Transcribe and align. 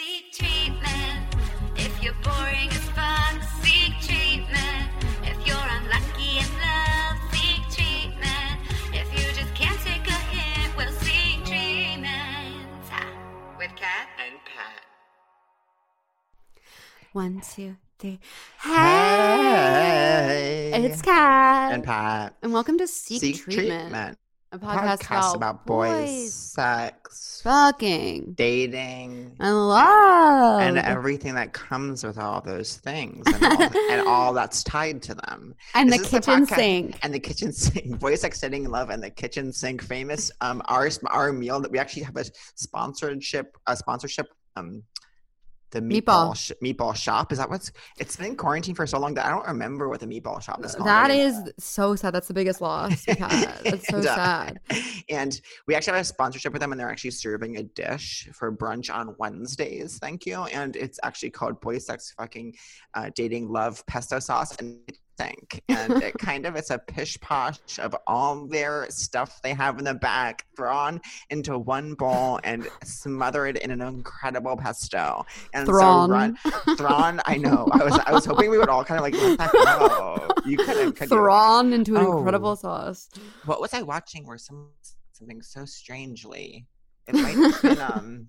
Seek 0.00 0.32
treatment. 0.32 1.34
If 1.76 2.02
you're 2.02 2.14
boring 2.24 2.70
as 2.70 2.88
fuck, 2.96 3.42
seek 3.60 3.92
treatment. 4.00 4.88
If 5.24 5.46
you're 5.46 5.68
unlucky 5.76 6.38
in 6.38 6.50
love, 6.64 7.18
seek 7.30 7.60
treatment. 7.68 8.60
If 8.94 9.12
you 9.12 9.30
just 9.38 9.54
can't 9.54 9.78
take 9.80 10.06
a 10.08 10.18
hint, 10.32 10.74
well, 10.74 10.90
seek 10.92 11.44
treatment. 11.44 12.64
Ah, 12.90 13.12
With 13.58 13.76
Cat 13.76 14.08
And 14.26 14.38
Pat. 14.46 14.80
One, 17.12 17.42
two, 17.54 17.76
three. 17.98 18.20
Hey. 18.62 18.70
Hey, 20.72 20.82
it's 20.82 21.02
Cat. 21.02 21.74
And 21.74 21.84
Pat. 21.84 22.36
And 22.40 22.54
welcome 22.54 22.78
to 22.78 22.86
Seek, 22.86 23.20
Seek 23.20 23.36
Treatment, 23.44 23.90
Treatment. 23.90 24.18
A 24.52 24.58
podcast, 24.58 25.36
about, 25.36 25.64
boys, 25.64 26.32
sex, 26.34 27.40
fucking, 27.44 28.32
dating, 28.34 29.36
and 29.38 29.68
love. 29.68 30.60
and 30.62 30.76
everything 30.76 31.36
that 31.36 31.52
comes 31.52 32.02
with 32.02 32.18
all 32.18 32.40
those 32.40 32.76
things 32.78 33.24
and 33.32 33.44
all, 33.44 33.62
and 33.90 34.00
all 34.08 34.32
that's 34.32 34.64
tied 34.64 35.02
to 35.02 35.14
them. 35.14 35.54
And 35.74 35.92
This 35.92 36.00
the 36.02 36.20
kitchen 36.20 36.46
podcast- 36.46 36.54
sink. 36.56 36.98
And 37.02 37.14
the 37.14 37.20
kitchen 37.20 37.52
sink, 37.52 37.98
boys, 38.00 38.22
sex, 38.22 38.40
dating, 38.40 38.68
love, 38.68 38.90
and 38.90 39.00
the 39.02 39.10
kitchen 39.10 39.52
sink, 39.52 39.82
famous. 39.82 40.32
Um, 40.40 40.62
our 40.64 40.90
our 41.06 41.32
meal 41.32 41.60
that 41.60 41.70
we 41.70 41.78
actually 41.78 42.02
have 42.02 42.16
a 42.16 42.24
sponsorship, 42.56 43.56
a 43.68 43.76
sponsorship. 43.76 44.26
Um, 44.56 44.82
the 45.70 45.80
Meatball. 45.80 46.32
meatball 46.32 46.36
sh- 46.36 46.52
meatball 46.62 46.94
shop 46.96 47.32
is 47.32 47.38
that 47.38 47.48
what's? 47.48 47.72
It's 47.98 48.16
been 48.16 48.36
quarantined 48.36 48.76
for 48.76 48.86
so 48.86 48.98
long 48.98 49.14
that 49.14 49.26
I 49.26 49.30
don't 49.30 49.46
remember 49.46 49.88
what 49.88 50.00
the 50.00 50.06
meatball 50.06 50.42
shop 50.42 50.64
is. 50.64 50.74
called 50.74 50.86
That 50.86 51.10
so 51.58 51.94
sad. 51.96 52.14
That's 52.14 52.28
the 52.28 52.34
biggest 52.34 52.60
loss 52.60 53.06
we've 53.06 53.16
had. 53.18 53.58
That's 53.64 53.88
so 53.88 53.98
And, 53.98 54.06
uh, 54.06 54.14
sad. 54.16 54.60
And 55.08 55.40
we 55.66 55.74
actually 55.74 55.94
have 55.94 56.02
a 56.02 56.04
sponsorship 56.04 56.52
with 56.52 56.60
them, 56.60 56.72
and 56.72 56.80
they're 56.80 56.90
actually 56.90 57.12
serving 57.12 57.56
a 57.58 57.62
dish 57.62 58.28
for 58.32 58.50
brunch 58.52 58.92
on 58.94 59.14
Wednesdays. 59.18 59.98
Thank 59.98 60.26
you. 60.26 60.44
And 60.44 60.76
it's 60.76 60.98
actually 61.02 61.30
called 61.30 61.60
Boy 61.60 61.78
Sex 61.78 62.12
Fucking 62.18 62.54
uh, 62.94 63.10
Dating 63.14 63.48
Love 63.48 63.84
Pesto 63.86 64.18
Sauce 64.18 64.56
and 64.56 64.78
Think. 65.20 65.62
And 65.68 66.02
it 66.02 66.14
kind 66.18 66.46
of 66.46 66.56
is 66.56 66.70
a 66.70 66.78
pish 66.78 67.20
posh 67.20 67.78
of 67.78 67.94
all 68.06 68.46
their 68.46 68.86
stuff 68.90 69.40
they 69.42 69.52
have 69.54 69.78
in 69.78 69.84
the 69.84 69.94
back 69.94 70.46
thrown 70.56 71.00
into 71.28 71.58
one 71.58 71.92
bowl 71.94 72.40
and 72.42 72.66
smothered 72.84 73.56
in 73.58 73.70
an 73.70 73.82
incredible 73.82 74.56
pesto. 74.56 75.24
And 75.52 75.66
Thrawn. 75.66 76.08
so 76.08 76.12
run, 76.14 76.76
Thrawn, 76.76 77.20
I 77.26 77.36
know. 77.36 77.68
I 77.72 77.84
was 77.84 77.98
I 78.06 78.12
was 78.12 78.24
hoping 78.24 78.50
we 78.50 78.56
would 78.58 78.68
all 78.70 78.84
kind 78.84 78.98
of 78.98 79.02
like 79.02 79.14
let 79.14 79.38
that 79.38 79.52
go. 79.52 80.28
You 80.46 80.56
couldn't, 80.56 80.92
could? 80.96 81.08
Thrawn 81.10 81.72
into 81.74 81.96
an 81.96 82.06
Oh. 82.06 82.16
incredible 82.18 82.56
sauce. 82.56 83.10
what 83.44 83.60
was 83.60 83.74
I 83.74 83.82
watching 83.82 84.26
where 84.26 84.38
some 84.38 84.68
something 85.12 85.42
so 85.42 85.66
strangely 85.66 86.66
it 87.06 87.14
might 87.14 87.34
have 87.36 87.60
been 87.62 87.80
um 87.80 88.28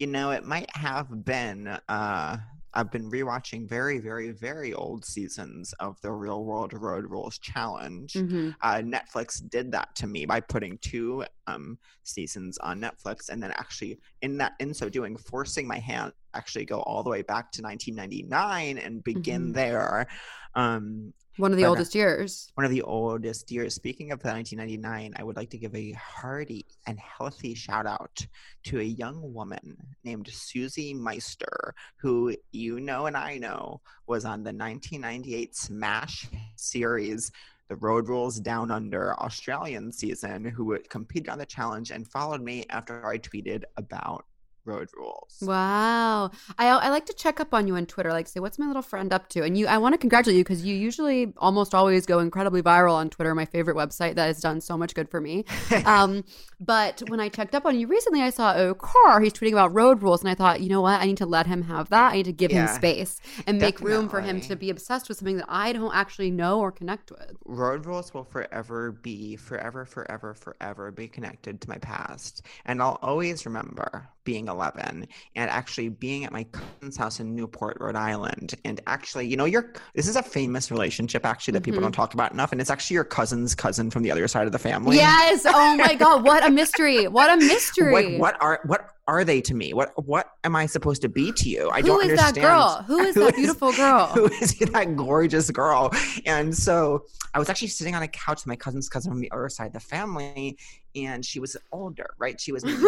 you 0.00 0.08
know 0.08 0.32
it 0.32 0.44
might 0.44 0.74
have 0.74 1.24
been 1.24 1.68
uh 1.88 2.36
I've 2.74 2.90
been 2.90 3.10
rewatching 3.10 3.68
very 3.68 3.98
very 3.98 4.30
very 4.30 4.72
old 4.72 5.04
seasons 5.04 5.72
of 5.74 6.00
the 6.00 6.10
Real 6.12 6.44
World 6.44 6.72
Road 6.72 7.04
Rules 7.10 7.38
Challenge. 7.38 8.12
Mhm. 8.12 8.54
Uh, 8.60 8.76
Netflix 8.76 9.46
did 9.48 9.72
that 9.72 9.94
to 9.96 10.06
me 10.06 10.26
by 10.26 10.40
putting 10.40 10.78
two 10.78 11.24
um 11.46 11.78
seasons 12.02 12.58
on 12.58 12.80
Netflix 12.80 13.28
and 13.28 13.42
then 13.42 13.50
actually 13.52 13.98
in 14.22 14.38
that 14.38 14.52
in 14.60 14.72
so 14.74 14.88
doing 14.88 15.16
forcing 15.16 15.66
my 15.66 15.78
hand 15.78 16.12
actually 16.34 16.64
go 16.64 16.80
all 16.82 17.02
the 17.02 17.10
way 17.10 17.22
back 17.22 17.52
to 17.52 17.62
1999 17.62 18.78
and 18.78 19.04
begin 19.04 19.50
Mhm. 19.50 19.54
there. 19.54 20.06
Um 20.54 21.12
One 21.38 21.50
of 21.52 21.56
the 21.58 21.64
uh, 21.64 21.70
oldest 21.70 21.94
years. 21.94 22.50
one 22.56 22.66
of 22.66 22.70
the 22.70 22.82
oldest 22.82 23.50
years. 23.50 23.74
Speaking 23.74 24.12
of 24.12 24.20
the 24.20 24.28
1999, 24.28 25.14
I 25.16 25.22
would 25.24 25.36
like 25.36 25.48
to 25.50 25.58
give 25.58 25.74
a 25.74 25.92
hearty 25.92 26.66
and 26.86 26.98
healthy 27.00 27.54
shout 27.54 27.86
out 27.86 28.26
to 28.64 28.80
a 28.80 28.82
young 28.82 29.32
woman 29.32 29.76
named 30.04 30.28
Susie 30.28 30.92
Meister, 30.92 31.74
who 31.96 32.36
you 32.50 32.80
know 32.80 33.06
and 33.06 33.16
I 33.16 33.38
know 33.38 33.80
was 34.06 34.24
on 34.26 34.42
the 34.44 34.52
1998 34.52 35.56
Smash 35.56 36.28
series. 36.56 37.30
The 37.72 37.76
Road 37.76 38.06
Rules 38.06 38.38
Down 38.38 38.70
Under 38.70 39.18
Australian 39.18 39.92
season, 39.92 40.44
who 40.44 40.78
competed 40.90 41.30
on 41.30 41.38
the 41.38 41.46
challenge 41.46 41.90
and 41.90 42.06
followed 42.06 42.42
me 42.42 42.66
after 42.68 43.06
I 43.06 43.16
tweeted 43.16 43.62
about 43.78 44.26
Road 44.64 44.88
Rules. 44.96 45.38
Wow. 45.42 46.30
I 46.58 46.68
I 46.68 46.88
like 46.90 47.06
to 47.06 47.12
check 47.12 47.40
up 47.40 47.52
on 47.52 47.66
you 47.66 47.76
on 47.76 47.86
Twitter, 47.86 48.10
like 48.10 48.28
say, 48.28 48.40
what's 48.40 48.58
my 48.58 48.66
little 48.66 48.82
friend 48.82 49.12
up 49.12 49.28
to? 49.30 49.42
And 49.42 49.58
you 49.58 49.66
I 49.66 49.78
want 49.78 49.94
to 49.94 49.98
congratulate 49.98 50.36
you 50.36 50.44
because 50.44 50.64
you 50.64 50.74
usually 50.74 51.32
almost 51.36 51.74
always 51.74 52.06
go 52.06 52.20
incredibly 52.20 52.62
viral 52.62 52.94
on 52.94 53.10
Twitter, 53.10 53.34
my 53.34 53.44
favorite 53.44 53.76
website 53.76 54.14
that 54.14 54.26
has 54.26 54.40
done 54.40 54.60
so 54.60 54.76
much 54.78 54.94
good 54.94 55.08
for 55.08 55.20
me. 55.20 55.44
Um, 55.84 56.24
but 56.60 57.02
when 57.08 57.18
I 57.18 57.28
checked 57.28 57.54
up 57.54 57.66
on 57.66 57.78
you 57.78 57.86
recently, 57.86 58.22
I 58.22 58.30
saw 58.30 58.54
oh 58.54 58.74
car, 58.74 59.20
he's 59.20 59.32
tweeting 59.32 59.52
about 59.52 59.74
road 59.74 60.00
rules, 60.02 60.20
and 60.20 60.30
I 60.30 60.34
thought, 60.34 60.60
you 60.60 60.68
know 60.68 60.80
what? 60.80 61.00
I 61.00 61.06
need 61.06 61.16
to 61.16 61.26
let 61.26 61.46
him 61.46 61.62
have 61.62 61.88
that. 61.90 62.12
I 62.12 62.16
need 62.16 62.24
to 62.26 62.32
give 62.32 62.50
him 62.50 62.68
space 62.68 63.20
and 63.46 63.58
make 63.58 63.80
room 63.80 64.08
for 64.08 64.20
him 64.20 64.40
to 64.42 64.54
be 64.54 64.70
obsessed 64.70 65.08
with 65.08 65.18
something 65.18 65.38
that 65.38 65.46
I 65.48 65.72
don't 65.72 65.94
actually 65.94 66.30
know 66.30 66.60
or 66.60 66.70
connect 66.70 67.10
with. 67.10 67.36
Road 67.44 67.84
rules 67.84 68.14
will 68.14 68.24
forever 68.24 68.92
be, 68.92 69.36
forever, 69.36 69.84
forever, 69.84 70.34
forever 70.34 70.90
be 70.90 71.08
connected 71.08 71.60
to 71.60 71.68
my 71.68 71.78
past. 71.78 72.42
And 72.64 72.80
I'll 72.80 72.98
always 73.02 73.44
remember 73.46 74.08
being 74.24 74.48
11 74.48 75.06
and 75.36 75.50
actually 75.50 75.88
being 75.88 76.24
at 76.24 76.32
my 76.32 76.44
cousin's 76.44 76.96
house 76.96 77.20
in 77.20 77.34
Newport, 77.34 77.76
Rhode 77.80 77.96
Island. 77.96 78.54
And 78.64 78.80
actually, 78.86 79.26
you 79.26 79.36
know, 79.36 79.44
your 79.44 79.72
this 79.94 80.08
is 80.08 80.16
a 80.16 80.22
famous 80.22 80.70
relationship 80.70 81.24
actually 81.26 81.52
that 81.52 81.62
people 81.62 81.80
Mhm. 81.80 81.84
don't 81.84 81.92
talk 81.92 82.14
about 82.14 82.32
enough. 82.32 82.52
And 82.52 82.60
it's 82.60 82.70
actually 82.70 82.94
your 82.94 83.04
cousin's 83.04 83.54
cousin 83.54 83.90
from 83.90 84.02
the 84.02 84.10
other 84.10 84.28
side 84.28 84.46
of 84.46 84.52
the 84.52 84.58
family. 84.58 84.96
Yes. 84.96 85.42
Oh 85.46 85.76
my 85.76 85.94
God. 85.98 86.24
What 86.24 86.44
a 86.46 86.50
mystery. 86.50 87.08
What 87.08 87.30
a 87.32 87.36
mystery. 87.36 88.18
What, 88.18 88.36
what 88.36 88.42
are 88.42 88.60
what 88.66 88.88
are 89.08 89.24
they 89.24 89.40
to 89.40 89.54
me? 89.54 89.72
What 89.72 89.90
what 90.06 90.28
am 90.44 90.54
I 90.54 90.66
supposed 90.66 91.02
to 91.02 91.08
be 91.08 91.32
to 91.32 91.48
you? 91.48 91.68
I 91.70 91.80
Who 91.80 91.88
don't 91.88 92.02
understand. 92.02 92.36
Who 92.36 92.40
is 92.40 92.44
that 92.44 92.48
girl? 92.48 92.84
Who 92.86 92.98
is 93.00 93.14
that 93.16 93.34
beautiful 93.34 93.72
girl? 93.72 94.06
Who 94.14 94.26
is 94.26 94.54
that 94.58 94.96
gorgeous 94.96 95.50
girl? 95.50 95.92
And 96.24 96.56
so 96.56 97.04
I 97.34 97.38
was 97.38 97.48
actually 97.48 97.68
sitting 97.68 97.94
on 97.94 98.02
a 98.02 98.08
couch 98.08 98.42
with 98.42 98.46
my 98.46 98.56
cousin's 98.56 98.88
cousin 98.88 99.10
from 99.10 99.20
the 99.20 99.30
other 99.32 99.48
side 99.48 99.66
of 99.68 99.72
the 99.72 99.80
family, 99.80 100.58
and 100.94 101.24
she 101.24 101.40
was 101.40 101.56
older, 101.72 102.10
right? 102.18 102.40
She 102.40 102.52
was 102.52 102.64
maybe, 102.64 102.78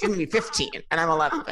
she 0.00 0.06
was 0.08 0.16
maybe 0.16 0.26
15, 0.30 0.70
and 0.90 1.00
I'm 1.00 1.08
11, 1.08 1.44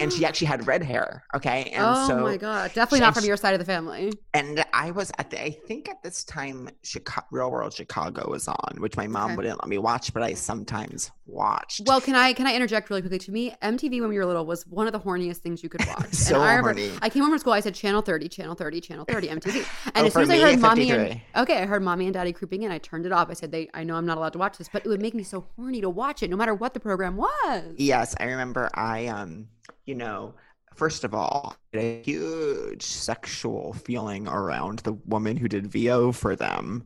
and 0.00 0.12
she 0.12 0.24
actually 0.24 0.46
had 0.48 0.66
red 0.66 0.82
hair. 0.82 1.24
Okay, 1.34 1.70
and 1.74 1.84
oh 1.86 2.06
so 2.06 2.16
my 2.22 2.36
god, 2.36 2.72
definitely 2.74 2.98
she- 2.98 3.04
not 3.04 3.14
from 3.14 3.24
your 3.24 3.36
side 3.36 3.54
of 3.54 3.58
the 3.60 3.64
family. 3.66 4.12
and 4.34 4.64
I 4.72 4.90
was 4.90 5.12
at 5.18 5.30
the, 5.30 5.42
I 5.42 5.50
think 5.50 5.88
at 5.88 6.02
this 6.02 6.24
time, 6.24 6.68
Chicago, 6.82 7.26
Real 7.30 7.50
World 7.50 7.72
Chicago 7.74 8.30
was 8.30 8.48
on, 8.48 8.76
which 8.78 8.96
my 8.96 9.06
mom 9.06 9.28
Okay. 9.30 9.36
wouldn't 9.36 9.60
let 9.62 9.68
me 9.68 9.78
watch, 9.78 10.12
but 10.14 10.22
I 10.22 10.34
sometimes 10.34 11.10
watched. 11.26 11.82
Well, 11.86 12.00
can 12.00 12.14
I 12.14 12.32
can 12.32 12.46
I 12.46 12.54
interject 12.54 12.88
really 12.88 13.02
quickly? 13.02 13.18
To 13.18 13.32
me, 13.32 13.54
MTV 13.62 14.00
when 14.00 14.08
we 14.08 14.16
were 14.18 14.24
little 14.24 14.46
was 14.46 14.66
one 14.66 14.86
of 14.86 14.92
the 14.92 15.00
horniest 15.00 15.38
things 15.38 15.62
you 15.62 15.68
could 15.68 15.84
watch. 15.86 16.12
So 16.14 16.36
and 16.36 16.44
I 16.44 16.54
remember 16.54 16.80
horny. 16.80 16.98
I 17.02 17.08
came 17.10 17.22
home 17.22 17.30
from 17.32 17.38
school, 17.38 17.52
I 17.52 17.60
said 17.60 17.74
channel 17.74 18.00
30, 18.00 18.28
channel 18.28 18.54
30, 18.54 18.80
channel 18.80 19.04
30, 19.04 19.28
MTV. 19.28 19.64
And 19.94 20.04
Oh, 20.04 20.06
as 20.06 20.12
soon 20.14 20.22
as 20.22 20.30
I 20.30 20.34
me, 20.34 20.40
heard 20.40 20.58
mommy 20.60 20.90
and 20.90 21.20
okay, 21.36 21.62
I 21.62 21.66
heard 21.66 21.82
mommy 21.82 22.06
and 22.06 22.14
daddy 22.14 22.32
creeping 22.32 22.62
in, 22.62 22.70
I 22.70 22.78
turned 22.78 23.04
it 23.06 23.12
off. 23.12 23.28
I 23.30 23.34
said 23.34 23.50
they 23.52 23.68
I 23.74 23.84
know 23.84 23.96
I'm 23.96 24.06
not 24.06 24.16
allowed 24.18 24.32
to 24.34 24.38
watch 24.38 24.56
this, 24.58 24.68
but 24.72 24.84
it 24.84 24.88
would 24.88 25.02
make 25.02 25.14
me 25.14 25.17
so 25.24 25.46
horny 25.56 25.80
to 25.80 25.90
watch 25.90 26.22
it 26.22 26.30
no 26.30 26.36
matter 26.36 26.54
what 26.54 26.74
the 26.74 26.80
program 26.80 27.16
was. 27.16 27.74
Yes, 27.76 28.14
I 28.20 28.24
remember 28.24 28.70
I 28.74 29.06
um 29.06 29.48
you 29.84 29.94
know, 29.94 30.34
first 30.74 31.02
of 31.02 31.14
all, 31.14 31.56
a 31.74 32.02
huge 32.02 32.82
sexual 32.82 33.72
feeling 33.72 34.28
around 34.28 34.80
the 34.80 34.92
woman 34.92 35.36
who 35.36 35.48
did 35.48 35.66
VO 35.66 36.12
for 36.12 36.36
them. 36.36 36.84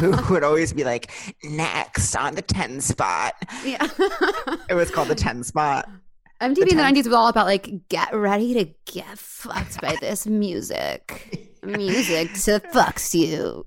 who 0.00 0.14
would 0.30 0.44
always 0.44 0.72
be 0.72 0.84
like, 0.84 1.10
next 1.42 2.14
on 2.14 2.34
the 2.34 2.42
10 2.42 2.80
spot. 2.80 3.34
yeah. 3.64 3.88
It 4.68 4.74
was 4.74 4.90
called 4.90 5.08
the 5.08 5.14
10 5.14 5.42
spot. 5.42 5.88
MTV 6.40 6.70
in 6.72 6.76
the 6.76 6.82
90s 6.82 7.04
was 7.06 7.12
all 7.12 7.28
about 7.28 7.46
like 7.46 7.88
get 7.88 8.14
ready 8.14 8.54
to 8.54 8.92
get 8.92 9.18
fucked 9.18 9.80
by 9.80 9.96
this 10.00 10.26
music. 10.26 11.50
Music 11.64 12.30
to 12.34 12.60
fucks 12.60 13.14
you. 13.14 13.64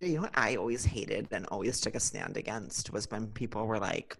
You 0.00 0.14
know 0.16 0.20
what 0.22 0.32
I 0.38 0.56
always 0.56 0.84
hated 0.84 1.28
and 1.32 1.46
always 1.46 1.80
took 1.80 1.94
a 1.94 2.00
stand 2.00 2.36
against 2.36 2.92
was 2.92 3.10
when 3.10 3.28
people 3.28 3.66
were 3.66 3.78
like, 3.78 4.16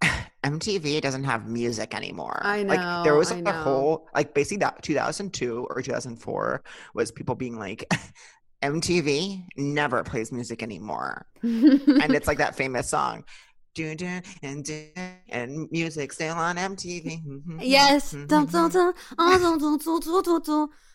MTV 0.42 1.00
doesn't 1.00 1.24
have 1.24 1.48
music 1.48 1.94
anymore. 1.94 2.40
I 2.42 2.62
Like 2.62 2.80
there 3.04 3.14
was 3.16 3.30
I 3.32 3.36
a 3.36 3.42
know. 3.42 3.52
whole 3.52 4.08
like 4.14 4.32
basically 4.34 4.58
that 4.58 4.82
2002 4.82 5.66
or 5.68 5.82
2004 5.82 6.62
was 6.94 7.10
people 7.12 7.34
being 7.34 7.58
like 7.58 7.84
MTV 8.62 9.44
never 9.56 10.02
plays 10.02 10.32
music 10.32 10.62
anymore. 10.62 11.26
and 11.42 12.14
it's 12.14 12.26
like 12.26 12.38
that 12.38 12.56
famous 12.56 12.88
song. 12.88 13.24
And 14.42 14.66
and 15.28 15.68
music 15.70 16.12
still 16.12 16.34
on 16.36 16.56
MTV. 16.56 17.20
Yes. 17.60 18.14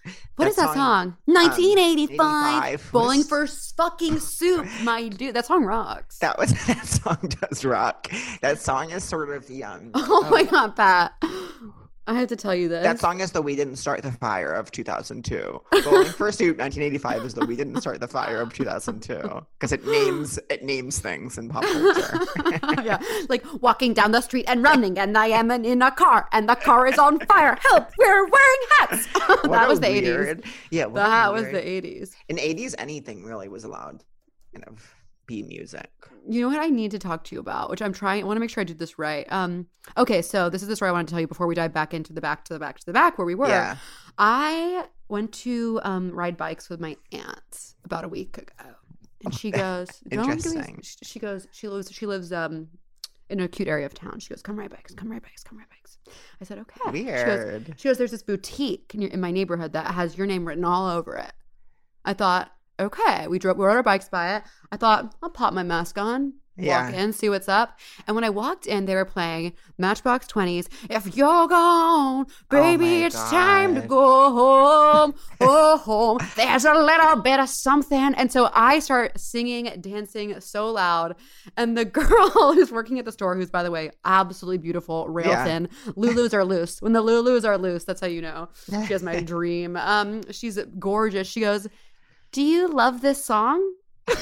Oh. 0.05 0.11
What 0.35 0.45
That 0.45 0.49
is 0.51 0.55
that 0.55 0.73
song, 0.73 0.75
song? 0.75 1.17
1985. 1.25 2.63
85 2.63 2.91
Bowling 2.91 3.19
was- 3.19 3.29
for 3.29 3.47
fucking 3.47 4.19
soup, 4.19 4.65
my 4.83 5.07
dude. 5.09 5.35
That 5.35 5.45
song 5.45 5.63
rocks. 5.65 6.17
That 6.19 6.37
was 6.39 6.51
that 6.67 6.85
song 6.85 7.17
does 7.41 7.63
rock. 7.63 8.07
That 8.41 8.59
song 8.59 8.91
is 8.91 9.03
sort 9.03 9.29
of 9.29 9.47
the 9.47 9.63
um 9.63 9.91
oh 9.93 10.27
my 10.31 10.43
god, 10.43 10.75
Pat. 10.75 11.13
I 12.07 12.15
have 12.19 12.29
to 12.29 12.35
tell 12.35 12.55
you 12.55 12.67
this. 12.67 12.83
That 12.83 12.99
song 12.99 13.21
is 13.21 13.31
the 13.31 13.41
"We 13.41 13.55
Didn't 13.55 13.75
Start 13.75 14.01
the 14.01 14.11
Fire" 14.11 14.51
of 14.53 14.71
2002. 14.71 15.35
Going 15.37 15.61
Fursuit 16.07 16.57
1985 16.57 17.23
is 17.25 17.33
the 17.35 17.45
"We 17.45 17.55
Didn't 17.55 17.79
Start 17.79 17.99
the 17.99 18.07
Fire" 18.07 18.41
of 18.41 18.51
2002 18.53 19.45
because 19.59 19.71
it 19.71 19.85
names 19.85 20.39
it 20.49 20.63
names 20.63 20.99
things 20.99 21.37
in 21.37 21.47
pop 21.49 21.63
culture. 21.63 22.19
yeah, 22.83 22.99
like 23.29 23.45
walking 23.61 23.93
down 23.93 24.11
the 24.11 24.21
street 24.21 24.45
and 24.47 24.63
running, 24.63 24.97
and 24.97 25.15
I 25.17 25.27
am 25.27 25.51
in 25.51 25.81
a 25.83 25.91
car, 25.91 26.27
and 26.31 26.49
the 26.49 26.55
car 26.55 26.87
is 26.87 26.97
on 26.97 27.19
fire. 27.27 27.57
Help! 27.61 27.89
We're 27.97 28.25
wearing 28.25 28.59
hats. 28.79 29.07
That 29.51 29.67
was 29.67 29.79
the 29.79 29.87
80s. 29.87 30.45
Yeah, 30.71 30.87
That 30.87 31.33
was 31.33 31.43
the 31.45 31.59
80s. 31.61 32.11
in 32.29 32.37
80s. 32.37 32.73
Anything 32.79 33.23
really 33.23 33.47
was 33.47 33.63
allowed, 33.63 34.03
kind 34.53 34.65
of 34.67 34.95
be 35.31 35.43
music. 35.43 35.89
You 36.27 36.41
know 36.41 36.49
what 36.49 36.59
I 36.59 36.67
need 36.67 36.91
to 36.91 36.99
talk 36.99 37.23
to 37.25 37.35
you 37.35 37.39
about, 37.39 37.69
which 37.69 37.81
I'm 37.81 37.93
trying. 37.93 38.23
I 38.23 38.27
want 38.27 38.35
to 38.35 38.41
make 38.41 38.49
sure 38.49 38.61
I 38.61 38.65
do 38.65 38.73
this 38.73 38.99
right. 38.99 39.25
Um, 39.31 39.67
okay, 39.97 40.21
so 40.21 40.49
this 40.49 40.61
is 40.61 40.67
the 40.67 40.75
story 40.75 40.89
I 40.89 40.91
wanted 40.91 41.07
to 41.07 41.11
tell 41.11 41.21
you 41.21 41.27
before 41.27 41.47
we 41.47 41.55
dive 41.55 41.73
back 41.73 41.93
into 41.93 42.13
the 42.13 42.21
back 42.21 42.43
to 42.45 42.53
the 42.53 42.59
back 42.59 42.79
to 42.79 42.85
the 42.85 42.93
back 42.93 43.17
where 43.17 43.25
we 43.25 43.35
were. 43.35 43.47
Yeah. 43.47 43.77
I 44.17 44.85
went 45.07 45.31
to 45.33 45.79
um, 45.83 46.11
ride 46.11 46.37
bikes 46.37 46.69
with 46.69 46.79
my 46.79 46.95
aunt 47.11 47.73
about 47.85 48.03
a 48.03 48.07
week 48.07 48.37
ago, 48.37 48.75
and 49.23 49.33
she 49.33 49.51
goes, 49.63 49.87
"Don't 50.09 50.43
give 50.43 50.53
me-" 50.53 50.79
She 51.01 51.17
goes, 51.19 51.47
she 51.51 51.67
lives, 51.67 51.91
she 51.91 52.05
lives 52.05 52.31
um 52.31 52.67
in 53.29 53.39
a 53.39 53.47
cute 53.47 53.69
area 53.69 53.85
of 53.85 53.93
town. 53.93 54.19
She 54.19 54.29
goes, 54.29 54.41
"Come 54.41 54.59
ride 54.59 54.69
bikes, 54.69 54.93
come 54.93 55.09
ride 55.09 55.23
bikes, 55.23 55.43
come 55.43 55.57
ride 55.57 55.69
bikes." 55.69 55.97
I 56.39 56.43
said, 56.43 56.59
"Okay." 56.59 56.79
She 56.91 57.03
goes, 57.25 57.43
Weird. 57.45 57.75
she 57.77 57.87
goes, 57.87 57.97
"There's 57.97 58.11
this 58.11 58.23
boutique 58.23 58.91
in, 58.93 59.01
your, 59.01 59.11
in 59.11 59.21
my 59.21 59.31
neighborhood 59.31 59.73
that 59.73 59.93
has 59.93 60.17
your 60.17 60.27
name 60.27 60.45
written 60.45 60.65
all 60.65 60.87
over 60.87 61.15
it." 61.15 61.33
I 62.03 62.13
thought, 62.13 62.51
okay. 62.81 63.27
We 63.27 63.39
drove, 63.39 63.57
we 63.57 63.65
rode 63.65 63.75
our 63.77 63.83
bikes 63.83 64.09
by 64.09 64.35
it. 64.37 64.43
I 64.71 64.77
thought, 64.77 65.15
I'll 65.21 65.29
pop 65.29 65.53
my 65.53 65.63
mask 65.63 65.97
on, 65.97 66.33
walk 66.57 66.65
Yeah. 66.65 66.89
in, 66.89 67.13
see 67.13 67.29
what's 67.29 67.49
up. 67.49 67.79
And 68.07 68.15
when 68.15 68.23
I 68.23 68.29
walked 68.29 68.67
in, 68.67 68.85
they 68.85 68.95
were 68.95 69.05
playing 69.05 69.53
Matchbox 69.77 70.27
Twenty's. 70.27 70.67
If 70.89 71.15
you're 71.17 71.47
gone, 71.47 72.25
baby, 72.49 72.85
my 73.01 73.05
it's 73.07 73.29
time 73.29 73.75
to 73.75 73.81
go 73.81 74.31
home. 74.33 75.13
Go 75.39 75.77
home. 75.77 76.19
There's 76.35 76.65
a 76.65 76.73
little 76.73 77.21
bit 77.21 77.39
of 77.39 77.49
something. 77.49 78.13
And 78.15 78.31
so 78.31 78.49
I 78.53 78.79
start 78.79 79.19
singing, 79.19 79.65
dancing 79.81 80.39
so 80.39 80.69
loud. 80.71 81.15
And 81.57 81.77
the 81.77 81.85
girl 81.99 82.29
who's 82.53 82.71
working 82.71 82.99
at 82.99 83.05
the 83.05 83.11
store, 83.11 83.35
who's 83.35 83.49
by 83.49 83.63
the 83.63 83.71
way 83.71 83.91
absolutely 84.05 84.59
beautiful, 84.59 85.07
rail 85.09 85.27
Yeah. 85.29 85.43
thin. 85.45 85.69
Lulus 85.97 86.33
are 86.33 86.45
loose. 86.45 86.81
When 86.81 86.93
the 86.93 87.01
Lulus 87.03 87.43
are 87.45 87.57
loose, 87.57 87.83
that's 87.85 88.01
how 88.01 88.07
you 88.07 88.21
know. 88.21 88.49
She 88.87 88.93
has 88.93 89.03
my 89.03 89.19
dream. 89.21 89.75
Um, 89.77 90.21
she's 90.31 90.57
gorgeous. 90.79 91.27
She 91.27 91.39
goes, 91.41 91.67
"Do 92.31 92.41
you 92.41 92.67
love 92.67 93.01
this 93.01 93.23
song?" 93.23 93.73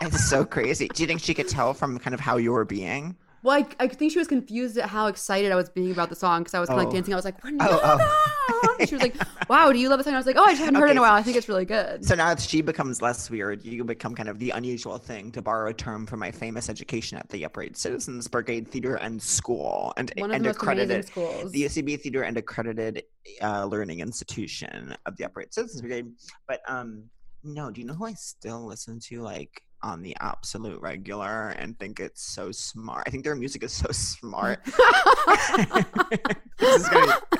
It's 0.00 0.28
so 0.28 0.44
crazy. 0.44 0.88
Do 0.88 1.02
you 1.02 1.06
think 1.06 1.20
she 1.20 1.34
could 1.34 1.48
tell 1.48 1.74
from 1.74 1.98
kind 1.98 2.14
of 2.14 2.20
how 2.20 2.36
you 2.36 2.52
were 2.52 2.64
being? 2.64 3.16
Well, 3.42 3.56
I, 3.56 3.66
I 3.84 3.88
think 3.88 4.12
she 4.12 4.18
was 4.18 4.26
confused 4.28 4.76
at 4.78 4.88
how 4.88 5.06
excited 5.06 5.52
I 5.52 5.54
was 5.54 5.68
being 5.68 5.92
about 5.92 6.08
the 6.08 6.16
song 6.16 6.40
because 6.40 6.54
I 6.54 6.60
was 6.60 6.68
kind 6.68 6.80
of 6.80 6.86
Oh. 6.86 6.88
like 6.88 6.94
dancing. 6.94 7.14
I 7.14 7.16
was 7.16 7.24
like, 7.24 7.42
"We're 7.44 7.50
Oh, 7.60 7.80
oh. 7.82 8.74
not." 8.78 8.88
She 8.88 8.94
was 8.94 9.02
like, 9.02 9.14
"Wow, 9.48 9.72
do 9.72 9.78
you 9.78 9.88
love 9.88 9.98
the 9.98 10.04
song?" 10.04 10.14
I 10.14 10.16
was 10.16 10.26
like, 10.26 10.36
"Oh, 10.36 10.44
I 10.44 10.50
just 10.50 10.60
haven't 10.60 10.74
heard 10.76 10.88
it 10.88 10.92
in 10.92 10.98
a 10.98 11.00
while. 11.00 11.12
I 11.14 11.22
think 11.22 11.36
it's 11.36 11.48
really 11.48 11.64
good." 11.64 12.04
So 12.04 12.14
now 12.14 12.28
that 12.34 12.40
she 12.40 12.60
becomes 12.62 13.00
less 13.00 13.30
weird, 13.30 13.64
you 13.64 13.84
become 13.84 14.14
kind 14.14 14.28
of 14.28 14.38
the 14.38 14.50
unusual 14.50 14.98
thing, 14.98 15.30
to 15.32 15.42
borrow 15.42 15.70
a 15.70 15.74
term 15.74 16.06
from 16.06 16.18
my 16.20 16.30
famous 16.32 16.68
education 16.68 17.18
at 17.18 17.28
the 17.28 17.44
Upright 17.44 17.76
Citizens 17.76 18.26
Brigade 18.28 18.66
Theater 18.68 18.96
and 18.96 19.22
School, 19.22 19.92
and, 19.96 20.12
One 20.16 20.32
and 20.32 20.46
accredited 20.46 21.06
schools. 21.06 21.52
the 21.52 21.62
UCB 21.64 22.00
Theater 22.00 22.22
and 22.22 22.36
accredited 22.36 23.04
uh, 23.42 23.64
learning 23.66 24.00
institution 24.00 24.96
of 25.06 25.16
the 25.16 25.24
Upright 25.24 25.54
Citizens 25.54 25.80
Brigade. 25.80 26.06
But 26.48 26.60
um, 26.68 27.04
no, 27.44 27.70
do 27.70 27.80
you 27.80 27.86
know 27.86 27.94
who 27.94 28.06
I 28.06 28.14
still 28.14 28.66
listen 28.66 28.98
to 29.00 29.22
like 29.22 29.62
on 29.82 30.02
the 30.02 30.16
absolute 30.20 30.80
regular 30.80 31.50
and 31.50 31.78
think 31.78 32.00
it's 32.00 32.22
so 32.22 32.52
smart? 32.52 33.04
I 33.06 33.10
think 33.10 33.24
their 33.24 33.36
music 33.36 33.62
is 33.62 33.72
so 33.72 33.90
smart. 33.90 34.64
this 36.58 36.82
is 36.82 36.88
gonna 36.88 37.06
be 37.06 37.38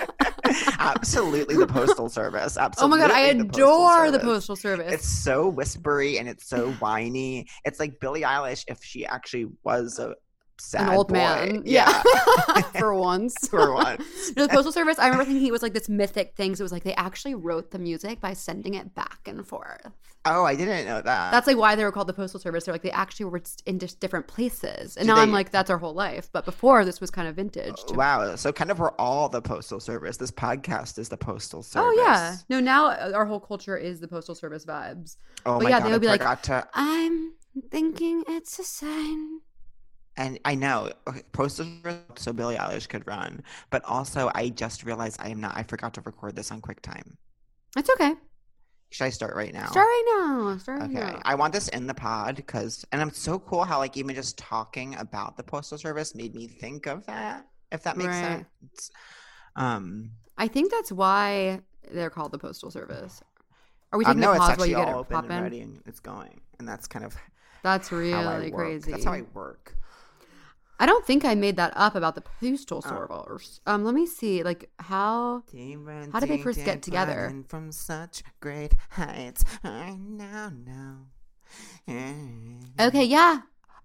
absolutely 0.79 1.57
the 1.57 1.67
postal 1.67 2.09
service. 2.09 2.57
oh 2.79 2.89
my 2.89 2.99
god, 2.99 3.11
I 3.11 3.33
the 3.33 3.45
Postal 3.45 3.67
adore 3.67 4.11
the 4.11 4.19
postal 4.19 4.57
service. 4.57 4.93
It's 4.93 5.09
so 5.09 5.49
whispery 5.49 6.19
and 6.19 6.29
it's 6.29 6.47
so 6.47 6.73
whiny. 6.73 7.47
It's 7.65 7.81
like 7.81 8.01
Billie 8.01 8.23
Eilish 8.23 8.65
if 8.69 8.83
she 8.83 9.07
actually 9.07 9.47
was 9.65 9.99
a 9.99 10.15
sad 10.61 10.89
An 10.89 10.95
old 10.97 11.09
boy. 11.09 11.15
man, 11.15 11.63
Yeah, 11.65 12.03
for 12.79 12.95
once. 13.11 13.49
for 13.49 13.73
once. 13.75 14.03
No, 14.37 14.47
the 14.47 14.53
postal 14.53 14.73
service. 14.73 14.99
I 14.99 15.07
remember 15.07 15.25
thinking 15.25 15.47
it 15.47 15.53
was 15.53 15.63
like 15.63 15.73
this 15.75 15.89
mythic 15.89 16.35
thing. 16.37 16.55
So 16.55 16.63
it 16.63 16.67
was 16.67 16.73
like 16.73 16.85
they 16.85 16.95
actually 16.95 17.35
wrote 17.35 17.71
the 17.71 17.79
music 17.79 18.21
by 18.21 18.33
sending 18.35 18.75
it 18.75 18.95
back 18.95 19.21
and 19.27 19.47
forth. 19.47 19.87
Oh, 20.25 20.45
I 20.45 20.55
didn't 20.57 20.85
know 20.85 21.01
that. 21.01 21.31
That's 21.31 21.47
like 21.47 21.57
why 21.57 21.75
they 21.75 21.85
were 21.85 21.93
called 21.93 22.09
the 22.09 22.13
postal 22.13 22.39
service. 22.41 22.65
They're 22.65 22.75
like 22.75 22.83
they 22.83 22.91
actually 22.91 23.27
were 23.27 23.41
in 23.65 23.79
just 23.79 24.01
different 24.01 24.27
places. 24.27 24.97
And 24.97 25.07
now 25.07 25.17
I'm 25.17 25.33
like 25.33 25.51
that's 25.51 25.71
our 25.71 25.79
whole 25.79 25.95
life. 25.95 26.29
But 26.33 26.45
before 26.45 26.85
this 26.85 27.01
was 27.01 27.11
kind 27.11 27.27
of 27.29 27.37
vintage. 27.37 27.83
to- 27.87 27.95
Wow. 27.95 28.37
So 28.37 28.53
kind 28.53 28.71
of 28.71 28.79
we're 28.79 28.91
all 28.93 29.29
the 29.29 29.41
postal 29.41 29.81
service. 29.81 30.17
This 30.19 30.31
podcast 30.31 30.99
is 30.99 31.09
the 31.09 31.17
postal 31.17 31.63
service. 31.63 31.89
Oh 31.99 32.03
yeah. 32.05 32.37
No, 32.51 32.61
now 32.61 32.89
uh, 32.89 33.13
our 33.15 33.25
whole 33.25 33.41
culture 33.41 33.77
is 33.77 34.01
the 34.01 34.09
postal 34.09 34.35
service 34.35 34.67
vibes. 34.67 35.17
Oh 35.47 35.59
But 35.59 35.65
my 35.65 35.71
yeah, 35.71 35.79
god. 35.79 35.85
they 35.87 35.91
I 35.91 35.93
would 35.93 36.01
be 36.03 36.09
like, 36.09 36.43
to 36.43 36.69
I'm 36.75 37.33
thinking 37.71 38.25
it's 38.29 38.59
a 38.59 38.65
sign. 38.65 39.41
And 40.19 40.39
I 40.45 40.55
know 40.55 40.93
okay, 41.09 41.23
postal 41.33 41.65
service 41.85 42.03
so 42.17 42.33
Billie 42.35 42.57
Eilish 42.57 42.89
could 42.89 43.07
run. 43.07 43.43
But 43.71 43.85
also 43.87 44.31
I 44.35 44.51
just 44.51 44.85
realized 44.85 45.17
I 45.21 45.31
am 45.31 45.41
not 45.41 45.57
I 45.57 45.63
forgot 45.63 45.95
to 45.95 46.03
record 46.03 46.37
this 46.37 46.53
on 46.53 46.61
QuickTime. 46.61 47.17
It's 47.77 47.91
okay. 47.91 48.15
Should 48.91 49.05
I 49.05 49.11
start 49.11 49.37
right 49.37 49.53
now? 49.53 49.67
Start 49.67 49.87
right 49.87 50.05
now. 50.19 50.57
Start 50.59 50.81
right 50.81 50.91
Okay. 50.91 51.01
now. 51.01 51.23
I 51.25 51.35
want 51.35 51.53
this 51.53 51.69
in 51.69 51.87
the 51.87 51.95
pod 51.95 52.37
because, 52.37 52.85
and 52.93 53.01
I'm 53.03 53.11
so 53.13 53.39
cool 53.39 53.65
how 53.65 53.79
like 53.79 53.97
even 53.97 54.15
just 54.15 54.39
talking 54.39 54.95
about 54.97 55.37
the 55.37 55.43
postal 55.43 55.79
service 55.79 56.15
made 56.15 56.35
me 56.35 56.47
think 56.49 56.87
of 56.87 57.05
that. 57.07 57.47
If 57.71 57.83
that 57.83 57.99
makes 57.99 58.17
Right. 58.17 58.47
sense. 58.61 58.91
Um, 59.57 60.13
I 60.39 60.49
think 60.49 60.71
that's 60.71 60.93
why 60.93 61.61
they're 61.91 62.11
called 62.11 62.33
the 62.33 62.39
postal 62.39 62.71
service. 62.71 63.23
Are 63.93 63.99
we 63.99 64.05
um, 64.05 64.17
taking 64.17 64.23
no, 64.23 64.33
a 64.33 64.37
it's 64.37 64.47
pause 64.47 64.59
while 64.59 64.67
you 64.67 64.77
get 64.77 64.89
it 64.89 64.95
open 64.95 65.17
pop 65.17 65.25
and 65.31 65.43
ready 65.43 65.61
and 65.61 65.83
it's 65.87 66.01
going, 66.01 66.41
and 66.59 66.69
that's 66.69 66.87
kind 66.87 67.05
of 67.05 67.17
That's 67.63 67.91
how 67.91 68.23
I 68.23 68.39
really 68.39 68.51
work. 68.51 68.67
crazy. 68.67 68.93
That's 68.93 69.05
how 69.05 69.13
I 69.13 69.23
work. 69.35 69.75
I 70.79 70.87
don't 70.87 71.05
think 71.05 71.25
I 71.25 71.35
made 71.35 71.57
that 71.57 71.73
up 71.77 71.95
about 71.97 72.15
the 72.15 72.21
postal 72.21 72.83
Oh. 72.85 72.89
service. 72.89 73.61
Um, 73.67 73.85
let 73.85 73.95
me 73.95 74.07
see. 74.07 74.43
Like 74.43 74.71
how 74.79 75.43
How 76.13 76.21
did 76.21 76.29
they 76.29 76.39
first 76.39 76.65
get 76.65 76.83
together? 76.83 77.35
From 77.49 77.73
such 77.73 78.23
great 78.41 78.75
heights, 78.91 79.45
I 79.65 79.97
now 79.99 80.51
know. 80.51 81.07
Okay, 82.81 83.05
yeah. 83.05 83.41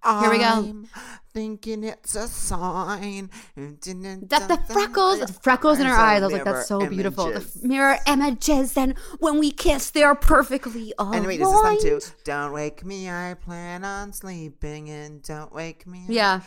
Here 0.05 0.29
we 0.29 0.37
go. 0.39 0.43
I'm 0.43 0.87
thinking 1.33 1.85
it's 1.85 2.13
a 2.15 2.27
sign. 2.27 3.29
That 3.55 4.47
the 4.49 4.59
freckles, 4.73 5.19
the 5.21 5.27
freckles 5.41 5.79
in 5.79 5.85
her 5.85 5.93
eyes. 5.93 6.21
I 6.21 6.25
was 6.25 6.33
like, 6.33 6.43
that's 6.43 6.67
so 6.67 6.85
beautiful. 6.85 7.31
The 7.31 7.49
mirror 7.63 7.97
images, 8.05 8.75
and 8.75 8.97
when 9.19 9.39
we 9.39 9.51
kiss, 9.51 9.91
they're 9.91 10.13
perfectly 10.13 10.93
aligned. 10.99 11.19
And 11.19 11.25
wait, 11.27 11.39
is 11.39 11.47
this 11.81 12.11
too? 12.11 12.15
Don't 12.25 12.51
wake 12.51 12.83
me, 12.83 13.09
I 13.09 13.35
plan 13.35 13.85
on 13.85 14.11
sleeping, 14.11 14.89
and 14.89 15.23
don't 15.23 15.53
wake 15.53 15.87
me. 15.87 16.03
Yeah. 16.09 16.41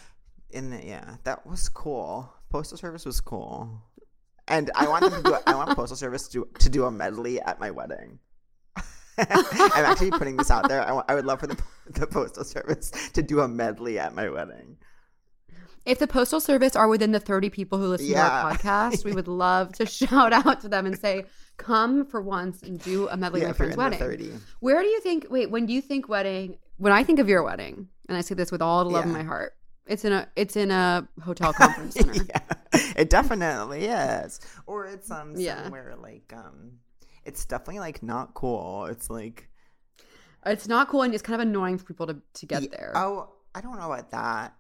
In 0.51 0.71
the, 0.71 0.85
yeah, 0.85 1.17
that 1.25 1.47
was 1.47 1.69
cool. 1.69 2.33
Postal 2.51 2.79
service 2.79 3.05
was 3.05 3.21
cool, 3.21 3.83
and 4.49 4.71
I 4.75 4.89
want 4.89 5.03
them 5.11 5.23
to 5.23 5.29
do. 5.31 5.37
I 5.47 5.55
want 5.55 5.77
postal 5.77 5.97
service 5.97 6.29
to 6.29 6.47
to 6.61 6.69
do 6.69 6.85
a 6.85 6.91
medley 6.91 7.41
at 7.41 7.59
my 7.59 7.71
wedding. 7.71 8.19
I'm 9.19 9.85
actually 9.85 10.11
putting 10.13 10.37
this 10.37 10.51
out 10.51 10.69
there. 10.69 10.83
I, 10.87 10.93
wa- 10.93 11.05
I 11.09 11.15
would 11.15 11.25
love 11.27 11.41
for 11.41 11.47
the 11.49 11.59
the 11.91 12.07
postal 12.07 12.45
service 12.45 12.91
to 13.15 13.23
do 13.23 13.41
a 13.41 13.49
medley 13.49 13.99
at 13.99 14.15
my 14.15 14.29
wedding. 14.29 14.77
If 15.85 16.01
the 16.01 16.07
postal 16.09 16.41
service 16.41 16.75
are 16.75 16.89
within 16.89 17.13
the 17.13 17.21
30 17.21 17.49
people 17.51 17.79
who 17.79 17.87
listen 17.87 18.09
to 18.09 18.15
our 18.19 18.53
podcast, 18.53 19.05
we 19.05 19.13
would 19.13 19.29
love 19.47 19.73
to 19.75 19.87
shout 19.87 20.33
out 20.33 20.61
to 20.63 20.69
them 20.69 20.85
and 20.87 20.99
say, 20.99 21.25
"Come 21.59 22.05
for 22.07 22.21
once 22.21 22.63
and 22.63 22.81
do 22.81 23.09
a 23.09 23.17
medley 23.17 23.41
Yeah, 23.41 23.47
at 23.49 23.51
my 23.51 23.57
friend's 23.57 23.77
wedding." 23.77 23.99
30. 23.99 24.33
Where 24.61 24.81
do 24.83 24.89
you 24.89 25.01
think? 25.01 25.27
Wait, 25.31 25.51
when 25.51 25.69
you 25.69 25.81
think 25.81 26.09
wedding, 26.09 26.59
when 26.77 26.93
I 26.93 27.03
think 27.03 27.19
of 27.19 27.29
your 27.29 27.43
wedding, 27.43 27.89
and 28.09 28.17
I 28.17 28.21
say 28.21 28.35
this 28.35 28.53
with 28.53 28.63
all 28.63 28.85
the 28.85 28.91
love 28.91 29.05
in 29.07 29.13
my 29.13 29.23
heart, 29.23 29.55
it's 29.87 30.05
in 30.05 30.13
a 30.13 30.29
it's 30.37 30.57
in 30.57 30.71
a 30.71 31.07
hotel 31.23 31.53
conference 31.53 31.95
center. 31.99 32.15
yeah, 32.15 32.41
it 32.97 33.11
definitely 33.11 33.85
is. 33.87 34.41
Or 34.67 34.87
it's 34.87 35.11
um 35.11 35.35
Yeah. 35.37 35.63
somewhere 35.65 35.95
like 36.01 36.33
um, 36.35 36.73
it's 37.25 37.45
definitely 37.45 37.81
like 37.81 38.03
not 38.03 38.35
cool. 38.35 38.87
It's 38.87 39.09
like 39.11 39.49
It's 40.45 40.69
not 40.69 40.89
cool 40.89 41.03
and 41.03 41.13
it's 41.15 41.23
kind 41.23 41.41
of 41.41 41.47
annoying 41.47 41.79
for 41.79 41.85
people 41.85 42.07
to 42.09 42.17
to 42.35 42.47
get 42.47 42.71
there. 42.71 42.93
Oh, 42.95 43.31
I 43.55 43.61
don't 43.61 43.79
know 43.79 43.91
about 43.91 44.11
that. 44.11 44.55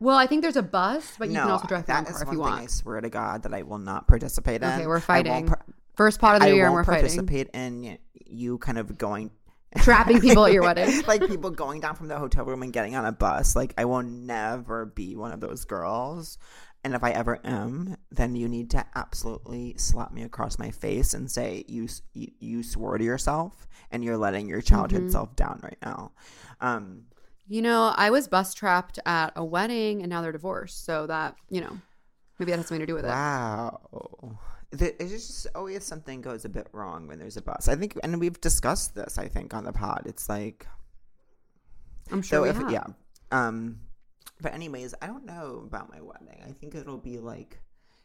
Well, 0.00 0.16
I 0.16 0.26
think 0.26 0.42
there's 0.42 0.56
a 0.56 0.62
bus, 0.62 1.14
but 1.18 1.28
you 1.28 1.34
no, 1.34 1.42
can 1.42 1.50
also 1.52 1.68
drive 1.68 1.86
that 1.86 2.06
car 2.06 2.14
is 2.16 2.22
if 2.22 2.28
you 2.32 2.34
thing 2.44 2.52
I 2.52 2.66
swear 2.66 3.00
to 3.00 3.08
God 3.08 3.44
that 3.44 3.54
I 3.54 3.62
will 3.62 3.78
not 3.78 4.06
participate 4.08 4.62
in. 4.62 4.68
Okay, 4.68 4.86
we're 4.86 5.00
fighting. 5.00 5.46
par- 5.46 5.64
First 5.96 6.20
part 6.20 6.34
of 6.36 6.42
the 6.42 6.48
I 6.48 6.52
year, 6.52 6.64
and 6.66 6.74
we're 6.74 6.82
fighting. 6.84 7.02
participate 7.02 7.50
in 7.54 7.98
you 8.26 8.58
kind 8.58 8.78
of 8.78 8.98
going 8.98 9.30
Trapping 9.78 10.20
people 10.20 10.46
at 10.46 10.52
your 10.52 10.62
wedding. 10.62 11.02
like 11.06 11.26
people 11.26 11.50
going 11.50 11.80
down 11.80 11.94
from 11.96 12.08
the 12.08 12.18
hotel 12.18 12.44
room 12.44 12.62
and 12.62 12.72
getting 12.72 12.94
on 12.96 13.04
a 13.04 13.12
bus. 13.12 13.54
Like 13.56 13.74
I 13.76 13.84
will 13.84 14.02
never 14.02 14.86
be 14.86 15.16
one 15.16 15.32
of 15.32 15.40
those 15.40 15.64
girls. 15.64 16.38
And 16.84 16.94
if 16.94 17.02
I 17.02 17.10
ever 17.12 17.40
am, 17.44 17.96
then 18.10 18.36
you 18.36 18.46
need 18.48 18.70
to 18.72 18.84
absolutely 18.94 19.74
slap 19.78 20.12
me 20.12 20.22
across 20.22 20.58
my 20.58 20.70
face 20.70 21.14
and 21.14 21.30
say 21.30 21.64
you 21.66 21.88
you, 22.12 22.28
you 22.40 22.62
swore 22.62 22.98
to 22.98 23.04
yourself 23.04 23.66
and 23.90 24.04
you're 24.04 24.18
letting 24.18 24.48
your 24.48 24.60
childhood 24.60 25.04
Mhm. 25.04 25.10
self 25.12 25.34
down 25.36 25.60
right 25.62 25.78
now. 25.82 26.12
Um, 26.60 27.06
You 27.46 27.62
know, 27.62 27.92
I 27.96 28.10
was 28.10 28.28
bus 28.28 28.54
trapped 28.54 28.98
at 29.06 29.32
a 29.36 29.44
wedding, 29.44 30.00
and 30.02 30.08
now 30.10 30.22
they're 30.22 30.32
divorced. 30.32 30.84
So 30.84 31.06
that 31.06 31.36
you 31.48 31.60
know, 31.60 31.78
Maybe 32.38 32.50
that 32.50 32.56
has 32.58 32.66
something 32.66 32.80
to 32.80 32.86
do 32.86 32.94
with 32.94 33.04
it. 33.04 33.08
Wow. 33.08 34.38
It's 34.80 35.10
just 35.10 35.46
always 35.54 35.84
something 35.84 36.20
goes 36.20 36.44
a 36.44 36.48
bit 36.48 36.68
wrong 36.72 37.06
when 37.06 37.18
there's 37.18 37.36
a 37.36 37.42
bus. 37.42 37.68
I 37.68 37.76
think, 37.76 37.98
and 38.02 38.18
we've 38.20 38.40
discussed 38.40 38.94
this. 38.94 39.18
I 39.18 39.28
think 39.28 39.54
on 39.54 39.64
the 39.64 39.72
pod, 39.72 40.02
it's 40.06 40.28
like 40.28 40.66
I'm 42.10 42.22
sure 42.22 42.44
so. 42.44 42.44
If 42.44 42.56
have. 42.56 42.70
yeah, 42.70 42.86
um, 43.30 43.80
but 44.40 44.52
anyways, 44.54 44.94
I 45.00 45.06
don't 45.06 45.24
know 45.24 45.62
about 45.66 45.90
my 45.90 46.00
wedding. 46.00 46.42
I 46.46 46.52
think 46.52 46.74
it'll 46.74 46.98
be 46.98 47.18
like, 47.18 47.60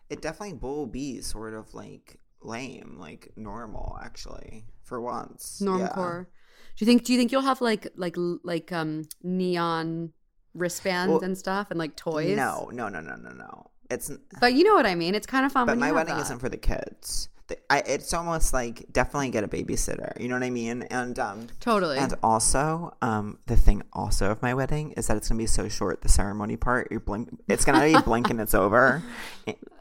it 0.10 0.22
definitely 0.22 0.58
will 0.58 0.86
be 0.86 1.22
sort 1.22 1.54
of 1.54 1.74
like 1.74 2.20
lame, 2.42 2.98
like 3.00 3.32
normal, 3.36 3.98
actually, 4.02 4.66
for 4.84 5.02
once. 5.02 5.62
Yeah. 5.62 5.70
Normcore. 5.70 6.26
Do 6.26 6.86
you 6.86 6.88
think? 6.88 7.04
Do 7.04 7.14
you 7.14 7.20
think 7.20 7.32
you'll 7.32 7.42
have 7.42 7.62
like 7.62 7.88
like 7.96 8.16
like 8.44 8.72
um 8.72 9.08
neon 9.24 10.14
wristbands 10.54 11.12
Well, 11.12 11.22
and 11.22 11.38
stuff 11.38 11.72
and 11.72 11.80
like 11.80 11.96
toys? 11.96 12.36
No, 12.36 12.70
no, 12.72 12.90
no, 12.90 13.02
no, 13.02 13.16
no, 13.16 13.32
no. 13.32 13.72
It's 13.90 14.12
But 14.40 14.54
you 14.54 14.64
know 14.64 14.74
what 14.76 14.86
I 14.86 14.96
mean. 14.96 15.16
It's 15.16 15.28
kind 15.28 15.46
of 15.46 15.52
fun. 15.52 15.66
but 15.68 15.78
my 15.78 15.92
wedding 15.92 16.18
isn't 16.18 16.40
for 16.40 16.50
the 16.50 16.58
kids. 16.58 17.30
The- 17.48 17.58
I, 17.72 17.80
it's 17.80 18.14
almost 18.14 18.54
like 18.54 18.86
definitely 18.94 19.32
get 19.32 19.44
a 19.44 19.48
babysitter. 19.48 20.20
You 20.22 20.28
know 20.28 20.36
what 20.36 20.44
I 20.44 20.52
mean? 20.52 20.84
And 20.84 21.18
um, 21.18 21.48
totally. 21.60 21.98
and 21.98 22.14
also, 22.22 22.96
um, 23.02 23.40
the 23.48 23.56
thing 23.58 23.82
also 23.92 24.30
of 24.30 24.40
my 24.44 24.54
wedding 24.54 24.92
is 24.92 25.08
that 25.08 25.18
it's 25.18 25.28
gonna 25.30 25.40
be 25.40 25.48
so 25.48 25.68
short. 25.68 26.04
The 26.04 26.10
ceremony 26.10 26.58
part, 26.58 26.92
you 26.92 27.00
blink. 27.00 27.30
It's 27.48 27.66
gonna 27.66 27.82
be 27.84 28.00
blink 28.06 28.30
and 28.30 28.40
it's 28.40 28.54
over. 28.54 29.02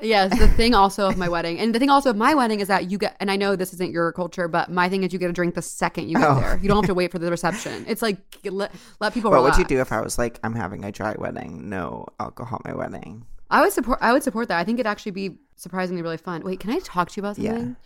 Yes, 0.01 0.39
the 0.39 0.47
thing 0.49 0.75
also 0.75 1.09
of 1.09 1.19
my 1.19 1.29
wedding, 1.29 1.59
and 1.59 1.75
the 1.75 1.79
thing 1.81 1.91
also 1.91 2.09
of 2.11 2.17
my 2.17 2.33
wedding 2.33 2.61
is 2.61 2.69
that 2.69 2.89
you 2.89 2.97
get, 2.99 3.17
and 3.19 3.31
I 3.33 3.37
know 3.37 3.57
this 3.57 3.75
isn't 3.75 3.91
your 3.91 4.13
culture, 4.13 4.47
but 4.47 4.71
my 4.71 4.89
thing 4.89 5.03
is 5.03 5.13
you 5.13 5.19
get 5.19 5.29
a 5.29 5.33
drink 5.33 5.57
the 5.57 5.61
second 5.63 6.09
you 6.09 6.17
get 6.17 6.25
Oh. 6.31 6.39
there. 6.41 6.57
You 6.63 6.69
don't 6.69 6.77
have 6.77 6.87
to 6.87 6.95
wait 6.95 7.11
for 7.11 7.19
the 7.19 7.29
reception. 7.37 7.85
It's 7.89 8.01
like 8.01 8.17
let, 8.45 8.73
let 9.01 9.13
people. 9.13 9.31
What 9.33 9.43
would 9.43 9.57
you 9.59 9.65
do 9.65 9.81
if 9.81 9.91
I 9.93 10.01
was 10.01 10.17
like, 10.17 10.39
I'm 10.45 10.55
having 10.55 10.85
a 10.85 10.93
dry 10.93 11.17
wedding, 11.19 11.69
no 11.69 12.07
alcohol 12.21 12.61
at 12.65 12.71
my 12.71 12.77
wedding? 12.79 13.27
I 13.51 13.63
would 13.63 13.73
support. 13.73 13.99
I 14.03 14.13
would 14.13 14.23
support 14.23 14.49
that. 14.49 14.59
I 14.59 14.65
think 14.65 14.79
it'd 14.79 14.87
actually 14.87 15.13
be 15.13 15.39
surprisingly 15.57 16.03
really 16.03 16.17
fun. 16.19 16.43
Wait, 16.45 16.61
can 16.61 16.71
I 16.71 16.79
talk 16.81 17.11
to 17.11 17.17
you 17.21 17.23
about 17.27 17.39
Yeah. 17.39 17.51
something? 17.53 17.77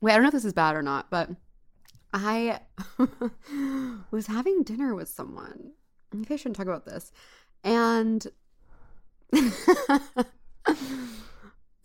Wait, 0.00 0.12
I 0.12 0.14
don't 0.14 0.22
know 0.22 0.28
if 0.28 0.34
this 0.34 0.44
is 0.44 0.52
bad 0.52 0.76
or 0.76 0.82
not, 0.82 1.10
but 1.10 1.30
I 2.12 2.60
was 4.10 4.26
having 4.26 4.62
dinner 4.62 4.94
with 4.94 5.08
someone. 5.08 5.72
Maybe 6.12 6.34
I 6.34 6.36
shouldn't 6.36 6.56
talk 6.56 6.66
about 6.66 6.84
this. 6.84 7.10
And 7.64 8.26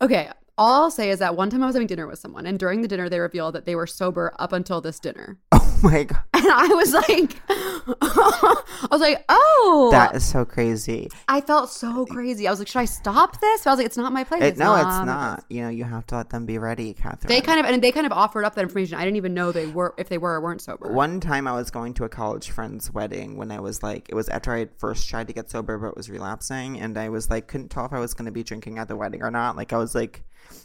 okay, 0.00 0.30
all 0.58 0.84
I'll 0.84 0.90
say 0.90 1.10
is 1.10 1.18
that 1.20 1.36
one 1.36 1.50
time 1.50 1.62
I 1.62 1.66
was 1.66 1.74
having 1.74 1.86
dinner 1.86 2.06
with 2.06 2.18
someone, 2.18 2.46
and 2.46 2.58
during 2.58 2.82
the 2.82 2.88
dinner, 2.88 3.08
they 3.08 3.20
revealed 3.20 3.54
that 3.54 3.64
they 3.64 3.74
were 3.74 3.86
sober 3.86 4.34
up 4.38 4.52
until 4.52 4.80
this 4.80 4.98
dinner. 4.98 5.38
Oh 5.52 5.78
my 5.82 6.04
god, 6.04 6.22
And 6.42 6.52
I 6.52 6.66
was 6.68 6.92
like, 6.92 7.40
I 7.48 8.88
was 8.90 9.00
like, 9.00 9.24
oh, 9.28 9.88
that 9.92 10.14
is 10.16 10.24
so 10.24 10.44
crazy. 10.44 11.08
I 11.28 11.40
felt 11.40 11.70
so 11.70 12.04
crazy. 12.06 12.48
I 12.48 12.50
was 12.50 12.58
like, 12.58 12.66
should 12.66 12.80
I 12.80 12.84
stop 12.84 13.40
this? 13.40 13.62
But 13.62 13.70
I 13.70 13.72
was 13.72 13.78
like, 13.78 13.86
it's 13.86 13.96
not 13.96 14.12
my 14.12 14.24
place. 14.24 14.42
It, 14.42 14.58
no, 14.58 14.74
it's 14.74 14.84
not. 14.84 15.44
You 15.48 15.62
know, 15.62 15.68
you 15.68 15.84
have 15.84 16.06
to 16.08 16.16
let 16.16 16.30
them 16.30 16.46
be 16.46 16.58
ready, 16.58 16.94
Catherine. 16.94 17.28
They 17.28 17.40
kind 17.40 17.60
of 17.60 17.66
and 17.66 17.82
they 17.82 17.92
kind 17.92 18.06
of 18.06 18.12
offered 18.12 18.44
up 18.44 18.56
that 18.56 18.62
information. 18.62 18.96
I 18.98 19.04
didn't 19.04 19.16
even 19.16 19.34
know 19.34 19.52
they 19.52 19.66
were 19.66 19.94
if 19.98 20.08
they 20.08 20.18
were 20.18 20.32
or 20.32 20.40
weren't 20.40 20.62
sober. 20.62 20.92
One 20.92 21.20
time 21.20 21.46
I 21.46 21.52
was 21.52 21.70
going 21.70 21.94
to 21.94 22.04
a 22.04 22.08
college 22.08 22.50
friend's 22.50 22.90
wedding 22.92 23.36
when 23.36 23.52
I 23.52 23.60
was 23.60 23.82
like, 23.82 24.08
it 24.08 24.14
was 24.16 24.28
after 24.28 24.52
I 24.52 24.60
had 24.60 24.70
first 24.78 25.08
tried 25.08 25.28
to 25.28 25.32
get 25.32 25.48
sober 25.48 25.78
but 25.78 25.96
was 25.96 26.10
relapsing. 26.10 26.80
And 26.80 26.98
I 26.98 27.08
was 27.08 27.30
like, 27.30 27.46
couldn't 27.46 27.68
tell 27.68 27.86
if 27.86 27.92
I 27.92 28.00
was 28.00 28.14
going 28.14 28.26
to 28.26 28.32
be 28.32 28.42
drinking 28.42 28.78
at 28.78 28.88
the 28.88 28.96
wedding 28.96 29.22
or 29.22 29.30
not. 29.30 29.56
Like, 29.56 29.72
I 29.72 29.76
was 29.76 29.94
like, 29.94 30.24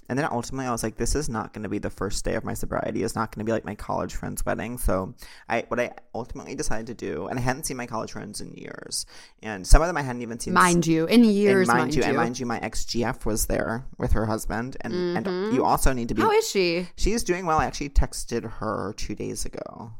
and 0.09 0.17
then 0.17 0.27
ultimately 0.31 0.67
I 0.67 0.71
was 0.71 0.83
like, 0.83 0.95
this 0.95 1.15
is 1.15 1.29
not 1.29 1.53
going 1.53 1.63
to 1.63 1.69
be 1.69 1.79
the 1.79 1.89
first 1.89 2.23
day 2.23 2.35
of 2.35 2.43
my 2.43 2.53
sobriety. 2.53 3.03
It's 3.03 3.15
not 3.15 3.33
going 3.33 3.45
to 3.45 3.45
be 3.45 3.51
like 3.51 3.65
my 3.65 3.75
college 3.75 4.15
friend's 4.15 4.45
wedding. 4.45 4.77
So 4.77 5.13
I, 5.49 5.65
what 5.67 5.79
I 5.79 5.91
ultimately 6.15 6.55
decided 6.55 6.87
to 6.87 6.93
do, 6.93 7.27
and 7.27 7.37
I 7.37 7.41
hadn't 7.41 7.65
seen 7.65 7.77
my 7.77 7.87
college 7.87 8.11
friends 8.11 8.41
in 8.41 8.53
years. 8.53 9.05
And 9.41 9.65
some 9.67 9.81
of 9.81 9.87
them 9.87 9.97
I 9.97 10.01
hadn't 10.01 10.21
even 10.21 10.39
seen. 10.39 10.53
mind 10.53 10.87
you, 10.87 11.05
in 11.05 11.23
years, 11.23 11.67
and 11.67 11.77
mind, 11.77 11.95
you, 11.95 12.03
and 12.03 12.15
mind 12.15 12.39
you, 12.39 12.45
my 12.45 12.59
ex 12.59 12.85
GF 12.85 13.25
was 13.25 13.47
there 13.47 13.85
with 13.97 14.13
her 14.13 14.25
husband, 14.25 14.77
and 14.81 14.93
and 15.17 15.25
mm-hmm. 15.25 15.55
you 15.55 15.65
also 15.65 15.93
need 15.93 16.09
to 16.09 16.15
be 16.15 16.21
How 16.21 16.31
is 16.31 16.49
she? 16.49 16.87
She's 16.95 17.23
doing 17.23 17.45
well. 17.45 17.59
I 17.59 17.65
actually 17.65 17.89
texted 17.89 18.49
her 18.59 18.93
two 18.97 19.15
days 19.15 19.45
ago. 19.45 19.91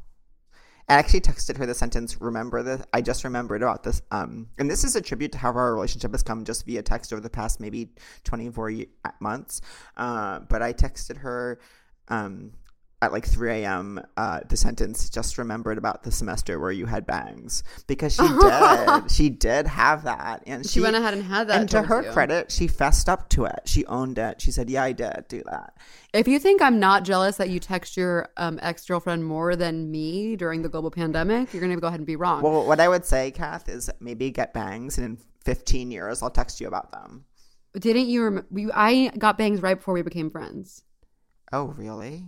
I 0.89 0.94
actually 0.94 1.20
texted 1.20 1.58
her 1.58 1.65
the 1.65 1.74
sentence, 1.74 2.22
remember 2.22 2.63
this? 2.63 2.82
I 2.94 3.01
just 3.01 3.25
remembered 3.25 3.62
about 3.62 3.84
this. 3.84 4.01
Um, 4.10 4.48
and 4.58 4.72
this 4.72 4.86
is 4.86 4.96
a 4.96 5.01
tribute 5.01 5.34
to 5.34 5.38
how 5.38 5.51
our 5.51 5.74
relationship 5.74 6.12
has 6.13 6.24
come 6.24 6.46
just 6.46 6.65
via 6.65 6.82
text 6.82 7.12
over 7.12 7.22
the 7.22 7.29
past 7.29 7.60
maybe 7.60 7.89
24 8.24 8.72
months. 9.20 9.60
Uh, 9.98 10.39
but 10.48 10.62
I 10.62 10.72
texted 10.72 11.17
her 11.17 11.60
um, 12.08 12.53
at 13.01 13.12
like 13.12 13.27
3 13.27 13.51
a.m. 13.63 14.01
Uh, 14.18 14.39
the 14.50 14.58
sentence, 14.58 15.08
just 15.10 15.38
remembered 15.38 15.77
about 15.77 16.01
the 16.01 16.12
semester 16.12 16.60
where 16.60 16.72
you 16.72 16.88
had 16.88 17.06
bangs. 17.06 17.63
Because 17.86 18.16
she 18.16 18.27
did. 18.42 19.12
she 19.12 19.30
did 19.30 19.68
have 19.68 20.04
that. 20.06 20.42
And 20.48 20.66
She, 20.68 20.82
went 20.82 20.96
ahead 20.96 21.13
and 21.13 21.22
had 21.24 21.48
that. 21.50 21.60
and 21.62 21.70
to 21.70 21.84
her 21.84 22.04
you. 22.04 22.12
credit, 22.12 22.51
she 22.51 22.68
fessed 22.68 23.08
up 23.08 23.30
to 23.30 23.46
it. 23.46 23.60
She 23.66 23.86
owned 23.86 24.18
it. 24.18 24.42
She 24.42 24.51
said, 24.51 24.68
"Yeah, 24.70 24.84
I 24.84 24.94
did 24.94 25.25
do 25.27 25.44
that." 25.46 25.75
if 26.13 26.27
you 26.27 26.39
think 26.39 26.62
I'm 26.62 26.80
not 26.80 27.04
jealous 27.04 27.38
that 27.38 27.50
you 27.50 27.60
text 27.60 27.96
your 27.98 28.30
um, 28.38 28.58
ex 28.63 28.84
girlfriend 28.88 29.24
more 29.25 29.56
than 29.56 29.92
me 29.92 30.36
during 30.36 30.63
the 30.63 30.70
global 30.70 30.89
pandemic, 30.89 31.54
you're 31.54 31.62
gonna 31.62 31.75
go 31.80 31.88
ahead 31.88 32.00
and 32.00 32.08
be 32.08 32.16
wrong. 32.16 32.42
Well, 32.42 32.66
what 32.66 32.80
I 32.80 32.88
would 32.88 33.06
say, 33.06 33.30
Kath, 33.30 33.70
is 33.70 33.92
maybe 34.00 34.32
get 34.32 34.54
bangs, 34.56 34.98
and 34.98 35.06
in 35.06 35.18
15 35.46 35.92
years, 35.92 36.24
I'll 36.24 36.32
text 36.32 36.60
you 36.60 36.68
about 36.68 36.92
them. 36.92 37.25
Didn't 37.77 38.08
you? 38.08 38.24
Rem- 38.24 38.46
you 38.56 38.72
I 38.74 39.12
got 39.20 39.38
bangs 39.38 39.62
right 39.62 39.75
before 39.77 39.94
we 39.94 40.01
became 40.01 40.32
friends. 40.32 40.82
Oh, 41.54 41.66
really? 41.77 42.25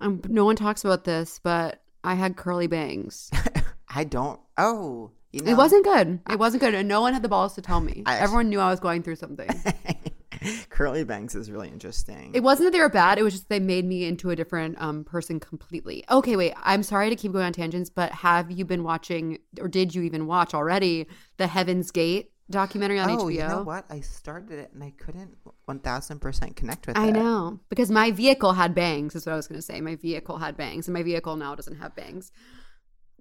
Um, 0.00 0.20
no 0.28 0.44
one 0.44 0.56
talks 0.56 0.84
about 0.84 1.04
this, 1.04 1.40
but 1.42 1.82
I 2.04 2.14
had 2.14 2.36
curly 2.36 2.66
bangs. 2.66 3.30
I 3.88 4.04
don't. 4.04 4.40
Oh, 4.56 5.10
you 5.32 5.42
know, 5.42 5.50
It 5.50 5.56
wasn't 5.56 5.84
good. 5.84 6.20
It 6.30 6.38
wasn't 6.38 6.62
good, 6.62 6.74
and 6.74 6.88
no 6.88 7.00
one 7.00 7.12
had 7.12 7.22
the 7.22 7.28
balls 7.28 7.54
to 7.54 7.62
tell 7.62 7.80
me. 7.80 8.02
I 8.06 8.18
Everyone 8.20 8.48
knew 8.48 8.60
I 8.60 8.70
was 8.70 8.80
going 8.80 9.02
through 9.02 9.16
something. 9.16 9.48
curly 10.70 11.04
bangs 11.04 11.34
is 11.34 11.50
really 11.50 11.68
interesting. 11.68 12.30
It 12.34 12.40
wasn't 12.40 12.68
that 12.68 12.72
they 12.72 12.80
were 12.80 12.88
bad. 12.88 13.18
It 13.18 13.22
was 13.22 13.34
just 13.34 13.48
they 13.48 13.60
made 13.60 13.84
me 13.84 14.04
into 14.04 14.30
a 14.30 14.36
different 14.36 14.80
um, 14.80 15.04
person 15.04 15.38
completely. 15.38 16.04
Okay, 16.10 16.36
wait. 16.36 16.54
I'm 16.62 16.82
sorry 16.82 17.10
to 17.10 17.16
keep 17.16 17.32
going 17.32 17.44
on 17.44 17.52
tangents, 17.52 17.90
but 17.90 18.12
have 18.12 18.50
you 18.50 18.64
been 18.64 18.82
watching, 18.82 19.38
or 19.60 19.68
did 19.68 19.94
you 19.94 20.02
even 20.02 20.26
watch 20.26 20.54
already, 20.54 21.06
the 21.36 21.46
Heaven's 21.46 21.90
Gate 21.90 22.32
documentary 22.50 22.98
on 22.98 23.10
oh, 23.10 23.16
HBO? 23.18 23.32
you 23.32 23.38
know 23.40 23.62
what? 23.62 23.84
I 23.88 24.00
started 24.00 24.58
it 24.58 24.72
and 24.74 24.82
I 24.82 24.92
couldn't 24.98 25.36
1000% 25.68 26.56
connect 26.56 26.86
with 26.86 26.96
it. 26.96 27.00
I 27.00 27.10
know 27.10 27.60
because 27.68 27.90
my 27.90 28.10
vehicle 28.10 28.52
had 28.52 28.74
bangs. 28.74 29.14
Is 29.14 29.26
what 29.26 29.32
I 29.32 29.36
was 29.36 29.46
going 29.46 29.58
to 29.58 29.62
say. 29.62 29.80
My 29.80 29.96
vehicle 29.96 30.38
had 30.38 30.56
bangs, 30.56 30.88
and 30.88 30.94
my 30.94 31.02
vehicle 31.02 31.36
now 31.36 31.54
doesn't 31.54 31.76
have 31.76 31.94
bangs. 31.94 32.32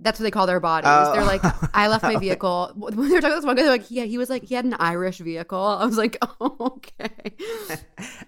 That's 0.01 0.17
what 0.17 0.23
they 0.23 0.31
call 0.31 0.47
their 0.47 0.61
bodies. 0.61 0.89
Oh. 0.89 1.11
They're 1.11 1.25
like, 1.25 1.41
I 1.75 1.89
left 1.89 2.03
my 2.03 2.15
vehicle. 2.19 2.71
When 2.73 2.95
they 2.95 3.15
were 3.15 3.21
talking 3.21 3.25
about 3.25 3.35
this 3.35 3.45
one 3.45 3.57
guy, 3.57 3.63
they're 3.63 3.71
like, 3.71 3.91
yeah, 3.91 4.05
he 4.05 4.17
was 4.17 4.29
like, 4.29 4.43
he 4.43 4.55
had 4.55 4.63
an 4.63 4.75
Irish 4.79 5.17
vehicle. 5.17 5.61
I 5.61 5.85
was 5.85 5.97
like, 5.97 6.17
oh, 6.21 6.55
okay. 6.77 7.35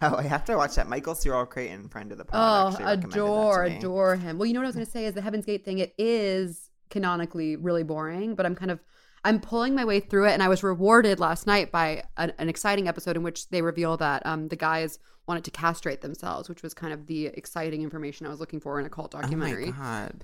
oh, 0.01 0.17
I 0.17 0.23
have 0.23 0.43
to 0.45 0.57
watch 0.57 0.75
that. 0.75 0.89
Michael 0.89 1.15
Cyril 1.15 1.45
Creighton, 1.45 1.87
friend 1.87 2.11
of 2.11 2.17
the 2.17 2.25
pod. 2.25 2.39
Oh, 2.39 2.67
actually 2.67 2.85
recommended 2.85 3.11
that 3.11 3.15
to 3.15 3.23
adore, 3.23 3.63
adore 3.63 4.15
him. 4.17 4.37
Well, 4.37 4.47
you 4.47 4.53
know 4.53 4.59
what 4.59 4.65
I 4.65 4.67
was 4.67 4.75
going 4.75 4.85
to 4.85 4.91
say 4.91 5.05
is 5.05 5.13
the 5.13 5.21
Heaven's 5.21 5.45
Gate 5.45 5.63
thing. 5.63 5.79
It 5.79 5.93
is 5.97 6.69
canonically 6.89 7.55
really 7.55 7.83
boring, 7.83 8.35
but 8.35 8.45
I'm 8.45 8.55
kind 8.55 8.69
of 8.69 8.81
I'm 9.23 9.39
pulling 9.39 9.75
my 9.75 9.85
way 9.85 9.99
through 9.99 10.27
it, 10.27 10.31
and 10.31 10.41
I 10.41 10.47
was 10.47 10.63
rewarded 10.63 11.19
last 11.19 11.45
night 11.45 11.71
by 11.71 12.03
an, 12.17 12.33
an 12.37 12.49
exciting 12.49 12.87
episode 12.87 13.15
in 13.15 13.23
which 13.23 13.49
they 13.49 13.61
reveal 13.61 13.97
that 13.97 14.25
um, 14.25 14.47
the 14.47 14.55
guys 14.55 14.99
wanted 15.27 15.43
to 15.45 15.51
castrate 15.51 16.01
themselves, 16.01 16.49
which 16.49 16.63
was 16.63 16.73
kind 16.73 16.93
of 16.93 17.07
the 17.07 17.27
exciting 17.27 17.83
information 17.83 18.25
I 18.25 18.29
was 18.29 18.39
looking 18.39 18.59
for 18.59 18.79
in 18.79 18.85
a 18.85 18.89
cult 18.89 19.11
documentary. 19.11 19.67
Oh 19.69 19.71
my 19.71 19.77
god. 19.77 20.23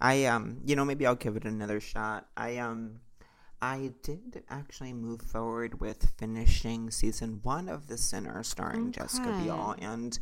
I 0.00 0.24
um 0.24 0.60
you 0.64 0.76
know 0.76 0.84
maybe 0.84 1.06
I'll 1.06 1.14
give 1.14 1.36
it 1.36 1.44
another 1.44 1.78
shot. 1.78 2.26
I 2.36 2.56
um 2.56 3.00
I 3.60 3.92
did 4.02 4.44
actually 4.48 4.92
move 4.92 5.20
forward 5.20 5.80
with 5.80 6.12
finishing 6.16 6.90
season 6.90 7.40
1 7.42 7.68
of 7.68 7.88
The 7.88 7.98
Sinner 7.98 8.42
starring 8.44 8.92
Jessica 8.92 9.30
Biel 9.42 9.74
and 9.80 10.18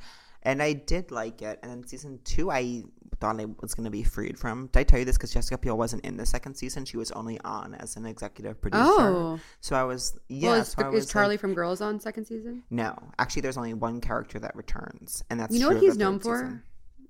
and 0.47 0.63
I 0.63 0.73
did 0.73 1.11
like 1.11 1.43
it. 1.43 1.59
And 1.63 1.71
then 1.71 1.87
season 1.87 2.21
2 2.25 2.51
I 2.51 2.85
thought 3.21 3.41
I 3.41 3.47
was 3.63 3.75
going 3.75 3.85
to 3.85 3.91
be 3.91 4.03
freed 4.03 4.39
from. 4.39 4.67
Did 4.69 4.81
I 4.81 4.83
tell 4.85 4.99
you 4.99 5.05
this 5.07 5.17
cuz 5.19 5.31
Jessica 5.33 5.57
Biel 5.59 5.77
wasn't 5.79 6.05
in 6.05 6.17
the 6.19 6.27
second 6.27 6.55
season. 6.55 6.85
She 6.85 6.97
was 6.99 7.11
only 7.13 7.39
on 7.41 7.75
as 7.75 7.97
an 7.97 8.05
executive 8.07 8.61
producer. 8.61 8.83
Oh, 8.87 9.41
So 9.61 9.75
I 9.77 9.85
was 9.85 10.19
yeah, 10.29 10.51
well, 10.51 10.61
is, 10.61 10.69
so 10.69 10.83
I 10.83 10.89
is 10.89 10.95
was 10.95 11.05
like- 11.07 11.13
Charlie 11.13 11.37
from 11.39 11.55
Girls 11.55 11.81
on 11.81 11.99
second 12.01 12.27
season? 12.27 12.63
no, 12.71 12.95
actually, 13.19 13.43
there's 13.43 13.57
only 13.57 13.75
one 13.75 14.01
character 14.01 14.39
that 14.41 14.55
returns, 14.57 15.23
and 15.31 15.41
that's 15.41 15.53
You 15.55 15.61
know 15.61 15.69
what 15.69 15.79
he's 15.83 15.97
known 15.97 16.19
for? 16.21 16.37
season. 16.37 16.63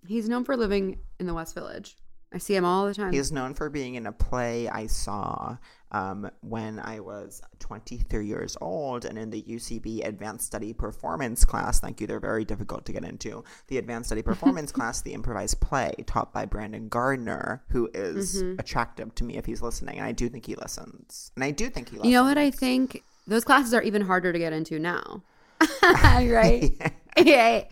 He's 0.07 0.28
known 0.28 0.45
for 0.45 0.57
living 0.57 0.99
in 1.19 1.26
the 1.26 1.35
West 1.35 1.55
Village. 1.55 1.97
I 2.33 2.38
see 2.38 2.55
him 2.55 2.64
all 2.64 2.87
the 2.87 2.95
time. 2.95 3.12
He's 3.12 3.33
known 3.33 3.55
for 3.55 3.69
being 3.71 3.95
in 3.97 4.07
a 4.07 4.12
play 4.12 4.69
I 4.69 4.87
saw 4.87 5.57
um, 5.93 6.31
when 6.40 6.78
I 6.81 7.00
was 7.00 7.40
23 7.61 8.26
years 8.26 8.57
old 8.61 9.05
and 9.05 9.16
in 9.16 9.31
the 9.31 9.43
UCB 9.43 10.07
Advanced 10.07 10.47
Study 10.47 10.73
Performance 10.73 11.45
class. 11.45 11.81
Thank 11.81 12.00
you, 12.00 12.07
they're 12.07 12.21
very 12.21 12.45
difficult 12.45 12.85
to 12.87 12.93
get 12.93 13.05
into. 13.05 13.45
The 13.69 13.78
Advanced 13.78 14.09
Study 14.09 14.23
Performance 14.23 14.73
class, 14.76 15.00
the 15.02 15.14
improvised 15.14 15.61
play 15.61 15.95
taught 16.07 16.33
by 16.33 16.45
Brandon 16.45 16.88
Gardner, 16.88 17.62
who 17.69 17.88
is 17.95 18.43
Mm-hmm. 18.43 18.59
attractive 18.59 19.14
to 19.14 19.25
me 19.25 19.37
if 19.37 19.47
he's 19.47 19.62
listening. 19.62 19.99
And 19.99 20.07
I 20.07 20.12
do 20.12 20.28
think 20.28 20.47
he 20.47 20.55
listens. 20.57 21.31
And 21.37 21.45
I 21.45 21.50
do 21.52 21.69
think 21.71 21.88
he 21.90 21.97
listens. 21.97 22.11
You 22.11 22.19
know 22.19 22.25
what 22.25 22.38
I 22.38 22.50
think? 22.50 23.02
Those 23.26 23.45
classes 23.45 23.73
are 23.73 23.83
even 23.83 24.02
harder 24.02 24.33
to 24.33 24.38
get 24.38 24.52
into 24.52 24.78
now. 24.78 25.23
right? 25.83 26.73
Yeah. 27.16 27.64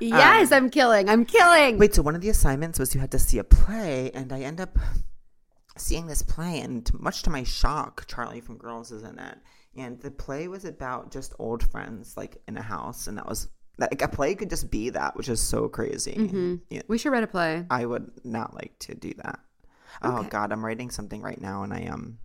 yes, 0.00 0.52
I'm 0.52 0.70
killing. 0.70 1.08
I'm 1.08 1.24
killing. 1.24 1.74
Um, 1.74 1.78
Wait, 1.78 1.94
so 1.94 2.02
one 2.02 2.14
of 2.14 2.20
the 2.20 2.28
assignments 2.30 2.78
was 2.78 2.94
you 2.94 3.00
had 3.00 3.10
to 3.12 3.18
see 3.18 3.38
a 3.38 3.44
play, 3.44 4.10
and 4.14 4.32
I 4.32 4.40
end 4.40 4.60
up 4.60 4.78
seeing 5.80 6.06
this 6.06 6.22
play, 6.22 6.60
and 6.60 6.88
much 6.94 7.22
to 7.24 7.30
my 7.30 7.42
shock, 7.44 8.06
Charlie 8.06 8.40
from 8.40 8.56
Girls 8.58 8.90
is 8.92 9.02
in 9.02 9.18
it. 9.18 9.38
and 9.76 10.00
the 10.00 10.10
play 10.10 10.48
was 10.48 10.64
about 10.64 11.12
just 11.12 11.34
old 11.38 11.62
friends 11.70 12.16
like 12.16 12.40
in 12.48 12.56
a 12.56 12.62
house, 12.62 13.06
and 13.06 13.16
that 13.18 13.26
was 13.28 13.48
like 13.78 14.02
a 14.02 14.08
play 14.08 14.34
could 14.34 14.50
just 14.50 14.70
be 14.70 14.90
that, 14.90 15.14
which 15.16 15.28
is 15.28 15.40
so 15.40 15.68
crazy. 15.68 16.14
Mhm. 16.14 16.60
Yeah, 16.68 16.82
We 16.88 16.98
should 16.98 17.12
write 17.12 17.22
a 17.22 17.28
play. 17.28 17.64
I 17.70 17.86
would 17.86 18.10
not 18.24 18.54
like 18.54 18.76
to 18.80 18.94
do 18.94 19.12
that. 19.22 19.38
Oh 20.02 20.24
God, 20.24 20.50
I'm 20.52 20.64
writing 20.64 20.90
something 20.90 21.22
right 21.22 21.40
now, 21.40 21.62
and 21.62 21.72
I 21.72 21.86
um, 21.86 22.18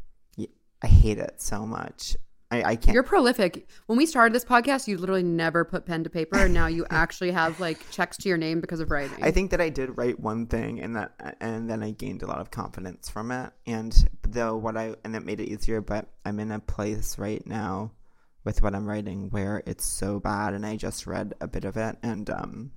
I 0.82 0.88
hate 0.88 1.18
it 1.20 1.42
so 1.42 1.66
much. 1.66 2.18
I 2.54 2.72
I 2.72 2.76
can't. 2.76 2.94
You're 2.94 3.04
prolific. 3.04 3.68
When 3.88 3.98
we 3.98 4.06
started 4.06 4.34
this 4.34 4.46
podcast, 4.46 4.88
you 4.88 4.98
literally 4.98 5.24
never 5.24 5.66
put 5.66 5.86
pen 5.86 6.04
to 6.04 6.10
paper, 6.10 6.38
and 6.38 6.54
now 6.54 6.68
you 6.68 6.86
actually 6.90 7.32
have 7.32 7.60
like 7.60 7.90
checks 7.90 8.18
to 8.18 8.30
your 8.30 8.38
name 8.38 8.62
because 8.62 8.80
of 8.80 8.92
writing. 8.92 9.24
I 9.24 9.32
think 9.32 9.52
that 9.52 9.62
I 9.62 9.70
did 9.70 9.98
write 9.98 10.20
one 10.20 10.46
thing, 10.46 10.80
and 10.80 10.96
that 10.96 11.38
and 11.40 11.70
then 11.70 11.82
I 11.82 11.92
gained 11.92 12.22
a 12.24 12.28
lot 12.28 12.40
of 12.40 12.52
confidence 12.52 13.10
from 13.10 13.32
it. 13.32 13.52
And 13.66 14.10
though 14.28 14.56
what 14.56 14.78
I 14.78 14.96
and 15.04 15.16
it 15.16 15.26
made 15.26 15.40
it 15.40 15.50
easier, 15.50 15.82
but 15.82 16.08
I'm 16.26 16.40
in 16.40 16.52
a 16.52 16.60
place 16.60 17.18
right 17.18 17.46
now 17.46 17.92
with 18.44 18.62
what 18.62 18.76
I'm 18.76 18.88
writing 18.88 19.30
where 19.30 19.64
it's 19.66 19.86
so 19.86 20.20
bad, 20.20 20.54
and 20.54 20.66
I 20.66 20.76
just 20.76 21.08
read 21.08 21.34
a 21.42 21.48
bit 21.48 21.66
of 21.66 21.78
it, 21.78 21.98
and 22.04 22.30
um, 22.30 22.72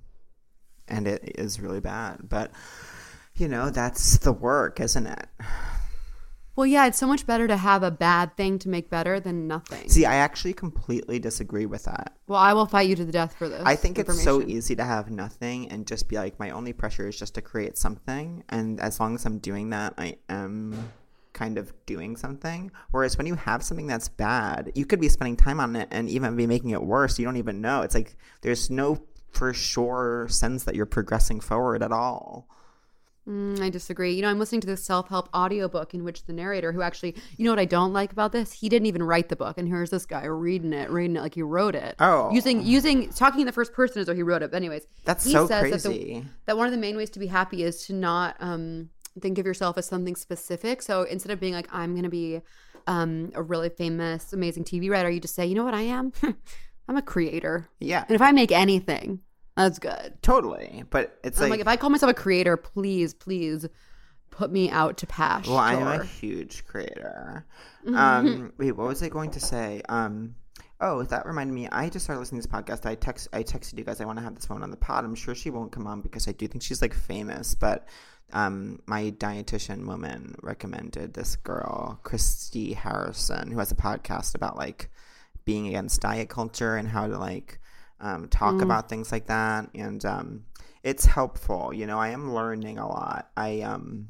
and 0.87 1.07
it 1.07 1.33
is 1.35 1.59
really 1.59 1.81
bad. 1.81 2.27
But 2.27 2.51
you 3.35 3.47
know, 3.47 3.69
that's 3.69 4.17
the 4.17 4.33
work, 4.33 4.79
isn't 4.79 5.05
it? 5.05 5.27
Well, 6.57 6.65
yeah, 6.65 6.87
it's 6.87 6.97
so 6.97 7.05
much 7.05 7.27
better 7.27 7.47
to 7.47 7.55
have 7.55 7.83
a 7.83 7.91
bad 7.91 8.35
thing 8.35 8.57
to 8.59 8.67
make 8.67 8.89
better 8.89 9.19
than 9.19 9.47
nothing. 9.47 9.87
See, 9.87 10.05
I 10.05 10.15
actually 10.15 10.53
completely 10.53 11.19
disagree 11.19 11.67
with 11.67 11.83
that. 11.83 12.17
well, 12.27 12.39
I 12.39 12.53
will 12.53 12.65
fight 12.65 12.89
you 12.89 12.95
to 12.95 13.05
the 13.05 13.11
death 13.11 13.35
for 13.37 13.47
this. 13.47 13.61
I 13.63 13.75
think 13.75 13.99
it's 13.99 14.23
so 14.23 14.41
easy 14.41 14.75
to 14.75 14.83
have 14.83 15.11
nothing 15.11 15.69
and 15.69 15.85
just 15.85 16.09
be 16.09 16.15
like, 16.15 16.39
my 16.39 16.49
only 16.49 16.73
pressure 16.73 17.07
is 17.07 17.17
just 17.17 17.35
to 17.35 17.41
create 17.41 17.77
something. 17.77 18.43
And 18.49 18.79
as 18.81 18.99
long 18.99 19.13
as 19.13 19.23
I'm 19.27 19.37
doing 19.37 19.69
that, 19.69 19.93
I 19.99 20.17
am 20.29 20.91
kind 21.33 21.59
of 21.59 21.71
doing 21.85 22.17
something. 22.17 22.71
Whereas 22.89 23.19
when 23.19 23.27
you 23.27 23.35
have 23.35 23.61
something 23.61 23.85
that's 23.85 24.07
bad, 24.09 24.71
you 24.73 24.87
could 24.87 24.99
be 24.99 25.09
spending 25.09 25.37
time 25.37 25.59
on 25.59 25.75
it 25.75 25.87
and 25.91 26.09
even 26.09 26.35
be 26.35 26.47
making 26.47 26.71
it 26.71 26.81
worse. 26.81 27.19
You 27.19 27.25
don't 27.25 27.37
even 27.37 27.61
know. 27.61 27.83
It's 27.83 27.93
like 27.93 28.15
there's 28.41 28.71
no 28.71 29.03
for 29.29 29.53
sure 29.53 30.25
sense 30.29 30.63
that 30.63 30.73
you're 30.73 30.87
progressing 30.87 31.39
forward 31.39 31.83
at 31.83 31.91
all. 31.91 32.49
Mm, 33.27 33.59
I 33.61 33.69
disagree. 33.69 34.13
You 34.13 34.21
know, 34.21 34.29
I'm 34.29 34.39
listening 34.39 34.61
to 34.61 34.67
this 34.67 34.83
self 34.83 35.09
help 35.09 35.27
audiobook 35.35 35.93
in 35.93 36.03
which 36.05 36.23
the 36.25 36.33
narrator, 36.33 36.71
who 36.71 36.81
actually, 36.81 37.15
you 37.35 37.43
know 37.45 37.51
what 37.51 37.59
I 37.59 37.65
don't 37.65 37.91
like 37.91 38.11
about 38.13 38.31
this? 38.31 38.53
He 38.53 38.69
didn't 38.69 38.85
even 38.85 39.03
write 39.03 39.27
the 39.27 39.35
book. 39.35 39.57
And 39.57 39.67
here's 39.67 39.89
this 39.89 40.05
guy 40.05 40.23
reading 40.25 40.71
it, 40.71 40.89
reading 40.89 41.17
it 41.17 41.21
like 41.21 41.35
he 41.35 41.41
wrote 41.41 41.75
it. 41.75 41.95
Oh. 41.99 42.31
Using, 42.31 42.63
using, 42.65 43.09
talking 43.09 43.41
in 43.41 43.45
the 43.45 43.51
first 43.51 43.73
person 43.73 43.99
as 43.99 44.07
though 44.07 44.15
he 44.15 44.23
wrote 44.23 44.43
it. 44.43 44.51
But, 44.51 44.57
anyways, 44.57 44.87
That's 45.03 45.25
he 45.25 45.33
so 45.33 45.45
says 45.45 45.71
that 45.71 45.89
the- 45.89 45.89
crazy. 45.97 46.25
that 46.45 46.55
one 46.57 46.67
of 46.67 46.71
the 46.71 46.77
main 46.79 46.95
ways 46.95 47.09
to 47.11 47.19
be 47.19 47.27
happy 47.27 47.63
is 47.63 47.85
to 47.87 47.93
not 47.93 48.37
um, 48.39 48.89
think 49.19 49.37
of 49.37 49.45
yourself 49.45 49.77
as 49.77 49.85
something 49.85 50.15
specific. 50.15 50.81
So 50.81 51.03
instead 51.03 51.31
of 51.31 51.39
being 51.39 51.53
like, 51.53 51.67
I'm 51.73 51.91
going 51.93 52.03
to 52.03 52.09
be 52.09 52.41
um, 52.87 53.31
a 53.35 53.43
really 53.43 53.67
famous, 53.69 54.31
amazing 54.31 54.63
TV 54.63 54.89
writer, 54.89 55.09
you 55.09 55.19
just 55.19 55.35
say, 55.35 55.45
you 55.45 55.55
know 55.55 55.65
what 55.65 55.73
I 55.73 55.81
am? 55.81 56.13
I'm 56.87 56.95
a 56.95 57.01
creator. 57.01 57.67
yeah, 57.81 58.05
And 58.07 58.15
if 58.15 58.21
I 58.21 58.31
make 58.31 58.53
anything, 58.53 59.19
that's 59.57 59.79
good. 59.79 60.13
totally. 60.21 60.83
But 60.89 61.17
it's 61.23 61.39
like, 61.39 61.49
like, 61.49 61.59
if 61.59 61.67
I 61.67 61.75
call 61.75 61.89
myself 61.89 62.11
a 62.11 62.13
creator, 62.13 62.55
please, 62.55 63.13
please 63.13 63.67
put 64.29 64.51
me 64.51 64.69
out 64.69 64.97
to 64.97 65.07
pasture. 65.07 65.51
Well, 65.51 65.59
I'm 65.59 66.01
a 66.01 66.05
huge 66.05 66.65
creator. 66.65 67.45
Um, 67.93 68.53
wait, 68.57 68.73
what 68.73 68.87
was 68.87 69.01
I 69.01 69.09
going 69.09 69.31
to 69.31 69.39
say? 69.39 69.81
Um, 69.89 70.35
oh, 70.79 71.03
that 71.03 71.25
reminded 71.25 71.53
me. 71.53 71.67
I 71.69 71.89
just 71.89 72.05
started 72.05 72.19
listening 72.19 72.41
to 72.41 72.47
this 72.47 72.55
podcast. 72.55 72.85
I 72.85 72.95
text, 72.95 73.27
I 73.33 73.43
texted 73.43 73.77
you 73.77 73.83
guys. 73.83 73.99
I 74.01 74.05
want 74.05 74.19
to 74.19 74.23
have 74.23 74.35
this 74.35 74.47
woman 74.47 74.63
on 74.63 74.71
the 74.71 74.77
pod. 74.77 75.05
I'm 75.05 75.15
sure 75.15 75.33
she 75.33 75.49
won't 75.49 75.71
come 75.71 75.87
on 75.87 76.01
because 76.01 76.27
I 76.27 76.33
do 76.33 76.47
think 76.47 76.63
she's 76.63 76.81
like 76.81 76.93
famous. 76.93 77.55
But 77.55 77.87
um, 78.33 78.81
my 78.85 79.11
dietitian 79.11 79.87
woman 79.87 80.35
recommended 80.41 81.13
this 81.13 81.35
girl, 81.35 81.99
Christy 82.03 82.73
Harrison, 82.73 83.51
who 83.51 83.59
has 83.59 83.71
a 83.71 83.75
podcast 83.75 84.35
about 84.35 84.57
like 84.57 84.89
being 85.45 85.67
against 85.67 86.01
diet 86.01 86.29
culture 86.29 86.75
and 86.75 86.89
how 86.89 87.07
to 87.07 87.17
like 87.17 87.59
um, 87.99 88.27
talk 88.29 88.61
about 88.61 88.89
things 88.89 89.11
like 89.11 89.27
that. 89.27 89.69
And 89.73 90.03
um, 90.05 90.45
it's 90.83 91.05
helpful. 91.05 91.73
You 91.73 91.85
know, 91.87 91.99
I 91.99 92.09
am 92.09 92.33
learning 92.33 92.77
a 92.77 92.87
lot. 92.87 93.29
I 93.35 93.61
um. 93.61 94.09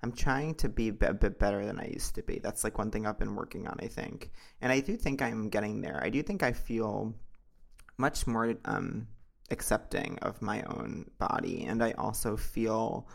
I'm 0.00 0.12
trying 0.12 0.54
to 0.54 0.68
be 0.68 0.90
a 0.90 0.92
bit 0.92 1.40
better 1.40 1.66
than 1.66 1.80
I 1.80 1.88
used 1.88 2.14
to 2.14 2.22
be. 2.22 2.38
That's 2.38 2.62
like 2.62 2.78
one 2.78 2.92
thing 2.92 3.04
I've 3.04 3.18
been 3.18 3.34
working 3.34 3.66
on, 3.66 3.78
I 3.80 3.88
think. 3.88 4.30
And 4.60 4.70
I 4.70 4.78
do 4.78 4.96
think 4.96 5.20
I'm 5.20 5.48
getting 5.48 5.80
there. 5.80 6.00
I 6.00 6.08
do 6.08 6.22
think 6.22 6.44
I 6.44 6.52
feel 6.52 7.16
much 7.96 8.24
more 8.24 8.54
um, 8.64 9.08
accepting 9.50 10.16
of 10.22 10.40
my 10.40 10.62
own 10.62 11.10
body. 11.18 11.64
And 11.64 11.82
I 11.82 11.94
also 11.98 12.36
feel 12.36 13.08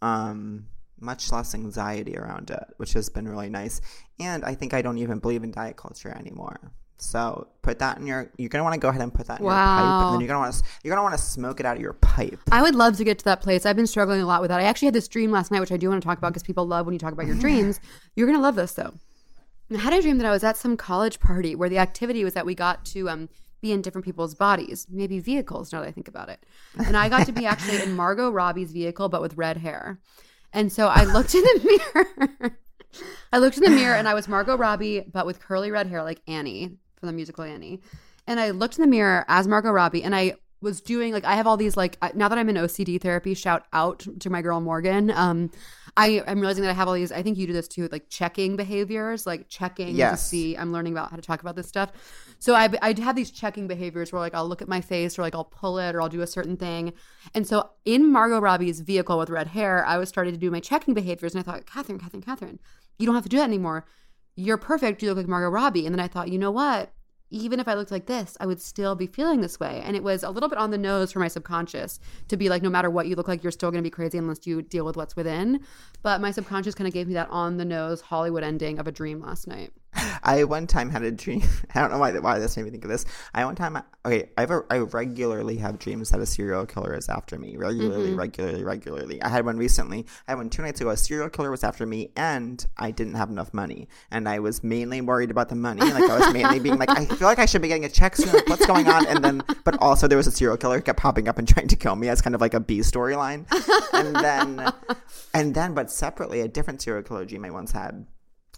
um, 0.00 0.68
much 1.00 1.32
less 1.32 1.56
anxiety 1.56 2.16
around 2.16 2.50
it, 2.52 2.64
which 2.76 2.92
has 2.92 3.08
been 3.08 3.26
really 3.26 3.50
nice. 3.50 3.80
And 4.20 4.44
I 4.44 4.54
think 4.54 4.74
I 4.74 4.82
don't 4.82 4.98
even 4.98 5.18
believe 5.18 5.42
in 5.42 5.50
diet 5.50 5.76
culture 5.76 6.16
anymore. 6.16 6.70
So 6.98 7.46
put 7.62 7.78
that 7.78 7.98
in 7.98 8.06
your. 8.06 8.30
You're 8.36 8.48
gonna 8.48 8.64
want 8.64 8.74
to 8.74 8.80
go 8.80 8.88
ahead 8.88 9.00
and 9.00 9.14
put 9.14 9.26
that 9.28 9.38
in 9.38 9.44
your 9.46 9.52
pipe, 9.52 10.04
and 10.04 10.14
then 10.14 10.20
you're 10.20 10.28
gonna 10.28 10.40
want 10.40 10.54
to. 10.54 10.62
You're 10.82 10.94
gonna 10.94 11.04
want 11.04 11.16
to 11.16 11.22
smoke 11.22 11.60
it 11.60 11.66
out 11.66 11.76
of 11.76 11.82
your 11.82 11.92
pipe. 11.94 12.40
I 12.50 12.60
would 12.60 12.74
love 12.74 12.96
to 12.96 13.04
get 13.04 13.18
to 13.20 13.24
that 13.26 13.40
place. 13.40 13.64
I've 13.64 13.76
been 13.76 13.86
struggling 13.86 14.20
a 14.20 14.26
lot 14.26 14.40
with 14.40 14.50
that. 14.50 14.60
I 14.60 14.64
actually 14.64 14.86
had 14.86 14.94
this 14.94 15.08
dream 15.08 15.30
last 15.30 15.50
night, 15.50 15.60
which 15.60 15.72
I 15.72 15.76
do 15.76 15.88
want 15.88 16.02
to 16.02 16.06
talk 16.06 16.18
about 16.18 16.30
because 16.30 16.42
people 16.42 16.66
love 16.66 16.86
when 16.86 16.92
you 16.92 16.98
talk 16.98 17.12
about 17.12 17.26
your 17.26 17.36
dreams. 17.36 17.80
You're 18.16 18.26
going 18.26 18.38
to 18.38 18.42
love 18.42 18.56
this, 18.56 18.72
though. 18.72 18.94
I 19.72 19.78
had 19.78 19.92
a 19.92 20.02
dream 20.02 20.18
that 20.18 20.26
I 20.26 20.30
was 20.30 20.42
at 20.44 20.56
some 20.56 20.76
college 20.76 21.20
party 21.20 21.54
where 21.54 21.68
the 21.68 21.78
activity 21.78 22.24
was 22.24 22.34
that 22.34 22.46
we 22.46 22.54
got 22.54 22.84
to 22.86 23.08
um, 23.10 23.28
be 23.60 23.70
in 23.70 23.82
different 23.82 24.04
people's 24.04 24.34
bodies, 24.34 24.86
maybe 24.90 25.18
vehicles, 25.18 25.72
now 25.72 25.80
that 25.80 25.88
I 25.88 25.92
think 25.92 26.08
about 26.08 26.30
it. 26.30 26.44
And 26.78 26.96
I 26.96 27.08
got 27.08 27.26
to 27.26 27.32
be 27.32 27.44
actually 27.46 27.82
in 27.82 27.94
Margot 27.94 28.30
Robbie's 28.30 28.72
vehicle, 28.72 29.08
but 29.08 29.20
with 29.20 29.36
red 29.36 29.58
hair. 29.58 30.00
And 30.52 30.72
so 30.72 30.88
I 30.88 31.04
looked 31.04 31.34
in 31.34 31.42
the 31.42 31.80
mirror. 31.94 32.58
I 33.32 33.38
looked 33.38 33.58
in 33.58 33.62
the 33.64 33.70
mirror 33.70 33.94
and 33.94 34.08
I 34.08 34.14
was 34.14 34.26
Margot 34.26 34.56
Robbie, 34.56 35.04
but 35.12 35.26
with 35.26 35.40
curly 35.40 35.70
red 35.70 35.86
hair 35.86 36.02
like 36.02 36.22
Annie 36.26 36.78
from 36.98 37.06
the 37.06 37.12
musical 37.12 37.44
Annie. 37.44 37.80
And 38.26 38.38
I 38.38 38.50
looked 38.50 38.76
in 38.76 38.82
the 38.82 38.88
mirror 38.88 39.24
as 39.28 39.48
Margot 39.48 39.70
Robbie 39.70 40.02
and 40.02 40.14
I 40.14 40.34
was 40.60 40.80
doing 40.80 41.12
like 41.12 41.24
I 41.24 41.36
have 41.36 41.46
all 41.46 41.56
these 41.56 41.76
like 41.76 41.96
I- 42.02 42.10
now 42.14 42.28
that 42.28 42.36
I'm 42.36 42.48
in 42.48 42.56
OCD 42.56 43.00
therapy, 43.00 43.32
shout 43.34 43.64
out 43.72 44.04
to 44.20 44.28
my 44.28 44.42
girl 44.42 44.60
Morgan. 44.60 45.10
Um 45.12 45.50
I 45.96 46.22
I'm 46.26 46.40
realizing 46.40 46.64
that 46.64 46.70
I 46.70 46.74
have 46.74 46.88
all 46.88 46.94
these 46.94 47.12
I 47.12 47.22
think 47.22 47.38
you 47.38 47.46
do 47.46 47.52
this 47.52 47.68
too, 47.68 47.88
like 47.92 48.08
checking 48.10 48.56
behaviors, 48.56 49.24
like 49.24 49.48
checking 49.48 49.96
to 50.10 50.16
see 50.16 50.56
I'm 50.56 50.72
learning 50.72 50.92
about 50.94 51.10
how 51.10 51.16
to 51.16 51.22
talk 51.22 51.42
about 51.42 51.54
this 51.54 51.68
stuff. 51.68 51.92
So 52.40 52.54
I 52.54 52.68
I 52.82 52.92
have 53.00 53.14
these 53.14 53.30
checking 53.30 53.68
behaviors 53.68 54.12
where 54.12 54.20
like 54.20 54.34
I'll 54.34 54.48
look 54.48 54.60
at 54.60 54.68
my 54.68 54.80
face 54.80 55.16
or 55.16 55.22
like 55.22 55.34
I'll 55.36 55.44
pull 55.44 55.78
it 55.78 55.94
or 55.94 56.02
I'll 56.02 56.08
do 56.08 56.22
a 56.22 56.26
certain 56.26 56.56
thing. 56.56 56.92
And 57.34 57.46
so 57.46 57.70
in 57.84 58.10
Margot 58.10 58.40
Robbie's 58.40 58.80
vehicle 58.80 59.16
with 59.16 59.30
red 59.30 59.46
hair, 59.46 59.84
I 59.86 59.96
was 59.96 60.08
starting 60.08 60.34
to 60.34 60.40
do 60.40 60.50
my 60.50 60.60
checking 60.60 60.92
behaviors 60.92 61.34
and 61.34 61.40
I 61.40 61.44
thought, 61.44 61.66
Catherine, 61.66 62.00
Catherine, 62.00 62.22
Catherine, 62.22 62.58
you 62.98 63.06
don't 63.06 63.14
have 63.14 63.24
to 63.24 63.30
do 63.30 63.36
that 63.36 63.44
anymore. 63.44 63.86
You're 64.38 64.56
perfect. 64.56 65.02
You 65.02 65.08
look 65.08 65.16
like 65.16 65.26
Margot 65.26 65.48
Robbie. 65.48 65.84
And 65.84 65.92
then 65.92 65.98
I 65.98 66.06
thought, 66.06 66.28
you 66.28 66.38
know 66.38 66.52
what? 66.52 66.92
Even 67.30 67.58
if 67.58 67.66
I 67.66 67.74
looked 67.74 67.90
like 67.90 68.06
this, 68.06 68.36
I 68.40 68.46
would 68.46 68.60
still 68.60 68.94
be 68.94 69.08
feeling 69.08 69.40
this 69.40 69.58
way. 69.58 69.82
And 69.84 69.96
it 69.96 70.04
was 70.04 70.22
a 70.22 70.30
little 70.30 70.48
bit 70.48 70.58
on 70.58 70.70
the 70.70 70.78
nose 70.78 71.10
for 71.10 71.18
my 71.18 71.26
subconscious 71.26 71.98
to 72.28 72.36
be 72.36 72.48
like, 72.48 72.62
no 72.62 72.70
matter 72.70 72.88
what 72.88 73.08
you 73.08 73.16
look 73.16 73.26
like, 73.26 73.42
you're 73.42 73.50
still 73.50 73.72
going 73.72 73.82
to 73.82 73.86
be 73.86 73.90
crazy 73.90 74.16
unless 74.16 74.46
you 74.46 74.62
deal 74.62 74.84
with 74.84 74.96
what's 74.96 75.16
within. 75.16 75.60
But 76.02 76.20
my 76.20 76.30
subconscious 76.30 76.76
kind 76.76 76.86
of 76.86 76.94
gave 76.94 77.08
me 77.08 77.14
that 77.14 77.28
on 77.30 77.56
the 77.56 77.64
nose 77.64 78.00
Hollywood 78.00 78.44
ending 78.44 78.78
of 78.78 78.86
a 78.86 78.92
dream 78.92 79.20
last 79.20 79.48
night. 79.48 79.72
I 80.22 80.44
one 80.44 80.66
time 80.66 80.90
had 80.90 81.02
a 81.02 81.10
dream. 81.10 81.42
I 81.74 81.80
don't 81.80 81.90
know 81.90 81.98
why 81.98 82.16
why 82.18 82.38
this 82.38 82.56
made 82.56 82.64
me 82.64 82.70
think 82.70 82.84
of 82.84 82.90
this. 82.90 83.04
I 83.34 83.44
one 83.44 83.54
time 83.54 83.80
okay. 84.04 84.30
I 84.36 84.42
have 84.42 84.50
a, 84.50 84.62
I 84.70 84.78
regularly 84.78 85.56
have 85.56 85.78
dreams 85.78 86.10
that 86.10 86.20
a 86.20 86.26
serial 86.26 86.66
killer 86.66 86.94
is 86.94 87.08
after 87.08 87.38
me. 87.38 87.56
Regularly, 87.56 88.10
mm-hmm. 88.10 88.18
regularly, 88.18 88.64
regularly. 88.64 89.22
I 89.22 89.28
had 89.28 89.44
one 89.44 89.56
recently. 89.56 90.06
I 90.26 90.32
had 90.32 90.38
one 90.38 90.50
two 90.50 90.62
nights 90.62 90.80
ago. 90.80 90.90
A 90.90 90.96
serial 90.96 91.28
killer 91.28 91.50
was 91.50 91.64
after 91.64 91.86
me, 91.86 92.10
and 92.16 92.64
I 92.76 92.90
didn't 92.90 93.14
have 93.14 93.30
enough 93.30 93.54
money, 93.54 93.88
and 94.10 94.28
I 94.28 94.38
was 94.38 94.62
mainly 94.62 95.00
worried 95.00 95.30
about 95.30 95.48
the 95.48 95.56
money. 95.56 95.80
Like 95.80 96.10
I 96.10 96.18
was 96.18 96.32
mainly 96.32 96.60
being 96.60 96.78
like, 96.78 96.90
I 96.90 97.04
feel 97.06 97.28
like 97.28 97.38
I 97.38 97.46
should 97.46 97.62
be 97.62 97.68
getting 97.68 97.84
a 97.84 97.90
check 97.90 98.16
soon. 98.16 98.32
Like, 98.32 98.48
what's 98.48 98.66
going 98.66 98.88
on? 98.88 99.06
And 99.06 99.24
then, 99.24 99.42
but 99.64 99.80
also 99.80 100.06
there 100.06 100.18
was 100.18 100.26
a 100.26 100.32
serial 100.32 100.56
killer 100.56 100.76
who 100.76 100.82
kept 100.82 101.00
popping 101.00 101.28
up 101.28 101.38
and 101.38 101.48
trying 101.54 101.68
to 101.68 101.76
kill 101.76 101.96
me 101.96 102.08
as 102.08 102.20
kind 102.20 102.34
of 102.34 102.40
like 102.40 102.54
a 102.54 102.60
B 102.60 102.80
storyline. 102.80 103.46
And 103.92 104.14
then, 104.16 104.72
and 105.34 105.54
then, 105.54 105.74
but 105.74 105.90
separately, 105.90 106.40
a 106.40 106.48
different 106.48 106.82
serial 106.82 107.02
killer 107.02 107.24
dream 107.24 107.44
I 107.44 107.50
once 107.50 107.72
had 107.72 108.06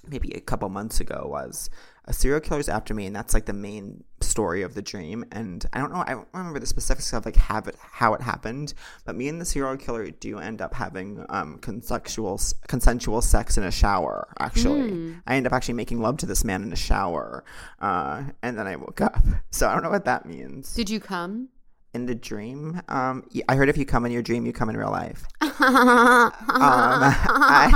maybe 0.06 0.30
a 0.32 0.40
couple 0.40 0.68
months 0.68 1.00
ago 1.00 1.26
was 1.30 1.70
a 2.06 2.12
serial 2.12 2.40
killer's 2.40 2.68
after 2.68 2.94
me 2.94 3.06
and 3.06 3.14
that's 3.14 3.34
like 3.34 3.46
the 3.46 3.52
main 3.52 4.02
story 4.20 4.62
of 4.62 4.74
the 4.74 4.82
dream 4.82 5.24
and 5.30 5.66
i 5.72 5.78
don't 5.78 5.92
know 5.92 6.02
i 6.06 6.12
don't 6.12 6.26
remember 6.32 6.58
the 6.58 6.66
specifics 6.66 7.12
of 7.12 7.24
like 7.24 7.36
have 7.36 7.68
it, 7.68 7.76
how 7.78 8.14
it 8.14 8.20
happened 8.20 8.74
but 9.04 9.14
me 9.14 9.28
and 9.28 9.40
the 9.40 9.44
serial 9.44 9.76
killer 9.76 10.10
do 10.10 10.38
end 10.38 10.60
up 10.60 10.74
having 10.74 11.24
um 11.28 11.58
consensual 11.58 12.40
consensual 12.66 13.20
sex 13.20 13.56
in 13.58 13.64
a 13.64 13.70
shower 13.70 14.32
actually. 14.38 15.14
I 15.26 15.36
end 15.36 15.46
up 15.46 15.52
actually 15.52 15.74
making 15.74 16.00
love 16.00 16.16
to 16.18 16.26
this 16.26 16.44
man 16.44 16.62
in 16.62 16.72
a 16.72 16.76
shower 16.76 17.44
uh 17.80 18.24
and 18.42 18.58
then 18.58 18.66
i 18.66 18.76
woke 18.76 19.00
up. 19.00 19.22
So 19.50 19.68
i 19.68 19.74
don't 19.74 19.82
know 19.82 19.90
what 19.90 20.04
that 20.06 20.26
means. 20.26 20.74
Did 20.74 20.90
you 20.90 21.00
come? 21.00 21.48
In 21.92 22.06
the 22.06 22.14
dream 22.14 22.80
um 22.88 23.24
i 23.48 23.54
heard 23.56 23.68
if 23.68 23.76
you 23.76 23.84
come 23.84 24.06
in 24.06 24.12
your 24.12 24.22
dream 24.22 24.46
you 24.46 24.52
come 24.52 24.68
in 24.70 24.76
real 24.76 24.90
life 24.90 25.24
um, 25.40 27.02
I, 27.48 27.74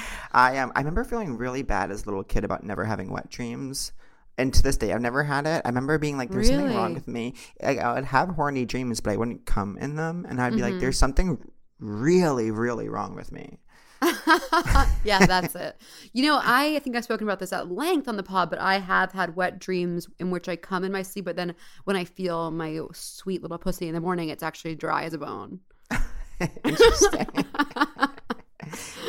I 0.32 0.58
um, 0.58 0.72
I 0.74 0.80
remember 0.80 1.04
feeling 1.04 1.36
really 1.36 1.62
bad 1.62 1.90
as 1.90 2.02
a 2.02 2.06
little 2.06 2.24
kid 2.24 2.44
about 2.44 2.64
never 2.64 2.84
having 2.84 3.10
wet 3.10 3.30
dreams. 3.30 3.92
And 4.38 4.52
to 4.54 4.62
this 4.62 4.78
day, 4.78 4.92
I've 4.92 5.02
never 5.02 5.24
had 5.24 5.46
it. 5.46 5.62
I 5.64 5.68
remember 5.68 5.98
being 5.98 6.16
like, 6.16 6.32
"There's 6.32 6.48
something 6.48 6.72
wrong 6.72 6.94
with 6.94 7.06
me." 7.06 7.34
Like, 7.62 7.78
I 7.78 7.92
would 7.94 8.06
have 8.06 8.30
horny 8.30 8.64
dreams, 8.64 9.00
but 9.00 9.12
I 9.12 9.16
wouldn't 9.16 9.44
come 9.44 9.76
in 9.78 9.96
them, 9.96 10.26
and 10.28 10.40
I'd 10.40 10.54
be 10.54 10.62
Mm-hmm. 10.62 10.62
like, 10.62 10.78
"There's 10.78 10.98
something 10.98 11.38
really, 11.78 12.50
really 12.50 12.88
wrong 12.88 13.14
with 13.14 13.30
me." 13.30 13.60
yeah, 15.04 15.24
that's 15.26 15.54
it. 15.54 15.80
You 16.12 16.24
know, 16.24 16.40
I 16.42 16.80
think 16.80 16.96
I've 16.96 17.04
spoken 17.04 17.26
about 17.26 17.38
this 17.38 17.52
at 17.52 17.70
length 17.70 18.08
on 18.08 18.16
the 18.16 18.22
pod, 18.22 18.50
but 18.50 18.58
I 18.58 18.78
have 18.78 19.12
had 19.12 19.36
wet 19.36 19.58
dreams 19.58 20.08
in 20.18 20.30
which 20.30 20.48
I 20.48 20.56
come 20.56 20.84
in 20.84 20.92
my 20.92 21.02
sleep, 21.02 21.24
but 21.24 21.36
then 21.36 21.54
when 21.84 21.96
I 21.96 22.04
feel 22.04 22.50
my 22.50 22.80
sweet 22.92 23.42
little 23.42 23.58
pussy 23.58 23.88
in 23.88 23.94
the 23.94 24.00
morning, 24.00 24.28
it's 24.28 24.42
actually 24.42 24.74
dry 24.74 25.04
as 25.04 25.14
a 25.14 25.18
bone. 25.18 25.60
Interesting. 26.64 27.26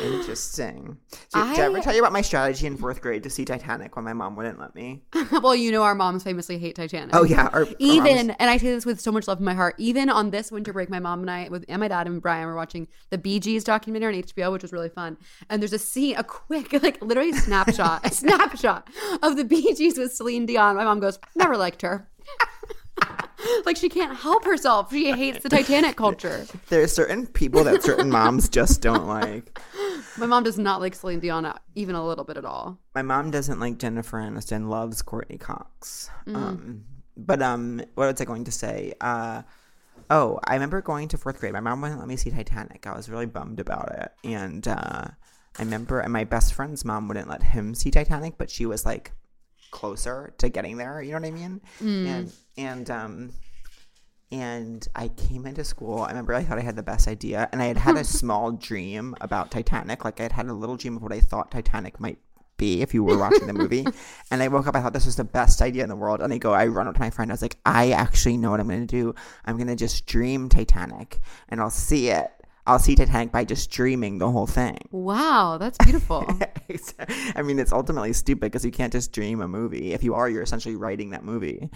Interesting. 0.02 0.98
Did, 1.10 1.20
did 1.32 1.60
I 1.60 1.62
ever 1.62 1.80
tell 1.80 1.94
you 1.94 2.00
about 2.00 2.12
my 2.12 2.20
strategy 2.20 2.66
in 2.66 2.76
fourth 2.76 3.00
grade 3.00 3.22
to 3.22 3.30
see 3.30 3.44
Titanic 3.44 3.96
when 3.96 4.04
my 4.04 4.12
mom 4.12 4.36
wouldn't 4.36 4.58
let 4.58 4.74
me? 4.74 5.02
well, 5.42 5.54
you 5.54 5.72
know, 5.72 5.82
our 5.82 5.94
moms 5.94 6.22
famously 6.22 6.58
hate 6.58 6.76
Titanic. 6.76 7.14
Oh 7.14 7.24
yeah, 7.24 7.48
our, 7.52 7.64
our 7.64 7.66
even 7.78 8.28
moms- 8.28 8.36
and 8.38 8.50
I 8.50 8.56
say 8.56 8.70
this 8.70 8.84
with 8.84 9.00
so 9.00 9.12
much 9.12 9.28
love 9.28 9.38
in 9.38 9.44
my 9.44 9.54
heart. 9.54 9.74
Even 9.78 10.10
on 10.10 10.30
this 10.30 10.50
winter 10.50 10.72
break, 10.72 10.90
my 10.90 11.00
mom 11.00 11.20
and 11.20 11.30
I, 11.30 11.48
with 11.48 11.64
and 11.68 11.80
my 11.80 11.88
dad 11.88 12.06
and 12.06 12.20
Brian, 12.20 12.46
were 12.46 12.56
watching 12.56 12.88
the 13.10 13.18
Bee 13.18 13.40
Gees 13.40 13.64
documentary 13.64 14.16
on 14.16 14.22
HBO, 14.22 14.52
which 14.52 14.62
was 14.62 14.72
really 14.72 14.88
fun. 14.88 15.16
And 15.48 15.62
there's 15.62 15.72
a 15.72 15.78
scene, 15.78 16.16
a 16.16 16.24
quick, 16.24 16.72
like 16.82 17.02
literally 17.02 17.30
a 17.30 17.34
snapshot, 17.34 18.06
a 18.06 18.10
snapshot 18.14 18.88
of 19.22 19.36
the 19.36 19.44
Bee 19.44 19.74
Gees 19.74 19.98
with 19.98 20.12
Celine 20.12 20.46
Dion. 20.46 20.76
My 20.76 20.84
mom 20.84 21.00
goes, 21.00 21.18
"Never 21.34 21.56
liked 21.56 21.82
her." 21.82 22.08
like 23.66 23.76
she 23.76 23.88
can't 23.88 24.16
help 24.16 24.44
herself. 24.44 24.90
She 24.90 25.12
hates 25.12 25.42
the 25.42 25.48
Titanic 25.48 25.96
culture. 25.96 26.46
There's 26.68 26.92
certain 26.92 27.26
people 27.26 27.64
that 27.64 27.82
certain 27.82 28.10
moms 28.10 28.48
just 28.48 28.80
don't 28.80 29.06
like. 29.06 29.58
My 30.16 30.26
mom 30.26 30.44
does 30.44 30.58
not 30.58 30.80
like 30.80 30.94
Celine 30.94 31.20
Dion 31.20 31.52
even 31.74 31.94
a 31.94 32.06
little 32.06 32.24
bit 32.24 32.36
at 32.36 32.44
all. 32.44 32.78
My 32.94 33.02
mom 33.02 33.30
doesn't 33.30 33.58
like 33.58 33.78
Jennifer 33.78 34.18
Aniston, 34.18 34.68
loves 34.68 35.02
Courteney 35.02 35.38
Cox. 35.38 36.10
Mm. 36.26 36.36
Um, 36.36 36.84
but 37.16 37.42
um, 37.42 37.82
what 37.94 38.10
was 38.10 38.20
I 38.20 38.24
going 38.24 38.44
to 38.44 38.52
say? 38.52 38.92
Uh, 39.00 39.42
oh, 40.10 40.38
I 40.44 40.54
remember 40.54 40.80
going 40.80 41.08
to 41.08 41.18
fourth 41.18 41.40
grade. 41.40 41.52
My 41.52 41.60
mom 41.60 41.80
wouldn't 41.80 41.98
let 41.98 42.08
me 42.08 42.16
see 42.16 42.30
Titanic. 42.30 42.86
I 42.86 42.94
was 42.96 43.08
really 43.08 43.26
bummed 43.26 43.60
about 43.60 43.92
it, 43.98 44.12
and 44.28 44.66
uh, 44.66 45.06
I 45.58 45.62
remember, 45.62 46.00
and 46.00 46.12
my 46.12 46.24
best 46.24 46.54
friend's 46.54 46.84
mom 46.84 47.08
wouldn't 47.08 47.28
let 47.28 47.42
him 47.42 47.74
see 47.74 47.90
Titanic, 47.90 48.38
but 48.38 48.50
she 48.50 48.66
was 48.66 48.84
like 48.84 49.12
closer 49.74 50.32
to 50.38 50.48
getting 50.48 50.78
there. 50.78 51.02
You 51.02 51.12
know 51.12 51.18
what 51.18 51.28
I 51.28 51.30
mean? 51.32 51.60
Mm. 51.82 52.06
And 52.06 52.32
and 52.56 52.90
um, 52.90 53.30
and 54.30 54.88
I 54.94 55.08
came 55.08 55.44
into 55.44 55.64
school. 55.64 56.00
I 56.00 56.08
remember 56.08 56.32
I 56.32 56.44
thought 56.44 56.58
I 56.58 56.62
had 56.62 56.76
the 56.76 56.82
best 56.82 57.08
idea, 57.08 57.48
and 57.52 57.60
I 57.60 57.66
had 57.66 57.76
had 57.76 57.96
a 57.96 58.04
small 58.20 58.52
dream 58.52 59.14
about 59.20 59.50
Titanic. 59.50 60.04
Like 60.04 60.20
I 60.20 60.22
had 60.22 60.32
had 60.32 60.46
a 60.46 60.54
little 60.54 60.76
dream 60.76 60.96
of 60.96 61.02
what 61.02 61.12
I 61.12 61.20
thought 61.20 61.50
Titanic 61.50 62.00
might 62.00 62.18
be 62.56 62.82
if 62.82 62.94
you 62.94 63.02
were 63.02 63.18
watching 63.18 63.48
the 63.48 63.52
movie. 63.52 63.84
and 64.30 64.42
I 64.42 64.48
woke 64.48 64.68
up. 64.68 64.76
I 64.76 64.80
thought 64.80 64.92
this 64.92 65.06
was 65.06 65.16
the 65.16 65.24
best 65.24 65.60
idea 65.60 65.82
in 65.82 65.88
the 65.88 65.96
world. 65.96 66.20
And 66.22 66.32
I 66.32 66.38
go, 66.38 66.54
I 66.54 66.66
run 66.68 66.86
up 66.86 66.94
to 66.94 67.00
my 67.00 67.10
friend. 67.10 67.30
I 67.30 67.34
was 67.34 67.42
like, 67.42 67.56
I 67.66 67.90
actually 67.90 68.36
know 68.36 68.52
what 68.52 68.60
I'm 68.60 68.68
going 68.68 68.86
to 68.86 69.02
do. 69.02 69.14
I'm 69.44 69.56
going 69.56 69.66
to 69.66 69.76
just 69.76 70.06
dream 70.06 70.48
Titanic, 70.48 71.18
and 71.48 71.60
I'll 71.60 71.68
see 71.68 72.10
it. 72.10 72.30
I'll 72.66 72.78
see 72.78 72.94
Titanic 72.94 73.30
by 73.30 73.44
just 73.44 73.70
dreaming 73.70 74.18
the 74.18 74.30
whole 74.30 74.46
thing. 74.46 74.78
Wow, 74.90 75.58
that's 75.58 75.76
beautiful. 75.78 76.26
I 77.36 77.42
mean, 77.42 77.58
it's 77.58 77.72
ultimately 77.72 78.14
stupid 78.14 78.40
because 78.40 78.64
you 78.64 78.70
can't 78.70 78.92
just 78.92 79.12
dream 79.12 79.42
a 79.42 79.48
movie. 79.48 79.92
If 79.92 80.02
you 80.02 80.14
are, 80.14 80.28
you're 80.30 80.42
essentially 80.42 80.76
writing 80.76 81.10
that 81.10 81.24
movie. 81.24 81.68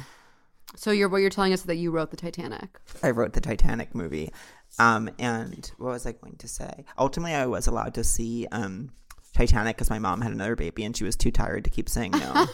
so 0.77 0.90
you're 0.90 1.11
what 1.11 1.18
you're 1.18 1.29
telling 1.31 1.53
us 1.53 1.61
is 1.61 1.66
that 1.66 1.77
you 1.77 1.90
wrote 1.90 2.11
the 2.11 2.16
Titanic. 2.16 2.79
I 3.03 3.11
wrote 3.11 3.35
the 3.35 3.40
Titanic 3.40 3.94
movie. 3.94 4.33
Um, 4.79 5.11
and 5.18 5.70
what 5.77 5.90
was 5.90 6.07
I 6.07 6.12
going 6.12 6.37
to 6.37 6.48
say? 6.48 6.85
Ultimately, 6.96 7.35
I 7.35 7.46
was 7.46 7.66
allowed 7.66 7.94
to 7.94 8.05
see 8.05 8.46
um, 8.51 8.90
Titanic 9.35 9.77
because 9.77 9.90
my 9.90 9.98
mom 9.98 10.22
had 10.22 10.33
another 10.33 10.57
baby 10.57 10.85
and 10.85 10.96
she 10.96 11.05
was 11.05 11.16
too 11.16 11.31
tired 11.31 11.64
to 11.64 11.70
keep 11.70 11.88
saying 11.88 12.12
no. 12.12 12.18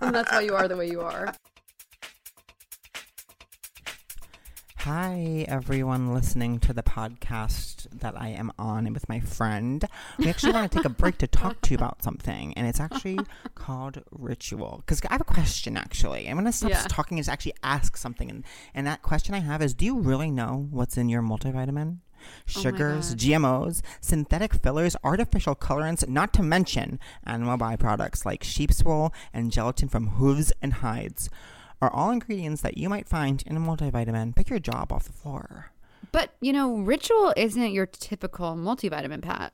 and 0.00 0.14
that's 0.14 0.32
why 0.32 0.40
you 0.44 0.54
are 0.54 0.66
the 0.66 0.76
way 0.76 0.90
you 0.90 1.00
are. 1.00 1.34
Hi, 4.82 5.44
everyone 5.48 6.14
listening 6.14 6.60
to 6.60 6.72
the 6.72 6.84
podcast 6.84 7.88
that 7.98 8.14
I 8.18 8.28
am 8.28 8.52
on 8.58 8.86
and 8.86 8.94
with 8.94 9.08
my 9.08 9.18
friend. 9.18 9.84
We 10.18 10.28
actually 10.28 10.52
want 10.52 10.70
to 10.70 10.78
take 10.78 10.84
a 10.86 10.88
break 10.90 11.18
to 11.18 11.26
talk 11.26 11.60
to 11.62 11.70
you 11.72 11.76
about 11.76 12.02
something, 12.04 12.54
and 12.54 12.66
it's 12.66 12.78
actually 12.78 13.18
called 13.56 14.02
ritual. 14.12 14.82
Because 14.86 15.00
I 15.08 15.12
have 15.14 15.20
a 15.20 15.24
question, 15.24 15.76
actually. 15.76 16.28
I'm 16.28 16.36
going 16.36 16.44
to 16.46 16.52
stop 16.52 16.70
Yeah. 16.70 16.84
talking 16.88 17.18
and 17.18 17.24
just 17.24 17.32
actually 17.32 17.54
ask 17.62 17.96
something. 17.96 18.30
And, 18.30 18.44
and 18.72 18.86
that 18.86 19.02
question 19.02 19.34
I 19.34 19.40
have 19.40 19.60
is 19.62 19.74
Do 19.74 19.84
you 19.84 19.98
really 19.98 20.30
know 20.30 20.68
what's 20.70 20.96
in 20.96 21.08
your 21.08 21.22
multivitamin? 21.22 21.98
Oh 21.98 22.30
Sugars, 22.46 23.10
God. 23.10 23.18
GMOs, 23.18 23.82
synthetic 24.00 24.54
fillers, 24.54 24.96
artificial 25.04 25.54
colorants, 25.56 26.08
not 26.08 26.32
to 26.34 26.42
mention 26.42 26.98
animal 27.24 27.58
byproducts 27.58 28.24
like 28.24 28.42
sheep's 28.44 28.82
wool 28.84 29.12
and 29.34 29.50
gelatin 29.52 29.88
from 29.88 30.06
hooves 30.08 30.52
and 30.62 30.74
hides 30.74 31.28
are 31.80 31.92
all 31.92 32.10
ingredients 32.10 32.62
that 32.62 32.78
you 32.78 32.88
might 32.88 33.08
find 33.08 33.42
in 33.46 33.56
a 33.56 33.60
multivitamin. 33.60 34.34
Pick 34.34 34.50
your 34.50 34.58
job 34.58 34.92
off 34.92 35.04
the 35.04 35.12
floor. 35.12 35.72
But, 36.12 36.34
you 36.40 36.52
know, 36.52 36.78
Ritual 36.78 37.32
isn't 37.36 37.72
your 37.72 37.86
typical 37.86 38.56
multivitamin, 38.56 39.22
Pat. 39.22 39.52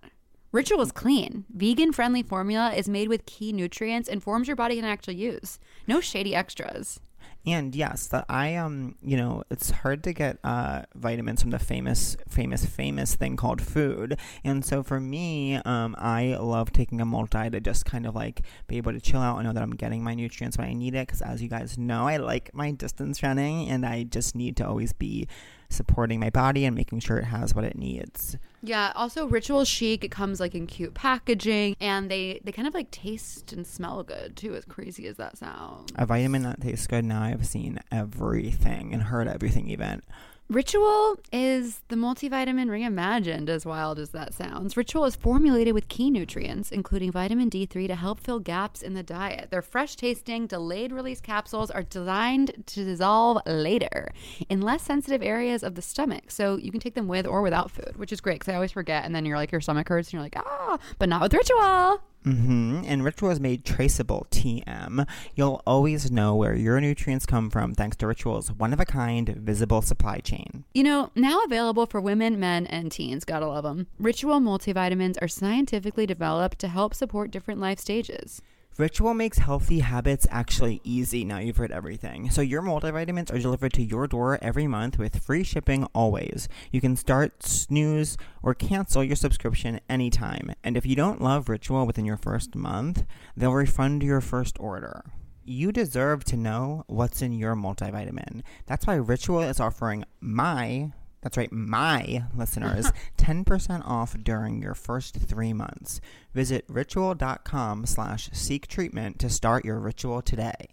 Ritual 0.53 0.83
is 0.83 0.93
clean. 0.93 1.45
Vegan 1.53 1.93
friendly 1.93 2.23
formula 2.23 2.73
is 2.73 2.89
made 2.89 3.09
with 3.09 3.27
key 3.27 3.53
nutrients 3.53 4.09
and 4.09 4.23
forms 4.23 4.47
your 4.47 4.57
body 4.57 4.77
can 4.77 4.85
actually 4.85 5.17
use. 5.17 5.59
No 5.89 6.01
shady 6.01 6.35
extras. 6.35 7.01
And 7.47 7.75
yes, 7.75 8.07
that 8.09 8.25
I 8.29 8.57
um, 8.57 8.97
you 9.03 9.17
know, 9.17 9.45
it's 9.51 9.71
hard 9.71 10.03
to 10.05 10.13
get 10.13 10.39
uh, 10.45 10.83
vitamins 10.95 11.43
from 11.43 11.51
the 11.51 11.59
famous, 11.59 12.17
famous, 12.29 12.65
famous 12.65 13.15
thing 13.17 13.37
called 13.37 13.61
food. 13.61 14.19
And 14.43 14.65
so 14.65 14.83
for 14.83 14.99
me, 14.99 15.57
um, 15.57 15.95
I 15.99 16.37
love 16.41 16.73
taking 16.73 17.01
a 17.01 17.05
multi 17.05 17.51
to 17.51 17.61
just 17.61 17.85
kind 17.85 18.07
of 18.07 18.15
like 18.15 18.43
be 18.67 18.79
able 18.79 18.93
to 18.93 19.01
chill 19.01 19.21
out 19.21 19.37
and 19.37 19.47
know 19.47 19.53
that 19.53 19.63
I'm 19.63 19.77
getting 19.77 20.03
my 20.03 20.15
nutrients 20.15 20.57
when 20.57 20.67
I 20.69 20.73
need 20.73 20.95
it. 20.95 21.07
Because 21.07 21.21
as 21.21 21.43
you 21.43 21.49
guys 21.49 21.77
know, 21.77 22.09
I 22.09 22.17
like 22.17 22.55
my 22.55 22.71
distance 22.71 23.23
running, 23.23 23.69
and 23.69 23.85
I 23.85 24.05
just 24.05 24.35
need 24.35 24.57
to 24.57 24.67
always 24.67 24.93
be 24.93 25.29
supporting 25.75 26.21
my 26.21 26.31
body 26.31 26.65
and 26.65 26.75
making 26.75 27.01
sure 27.01 27.19
it 27.19 27.25
has 27.25 27.55
what 27.55 27.65
it 27.65 27.77
needs. 27.77 28.37
Yeah, 28.63 28.93
also 28.95 29.27
Ritual 29.27 29.65
Chic, 29.65 30.05
it 30.05 30.11
comes 30.11 30.41
like 30.41 30.55
in 30.55 30.67
cute 30.67 30.95
packaging 30.95 31.77
and 31.81 32.11
they 32.11 32.41
they 32.45 32.53
kind 32.53 32.67
of 32.67 32.75
like 32.75 32.91
taste 32.91 33.53
and 33.53 33.67
smell 33.67 34.03
good 34.03 34.37
too, 34.37 34.55
as 34.55 34.65
crazy 34.65 35.07
as 35.07 35.17
that 35.17 35.37
sounds. 35.37 35.93
A 35.97 36.07
vitamin 36.07 36.43
that 36.45 36.61
tastes 36.61 36.87
good. 36.87 37.05
Now 37.05 37.23
I've 37.23 37.47
seen 37.47 37.81
everything 37.93 38.95
and 38.95 39.03
heard 39.03 39.29
everything 39.29 39.69
even. 39.69 40.03
Ritual 40.51 41.17
is 41.33 41.81
the 41.89 41.97
multivitamin 41.97 42.69
reimagined, 42.69 43.49
as 43.49 43.65
wild 43.65 43.99
as 43.99 44.11
that 44.11 44.35
sounds. 44.35 44.77
Ritual 44.77 45.07
is 45.07 45.17
formulated 45.17 45.73
with 45.73 45.89
key 45.89 46.11
nutrients, 46.11 46.71
including 46.71 47.11
vitamin 47.11 47.49
D3, 47.49 47.87
to 47.87 47.95
help 47.95 48.21
fill 48.21 48.41
gaps 48.41 48.83
in 48.83 48.93
the 48.93 49.03
diet. 49.03 49.51
Their 49.51 49.63
fresh 49.63 49.97
tasting, 49.97 50.47
delayed 50.47 50.93
release 50.93 51.23
capsules 51.23 51.71
are 51.71 51.83
designed 51.83 52.63
to 52.67 52.85
dissolve 52.85 53.39
later 53.47 54.13
in 54.51 54.61
less 54.61 54.83
sensitive 54.83 55.23
areas 55.23 55.63
of 55.63 55.77
the 55.77 55.83
stomach. 55.83 56.31
So 56.31 56.57
you 56.57 56.71
can 56.71 56.81
take 56.81 56.95
them 56.95 57.09
with 57.09 57.27
or 57.27 57.41
without 57.41 57.71
food, 57.71 57.97
which 57.97 58.13
is 58.13 58.21
great 58.21 58.41
because 58.41 58.53
I 58.53 58.55
always 58.55 58.73
forget. 58.73 59.07
And 59.07 59.15
then 59.15 59.25
you're 59.25 59.39
like, 59.39 59.51
your 59.51 59.63
stomach 59.63 59.89
hurts, 59.89 60.09
and 60.09 60.13
you're 60.13 60.23
like, 60.23 60.37
ah, 60.37 60.79
but 60.99 61.09
not 61.09 61.23
with 61.23 61.33
Ritual. 61.33 62.03
Hmm 62.25 62.83
And 62.87 63.05
Ritual 63.05 63.31
is 63.31 63.41
made 63.41 63.65
traceable 63.65 64.27
TM. 64.31 65.07
You'll 65.35 65.63
always 65.67 66.11
know 66.11 66.35
where 66.35 66.55
your 66.55 66.81
nutrients 66.81 67.27
come 67.27 67.51
from 67.51 67.75
thanks 67.75 67.97
to 67.99 68.07
Ritual's 68.07 68.51
one 68.51 68.73
of 68.73 68.81
a 68.81 68.87
kind 68.87 69.29
visible 69.29 69.83
supply 69.83 70.19
chain. 70.19 70.65
You 70.73 70.85
know, 70.85 71.11
now 71.15 71.45
available 71.45 71.87
for 71.87 72.01
women, 72.01 72.41
men, 72.41 72.67
and 72.67 72.91
teens. 72.91 73.25
Gotta 73.25 73.47
love 73.47 73.65
them. 73.65 73.87
Ritual 73.99 74.41
multivitamins 74.41 75.21
are 75.21 75.29
scientifically 75.29 76.07
developed 76.07 76.59
to 76.61 76.69
help 76.69 76.95
support 76.95 77.31
different 77.31 77.61
life 77.61 77.79
stages. 77.79 78.41
Ritual 78.77 79.15
makes 79.15 79.39
healthy 79.39 79.79
habits 79.79 80.27
actually 80.31 80.81
easy. 80.83 81.25
Now 81.25 81.39
you've 81.39 81.59
heard 81.59 81.71
everything. 81.71 82.29
So 82.31 82.41
your 82.41 82.61
multivitamins 82.61 83.33
are 83.33 83.39
delivered 83.39 83.73
to 83.75 83.85
your 83.85 84.09
door 84.09 84.37
every 84.43 84.67
month 84.67 84.99
with 84.99 85.23
free 85.23 85.45
shipping 85.45 85.85
always. 85.95 86.49
You 86.73 86.81
can 86.81 86.97
start, 86.97 87.45
snooze, 87.45 88.17
or 88.43 88.53
cancel 88.53 89.05
your 89.05 89.15
subscription 89.15 89.79
anytime. 89.89 90.51
And 90.65 90.77
if 90.77 90.85
you 90.85 90.97
don't 90.97 91.23
love 91.23 91.49
Ritual 91.49 91.87
within 91.87 92.05
your 92.05 92.17
first 92.17 92.57
month, 92.57 93.05
they'll 93.37 93.53
refund 93.53 94.03
your 94.03 94.21
first 94.21 94.59
order. 94.59 95.05
You 95.45 95.71
deserve 95.71 96.25
to 96.25 96.37
know 96.37 96.83
what's 96.89 97.23
in 97.23 97.33
your 97.33 97.55
multivitamin. 97.55 98.43
That's 98.67 98.89
why 98.89 98.95
Ritual 98.95 99.43
is 99.43 99.61
offering 99.61 100.05
my 100.21 100.91
that's 101.25 101.39
right, 101.39 101.51
my 101.51 102.25
listeners, 102.37 102.93
10% 103.19 103.89
off 103.89 104.15
during 104.23 104.61
your 104.61 104.75
first 104.75 105.17
three 105.17 105.55
months. 105.55 106.03
Visit 106.35 106.67
ritual.com 106.69 107.87
slash 107.87 108.29
seek 108.33 108.69
treatment 108.69 109.19
to 109.21 109.31
start 109.31 109.65
your 109.65 109.81
ritual 109.81 110.21
today. 110.21 110.69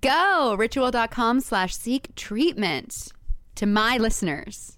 Go 0.00 0.56
ritual.com 0.58 1.40
slash 1.40 1.76
seek 1.76 2.12
treatment 2.16 3.12
to 3.54 3.66
my 3.66 3.98
listeners. 3.98 4.76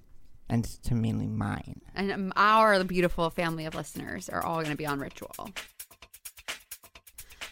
And 0.50 0.64
to 0.82 0.94
mainly 0.94 1.28
mine. 1.28 1.80
And 1.94 2.34
our 2.36 2.84
beautiful 2.84 3.30
family 3.30 3.64
of 3.64 3.74
listeners 3.74 4.28
are 4.28 4.44
all 4.44 4.56
going 4.56 4.70
to 4.72 4.76
be 4.76 4.86
on 4.86 4.98
ritual. 4.98 5.48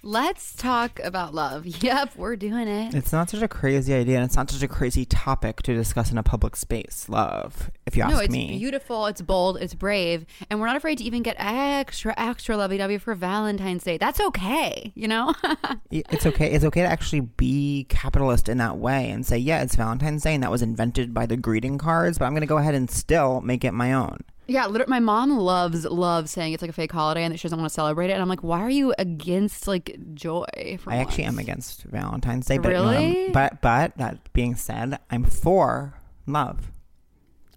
Let's 0.02 0.54
talk 0.54 1.00
about 1.00 1.34
love. 1.34 1.66
Yep, 1.88 2.16
we're 2.16 2.36
doing 2.36 2.66
it. 2.68 2.94
It's 2.94 3.12
not 3.12 3.30
such 3.30 3.40
a 3.40 3.48
crazy 3.48 3.94
idea, 3.94 4.16
and 4.16 4.24
it's 4.24 4.36
not 4.36 4.50
such 4.50 4.62
a 4.62 4.68
crazy 4.68 5.04
topic 5.04 5.62
to 5.62 5.74
discuss 5.74 6.10
in 6.10 6.18
a 6.18 6.22
public 6.22 6.56
space. 6.56 7.08
Love, 7.08 7.70
if 7.86 7.96
you 7.96 8.02
ask 8.02 8.12
no, 8.12 8.20
it's 8.20 8.32
me. 8.32 8.58
beautiful, 8.58 9.06
it's 9.06 9.22
bold, 9.22 9.58
it's 9.62 9.74
brave, 9.74 10.26
and 10.50 10.60
we're 10.60 10.66
not 10.66 10.76
afraid 10.76 10.98
to 10.98 11.04
even 11.04 11.22
get 11.22 11.36
extra, 11.38 12.14
extra 12.18 12.56
lovey-dovey 12.56 12.98
for 12.98 13.14
Valentine's 13.14 13.84
Day. 13.84 13.96
That's 13.96 14.20
okay, 14.20 14.92
you 14.96 15.08
know? 15.08 15.34
it's 15.90 16.26
okay. 16.26 16.50
It's 16.50 16.64
okay 16.64 16.82
to 16.82 16.88
actually 16.88 17.20
be 17.20 17.86
capitalist 17.88 18.48
in 18.48 18.58
that 18.58 18.76
way 18.76 19.10
and 19.10 19.24
say, 19.24 19.38
yeah, 19.38 19.62
it's 19.62 19.76
Valentine's 19.76 20.24
Day, 20.24 20.34
and 20.34 20.42
that 20.42 20.50
was 20.50 20.62
invented 20.62 21.14
by 21.14 21.26
the 21.26 21.36
greeting 21.36 21.78
cards, 21.78 22.18
but 22.18 22.26
I'm 22.26 22.32
going 22.32 22.40
to 22.40 22.46
go 22.46 22.58
ahead 22.58 22.74
and 22.74 22.90
still 22.90 23.40
make 23.40 23.64
it 23.64 23.72
my 23.72 23.92
own. 23.92 24.24
Yeah, 24.48 24.66
literally, 24.66 24.88
my 24.90 24.98
mom 24.98 25.36
loves 25.38 25.84
loves 25.84 26.30
saying 26.30 26.54
it's 26.54 26.62
like 26.62 26.70
a 26.70 26.74
fake 26.74 26.90
holiday 26.90 27.22
and 27.22 27.32
that 27.34 27.38
she 27.38 27.44
doesn't 27.46 27.58
want 27.58 27.68
to 27.70 27.74
celebrate 27.74 28.08
it. 28.08 28.14
And 28.14 28.22
I'm 28.22 28.28
like, 28.30 28.42
why 28.42 28.60
are 28.60 28.70
you 28.70 28.94
against 28.98 29.68
like 29.68 29.96
joy? 30.14 30.46
For 30.80 30.90
I 30.90 30.96
actually 30.96 31.24
am 31.24 31.38
against 31.38 31.82
Valentine's 31.82 32.46
Day, 32.46 32.56
but 32.56 32.74
um, 32.74 32.88
Really? 32.88 33.28
but 33.30 33.60
but 33.60 33.96
that 33.98 34.32
being 34.32 34.54
said, 34.54 34.98
I'm 35.10 35.24
for 35.24 35.94
love. 36.26 36.72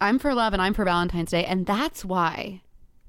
I'm 0.02 0.20
for 0.20 0.34
love 0.34 0.52
and 0.52 0.62
I'm 0.62 0.74
for 0.74 0.84
Valentine's 0.84 1.32
Day, 1.32 1.46
and 1.46 1.66
that's 1.66 2.04
why 2.04 2.62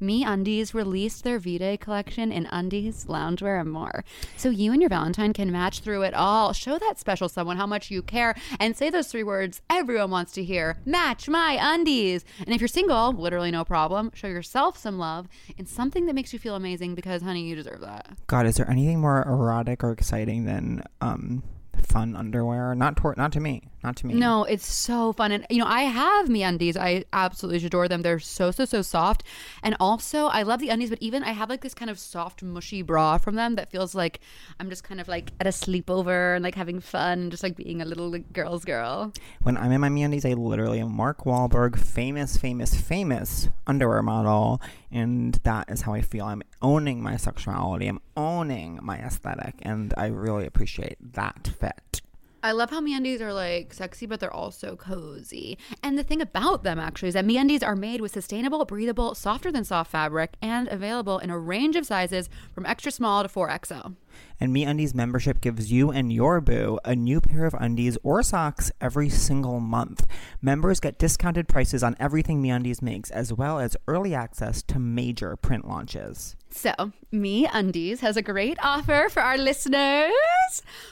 MeUndies 0.03 0.75
released 0.75 1.25
their 1.25 1.39
V 1.39 1.59
Day 1.59 1.77
collection 1.77 2.33
in 2.33 2.47
undies, 2.51 3.07
loungewear, 3.07 3.61
and 3.61 3.71
more. 3.71 4.05
So 4.37 4.51
you 4.51 4.73
and 4.73 4.83
your 4.83 4.89
Valentine 4.89 5.33
can 5.33 5.53
match 5.53 5.81
through 5.81 6.03
it 6.03 6.13
all. 6.13 6.53
Show 6.53 6.79
that 6.79 6.99
special 6.99 7.29
someone 7.29 7.57
how 7.57 7.67
much 7.67 7.91
you 7.91 8.03
care 8.03 8.35
and 8.59 8.77
say 8.77 8.91
those 8.91 9.07
three 9.09 9.23
words 9.23 9.63
everyone 9.71 10.11
wants 10.11 10.33
to 10.33 10.45
hear 10.45 10.79
match 10.85 11.29
my 11.29 11.57
undies. 11.61 12.25
And 12.41 12.55
if 12.55 12.61
you're 12.61 12.69
single, 12.69 13.13
literally 13.13 13.51
no 13.51 13.65
problem. 13.65 14.11
Show 14.15 14.29
yourself 14.29 14.77
some 14.77 14.99
love 14.99 15.29
in 15.57 15.67
something 15.67 16.07
that 16.07 16.15
makes 16.15 16.33
you 16.33 16.39
feel 16.39 16.57
amazing 16.57 16.95
because, 16.95 17.23
honey, 17.23 17.43
you 17.43 17.55
deserve 17.55 17.81
that. 17.81 18.09
God, 18.27 18.47
is 18.47 18.57
there 18.57 18.69
anything 18.69 19.01
more 19.01 19.23
erotic 19.23 19.85
or 19.85 19.93
exciting 19.93 20.45
than 20.45 20.83
um 21.01 21.43
fun 21.87 22.17
underwear? 22.17 22.75
Not 22.75 22.97
to 22.97 23.15
not 23.17 23.33
to 23.33 23.41
me, 23.41 23.69
not 23.83 23.97
to 23.97 24.07
me. 24.07 24.15
No, 24.15 24.45
it's 24.45 24.67
so 24.67 25.13
fun. 25.13 25.33
And, 25.33 25.47
you 25.51 25.59
know, 25.59 25.67
I 25.67 25.83
have 25.83 26.27
MeUndies. 26.29 26.77
I 26.77 27.05
absolutely 27.13 27.65
adore 27.67 27.89
them. 27.89 28.03
They're 28.03 28.19
so, 28.19 28.51
so, 28.51 28.65
so 28.65 28.83
soft. 28.83 29.25
And 29.63 29.77
also, 29.81 30.27
I 30.27 30.43
love 30.43 30.61
the 30.61 30.69
undies, 30.69 30.91
but 30.91 30.99
even 31.01 31.23
I 31.23 31.33
have 31.33 31.49
like 31.49 31.61
this 31.61 31.75
kind 31.75 31.91
of 31.91 31.99
soft, 31.99 32.43
mushy 32.43 32.83
bra 32.83 33.19
from 33.19 33.35
them 33.35 33.57
that 33.57 33.71
feels 33.71 33.95
like 33.95 34.21
I'm 34.61 34.71
just 34.71 34.85
kind 34.85 35.01
of 35.01 35.09
like 35.09 35.33
at 35.41 35.47
a 35.47 35.51
sleepover 35.51 36.35
and 36.35 36.43
like 36.43 36.55
having 36.55 36.81
fun, 36.81 37.19
and 37.19 37.31
just 37.31 37.43
like 37.43 37.57
being 37.57 37.83
a 37.83 37.85
little 37.85 38.11
like, 38.11 38.33
girl's 38.33 38.65
girl. 38.65 39.13
When 39.43 39.57
I'm 39.57 39.73
in 39.73 39.81
my 39.81 39.89
MeUndies, 39.89 40.29
I 40.29 40.35
literally 40.35 40.81
am 40.81 40.93
Mark 40.93 41.25
Wahlberg, 41.25 41.79
famous, 41.79 42.37
famous, 42.37 42.75
famous 42.75 43.49
underwear 43.67 44.03
model, 44.03 44.61
and 44.91 45.35
that 45.45 45.71
is 45.71 45.83
how 45.83 45.95
I 45.95 46.01
feel. 46.01 46.25
I'm 46.25 46.43
owning 46.63 47.03
my 47.03 47.17
sexuality. 47.17 47.89
I'm 47.89 48.01
owning 48.17 48.79
my 48.83 48.99
aesthetic, 48.99 49.57
and 49.63 49.93
I 49.97 50.07
really 50.07 50.47
appreciate 50.47 50.97
that 51.15 51.51
fit. 51.59 52.01
I 52.45 52.51
love 52.51 52.71
how 52.71 52.81
MeUndies 52.81 53.21
are 53.21 53.33
like 53.33 53.73
sexy, 53.73 54.05
but 54.05 54.19
they're 54.19 54.33
also 54.33 54.75
cozy. 54.75 55.59
And 55.81 55.97
the 55.97 56.03
thing 56.03 56.21
about 56.21 56.65
them 56.65 56.81
actually 56.81 57.09
is 57.09 57.15
that 57.15 57.25
MeUndies 57.25 57.63
are 57.63 57.77
made 57.77 58.01
with 58.01 58.13
sustainable, 58.13 58.65
breathable, 58.65 59.15
softer 59.15 59.53
than 59.53 59.63
soft 59.63 59.93
fabric 59.93 60.35
and 60.43 60.67
available 60.67 61.21
in 61.21 61.31
a 61.31 61.39
range 61.39 61.77
of 61.77 61.87
sizes 61.87 62.29
from 62.53 62.67
extra 62.67 62.91
small 62.91 63.23
to 63.23 63.29
4XL. 63.29 63.95
And 64.41 64.55
MeUndies 64.55 64.95
membership 64.95 65.41
gives 65.41 65.71
you 65.71 65.91
and 65.91 66.13
your 66.13 66.41
boo 66.41 66.79
a 66.85 66.95
new 66.95 67.21
pair 67.21 67.45
of 67.45 67.55
undies 67.55 67.99
or 68.03 68.23
socks 68.23 68.73
every 68.81 69.09
single 69.09 69.61
month. 69.61 70.07
Members 70.41 70.81
get 70.81 70.99
discounted 70.99 71.49
prices 71.49 71.83
on 71.83 71.97
everything 72.01 72.43
MeUndies 72.43 72.83
makes, 72.83 73.11
as 73.11 73.33
well 73.33 73.59
as 73.59 73.77
early 73.87 74.15
access 74.15 74.63
to 74.65 74.79
major 74.79 75.37
print 75.37 75.69
launches. 75.69 76.37
So, 76.51 76.73
MeUndies 77.13 78.01
has 78.01 78.17
a 78.17 78.23
great 78.23 78.59
offer 78.63 79.09
for 79.11 79.23
our 79.23 79.39
listeners. 79.39 80.13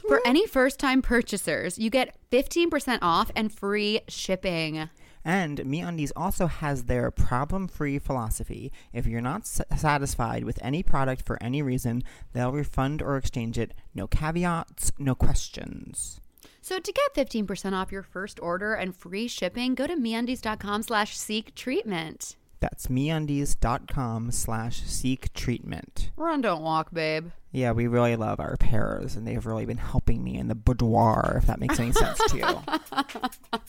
For 0.06 0.20
any 0.24 0.46
first 0.46 0.78
time 0.78 1.02
purchasers, 1.02 1.78
you 1.78 1.90
get 1.90 2.16
15% 2.30 2.98
off 3.02 3.30
and 3.36 3.52
free 3.52 4.00
shipping. 4.08 4.88
And 5.24 5.58
MeUndies 5.58 6.12
also 6.16 6.46
has 6.46 6.84
their 6.84 7.10
problem-free 7.10 7.98
philosophy. 7.98 8.72
If 8.92 9.06
you're 9.06 9.20
not 9.20 9.42
s- 9.42 9.60
satisfied 9.76 10.44
with 10.44 10.58
any 10.62 10.82
product 10.82 11.26
for 11.26 11.42
any 11.42 11.60
reason, 11.62 12.02
they'll 12.32 12.52
refund 12.52 13.02
or 13.02 13.16
exchange 13.16 13.58
it. 13.58 13.74
No 13.94 14.06
caveats, 14.06 14.92
no 14.98 15.14
questions. 15.14 16.20
So 16.62 16.78
to 16.78 16.92
get 16.92 17.14
15% 17.14 17.72
off 17.72 17.92
your 17.92 18.02
first 18.02 18.38
order 18.40 18.74
and 18.74 18.94
free 18.94 19.28
shipping, 19.28 19.74
go 19.74 19.86
to 19.86 19.96
meundies.com 19.96 20.82
slash 20.82 21.16
seek 21.16 21.54
treatment. 21.54 22.36
That's 22.60 22.88
MeUndies.com 22.88 24.30
slash 24.32 24.82
seek 24.82 25.32
treatment. 25.32 26.10
Run, 26.16 26.42
don't 26.42 26.62
walk, 26.62 26.92
babe. 26.92 27.30
Yeah, 27.52 27.72
we 27.72 27.86
really 27.86 28.16
love 28.16 28.38
our 28.38 28.56
pairs, 28.58 29.16
and 29.16 29.26
they've 29.26 29.44
really 29.44 29.64
been 29.64 29.78
helping 29.78 30.22
me 30.22 30.36
in 30.36 30.48
the 30.48 30.54
boudoir, 30.54 31.36
if 31.38 31.46
that 31.46 31.58
makes 31.58 31.80
any 31.80 31.92
sense 31.92 32.18
to 32.28 32.36
you. 32.36 33.58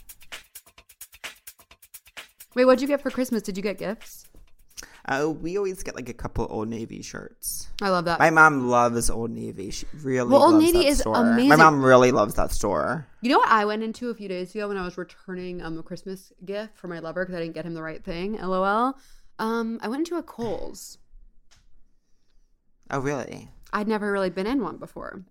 Wait, 2.55 2.65
what'd 2.65 2.81
you 2.81 2.87
get 2.87 3.01
for 3.01 3.09
Christmas? 3.11 3.41
Did 3.41 3.57
you 3.57 3.63
get 3.63 3.77
gifts? 3.77 4.27
Uh, 5.07 5.29
we 5.29 5.57
always 5.57 5.81
get 5.81 5.95
like 5.95 6.09
a 6.09 6.13
couple 6.13 6.45
Old 6.49 6.67
Navy 6.67 7.01
shirts. 7.01 7.67
I 7.81 7.89
love 7.89 8.05
that. 8.05 8.19
My 8.19 8.29
mom 8.29 8.67
loves 8.69 9.09
Old 9.09 9.31
Navy. 9.31 9.71
She 9.71 9.85
really 10.03 10.29
Well, 10.29 10.43
Old 10.43 10.53
loves 10.53 10.65
Navy 10.65 10.79
that 10.79 10.89
is 10.89 10.99
store. 10.99 11.15
amazing. 11.15 11.49
My 11.49 11.55
mom 11.55 11.83
really 11.83 12.11
loves 12.11 12.35
that 12.35 12.51
store. 12.51 13.07
You 13.21 13.31
know 13.31 13.39
what 13.39 13.49
I 13.49 13.65
went 13.65 13.83
into 13.83 14.09
a 14.09 14.13
few 14.15 14.27
days 14.27 14.53
ago 14.53 14.67
when 14.67 14.77
I 14.77 14.83
was 14.85 14.97
returning 14.97 15.61
um, 15.63 15.79
a 15.79 15.83
Christmas 15.83 16.31
gift 16.45 16.77
for 16.77 16.87
my 16.87 16.99
lover 16.99 17.25
because 17.25 17.35
I 17.35 17.41
didn't 17.41 17.55
get 17.55 17.65
him 17.65 17.73
the 17.73 17.81
right 17.81 18.03
thing. 18.03 18.33
LOL. 18.33 18.95
Um, 19.39 19.79
I 19.81 19.87
went 19.87 20.01
into 20.01 20.17
a 20.17 20.23
Kohl's. 20.23 20.99
Oh, 22.91 22.99
really? 22.99 23.49
I'd 23.73 23.87
never 23.87 24.11
really 24.11 24.29
been 24.29 24.45
in 24.47 24.61
one 24.61 24.77
before. 24.77 25.23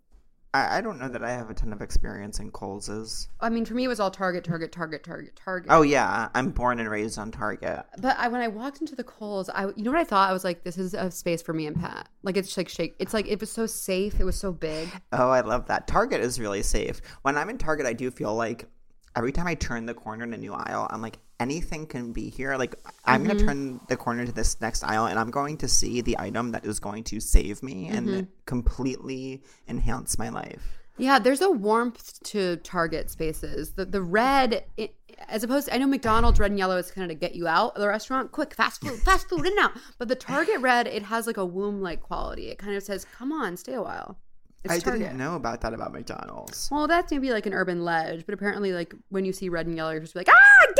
I, 0.52 0.78
I 0.78 0.80
don't 0.80 0.98
know 0.98 1.08
that 1.08 1.22
I 1.22 1.30
have 1.30 1.48
a 1.48 1.54
ton 1.54 1.72
of 1.72 1.80
experience 1.80 2.40
in 2.40 2.50
Kohl's. 2.50 3.28
I 3.40 3.48
mean, 3.50 3.64
for 3.64 3.74
me, 3.74 3.84
it 3.84 3.88
was 3.88 4.00
all 4.00 4.10
Target, 4.10 4.42
Target, 4.42 4.72
Target, 4.72 5.04
Target, 5.04 5.36
Target. 5.36 5.70
Oh 5.70 5.82
yeah, 5.82 6.28
I'm 6.34 6.50
born 6.50 6.80
and 6.80 6.90
raised 6.90 7.18
on 7.18 7.30
Target. 7.30 7.84
But 7.98 8.18
I, 8.18 8.28
when 8.28 8.40
I 8.40 8.48
walked 8.48 8.80
into 8.80 8.96
the 8.96 9.04
Kohl's, 9.04 9.48
I 9.48 9.66
you 9.76 9.84
know 9.84 9.92
what 9.92 10.00
I 10.00 10.04
thought? 10.04 10.28
I 10.28 10.32
was 10.32 10.42
like, 10.42 10.64
this 10.64 10.76
is 10.76 10.94
a 10.94 11.10
space 11.10 11.40
for 11.40 11.52
me 11.52 11.66
and 11.66 11.78
Pat. 11.78 12.08
Like 12.22 12.36
it's 12.36 12.56
like 12.56 12.68
shake. 12.68 12.96
It's 12.98 13.14
like 13.14 13.28
it 13.28 13.38
was 13.38 13.50
so 13.50 13.66
safe. 13.66 14.18
It 14.18 14.24
was 14.24 14.36
so 14.36 14.52
big. 14.52 14.88
Oh, 15.12 15.30
I 15.30 15.40
love 15.40 15.66
that. 15.66 15.86
Target 15.86 16.20
is 16.20 16.40
really 16.40 16.62
safe. 16.62 17.00
When 17.22 17.36
I'm 17.36 17.50
in 17.50 17.58
Target, 17.58 17.86
I 17.86 17.92
do 17.92 18.10
feel 18.10 18.34
like 18.34 18.66
every 19.14 19.32
time 19.32 19.46
I 19.46 19.54
turn 19.54 19.86
the 19.86 19.94
corner 19.94 20.24
in 20.24 20.34
a 20.34 20.38
new 20.38 20.54
aisle, 20.54 20.88
I'm 20.90 21.02
like, 21.02 21.18
anything 21.40 21.87
can 21.87 22.12
be 22.12 22.29
here. 22.31 22.57
Like, 22.57 22.76
I'm 23.05 23.24
going 23.24 23.38
to 23.38 23.44
turn 23.44 23.81
the 23.88 23.96
corner 23.96 24.24
to 24.26 24.33
this 24.33 24.61
next 24.61 24.85
aisle 24.85 25.07
and 25.07 25.18
I'm 25.18 25.31
going 25.31 25.57
to 25.59 25.68
see 25.68 26.00
the 26.03 26.16
item 26.18 26.53
that 26.53 26.64
is 26.64 26.79
going 26.79 27.03
to 27.05 27.18
save 27.18 27.62
me 27.62 27.88
and 27.88 28.29
completely 28.46 29.42
enhance 29.66 30.18
my 30.18 30.29
life. 30.29 30.79
Yeah, 30.98 31.18
there's 31.18 31.40
a 31.40 31.50
warmth 31.50 32.22
to 32.24 32.57
Target 32.57 33.11
spaces. 33.11 33.72
The 33.72 33.87
the 33.87 34.03
red, 34.03 34.64
it, 34.76 34.94
as 35.29 35.42
opposed 35.42 35.68
to 35.68 35.74
I 35.74 35.79
know 35.79 35.87
McDonald's 35.87 36.38
red 36.38 36.50
and 36.50 36.59
yellow 36.59 36.76
is 36.76 36.90
kind 36.90 37.11
of 37.11 37.16
to 37.16 37.18
get 37.18 37.35
you 37.35 37.48
out 37.48 37.74
of 37.74 37.81
the 37.81 37.88
restaurant, 37.88 38.33
quick, 38.33 38.53
fast 38.53 38.83
food, 38.83 38.98
fast 39.00 39.26
food, 39.31 39.40
in 39.46 39.53
and 39.53 39.59
out. 39.61 39.70
But 39.98 40.09
the 40.09 40.14
Target 40.14 40.61
red, 40.61 40.87
it 40.87 41.03
has 41.05 41.26
like 41.26 41.38
a 41.38 41.46
womb 41.46 41.81
like 41.81 42.03
quality. 42.03 42.48
It 42.50 42.59
kind 42.59 42.76
of 42.76 42.83
says, 42.83 43.07
"Come 43.16 43.33
on, 43.33 43.57
stay 43.57 43.74
a 43.74 43.83
while." 43.83 44.18
It's 44.62 44.74
I 44.74 44.79
Target. 44.79 45.00
didn't 45.00 45.16
know 45.16 45.37
about 45.37 45.62
that 45.62 45.72
about 45.72 45.92
McDonald's. 45.92 46.68
Well, 46.70 46.87
that's 46.87 47.11
maybe 47.11 47.31
like 47.31 47.46
an 47.46 47.55
urban 47.55 47.83
ledge, 47.83 48.26
but 48.26 48.35
apparently, 48.35 48.74
like 48.74 48.94
when 49.09 49.24
you 49.24 49.33
see 49.33 49.48
red 49.48 49.66
and 49.66 49.76
yellow, 49.76 49.92
you're 49.92 50.00
just 50.00 50.14
like, 50.16 50.29
"Ah, 50.29 50.66
get 50.76 50.80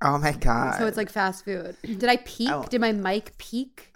Oh 0.00 0.18
my 0.18 0.32
God. 0.32 0.78
So 0.78 0.86
it's 0.86 0.96
like 0.96 1.10
fast 1.10 1.44
food. 1.44 1.76
Did 1.82 2.04
I 2.04 2.16
peek? 2.18 2.50
Oh. 2.50 2.64
Did 2.68 2.80
my 2.80 2.92
mic 2.92 3.36
peak? 3.38 3.92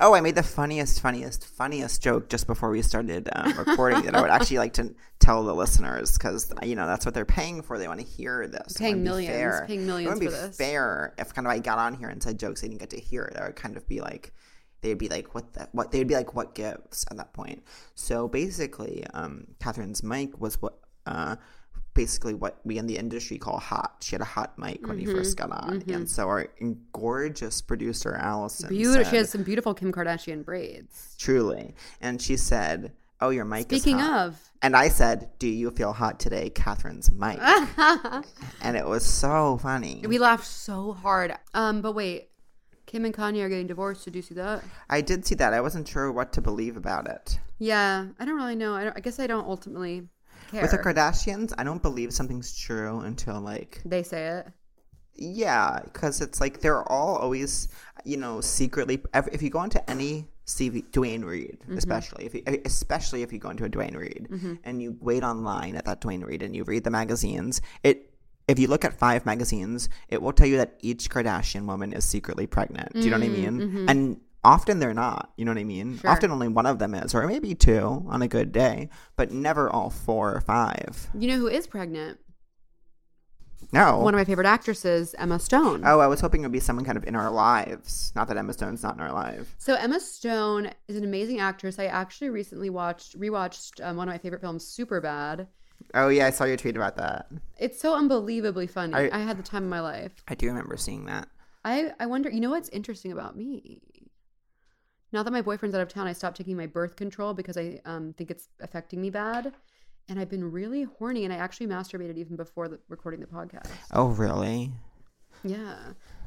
Oh, 0.00 0.14
I 0.14 0.20
made 0.20 0.34
the 0.34 0.42
funniest, 0.42 1.00
funniest, 1.00 1.44
funniest 1.46 2.02
joke 2.02 2.28
just 2.28 2.46
before 2.46 2.70
we 2.70 2.82
started 2.82 3.28
um, 3.34 3.52
recording 3.66 4.02
that 4.02 4.14
I 4.14 4.20
would 4.20 4.30
actually 4.30 4.58
like 4.58 4.74
to 4.74 4.94
tell 5.18 5.42
the 5.42 5.54
listeners 5.54 6.12
because 6.12 6.52
you 6.62 6.76
know 6.76 6.86
that's 6.86 7.04
what 7.04 7.14
they're 7.14 7.24
paying 7.24 7.62
for. 7.62 7.78
They 7.78 7.88
want 7.88 8.00
to 8.00 8.06
hear 8.06 8.46
this. 8.46 8.74
Paying 8.76 9.02
millions, 9.02 9.34
fair. 9.34 9.64
paying 9.66 9.82
It 9.82 9.86
millions 9.86 10.14
wouldn't 10.14 10.20
be 10.20 10.34
for 10.34 10.46
this. 10.48 10.56
fair 10.56 11.14
if 11.18 11.34
kind 11.34 11.46
of 11.46 11.52
I 11.52 11.58
got 11.58 11.78
on 11.78 11.94
here 11.94 12.08
and 12.08 12.22
said 12.22 12.38
jokes 12.38 12.60
they 12.60 12.68
didn't 12.68 12.80
get 12.80 12.90
to 12.90 13.00
hear 13.00 13.24
it. 13.24 13.34
That 13.34 13.46
would 13.46 13.56
kind 13.56 13.76
of 13.76 13.86
be 13.88 14.00
like 14.00 14.32
they'd 14.82 14.98
be 14.98 15.08
like, 15.08 15.34
"What 15.34 15.52
the 15.54 15.68
what?" 15.72 15.90
They'd 15.90 16.06
be 16.06 16.14
like, 16.14 16.34
"What 16.34 16.54
gives?" 16.54 17.04
At 17.10 17.16
that 17.16 17.32
point. 17.32 17.64
So 17.94 18.28
basically, 18.28 19.04
um, 19.12 19.48
Catherine's 19.60 20.02
mic 20.02 20.40
was 20.40 20.60
what. 20.62 20.78
Uh, 21.06 21.36
Basically, 21.94 22.34
what 22.34 22.60
we 22.64 22.78
in 22.78 22.86
the 22.86 22.96
industry 22.96 23.36
call 23.36 23.58
hot. 23.58 23.96
She 24.00 24.12
had 24.14 24.20
a 24.20 24.24
hot 24.24 24.58
mic 24.58 24.86
when 24.86 24.98
Mm-hmm. 24.98 25.08
you 25.10 25.16
first 25.16 25.36
got 25.36 25.50
on, 25.50 25.82
and 25.88 26.08
so 26.08 26.28
our 26.28 26.46
gorgeous 26.92 27.60
producer 27.60 28.14
Allison 28.14 28.68
Beautiful. 28.68 29.04
said, 29.04 29.10
She 29.10 29.16
has 29.16 29.30
some 29.30 29.42
beautiful 29.42 29.74
Kim 29.74 29.92
Kardashian 29.92 30.44
braids. 30.44 31.14
Truly. 31.18 31.74
And 32.00 32.20
she 32.22 32.36
said, 32.36 32.92
Oh, 33.20 33.30
your 33.30 33.44
mic 33.44 33.64
Speaking 33.64 33.96
is 33.98 34.02
hot. 34.06 34.26
of, 34.28 34.50
And 34.62 34.76
I 34.76 34.88
said, 34.88 35.30
Do 35.38 35.48
you 35.48 35.70
feel 35.72 35.92
hot 35.92 36.20
today, 36.20 36.48
Catherine's 36.50 37.10
mic? 37.12 37.38
and 38.62 38.76
it 38.76 38.86
was 38.86 39.04
so 39.04 39.58
funny. 39.58 40.02
we 40.06 40.18
laughed 40.18 40.46
so 40.46 40.92
hard. 40.92 41.34
Um, 41.54 41.82
but 41.82 41.92
wait, 41.92 42.28
Kim 42.86 43.04
and 43.04 43.14
Kanye 43.14 43.42
are 43.42 43.48
getting 43.48 43.66
divorced. 43.66 44.04
Did 44.04 44.16
you 44.16 44.22
see 44.22 44.34
that? 44.34 44.62
I 44.88 45.00
did 45.00 45.26
see 45.26 45.34
that. 45.36 45.52
I 45.52 45.60
wasn't 45.60 45.86
sure 45.88 46.10
what 46.10 46.32
to 46.34 46.40
believe 46.40 46.76
about 46.76 47.06
it. 47.08 47.38
Yeah, 47.58 48.06
I 48.18 48.24
don't 48.24 48.36
really 48.36 48.56
know. 48.56 48.74
I, 48.74 48.84
don't, 48.84 48.96
I 48.96 49.00
guess 49.00 49.18
I 49.20 49.26
don't 49.26 49.46
ultimately 49.46 50.08
care. 50.50 50.62
With 50.62 50.70
the 50.72 50.78
Kardashians, 50.78 51.52
I 51.58 51.64
don't 51.64 51.82
believe 51.82 52.12
something's 52.12 52.56
true 52.56 53.00
until 53.00 53.40
like, 53.40 53.80
they 53.84 54.02
say 54.02 54.26
it. 54.26 54.48
yeah, 55.14 55.80
because 55.84 56.20
it's 56.20 56.40
like 56.40 56.60
they're 56.60 56.82
all 56.90 57.16
always, 57.16 57.68
you 58.04 58.16
know, 58.16 58.40
secretly. 58.40 59.00
If 59.14 59.42
you 59.42 59.50
go 59.50 59.62
into 59.62 59.80
any 59.90 60.28
CV 60.46 60.90
Duane 60.92 61.24
Reade, 61.24 61.58
Mm-hmm. 61.60 61.78
especially 61.78 62.24
if 62.26 62.34
you, 62.34 62.42
especially 62.64 63.22
if 63.22 63.32
you 63.32 63.38
go 63.38 63.50
into 63.50 63.64
a 63.64 63.68
Duane 63.68 63.96
Reade 63.96 64.28
mm-hmm. 64.30 64.54
and 64.64 64.82
you 64.82 64.96
wait 65.00 65.22
online 65.22 65.76
at 65.76 65.84
that 65.84 66.00
Duane 66.00 66.22
Reade 66.22 66.42
and 66.42 66.54
you 66.56 66.64
read 66.64 66.84
the 66.84 66.90
magazines, 66.90 67.60
it 67.84 68.06
if 68.48 68.58
you 68.58 68.66
look 68.66 68.84
at 68.84 68.92
five 68.98 69.24
magazines, 69.24 69.88
it 70.08 70.20
will 70.20 70.32
tell 70.32 70.46
you 70.48 70.56
that 70.56 70.74
each 70.80 71.08
Kardashian 71.08 71.66
woman 71.66 71.92
is 71.92 72.04
secretly 72.04 72.48
pregnant. 72.48 72.92
Do 72.94 73.00
you 73.00 73.10
know 73.10 73.18
what 73.18 73.26
I 73.26 73.28
mm, 73.28 73.38
mean? 73.44 73.60
Mm-hmm. 73.60 73.88
And 73.88 74.20
often 74.44 74.78
they're 74.78 74.94
not. 74.94 75.32
You 75.36 75.44
know 75.44 75.50
what 75.52 75.58
I 75.60 75.64
mean? 75.64 75.98
Sure. 75.98 76.10
Often 76.10 76.30
only 76.30 76.48
one 76.48 76.66
of 76.66 76.78
them 76.78 76.94
is, 76.94 77.14
or 77.14 77.26
maybe 77.26 77.54
two 77.54 78.04
on 78.08 78.22
a 78.22 78.28
good 78.28 78.52
day, 78.52 78.88
but 79.16 79.30
never 79.30 79.68
all 79.70 79.90
four 79.90 80.34
or 80.34 80.40
five. 80.40 81.08
You 81.14 81.28
know 81.28 81.36
who 81.38 81.48
is 81.48 81.66
pregnant? 81.66 82.18
No. 83.72 84.00
One 84.00 84.14
of 84.14 84.18
my 84.18 84.24
favorite 84.24 84.46
actresses, 84.48 85.14
Emma 85.18 85.38
Stone. 85.38 85.82
Oh, 85.84 86.00
I 86.00 86.06
was 86.08 86.20
hoping 86.20 86.40
it 86.42 86.46
would 86.46 86.52
be 86.52 86.58
someone 86.60 86.84
kind 86.84 86.98
of 86.98 87.04
in 87.04 87.14
our 87.14 87.30
lives. 87.30 88.12
Not 88.16 88.26
that 88.28 88.36
Emma 88.36 88.52
Stone's 88.52 88.82
not 88.82 88.94
in 88.96 89.00
our 89.00 89.12
lives 89.12 89.48
So 89.58 89.74
Emma 89.74 90.00
Stone 90.00 90.70
is 90.88 90.96
an 90.96 91.04
amazing 91.04 91.38
actress. 91.38 91.78
I 91.78 91.84
actually 91.86 92.30
recently 92.30 92.68
watched 92.70 93.18
rewatched 93.20 93.84
um, 93.86 93.96
one 93.96 94.08
of 94.08 94.12
my 94.14 94.18
favorite 94.18 94.40
films, 94.40 94.64
Superbad. 94.64 95.46
Oh 95.94 96.08
yeah, 96.08 96.26
I 96.26 96.30
saw 96.30 96.44
your 96.44 96.56
tweet 96.56 96.76
about 96.76 96.96
that. 96.96 97.30
It's 97.58 97.80
so 97.80 97.94
unbelievably 97.94 98.66
funny. 98.66 98.94
I, 98.94 99.10
I- 99.12 99.22
had 99.22 99.38
the 99.38 99.42
time 99.42 99.62
of 99.64 99.70
my 99.70 99.80
life. 99.80 100.12
I 100.26 100.34
do 100.34 100.46
remember 100.48 100.76
seeing 100.76 101.04
that. 101.06 101.28
I 101.64 101.92
I 102.00 102.06
wonder. 102.06 102.30
You 102.30 102.40
know 102.40 102.50
what's 102.50 102.68
interesting 102.70 103.12
about 103.12 103.36
me? 103.36 103.82
Now 105.12 105.22
that 105.22 105.32
my 105.32 105.42
boyfriend's 105.42 105.74
out 105.74 105.80
of 105.80 105.88
town, 105.88 106.06
I 106.06 106.12
stopped 106.12 106.36
taking 106.36 106.56
my 106.56 106.66
birth 106.66 106.96
control 106.96 107.34
because 107.34 107.56
I 107.56 107.80
um, 107.84 108.12
think 108.12 108.30
it's 108.30 108.48
affecting 108.60 109.00
me 109.00 109.10
bad. 109.10 109.52
And 110.08 110.18
I've 110.18 110.28
been 110.30 110.50
really 110.50 110.82
horny, 110.82 111.24
and 111.24 111.32
I 111.32 111.36
actually 111.36 111.68
masturbated 111.68 112.16
even 112.16 112.34
before 112.36 112.68
the, 112.68 112.80
recording 112.88 113.20
the 113.20 113.26
podcast. 113.26 113.70
Oh 113.92 114.06
really? 114.08 114.72
Yeah. 115.44 115.76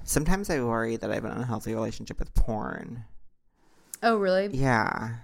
Sometimes 0.03 0.49
I 0.49 0.61
worry 0.61 0.95
that 0.97 1.11
I 1.11 1.15
have 1.15 1.25
an 1.25 1.31
unhealthy 1.31 1.73
relationship 1.73 2.19
with 2.19 2.33
porn. 2.33 3.03
Oh, 4.01 4.17
really? 4.17 4.47
Yeah. 4.47 5.15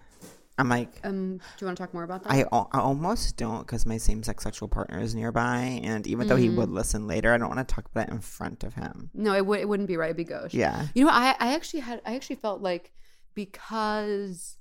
I'm 0.57 0.67
like, 0.69 0.89
Um, 1.03 1.37
do 1.37 1.43
you 1.59 1.67
want 1.67 1.77
to 1.77 1.83
talk 1.83 1.93
more 1.93 2.03
about 2.03 2.23
that? 2.23 2.31
I, 2.33 2.43
I 2.51 2.79
almost 2.79 3.37
don't 3.37 3.59
because 3.59 3.85
my 3.85 3.97
same 3.97 4.23
sex 4.23 4.43
sexual 4.43 4.67
partner 4.67 4.99
is 4.99 5.15
nearby. 5.15 5.79
And 5.83 6.05
even 6.05 6.27
though 6.27 6.35
he 6.35 6.49
would 6.49 6.69
listen 6.69 7.07
later, 7.07 7.33
I 7.33 7.37
don't 7.37 7.47
want 7.47 7.65
to 7.65 7.73
talk 7.73 7.85
about 7.85 8.09
it 8.09 8.11
in 8.11 8.19
front 8.19 8.63
of 8.63 8.73
him. 8.73 9.09
no, 9.13 9.33
it, 9.33 9.45
would 9.45 9.59
it 9.59 9.69
wouldn't 9.69 9.87
be 9.87 9.95
right. 9.95 10.07
It'd 10.07 10.17
be 10.17 10.25
gauche. 10.25 10.53
Yeah. 10.53 10.87
You 10.93 11.05
know, 11.05 11.11
I 11.11 11.35
I 11.39 11.53
actually 11.55 11.79
had 11.81 12.01
I 12.05 12.15
actually 12.15 12.37
felt 12.37 12.61
like 12.61 12.91
because 13.33 14.57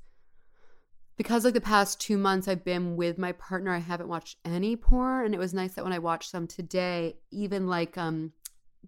because 1.17 1.45
like 1.45 1.55
the 1.55 1.61
past 1.61 2.01
two 2.01 2.17
months 2.17 2.47
I've 2.47 2.65
been 2.65 2.97
with 2.97 3.19
my 3.19 3.33
partner, 3.33 3.75
I 3.75 3.79
haven't 3.79 4.09
watched 4.09 4.39
any 4.45 4.77
porn, 4.77 5.27
and 5.27 5.35
it 5.35 5.39
was 5.39 5.53
nice 5.53 5.75
that 5.75 5.85
when 5.85 5.93
I 5.93 5.99
watched 5.99 6.31
some 6.31 6.47
today, 6.47 7.17
even 7.31 7.67
like 7.67 7.99
um 7.99 8.33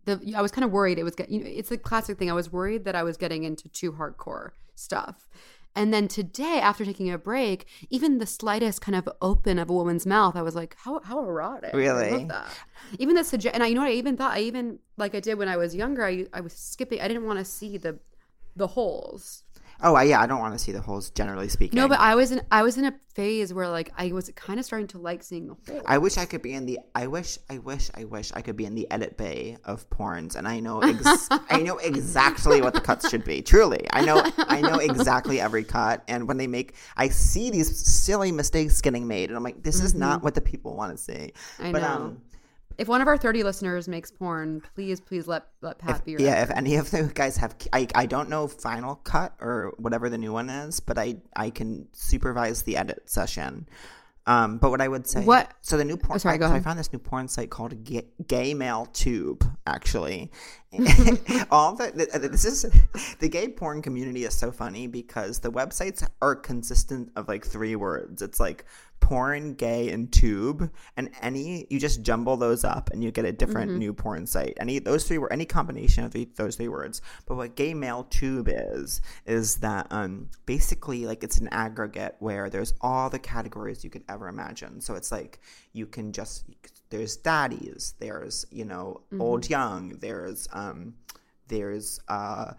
the 0.04 0.34
I 0.36 0.40
was 0.40 0.52
kind 0.52 0.64
of 0.64 0.70
worried 0.70 0.98
it 0.98 1.02
was 1.02 1.14
get 1.14 1.28
you 1.30 1.40
know 1.40 1.50
it's 1.50 1.70
a 1.70 1.76
classic 1.76 2.18
thing. 2.18 2.30
I 2.30 2.34
was 2.34 2.52
worried 2.52 2.84
that 2.84 2.94
I 2.94 3.02
was 3.02 3.16
getting 3.16 3.44
into 3.44 3.68
too 3.68 3.92
hardcore 3.92 4.50
stuff. 4.74 5.28
And 5.76 5.94
then 5.94 6.08
today, 6.08 6.58
after 6.60 6.84
taking 6.84 7.12
a 7.12 7.18
break, 7.18 7.64
even 7.90 8.18
the 8.18 8.26
slightest 8.26 8.80
kind 8.80 8.96
of 8.96 9.08
open 9.22 9.56
of 9.56 9.70
a 9.70 9.72
woman's 9.72 10.04
mouth, 10.04 10.34
I 10.34 10.42
was 10.42 10.56
like, 10.56 10.76
"How 10.80 11.00
how 11.00 11.20
erotic!" 11.20 11.72
Really? 11.74 12.28
Even 12.98 13.14
the 13.14 13.22
suggest, 13.22 13.54
and 13.54 13.62
I, 13.62 13.68
you 13.68 13.76
know 13.76 13.82
what? 13.82 13.90
I 13.90 13.94
even 13.94 14.16
thought, 14.16 14.32
I 14.36 14.40
even 14.40 14.80
like 14.96 15.14
I 15.14 15.20
did 15.20 15.38
when 15.38 15.48
I 15.48 15.56
was 15.56 15.74
younger. 15.74 16.04
I 16.04 16.26
I 16.32 16.40
was 16.40 16.54
skipping. 16.54 17.00
I 17.00 17.06
didn't 17.06 17.24
want 17.24 17.38
to 17.38 17.44
see 17.44 17.76
the 17.78 18.00
the 18.56 18.66
holes. 18.66 19.44
Oh, 19.82 19.94
I, 19.94 20.04
yeah. 20.04 20.20
I 20.20 20.26
don't 20.26 20.40
want 20.40 20.52
to 20.54 20.58
see 20.58 20.72
the 20.72 20.80
holes, 20.80 21.10
generally 21.10 21.48
speaking. 21.48 21.76
No, 21.76 21.88
but 21.88 21.98
I 22.00 22.14
was 22.14 22.32
in 22.32 22.42
I 22.50 22.62
was 22.62 22.76
in 22.76 22.84
a 22.84 22.94
phase 23.14 23.52
where 23.52 23.68
like 23.68 23.90
I 23.96 24.12
was 24.12 24.30
kind 24.34 24.58
of 24.58 24.66
starting 24.66 24.86
to 24.88 24.98
like 24.98 25.22
seeing 25.22 25.48
the 25.48 25.56
holes. 25.66 25.82
I 25.86 25.98
wish 25.98 26.16
I 26.16 26.24
could 26.24 26.42
be 26.42 26.52
in 26.52 26.66
the. 26.66 26.78
I 26.94 27.06
wish. 27.06 27.38
I 27.48 27.58
wish. 27.58 27.90
I 27.94 28.04
wish 28.04 28.32
I 28.34 28.42
could 28.42 28.56
be 28.56 28.66
in 28.66 28.74
the 28.74 28.90
edit 28.90 29.16
bay 29.16 29.56
of 29.64 29.88
porns, 29.90 30.36
and 30.36 30.46
I 30.46 30.60
know. 30.60 30.80
Ex- 30.80 31.28
I 31.30 31.60
know 31.62 31.78
exactly 31.82 32.60
what 32.60 32.74
the 32.74 32.80
cuts 32.80 33.08
should 33.08 33.24
be. 33.24 33.42
Truly, 33.42 33.86
I 33.92 34.04
know. 34.04 34.22
I 34.38 34.60
know 34.60 34.78
exactly 34.78 35.40
every 35.40 35.64
cut, 35.64 36.02
and 36.08 36.28
when 36.28 36.36
they 36.36 36.46
make, 36.46 36.74
I 36.96 37.08
see 37.08 37.50
these 37.50 37.76
silly 37.86 38.32
mistakes 38.32 38.80
getting 38.80 39.06
made, 39.06 39.30
and 39.30 39.36
I'm 39.36 39.42
like, 39.42 39.62
this 39.62 39.80
is 39.80 39.94
not 39.94 40.22
what 40.22 40.34
the 40.34 40.40
people 40.40 40.76
want 40.76 40.96
to 40.96 41.02
see. 41.02 41.12
Mm-hmm. 41.12 41.64
I 41.64 41.72
but 41.72 41.82
know. 41.82 41.88
um, 41.88 42.22
if 42.80 42.88
one 42.88 43.02
of 43.02 43.08
our 43.08 43.18
thirty 43.18 43.42
listeners 43.42 43.88
makes 43.88 44.10
porn, 44.10 44.62
please 44.74 45.00
please 45.00 45.28
let 45.28 45.44
let 45.60 45.78
Pat 45.78 46.02
be 46.02 46.12
your 46.12 46.20
yeah, 46.20 46.42
if 46.42 46.50
any 46.50 46.76
of 46.76 46.90
the 46.90 47.04
guys 47.14 47.36
have, 47.36 47.54
I, 47.74 47.86
I 47.94 48.06
don't 48.06 48.30
know 48.30 48.48
Final 48.48 48.96
Cut 48.96 49.34
or 49.38 49.74
whatever 49.76 50.08
the 50.08 50.16
new 50.16 50.32
one 50.32 50.48
is, 50.48 50.80
but 50.80 50.96
I 50.98 51.16
I 51.36 51.50
can 51.50 51.86
supervise 51.92 52.62
the 52.62 52.78
edit 52.78 53.02
session. 53.10 53.68
Um, 54.26 54.58
but 54.58 54.70
what 54.70 54.80
I 54.80 54.88
would 54.88 55.06
say, 55.06 55.24
What- 55.24 55.52
So 55.60 55.76
the 55.76 55.84
new 55.84 55.96
porn. 55.96 56.16
Oh, 56.16 56.18
sorry, 56.18 56.36
I, 56.36 56.38
go 56.38 56.46
so 56.46 56.54
I 56.54 56.60
found 56.60 56.78
this 56.78 56.92
new 56.92 56.98
porn 56.98 57.26
site 57.26 57.50
called 57.50 57.82
Gay, 57.84 58.06
Gay 58.28 58.54
Male 58.54 58.86
Tube. 58.92 59.44
Actually, 59.66 60.30
all 61.50 61.74
the, 61.74 61.90
the 61.90 62.28
this 62.28 62.44
is 62.44 62.66
the 63.18 63.28
gay 63.28 63.48
porn 63.48 63.82
community 63.82 64.24
is 64.24 64.34
so 64.34 64.52
funny 64.52 64.86
because 64.86 65.40
the 65.40 65.50
websites 65.50 66.06
are 66.22 66.36
consistent 66.36 67.10
of 67.16 67.28
like 67.28 67.44
three 67.44 67.76
words. 67.76 68.22
It's 68.22 68.40
like 68.40 68.64
porn, 69.00 69.54
gay, 69.54 69.90
and 69.90 70.12
tube, 70.12 70.70
and 70.96 71.10
any 71.20 71.66
you 71.70 71.80
just 71.80 72.02
jumble 72.02 72.36
those 72.36 72.64
up 72.64 72.90
and 72.90 73.02
you 73.02 73.10
get 73.10 73.24
a 73.24 73.32
different 73.32 73.76
new 73.76 73.92
porn 73.92 74.26
site. 74.26 74.56
Any 74.60 74.78
those 74.78 75.04
three 75.04 75.18
were 75.18 75.32
any 75.32 75.44
combination 75.44 76.04
of 76.04 76.12
the, 76.12 76.28
those 76.36 76.56
three 76.56 76.68
words. 76.68 77.02
But 77.26 77.36
what 77.36 77.56
gay 77.56 77.74
male 77.74 78.04
tube 78.04 78.48
is 78.50 79.00
is 79.26 79.56
that 79.56 79.86
um 79.90 80.28
basically 80.46 81.06
like 81.06 81.24
it's 81.24 81.38
an 81.38 81.48
aggregate 81.48 82.16
where 82.18 82.48
there's 82.50 82.74
all 82.80 83.10
the 83.10 83.18
categories 83.18 83.82
you 83.82 83.90
could 83.90 84.04
ever 84.08 84.28
imagine. 84.28 84.80
So 84.80 84.94
it's 84.94 85.10
like 85.10 85.40
you 85.72 85.86
can 85.86 86.12
just 86.12 86.44
there's 86.90 87.16
daddies, 87.16 87.94
there's 87.98 88.46
you 88.50 88.64
know 88.64 89.00
old 89.18 89.48
young, 89.50 89.98
there's 90.00 90.48
um 90.52 90.94
there's 91.48 92.00
uh 92.08 92.52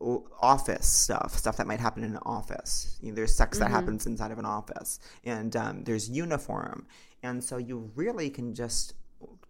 office 0.00 0.86
stuff 0.86 1.36
stuff 1.36 1.56
that 1.56 1.66
might 1.66 1.80
happen 1.80 2.04
in 2.04 2.12
an 2.12 2.20
office. 2.24 2.98
You 3.00 3.10
know, 3.10 3.16
there's 3.16 3.34
sex 3.34 3.58
that 3.58 3.70
happens 3.70 4.06
inside 4.06 4.30
of 4.30 4.38
an 4.38 4.44
office 4.44 5.00
and 5.24 5.54
um, 5.56 5.84
there's 5.84 6.08
uniform. 6.08 6.86
And 7.22 7.42
so 7.42 7.56
you 7.56 7.90
really 7.96 8.30
can 8.30 8.54
just 8.54 8.94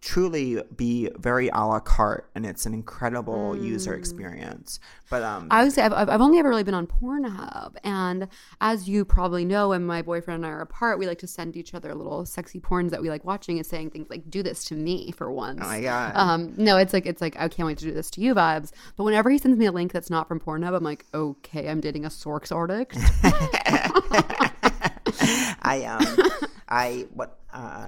truly 0.01 0.63
be 0.77 1.09
very 1.17 1.49
a 1.49 1.59
la 1.59 1.77
carte 1.77 2.29
and 2.33 2.45
it's 2.45 2.65
an 2.65 2.73
incredible 2.73 3.53
user 3.57 3.93
experience 3.93 4.79
but 5.09 5.21
um 5.23 5.49
I 5.51 5.61
would 5.63 5.73
say 5.73 5.81
I've, 5.81 5.91
I've 5.91 6.21
only 6.21 6.39
ever 6.39 6.47
really 6.47 6.63
been 6.63 6.73
on 6.73 6.87
Pornhub, 6.87 7.75
and 7.83 8.27
as 8.61 8.87
you 8.87 9.03
probably 9.03 9.43
know, 9.43 9.69
when 9.69 9.85
my 9.85 10.01
boyfriend 10.03 10.37
and 10.37 10.45
I 10.45 10.49
are 10.55 10.61
apart, 10.61 10.99
we 10.99 11.07
like 11.07 11.17
to 11.19 11.27
send 11.27 11.57
each 11.57 11.73
other 11.73 11.93
little 11.95 12.25
sexy 12.25 12.59
porns 12.59 12.91
that 12.91 13.01
we 13.01 13.09
like 13.09 13.25
watching 13.25 13.57
and 13.57 13.65
saying 13.65 13.89
things 13.89 14.07
like 14.09 14.29
"Do 14.29 14.43
this 14.43 14.63
to 14.65 14.75
me" 14.75 15.11
for 15.11 15.31
once. 15.31 15.59
oh 15.63 15.67
my 15.67 15.81
god 15.81 16.11
Um, 16.15 16.53
no, 16.57 16.77
it's 16.77 16.93
like 16.93 17.05
it's 17.07 17.21
like 17.21 17.35
I 17.39 17.47
can't 17.49 17.65
wait 17.67 17.79
to 17.79 17.85
do 17.85 17.91
this 17.91 18.09
to 18.11 18.21
you 18.21 18.35
vibes. 18.35 18.71
But 18.95 19.03
whenever 19.03 19.29
he 19.31 19.39
sends 19.39 19.57
me 19.57 19.65
a 19.65 19.71
link 19.71 19.91
that's 19.91 20.11
not 20.11 20.27
from 20.27 20.39
Pornhub, 20.39 20.75
I'm 20.75 20.83
like, 20.83 21.05
okay, 21.13 21.67
I'm 21.67 21.81
dating 21.81 22.05
a 22.05 22.09
Sorks 22.09 22.51
addict. 22.55 22.95
I 25.63 25.83
um 25.85 26.29
I 26.69 27.07
what 27.13 27.39
uh 27.51 27.87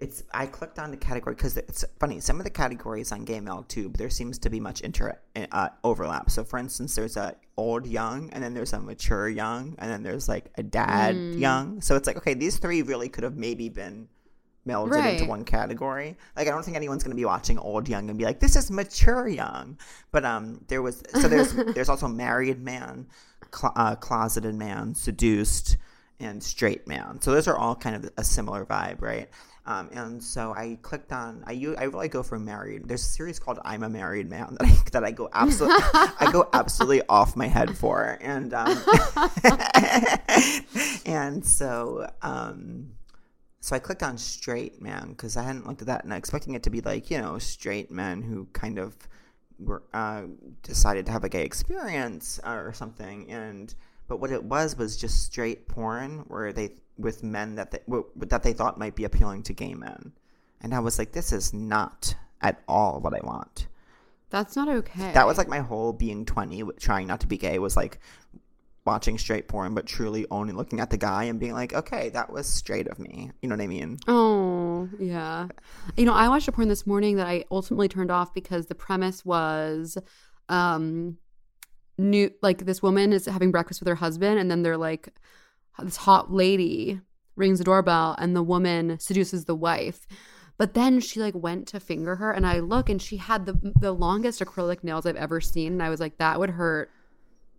it's 0.00 0.22
I 0.32 0.46
clicked 0.46 0.78
on 0.78 0.90
the 0.90 0.96
category 0.96 1.34
because 1.34 1.56
it's 1.56 1.84
funny. 1.98 2.20
Some 2.20 2.38
of 2.38 2.44
the 2.44 2.50
categories 2.50 3.10
on 3.10 3.24
Gay 3.24 3.40
Male 3.40 3.64
Tube 3.68 3.96
there 3.96 4.10
seems 4.10 4.38
to 4.38 4.50
be 4.50 4.60
much 4.60 4.80
inter 4.82 5.18
uh, 5.50 5.68
overlap. 5.82 6.30
So, 6.30 6.44
for 6.44 6.58
instance, 6.58 6.94
there's 6.94 7.16
a 7.16 7.34
old 7.56 7.86
young, 7.86 8.30
and 8.30 8.42
then 8.42 8.54
there's 8.54 8.72
a 8.72 8.80
mature 8.80 9.28
young, 9.28 9.74
and 9.78 9.90
then 9.90 10.02
there's 10.04 10.28
like 10.28 10.52
a 10.56 10.62
dad 10.62 11.16
young. 11.34 11.80
So 11.80 11.96
it's 11.96 12.06
like 12.06 12.16
okay, 12.18 12.34
these 12.34 12.58
three 12.58 12.82
really 12.82 13.08
could 13.08 13.24
have 13.24 13.36
maybe 13.36 13.68
been 13.68 14.08
melded 14.68 14.92
into 15.12 15.24
one 15.24 15.44
category. 15.44 16.16
Like 16.36 16.46
I 16.46 16.50
don't 16.50 16.62
think 16.62 16.76
anyone's 16.76 17.02
going 17.02 17.16
to 17.16 17.20
be 17.20 17.24
watching 17.24 17.58
old 17.58 17.88
young 17.88 18.08
and 18.08 18.18
be 18.18 18.24
like, 18.24 18.38
this 18.38 18.54
is 18.54 18.70
mature 18.70 19.26
young. 19.26 19.78
But 20.12 20.24
um, 20.24 20.64
there 20.68 20.82
was 20.82 21.02
so 21.14 21.26
there's 21.26 21.52
there's 21.74 21.88
also 21.88 22.06
married 22.06 22.62
man, 22.62 23.08
cl- 23.52 23.72
uh, 23.74 23.96
closeted 23.96 24.54
man, 24.54 24.94
seduced, 24.94 25.76
and 26.20 26.42
straight 26.42 26.86
man. 26.86 27.20
So 27.20 27.32
those 27.32 27.48
are 27.48 27.56
all 27.56 27.74
kind 27.74 27.96
of 27.96 28.10
a 28.16 28.22
similar 28.22 28.64
vibe, 28.64 29.00
right? 29.02 29.28
Um, 29.68 29.90
and 29.92 30.24
so 30.24 30.54
I 30.54 30.78
clicked 30.80 31.12
on 31.12 31.44
I 31.46 31.52
I 31.76 31.84
really 31.84 32.08
go 32.08 32.22
for 32.22 32.38
married. 32.38 32.88
There's 32.88 33.02
a 33.02 33.08
series 33.08 33.38
called 33.38 33.58
I'm 33.66 33.82
a 33.82 33.88
Married 33.90 34.30
Man 34.30 34.56
that 34.58 34.66
I, 34.66 34.90
that 34.92 35.04
I 35.04 35.10
go 35.10 35.28
absolutely 35.34 35.84
I 35.92 36.30
go 36.32 36.48
absolutely 36.54 37.02
off 37.10 37.36
my 37.36 37.48
head 37.48 37.76
for, 37.76 38.16
and 38.22 38.54
um, 38.54 38.82
and 41.04 41.44
so 41.44 42.10
um, 42.22 42.92
so 43.60 43.76
I 43.76 43.78
clicked 43.78 44.02
on 44.02 44.16
straight 44.16 44.80
man 44.80 45.10
because 45.10 45.36
I 45.36 45.42
hadn't 45.42 45.66
looked 45.66 45.82
at 45.82 45.88
that 45.88 46.04
and 46.04 46.14
expecting 46.14 46.54
it 46.54 46.62
to 46.62 46.70
be 46.70 46.80
like 46.80 47.10
you 47.10 47.18
know 47.18 47.36
straight 47.38 47.90
men 47.90 48.22
who 48.22 48.46
kind 48.54 48.78
of 48.78 48.96
were 49.58 49.82
uh, 49.92 50.22
decided 50.62 51.04
to 51.06 51.12
have 51.12 51.24
a 51.24 51.28
gay 51.28 51.44
experience 51.44 52.40
or 52.42 52.72
something 52.72 53.30
and 53.30 53.74
but 54.06 54.18
what 54.18 54.30
it 54.30 54.42
was 54.42 54.78
was 54.78 54.96
just 54.96 55.24
straight 55.24 55.68
porn 55.68 56.24
where 56.28 56.54
they 56.54 56.70
with 56.98 57.22
men 57.22 57.54
that 57.54 57.70
they 57.70 57.80
w- 57.86 58.06
that 58.16 58.42
they 58.42 58.52
thought 58.52 58.78
might 58.78 58.94
be 58.96 59.04
appealing 59.04 59.42
to 59.44 59.52
gay 59.52 59.74
men 59.74 60.12
and 60.60 60.74
I 60.74 60.80
was 60.80 60.98
like 60.98 61.12
this 61.12 61.32
is 61.32 61.54
not 61.54 62.14
at 62.40 62.62
all 62.68 63.00
what 63.00 63.14
I 63.14 63.20
want 63.24 63.68
That's 64.30 64.56
not 64.56 64.68
okay. 64.68 65.12
that 65.12 65.26
was 65.26 65.38
like 65.38 65.48
my 65.48 65.60
whole 65.60 65.92
being 65.92 66.24
20 66.24 66.62
trying 66.78 67.06
not 67.06 67.20
to 67.20 67.26
be 67.26 67.36
gay 67.38 67.58
was 67.58 67.76
like 67.76 68.00
watching 68.84 69.18
straight 69.18 69.48
porn 69.48 69.74
but 69.74 69.84
truly 69.86 70.24
only 70.30 70.52
looking 70.54 70.80
at 70.80 70.88
the 70.88 70.96
guy 70.96 71.24
and 71.24 71.38
being 71.38 71.52
like 71.52 71.74
okay 71.74 72.08
that 72.08 72.32
was 72.32 72.46
straight 72.46 72.88
of 72.88 72.98
me 72.98 73.30
you 73.42 73.48
know 73.48 73.54
what 73.54 73.62
i 73.62 73.66
mean 73.66 73.98
Oh, 74.08 74.88
yeah. 74.98 75.48
You 75.96 76.06
know, 76.06 76.14
I 76.14 76.28
watched 76.28 76.48
a 76.48 76.52
porn 76.52 76.68
this 76.68 76.86
morning 76.86 77.16
that 77.16 77.26
I 77.26 77.44
ultimately 77.50 77.88
turned 77.88 78.10
off 78.12 78.32
because 78.32 78.66
the 78.66 78.74
premise 78.76 79.24
was 79.24 79.98
um 80.48 81.18
new 81.98 82.30
like 82.42 82.64
this 82.64 82.80
woman 82.82 83.12
is 83.12 83.26
having 83.26 83.50
breakfast 83.50 83.80
with 83.80 83.88
her 83.88 83.96
husband 83.96 84.38
and 84.38 84.50
then 84.50 84.62
they're 84.62 84.76
like 84.78 85.08
this 85.82 85.96
hot 85.96 86.32
lady 86.32 87.00
rings 87.36 87.58
the 87.58 87.64
doorbell 87.64 88.16
and 88.18 88.34
the 88.34 88.42
woman 88.42 88.98
seduces 88.98 89.44
the 89.44 89.54
wife. 89.54 90.06
But 90.56 90.74
then 90.74 91.00
she 91.00 91.20
like 91.20 91.34
went 91.36 91.68
to 91.68 91.78
finger 91.78 92.16
her 92.16 92.32
and 92.32 92.44
i 92.44 92.58
look 92.58 92.88
and 92.88 93.00
she 93.00 93.16
had 93.16 93.46
the 93.46 93.72
the 93.80 93.92
longest 93.92 94.40
acrylic 94.40 94.82
nails 94.82 95.06
i've 95.06 95.14
ever 95.14 95.40
seen 95.40 95.72
and 95.72 95.82
i 95.82 95.88
was 95.88 96.00
like 96.00 96.18
that 96.18 96.38
would 96.38 96.50
hurt. 96.50 96.90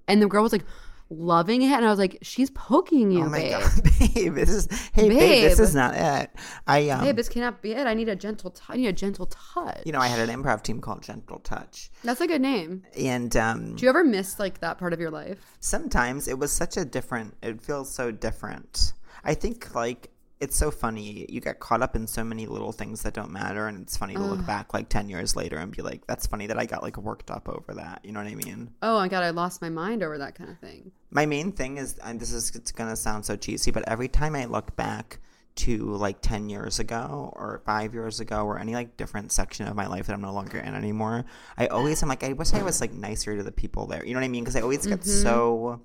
And 0.08 0.22
the 0.22 0.28
girl 0.28 0.44
was 0.44 0.52
like 0.52 0.66
loving 1.10 1.62
it 1.62 1.72
and 1.72 1.86
i 1.86 1.90
was 1.90 2.00
like 2.00 2.18
she's 2.22 2.50
poking 2.52 3.12
you 3.12 3.24
oh 3.24 3.30
my 3.30 3.40
babe 3.40 3.52
god, 3.52 3.84
babe! 4.14 4.36
This 4.36 4.50
is 4.50 4.68
hey, 4.94 5.10
babe. 5.10 5.44
This 5.44 5.60
is 5.60 5.74
not 5.74 5.96
it. 5.96 6.30
I 6.68 6.90
um, 6.90 7.04
babe 7.04 7.16
this 7.16 7.30
cannot 7.30 7.62
be 7.62 7.72
it 7.72 7.88
i 7.88 7.94
need 7.94 8.10
a 8.10 8.16
gentle 8.16 8.52
touch 8.52 8.70
i 8.70 8.78
need 8.78 8.88
a 8.88 8.94
gentle 8.94 9.26
touch 9.26 9.82
you 9.86 9.92
know, 9.92 10.00
I 10.00 10.08
had 10.08 10.28
an 10.28 10.42
improv 10.42 10.64
team 10.64 10.82
called 10.82 11.04
Gentle 11.04 11.40
Touch, 11.40 11.90
that's 12.04 12.22
a 12.22 12.28
good 12.28 12.42
name 12.42 12.84
and 12.98 13.36
um, 13.36 13.76
do 13.76 13.84
you 13.84 13.90
ever 13.90 14.04
miss 14.04 14.40
like 14.40 14.60
that 14.60 14.78
part 14.78 14.94
of 14.94 15.00
your 15.00 15.12
life 15.12 15.40
sometimes 15.60 16.28
it 16.28 16.38
was 16.38 16.52
such 16.52 16.78
a 16.78 16.86
different. 16.86 17.36
It 17.42 17.62
feels 17.62 17.94
so 17.94 18.12
different. 18.12 18.94
I 19.24 19.34
think 19.34 19.76
like 19.76 20.12
it's 20.40 20.56
so 20.56 20.72
funny. 20.72 21.26
You 21.28 21.42
get 21.42 21.60
caught 21.60 21.82
up 21.82 21.96
in 21.96 22.08
so 22.08 22.24
many 22.24 22.46
little 22.46 22.72
things 22.72 23.04
that 23.04 23.14
don't 23.14 23.32
matter, 23.32 23.68
and 23.68 23.82
it's 23.82 23.98
funny 23.98 24.14
to 24.14 24.22
look 24.22 24.46
back 24.46 24.74
like 24.74 24.90
ten 24.90 25.10
years 25.10 25.36
later 25.36 25.58
and 25.58 25.76
be 25.76 25.82
like, 25.82 26.08
"That's 26.08 26.28
funny 26.28 26.48
that 26.48 26.58
I 26.58 26.66
got 26.66 26.82
like 26.82 26.98
worked 26.98 27.30
up 27.30 27.50
over 27.50 27.74
that." 27.76 28.02
You 28.04 28.12
know 28.14 28.24
what 28.24 28.32
I 28.32 28.36
mean? 28.36 28.70
oh 28.82 28.98
my 28.98 29.08
god 29.08 29.24
i 29.24 29.30
lost 29.30 29.62
my 29.62 29.70
mind 29.70 30.04
over 30.04 30.18
that 30.18 30.36
kind 30.36 30.50
of 30.50 30.58
thing 30.60 30.92
My 31.12 31.26
main 31.26 31.52
thing 31.52 31.78
is, 31.78 31.98
and 32.00 32.20
this 32.20 32.32
is 32.32 32.56
it's 32.56 32.72
gonna 32.72 32.96
sound 32.96 33.26
so 33.26 33.36
cheesy, 33.36 33.72
but 33.72 33.88
every 33.88 34.08
time 34.08 34.36
I 34.36 34.46
look 34.46 34.76
back 34.76 35.20
to 35.56 35.78
like 35.96 36.22
10 36.22 36.50
years 36.50 36.80
ago 36.80 37.34
or 37.36 37.62
five 37.66 37.94
years 37.94 38.22
ago 38.22 38.46
or 38.46 38.60
any 38.60 38.74
like 38.74 38.96
different 38.96 39.32
section 39.32 39.68
of 39.68 39.76
my 39.76 39.88
life 39.88 40.08
that 40.08 40.14
I'm 40.14 40.22
no 40.22 40.34
longer 40.34 40.58
in 40.58 40.74
anymore, 40.74 41.26
I 41.58 41.68
always 41.68 42.02
am 42.02 42.08
like, 42.08 42.24
I 42.24 42.34
wish 42.34 42.54
I 42.54 42.64
was 42.64 42.80
like 42.80 42.94
nicer 42.94 43.36
to 43.36 43.44
the 43.44 43.52
people 43.52 43.86
there. 43.86 44.06
You 44.06 44.14
know 44.14 44.22
what 44.22 44.26
I 44.26 44.30
mean? 44.30 44.44
Because 44.44 44.56
I 44.56 44.62
always 44.62 44.88
get 44.88 45.02
mm-hmm. 45.02 45.10
so 45.10 45.82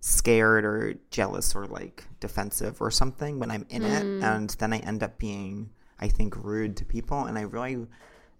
scared 0.00 0.64
or 0.64 0.94
jealous 1.10 1.54
or 1.54 1.66
like 1.66 2.04
defensive 2.20 2.80
or 2.80 2.90
something 2.90 3.38
when 3.38 3.50
I'm 3.50 3.66
in 3.68 3.82
it. 3.82 4.02
Hmm. 4.02 4.24
And 4.24 4.50
then 4.50 4.72
I 4.72 4.78
end 4.78 5.02
up 5.02 5.18
being, 5.18 5.70
I 5.98 6.08
think, 6.08 6.36
rude 6.36 6.76
to 6.78 6.84
people. 6.84 7.24
And 7.24 7.38
I 7.38 7.42
really, 7.42 7.86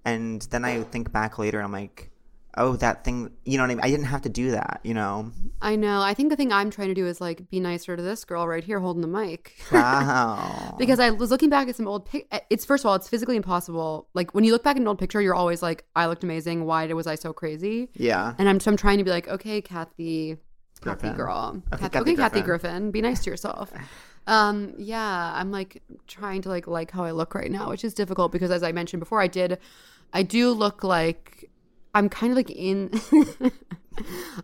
and 0.04 0.42
then 0.42 0.64
I 0.64 0.82
think 0.82 1.12
back 1.12 1.38
later 1.38 1.58
and 1.58 1.66
I'm 1.66 1.72
like, 1.72 2.10
oh, 2.56 2.74
that 2.76 3.04
thing, 3.04 3.30
you 3.44 3.56
know 3.56 3.62
what 3.62 3.70
I 3.70 3.74
mean? 3.74 3.84
I 3.84 3.90
didn't 3.90 4.06
have 4.06 4.22
to 4.22 4.28
do 4.28 4.50
that, 4.52 4.80
you 4.82 4.92
know? 4.92 5.30
I 5.62 5.76
know. 5.76 6.00
I 6.00 6.14
think 6.14 6.30
the 6.30 6.36
thing 6.36 6.52
I'm 6.52 6.70
trying 6.70 6.88
to 6.88 6.94
do 6.94 7.06
is 7.06 7.20
like 7.20 7.48
be 7.48 7.60
nicer 7.60 7.96
to 7.96 8.02
this 8.02 8.24
girl 8.24 8.48
right 8.48 8.64
here 8.64 8.80
holding 8.80 9.02
the 9.02 9.08
mic. 9.08 9.56
Wow. 9.70 10.74
because 10.78 10.98
I 10.98 11.10
was 11.10 11.30
looking 11.30 11.50
back 11.50 11.68
at 11.68 11.76
some 11.76 11.86
old 11.86 12.06
pic. 12.06 12.26
It's 12.50 12.64
first 12.64 12.84
of 12.84 12.88
all, 12.88 12.96
it's 12.96 13.08
physically 13.08 13.36
impossible. 13.36 14.08
Like 14.14 14.34
when 14.34 14.44
you 14.44 14.52
look 14.52 14.64
back 14.64 14.76
at 14.76 14.82
an 14.82 14.88
old 14.88 14.98
picture, 14.98 15.20
you're 15.20 15.34
always 15.34 15.62
like, 15.62 15.84
I 15.94 16.06
looked 16.06 16.24
amazing. 16.24 16.64
Why 16.64 16.86
was 16.86 17.06
I 17.06 17.14
so 17.14 17.32
crazy? 17.32 17.88
yeah. 17.94 18.34
And 18.38 18.48
I'm 18.48 18.58
so 18.58 18.70
I'm 18.70 18.76
trying 18.76 18.98
to 18.98 19.04
be 19.04 19.10
like, 19.10 19.28
okay, 19.28 19.60
Kathy, 19.60 20.38
Kathy 20.82 21.10
girl, 21.10 21.62
Okay, 21.72 21.80
Kath- 21.82 21.92
Kathy 21.92 21.98
okay, 22.12 22.16
Kathy 22.16 22.40
Griffin. 22.42 22.70
Griffin, 22.70 22.90
be 22.90 23.00
nice 23.02 23.22
to 23.24 23.30
yourself. 23.30 23.72
Um, 24.26 24.74
yeah, 24.76 25.32
I'm 25.34 25.50
like 25.50 25.82
trying 26.06 26.42
to 26.42 26.50
like 26.50 26.66
like 26.66 26.90
how 26.90 27.02
I 27.04 27.10
look 27.10 27.34
right 27.34 27.50
now, 27.50 27.70
which 27.70 27.84
is 27.84 27.94
difficult 27.94 28.30
because 28.30 28.50
as 28.50 28.62
I 28.62 28.70
mentioned 28.70 29.00
before, 29.00 29.20
I 29.20 29.26
did, 29.26 29.58
I 30.12 30.22
do 30.22 30.52
look 30.52 30.84
like 30.84 31.50
I'm 31.94 32.08
kind 32.10 32.30
of 32.30 32.36
like 32.36 32.50
in. 32.50 32.90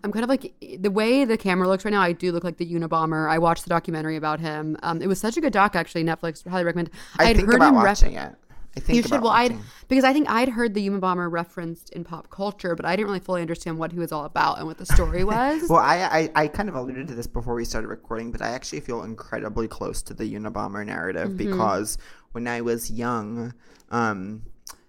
I'm 0.02 0.12
kind 0.12 0.24
of 0.24 0.28
like 0.28 0.52
the 0.80 0.90
way 0.90 1.24
the 1.24 1.36
camera 1.36 1.68
looks 1.68 1.84
right 1.84 1.90
now. 1.92 2.00
I 2.00 2.12
do 2.12 2.32
look 2.32 2.42
like 2.42 2.56
the 2.56 2.66
Unabomber. 2.66 3.30
I 3.30 3.38
watched 3.38 3.64
the 3.64 3.68
documentary 3.70 4.16
about 4.16 4.40
him. 4.40 4.76
Um, 4.82 5.00
it 5.02 5.06
was 5.06 5.20
such 5.20 5.36
a 5.36 5.40
good 5.40 5.52
doc, 5.52 5.76
actually. 5.76 6.04
Netflix 6.04 6.46
highly 6.48 6.64
recommend. 6.64 6.90
I 7.18 7.26
I'd 7.30 7.36
think 7.36 7.46
heard 7.46 7.56
about 7.56 7.68
him 7.68 7.74
ref- 7.76 7.84
watching 8.02 8.14
it. 8.16 8.34
I 8.76 8.80
think 8.80 8.96
you 8.96 9.02
should. 9.02 9.22
Well, 9.22 9.30
I'd 9.32 9.56
because 9.88 10.04
I 10.04 10.12
think 10.12 10.28
I'd 10.28 10.50
heard 10.50 10.74
the 10.74 10.86
Unabomber 10.88 11.30
referenced 11.30 11.90
in 11.90 12.04
pop 12.04 12.28
culture, 12.30 12.74
but 12.74 12.84
I 12.84 12.94
didn't 12.94 13.06
really 13.08 13.20
fully 13.20 13.40
understand 13.40 13.78
what 13.78 13.92
he 13.92 13.98
was 13.98 14.12
all 14.12 14.24
about 14.24 14.58
and 14.58 14.66
what 14.66 14.76
the 14.78 14.84
story 14.86 15.24
was. 15.36 15.68
Well, 15.68 15.80
I, 15.80 16.28
I 16.34 16.42
I 16.44 16.48
kind 16.48 16.68
of 16.68 16.74
alluded 16.74 17.08
to 17.08 17.14
this 17.14 17.26
before 17.26 17.54
we 17.54 17.64
started 17.64 17.88
recording, 17.88 18.32
but 18.32 18.42
I 18.42 18.48
actually 18.48 18.80
feel 18.80 19.02
incredibly 19.02 19.66
close 19.68 20.02
to 20.02 20.14
the 20.14 20.24
Unabomber 20.34 20.84
narrative 20.84 21.28
Mm-hmm. 21.28 21.36
because 21.38 21.96
when 22.32 22.46
I 22.46 22.60
was 22.60 22.90
young, 22.90 23.54
um, 23.90 24.42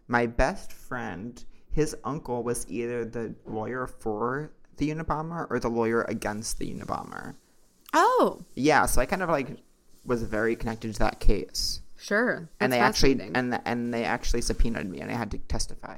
my 0.09 0.25
best 0.25 0.73
friend, 0.73 1.41
his 1.71 1.95
uncle 2.03 2.43
was 2.43 2.65
either 2.69 3.05
the 3.05 3.35
lawyer 3.45 3.87
for 3.87 4.51
the 4.77 4.89
Unabomber 4.89 5.47
or 5.49 5.59
the 5.59 5.69
lawyer 5.69 6.01
against 6.09 6.59
the 6.59 6.73
Unabomber. 6.73 7.35
oh, 7.93 8.41
Yeah, 8.55 8.85
so 8.85 8.99
I 9.01 9.05
kind 9.05 9.23
of 9.23 9.29
like 9.29 9.57
was 10.05 10.23
very 10.23 10.55
connected 10.55 10.93
to 10.93 10.99
that 10.99 11.19
case, 11.19 11.81
sure. 11.97 12.49
and 12.59 12.71
they 12.71 12.79
actually 12.79 13.19
and 13.33 13.59
and 13.65 13.93
they 13.93 14.03
actually 14.03 14.41
subpoenaed 14.41 14.89
me, 14.89 14.99
and 15.01 15.11
I 15.11 15.15
had 15.15 15.31
to 15.31 15.37
testify. 15.37 15.97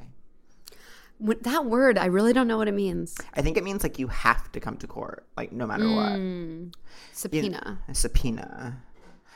What- 1.17 1.43
that 1.43 1.65
word, 1.65 1.97
I 1.97 2.05
really 2.05 2.31
don't 2.31 2.47
know 2.47 2.57
what 2.57 2.69
it 2.69 2.73
means. 2.73 3.17
I 3.33 3.41
think 3.41 3.57
it 3.57 3.63
means 3.63 3.83
like 3.83 3.99
you 3.99 4.07
have 4.07 4.49
to 4.53 4.59
come 4.61 4.77
to 4.77 4.87
court, 4.87 5.25
like 5.35 5.51
no 5.51 5.67
matter 5.67 5.83
what. 5.89 6.13
Mm, 6.13 6.73
subpoena. 7.11 7.79
A 7.89 7.93
subpoena. 7.95 8.81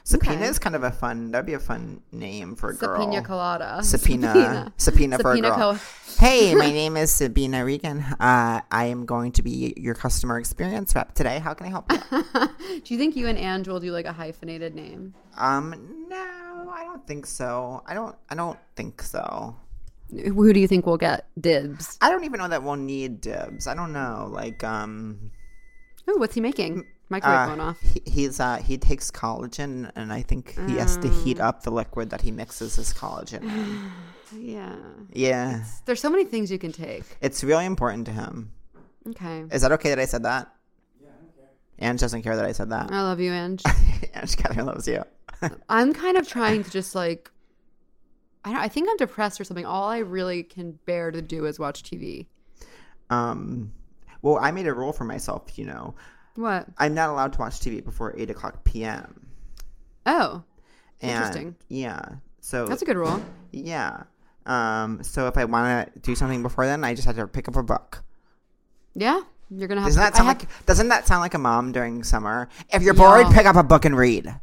Subpoena 0.05 0.35
Okay. 0.35 0.47
is 0.49 0.59
kind 0.59 0.75
of 0.75 0.83
a 0.83 0.91
fun. 0.91 1.31
That'd 1.31 1.45
be 1.45 1.53
a 1.53 1.59
fun 1.59 2.01
name 2.11 2.55
for 2.55 2.71
a 2.71 2.75
girl. 2.75 2.99
Subpoena 2.99 3.21
colada. 3.23 3.79
Subpoena. 3.83 4.73
Subpoena, 4.75 5.17
for 5.17 5.31
a 5.31 5.39
girl. 5.39 5.55
co- 5.55 5.79
hey, 6.19 6.53
my 6.55 6.69
name 6.81 6.97
is 6.97 7.09
Sabina 7.09 7.63
Regan. 7.63 7.99
Uh, 8.19 8.59
I 8.69 8.85
am 8.85 9.05
going 9.05 9.31
to 9.33 9.41
be 9.41 9.73
your 9.77 9.93
customer 9.95 10.37
experience 10.39 10.93
rep 10.93 11.13
today. 11.15 11.39
How 11.39 11.53
can 11.53 11.67
I 11.67 11.69
help 11.69 11.89
you? 11.89 11.99
do 12.83 12.93
you 12.93 12.97
think 12.97 13.15
you 13.15 13.27
and 13.27 13.37
Ange 13.37 13.69
will 13.69 13.79
do 13.79 13.91
like 13.91 14.05
a 14.05 14.11
hyphenated 14.13 14.75
name? 14.75 15.13
um, 15.37 16.05
no, 16.09 16.69
I 16.73 16.83
don't 16.83 17.07
think 17.07 17.25
so. 17.25 17.81
I 17.87 17.93
don't. 17.93 18.15
I 18.29 18.35
don't 18.35 18.59
think 18.75 19.01
so. 19.01 19.55
Who 20.11 20.51
do 20.53 20.59
you 20.59 20.67
think 20.67 20.85
will 20.85 20.97
get 20.97 21.27
dibs? 21.39 21.97
I 22.01 22.11
don't 22.11 22.25
even 22.25 22.39
know 22.39 22.47
that 22.49 22.61
we'll 22.61 22.75
need 22.75 23.21
dibs. 23.21 23.67
I 23.67 23.73
don't 23.73 23.93
know. 23.93 24.27
Like, 24.31 24.63
um, 24.65 25.31
Oh, 26.07 26.17
what's 26.17 26.35
he 26.35 26.41
making? 26.41 26.85
Microwave 27.09 27.37
uh, 27.39 27.45
going 27.47 27.59
off. 27.59 27.79
he, 27.81 28.01
he's 28.09 28.39
uh, 28.39 28.57
he 28.57 28.77
takes 28.77 29.11
collagen, 29.11 29.91
and 29.95 30.11
I 30.11 30.21
think 30.21 30.57
he 30.67 30.77
has 30.77 30.97
to 30.97 31.07
heat 31.09 31.39
Oh. 31.39 31.45
up 31.45 31.63
the 31.63 31.71
liquid 31.71 32.09
that 32.11 32.21
he 32.21 32.31
mixes 32.31 32.75
his 32.75 32.93
collagen. 32.93 33.43
in. 33.43 33.91
Yeah. 34.35 34.75
Yeah. 35.11 35.63
There's 35.85 36.01
so 36.01 36.09
many 36.09 36.23
things 36.25 36.49
you 36.51 36.57
can 36.57 36.71
take. 36.71 37.03
It's 37.21 37.43
really 37.43 37.65
important 37.67 38.07
to 38.07 38.11
him. 38.11 38.51
Okay. 39.09 39.43
Is 39.51 39.61
that 39.61 39.71
okay 39.73 39.89
that 39.89 39.99
I 39.99 40.05
said 40.05 40.23
that? 40.23 40.51
Yeah, 40.99 41.09
I 41.09 41.21
don't 41.21 41.35
care. 41.37 41.87
Ange 41.89 41.99
doesn't 41.99 42.23
care 42.23 42.35
that 42.35 42.45
I 42.45 42.51
said 42.51 42.71
that. 42.71 42.91
I 42.91 43.01
love 43.03 43.19
you, 43.19 43.31
Ange. 43.31 43.61
Ange 44.15 44.35
Catherine 44.37 44.65
loves 44.65 44.87
you. 44.87 45.03
I'm 45.69 45.93
kind 45.93 46.17
of 46.17 46.27
trying 46.27 46.63
to 46.63 46.69
just 46.71 46.95
like 46.95 47.29
I 48.43 48.53
don't 48.53 48.59
I 48.61 48.69
think 48.69 48.89
I'm 48.89 48.97
depressed 48.97 49.39
or 49.39 49.43
something. 49.43 49.67
All 49.67 49.87
I 49.87 49.99
really 49.99 50.41
can 50.41 50.79
bear 50.87 51.11
to 51.11 51.21
do 51.21 51.45
is 51.45 51.59
watch 51.59 51.83
TV. 51.83 52.25
um, 53.11 53.71
well, 54.23 54.39
I 54.41 54.49
made 54.51 54.65
a 54.65 54.73
rule 54.73 54.93
for 54.93 55.03
myself. 55.03 55.59
You 55.59 55.65
know, 55.65 55.93
What? 56.35 56.67
I'm 56.77 56.93
not 56.93 57.09
allowed 57.09 57.33
to 57.33 57.39
watch 57.39 57.59
TV 57.59 57.83
before 57.83 58.13
eight 58.17 58.29
o'clock 58.29 58.63
p.m. 58.63 59.27
Oh, 60.05 60.43
And, 61.01 61.11
Interesting. 61.11 61.55
Yeah. 61.69 62.01
So 62.41 62.65
that's 62.65 62.81
a 62.81 62.85
good 62.85 62.97
rule. 62.97 63.21
yeah. 63.51 64.03
Um. 64.45 65.01
So 65.03 65.27
if 65.27 65.37
I 65.37 65.45
want 65.45 65.93
to 65.93 65.99
do 65.99 66.15
something 66.15 66.43
before 66.43 66.65
then, 66.65 66.83
I 66.83 66.93
just 66.95 67.05
have 67.07 67.15
to 67.15 67.27
pick 67.27 67.47
up 67.47 67.55
a 67.55 67.63
book. 67.63 68.03
Yeah. 68.95 69.21
You're 69.49 69.67
gonna 69.67 69.81
have 69.81 69.89
Doesn't 69.89 70.01
to 70.01 70.05
that 70.11 70.15
sound 70.17 70.27
have- 70.29 70.39
like? 70.41 70.65
Doesn't 70.65 70.87
that 70.89 71.07
sound 71.07 71.21
like 71.21 71.33
a 71.33 71.37
mom 71.37 71.71
during 71.71 72.03
summer? 72.03 72.49
If 72.73 72.81
you're 72.81 72.93
bored, 72.95 73.27
Yeah. 73.27 73.33
pick 73.33 73.45
up 73.45 73.55
a 73.55 73.63
book 73.63 73.85
and 73.85 73.95
read. 73.95 74.33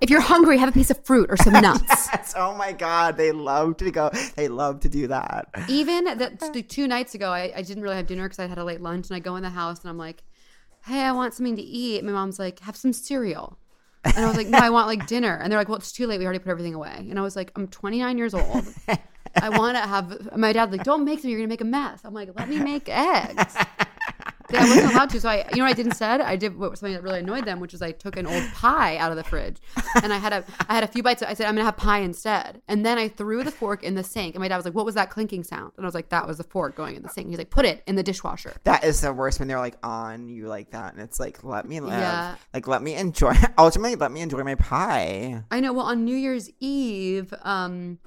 if 0.00 0.08
you're 0.08 0.20
hungry, 0.20 0.56
have 0.58 0.68
a 0.68 0.72
piece 0.72 0.90
of 0.90 1.04
fruit 1.04 1.26
or 1.30 1.36
some 1.36 1.52
nuts. 1.54 1.82
Yes. 2.12 2.34
Oh 2.36 2.54
my 2.56 2.72
God, 2.72 3.16
they 3.16 3.32
love 3.32 3.76
to 3.78 3.90
go. 3.90 4.10
They 4.36 4.48
love 4.48 4.80
to 4.80 4.88
do 4.88 5.08
that. 5.08 5.48
Even 5.68 6.04
that 6.04 6.40
the 6.52 6.62
two 6.62 6.86
nights 6.86 7.14
ago, 7.14 7.30
I, 7.30 7.52
I 7.56 7.62
didn't 7.62 7.82
really 7.82 7.96
have 7.96 8.06
dinner 8.06 8.22
because 8.24 8.38
I 8.38 8.46
had 8.46 8.58
a 8.58 8.64
late 8.64 8.80
lunch, 8.80 9.08
and 9.10 9.16
I 9.16 9.18
go 9.20 9.36
in 9.36 9.42
the 9.42 9.50
house 9.50 9.80
and 9.80 9.90
I'm 9.90 9.98
like, 9.98 10.22
"Hey, 10.84 11.00
I 11.02 11.12
want 11.12 11.34
something 11.34 11.56
to 11.56 11.62
eat." 11.62 12.04
My 12.04 12.12
mom's 12.12 12.38
like, 12.38 12.60
"Have 12.60 12.76
some 12.76 12.92
cereal," 12.92 13.58
and 14.04 14.18
I 14.18 14.26
was 14.28 14.36
like, 14.36 14.48
"No, 14.48 14.58
I 14.58 14.70
want 14.70 14.86
like 14.86 15.06
dinner." 15.14 15.38
And 15.40 15.50
they're 15.50 15.58
like, 15.58 15.68
"Well, 15.68 15.78
it's 15.78 15.92
too 15.92 16.06
late. 16.06 16.18
We 16.18 16.24
already 16.24 16.38
put 16.40 16.50
everything 16.50 16.74
away." 16.74 17.06
And 17.08 17.18
I 17.18 17.22
was 17.22 17.36
like, 17.36 17.52
"I'm 17.56 17.68
29 17.68 18.18
years 18.18 18.34
old. 18.34 18.64
I 19.40 19.48
want 19.50 19.76
to 19.76 19.82
have." 19.82 20.36
My 20.36 20.52
dad's 20.52 20.72
like, 20.72 20.84
"Don't 20.84 21.04
make 21.04 21.22
them. 21.22 21.30
You're 21.30 21.40
gonna 21.40 21.48
make 21.48 21.60
a 21.60 21.64
mess." 21.64 22.00
I'm 22.04 22.14
like, 22.14 22.30
"Let 22.36 22.48
me 22.48 22.58
make 22.58 22.88
eggs." 22.88 23.56
I 24.54 24.68
wasn't 24.68 24.92
allowed 24.92 25.10
to, 25.10 25.20
so 25.20 25.28
I, 25.28 25.48
you 25.50 25.58
know, 25.58 25.64
what 25.64 25.70
I 25.70 25.74
did 25.74 25.86
instead. 25.86 26.20
I 26.20 26.36
did 26.36 26.56
what 26.56 26.76
something 26.78 26.94
that 26.94 27.02
really 27.02 27.20
annoyed 27.20 27.44
them, 27.44 27.60
which 27.60 27.72
was 27.72 27.82
I 27.82 27.92
took 27.92 28.16
an 28.16 28.26
old 28.26 28.44
pie 28.54 28.96
out 28.96 29.10
of 29.10 29.16
the 29.16 29.24
fridge, 29.24 29.58
and 30.02 30.12
I 30.12 30.18
had 30.18 30.32
a, 30.32 30.44
I 30.68 30.74
had 30.74 30.84
a 30.84 30.88
few 30.88 31.02
bites. 31.02 31.22
I 31.22 31.34
said 31.34 31.46
I'm 31.46 31.54
gonna 31.54 31.64
have 31.64 31.76
pie 31.76 32.00
instead, 32.00 32.62
and 32.68 32.84
then 32.84 32.98
I 32.98 33.08
threw 33.08 33.44
the 33.44 33.50
fork 33.50 33.82
in 33.82 33.94
the 33.94 34.04
sink. 34.04 34.34
And 34.34 34.42
my 34.42 34.48
dad 34.48 34.56
was 34.56 34.64
like, 34.64 34.74
"What 34.74 34.84
was 34.84 34.94
that 34.94 35.10
clinking 35.10 35.44
sound?" 35.44 35.72
And 35.76 35.84
I 35.84 35.88
was 35.88 35.94
like, 35.94 36.08
"That 36.10 36.26
was 36.26 36.38
the 36.38 36.44
fork 36.44 36.74
going 36.74 36.96
in 36.96 37.02
the 37.02 37.08
sink." 37.08 37.28
He's 37.28 37.38
like, 37.38 37.50
"Put 37.50 37.64
it 37.64 37.82
in 37.86 37.96
the 37.96 38.02
dishwasher." 38.02 38.52
That 38.64 38.84
is 38.84 39.00
the 39.00 39.12
worst 39.12 39.38
when 39.38 39.48
they're 39.48 39.58
like 39.58 39.76
on 39.82 40.28
you 40.28 40.46
like 40.46 40.70
that, 40.70 40.94
and 40.94 41.02
it's 41.02 41.20
like, 41.20 41.42
let 41.44 41.66
me 41.66 41.80
live. 41.80 41.98
Yeah. 41.98 42.36
Like, 42.52 42.66
let 42.66 42.82
me 42.82 42.94
enjoy. 42.94 43.34
Ultimately, 43.58 43.96
let 43.96 44.12
me 44.12 44.20
enjoy 44.20 44.42
my 44.42 44.54
pie. 44.54 45.44
I 45.50 45.60
know. 45.60 45.72
Well, 45.72 45.86
on 45.86 46.04
New 46.04 46.16
Year's 46.16 46.50
Eve, 46.60 47.32
um, 47.42 47.98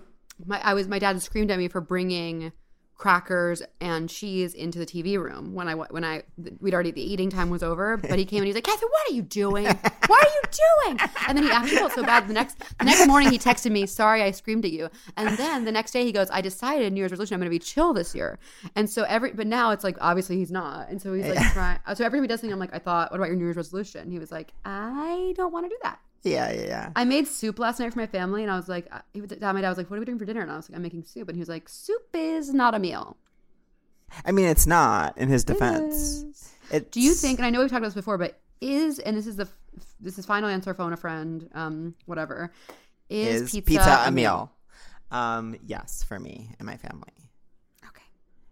my 0.45 0.59
I 0.61 0.73
was 0.73 0.87
my 0.87 0.99
dad 0.99 1.21
screamed 1.21 1.51
at 1.51 1.57
me 1.57 1.67
for 1.67 1.81
bringing 1.81 2.51
crackers 2.97 3.61
and 3.81 4.09
cheese 4.09 4.53
into 4.53 4.79
the 4.79 4.85
TV 4.85 5.21
room 5.21 5.53
when 5.53 5.67
I 5.67 5.73
when 5.75 6.03
I 6.03 6.23
we'd 6.61 6.73
already 6.73 6.91
the 6.91 7.01
eating 7.01 7.29
time 7.29 7.49
was 7.49 7.61
over. 7.61 7.97
But 7.97 8.17
he 8.17 8.25
came 8.25 8.39
and 8.39 8.47
he's 8.47 8.55
like, 8.55 8.63
Catherine, 8.63 8.89
what 8.89 9.11
are 9.11 9.15
you 9.15 9.21
doing? 9.21 9.65
What 9.65 10.25
are 10.25 10.29
you 10.29 10.41
doing? 10.85 10.99
And 11.27 11.37
then 11.37 11.43
he 11.43 11.51
actually 11.51 11.77
felt 11.77 11.91
so 11.91 12.03
bad. 12.03 12.27
The 12.27 12.33
next 12.33 12.59
the 12.79 12.85
next 12.85 13.07
morning 13.07 13.31
he 13.31 13.37
texted 13.37 13.71
me, 13.71 13.85
sorry 13.85 14.21
I 14.21 14.31
screamed 14.31 14.65
at 14.65 14.71
you. 14.71 14.89
And 15.17 15.37
then 15.37 15.65
the 15.65 15.71
next 15.71 15.91
day 15.91 16.05
he 16.05 16.11
goes, 16.11 16.29
I 16.31 16.41
decided 16.41 16.93
New 16.93 16.99
Year's 16.99 17.11
resolution 17.11 17.35
I'm 17.35 17.41
going 17.41 17.51
to 17.51 17.55
be 17.55 17.59
chill 17.59 17.93
this 17.93 18.15
year. 18.15 18.39
And 18.75 18.89
so 18.89 19.03
every 19.03 19.33
but 19.33 19.47
now 19.47 19.71
it's 19.71 19.83
like 19.83 19.97
obviously 19.99 20.37
he's 20.37 20.51
not. 20.51 20.89
And 20.89 21.01
so 21.01 21.13
he's 21.13 21.27
like 21.27 21.51
trying. 21.53 21.79
So 21.95 22.05
every 22.05 22.19
time 22.19 22.23
he 22.23 22.27
does 22.27 22.39
something, 22.39 22.53
I'm 22.53 22.59
like, 22.59 22.73
I 22.73 22.79
thought, 22.79 23.11
what 23.11 23.17
about 23.17 23.27
your 23.27 23.35
New 23.35 23.45
Year's 23.45 23.57
resolution? 23.57 24.09
He 24.09 24.19
was 24.19 24.31
like, 24.31 24.53
I 24.63 25.33
don't 25.35 25.51
want 25.51 25.65
to 25.65 25.69
do 25.69 25.77
that. 25.83 25.99
Yeah, 26.25 26.51
yeah, 26.51 26.65
yeah. 26.65 26.89
I 26.95 27.05
made 27.05 27.27
soup 27.27 27.59
last 27.59 27.79
night 27.79 27.93
for 27.93 27.99
my 27.99 28.07
family, 28.07 28.41
and 28.41 28.51
I 28.51 28.55
was 28.55 28.67
like, 28.67 28.91
he 29.13 29.21
my 29.21 29.27
dad 29.27 29.69
was 29.69 29.77
like, 29.77 29.89
"What 29.89 29.97
are 29.97 29.99
we 29.99 30.05
doing 30.05 30.17
for 30.17 30.25
dinner?" 30.25 30.41
And 30.41 30.51
I 30.51 30.55
was 30.55 30.69
like, 30.69 30.75
"I'm 30.75 30.81
making 30.81 31.03
soup," 31.03 31.29
and 31.29 31.35
he 31.37 31.39
was 31.39 31.49
like, 31.49 31.69
"Soup 31.69 32.01
is 32.13 32.51
not 32.51 32.73
a 32.73 32.79
meal." 32.79 33.15
I 34.25 34.31
mean, 34.31 34.47
it's 34.47 34.65
not 34.65 35.17
in 35.17 35.29
his 35.29 35.43
defense. 35.43 36.25
Do 36.91 36.99
you 36.99 37.13
think? 37.13 37.39
And 37.39 37.45
I 37.45 37.51
know 37.51 37.59
we've 37.59 37.69
talked 37.69 37.79
about 37.79 37.89
this 37.89 37.93
before, 37.93 38.17
but 38.17 38.39
is 38.59 38.99
and 38.99 39.15
this 39.15 39.27
is 39.27 39.35
the 39.35 39.47
this 39.99 40.17
is 40.17 40.25
final 40.25 40.49
answer. 40.49 40.73
Phone 40.73 40.93
a 40.93 40.97
friend, 40.97 41.47
um, 41.53 41.95
whatever. 42.05 42.51
Is, 43.07 43.41
is 43.43 43.51
pizza, 43.51 43.67
pizza, 43.67 44.03
a 44.07 44.11
meal? 44.11 44.51
Um, 45.11 45.55
yes, 45.63 46.03
for 46.03 46.19
me 46.19 46.55
and 46.57 46.65
my 46.65 46.77
family. 46.77 47.13
Okay. 47.87 48.03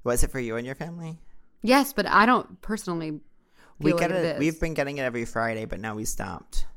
Was 0.04 0.24
it 0.24 0.30
for 0.30 0.40
you 0.40 0.58
and 0.58 0.66
your 0.66 0.76
family? 0.76 1.18
Yes, 1.64 1.92
but 1.92 2.06
I 2.06 2.28
don't 2.28 2.62
personally. 2.62 3.22
We 3.80 3.92
get 3.94 4.12
like 4.12 4.12
it. 4.12 4.26
it. 4.26 4.40
We've 4.40 4.60
been 4.60 4.76
getting 4.76 5.00
it 5.00 5.02
every 5.02 5.26
Friday, 5.26 5.66
but 5.66 5.80
now 5.80 5.96
we 5.96 6.06
stopped. 6.06 6.68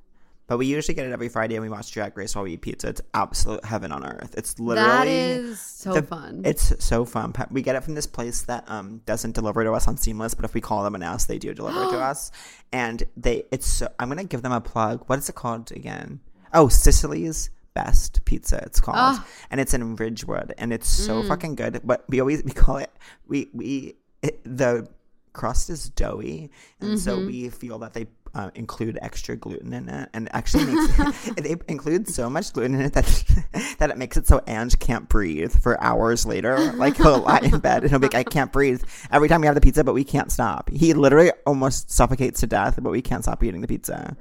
But 0.49 0.59
we 0.59 0.66
usually 0.66 0.94
get 0.94 1.07
it 1.07 1.12
every 1.12 1.28
Friday, 1.28 1.57
and 1.57 1.62
we 1.64 1.68
watch 1.68 1.90
Drag 1.90 2.16
Race 2.16 2.36
while 2.36 2.44
we 2.44 2.53
eat 2.53 2.61
pizza. 2.61 2.88
It's 2.88 3.01
absolute 3.14 3.64
heaven 3.64 3.90
on 3.90 4.05
earth. 4.07 4.34
It's 4.38 4.59
literally 4.61 4.88
that 4.88 5.07
is 5.09 5.61
so 5.61 5.94
the- 5.94 6.03
fun. 6.03 6.42
It's 6.44 6.84
so 6.84 7.05
fun. 7.05 7.34
We 7.51 7.62
get 7.62 7.74
it 7.74 7.82
from 7.82 7.94
this 7.94 8.07
place 8.07 8.42
that 8.42 8.64
um 8.68 9.01
doesn't 9.07 9.34
deliver 9.34 9.64
to 9.64 9.72
us 9.72 9.88
on 9.88 9.97
Seamless, 9.97 10.34
but 10.34 10.44
if 10.44 10.55
we 10.55 10.61
call 10.61 10.84
them 10.84 10.94
and 10.94 11.03
ask, 11.03 11.26
they 11.26 11.38
do 11.38 11.53
deliver 11.53 11.82
it 11.82 11.90
to 11.90 11.99
us. 12.12 12.30
And 12.72 13.03
they, 13.16 13.44
it's 13.51 13.66
so. 13.66 13.88
I'm 13.99 14.09
gonna 14.09 14.24
give 14.24 14.42
them 14.42 14.53
a 14.53 14.61
plug. 14.61 15.03
What 15.09 15.18
is 15.18 15.28
it 15.28 15.34
called 15.34 15.72
again? 15.72 16.20
Oh, 16.55 16.68
Sicily's 16.68 17.51
Best 17.74 18.24
Pizza. 18.24 18.57
It's 18.64 18.80
called, 18.80 18.97
Ah. 18.99 19.26
and 19.51 19.61
it's 19.61 19.74
in 19.74 19.97
Ridgewood, 19.97 20.55
and 20.59 20.72
it's 20.72 20.88
so 20.88 21.22
Mm. 21.22 21.28
fucking 21.28 21.55
good. 21.57 21.80
But 21.84 22.05
we 22.09 22.20
always 22.20 22.42
we 22.44 22.53
call 22.53 22.76
it 22.78 22.90
we 23.26 23.49
we 23.53 23.97
it, 24.22 24.40
the 24.44 24.88
crust 25.37 25.70
is 25.70 25.89
doughy, 25.91 26.51
and 26.80 26.99
so 26.99 27.16
Mm-hmm. 27.18 27.26
we 27.26 27.49
feel 27.51 27.78
that 27.80 27.93
they. 27.95 28.07
Uh, 28.34 28.51
include 28.55 28.99
extra 29.01 29.34
gluten 29.34 29.72
in 29.72 29.89
it, 29.89 30.11
and 30.12 30.28
actually 30.34 30.66
makes 30.66 30.99
it 31.39 31.62
includes 31.68 32.14
so 32.14 32.28
much 32.28 32.53
gluten 32.53 32.74
in 32.74 32.82
it 32.82 32.93
that 32.93 33.07
that 33.78 33.89
it 33.89 33.97
makes 33.97 34.18
it 34.18 34.26
so 34.26 34.43
Ange 34.47 34.78
can't 34.78 35.09
breathe 35.09 35.55
for 35.62 35.82
hours 35.82 36.26
later. 36.26 36.59
Like 36.74 36.99
he'll 36.99 37.20
lie 37.20 37.39
in 37.43 37.61
bed 37.61 37.80
and 37.84 37.91
he'll 37.91 37.99
be 37.99 38.09
like, 38.09 38.14
"I 38.14 38.24
can't 38.24 38.53
breathe." 38.53 38.82
Every 39.11 39.28
time 39.30 39.41
we 39.41 39.47
have 39.47 39.55
the 39.55 39.62
pizza, 39.62 39.82
but 39.84 39.95
we 39.95 40.05
can't 40.05 40.30
stop. 40.30 40.68
He 40.68 40.93
literally 40.93 41.32
almost 41.47 41.91
suffocates 41.91 42.41
to 42.41 42.47
death, 42.47 42.78
but 42.82 42.91
we 42.91 43.01
can't 43.01 43.22
stop 43.22 43.43
eating 43.43 43.62
the 43.62 43.68
pizza. 43.68 44.14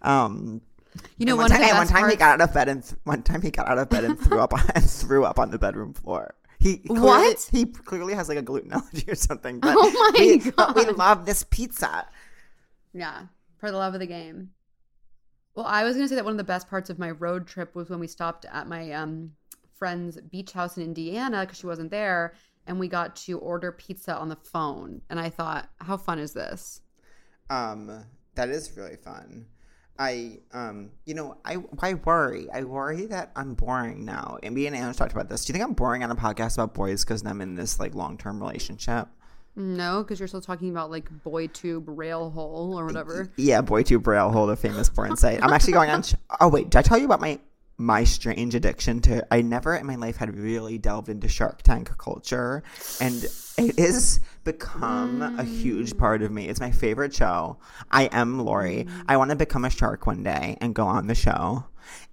Um, 0.00 0.62
you 1.18 1.26
know, 1.26 1.36
one, 1.36 1.50
one, 1.50 1.60
time, 1.60 1.76
one 1.76 1.86
time 1.86 2.08
he 2.08 2.16
got 2.16 2.40
out 2.40 2.48
of 2.48 2.54
bed 2.54 2.68
and 2.70 2.82
th- 2.82 2.94
one 3.04 3.22
time 3.22 3.42
he 3.42 3.50
got 3.50 3.68
out 3.68 3.76
of 3.76 3.90
bed 3.90 4.04
and 4.04 4.18
threw 4.18 4.40
up 4.40 4.54
and 4.74 4.82
threw 4.90 5.26
up 5.26 5.38
on 5.38 5.50
the 5.50 5.58
bedroom 5.58 5.92
floor. 5.92 6.34
He 6.66 6.78
clearly, 6.78 7.06
What? 7.06 7.48
He 7.52 7.64
clearly 7.64 8.14
has 8.14 8.28
like 8.28 8.38
a 8.38 8.42
gluten 8.42 8.72
allergy 8.72 9.04
or 9.08 9.14
something. 9.14 9.60
But 9.60 9.74
Oh 9.78 9.90
my 9.90 10.18
we, 10.18 10.50
but 10.50 10.74
we 10.74 10.84
love 10.86 11.24
this 11.24 11.44
pizza. 11.44 12.06
Yeah, 12.92 13.26
for 13.58 13.70
the 13.70 13.76
love 13.76 13.94
of 13.94 14.00
the 14.00 14.06
game. 14.06 14.50
Well, 15.54 15.66
I 15.66 15.84
was 15.84 15.94
going 15.94 16.04
to 16.04 16.08
say 16.08 16.16
that 16.16 16.24
one 16.24 16.32
of 16.32 16.38
the 16.38 16.44
best 16.44 16.68
parts 16.68 16.90
of 16.90 16.98
my 16.98 17.12
road 17.12 17.46
trip 17.46 17.74
was 17.74 17.88
when 17.88 18.00
we 18.00 18.08
stopped 18.08 18.46
at 18.52 18.66
my 18.68 18.90
um, 18.92 19.32
friend's 19.78 20.20
beach 20.20 20.52
house 20.52 20.76
in 20.76 20.82
Indiana 20.82 21.42
because 21.42 21.58
she 21.58 21.66
wasn't 21.66 21.90
there, 21.90 22.34
and 22.66 22.80
we 22.80 22.88
got 22.88 23.14
to 23.16 23.38
order 23.38 23.70
pizza 23.70 24.14
on 24.16 24.28
the 24.28 24.36
phone. 24.36 25.00
And 25.08 25.20
I 25.20 25.30
thought, 25.30 25.70
how 25.80 25.96
fun 25.96 26.18
is 26.18 26.32
this? 26.32 26.80
Um, 27.48 28.04
that 28.34 28.48
is 28.50 28.76
really 28.76 28.96
fun. 28.96 29.46
I 29.98 30.38
um, 30.52 30.90
you 31.04 31.14
know, 31.14 31.36
I 31.44 31.56
I 31.80 31.94
worry. 31.94 32.48
I 32.52 32.64
worry 32.64 33.06
that 33.06 33.32
I'm 33.36 33.54
boring 33.54 34.04
now. 34.04 34.38
And 34.42 34.54
me 34.54 34.66
and 34.66 34.76
Ange 34.76 34.96
talked 34.96 35.12
about 35.12 35.28
this. 35.28 35.44
Do 35.44 35.50
you 35.50 35.54
think 35.54 35.64
I'm 35.68 35.74
boring 35.74 36.02
on 36.04 36.10
a 36.10 36.16
podcast 36.16 36.54
about 36.54 36.74
boys 36.74 37.04
because 37.04 37.24
I'm 37.24 37.40
in 37.40 37.54
this 37.54 37.80
like 37.80 37.94
long 37.94 38.18
term 38.18 38.40
relationship? 38.40 39.08
No, 39.58 40.02
because 40.02 40.20
you're 40.20 40.28
still 40.28 40.42
talking 40.42 40.68
about 40.70 40.90
like 40.90 41.08
boy 41.22 41.46
tube 41.46 41.84
rail 41.88 42.30
hole 42.30 42.78
or 42.78 42.84
whatever. 42.84 43.32
Yeah, 43.36 43.62
BoyTube 43.62 44.06
rail 44.06 44.30
hole, 44.30 44.46
the 44.46 44.56
famous 44.56 44.90
porn 44.90 45.16
site. 45.16 45.42
I'm 45.42 45.52
actually 45.52 45.72
going 45.72 45.90
on. 45.90 46.02
Oh 46.40 46.48
wait, 46.48 46.68
did 46.68 46.78
I 46.78 46.82
tell 46.82 46.98
you 46.98 47.06
about 47.06 47.20
my 47.20 47.40
my 47.78 48.04
strange 48.04 48.54
addiction 48.54 49.00
to? 49.02 49.26
I 49.32 49.42
never 49.42 49.74
in 49.76 49.86
my 49.86 49.96
life 49.96 50.16
had 50.16 50.36
really 50.36 50.78
delved 50.78 51.08
into 51.08 51.28
Shark 51.28 51.62
Tank 51.62 51.96
culture, 51.98 52.62
and 53.00 53.24
it 53.58 53.78
has 53.78 54.20
become 54.44 55.22
a 55.22 55.44
huge 55.44 55.96
part 55.96 56.22
of 56.22 56.30
me. 56.30 56.48
It's 56.48 56.60
my 56.60 56.70
favorite 56.70 57.14
show. 57.14 57.58
I 57.90 58.04
am 58.04 58.40
Lori. 58.40 58.86
I 59.08 59.16
want 59.16 59.30
to 59.30 59.36
become 59.36 59.64
a 59.64 59.70
shark 59.70 60.06
one 60.06 60.22
day 60.22 60.56
and 60.60 60.74
go 60.74 60.86
on 60.86 61.06
the 61.06 61.14
show. 61.14 61.64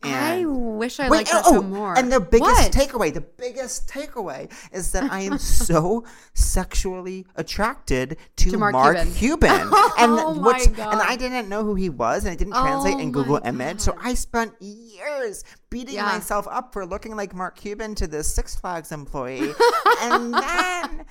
I 0.04 0.36
And 0.38 0.78
wish 0.78 1.00
I 1.00 1.10
Wait, 1.10 1.18
liked 1.20 1.32
that 1.32 1.44
oh, 1.46 1.62
more. 1.62 1.98
And 1.98 2.12
the 2.12 2.20
biggest 2.20 2.52
What? 2.52 2.72
takeaway, 2.72 3.14
the 3.14 3.22
biggest 3.22 3.88
takeaway 3.88 4.52
is 4.72 4.92
that 4.92 5.12
I 5.12 5.22
am 5.22 5.38
so 5.38 6.04
sexually 6.34 7.26
attracted 7.36 8.18
to, 8.38 8.52
To 8.52 8.58
Mark 8.58 8.74
Mark, 8.74 8.98
Cuban. 8.98 9.14
Cuban. 9.16 9.62
and 10.00 10.12
Oh 10.12 10.34
my 10.34 10.42
what's- 10.42 10.68
God. 10.68 10.94
and 10.94 11.02
I 11.02 11.16
didn't 11.16 11.48
know 11.50 11.64
who 11.64 11.76
he 11.76 11.90
was 11.90 12.26
and 12.26 12.34
it 12.34 12.38
didn't 12.38 12.54
translate 12.54 12.96
Oh 12.96 13.00
in 13.00 13.12
Google 13.12 13.40
Image. 13.46 13.80
So 13.80 13.96
I 14.02 14.14
spent 14.14 14.54
years 14.62 15.44
beating 15.70 15.96
Yeah. 15.96 16.06
myself 16.06 16.48
up 16.50 16.74
for 16.74 16.86
looking 16.86 17.16
like 17.16 17.34
Mark 17.34 17.56
Cuban 17.58 17.96
to 17.96 18.08
this 18.08 18.28
Six 18.34 18.56
Flags 18.56 18.92
employee. 18.92 19.52
and 20.02 20.34
then 20.34 21.06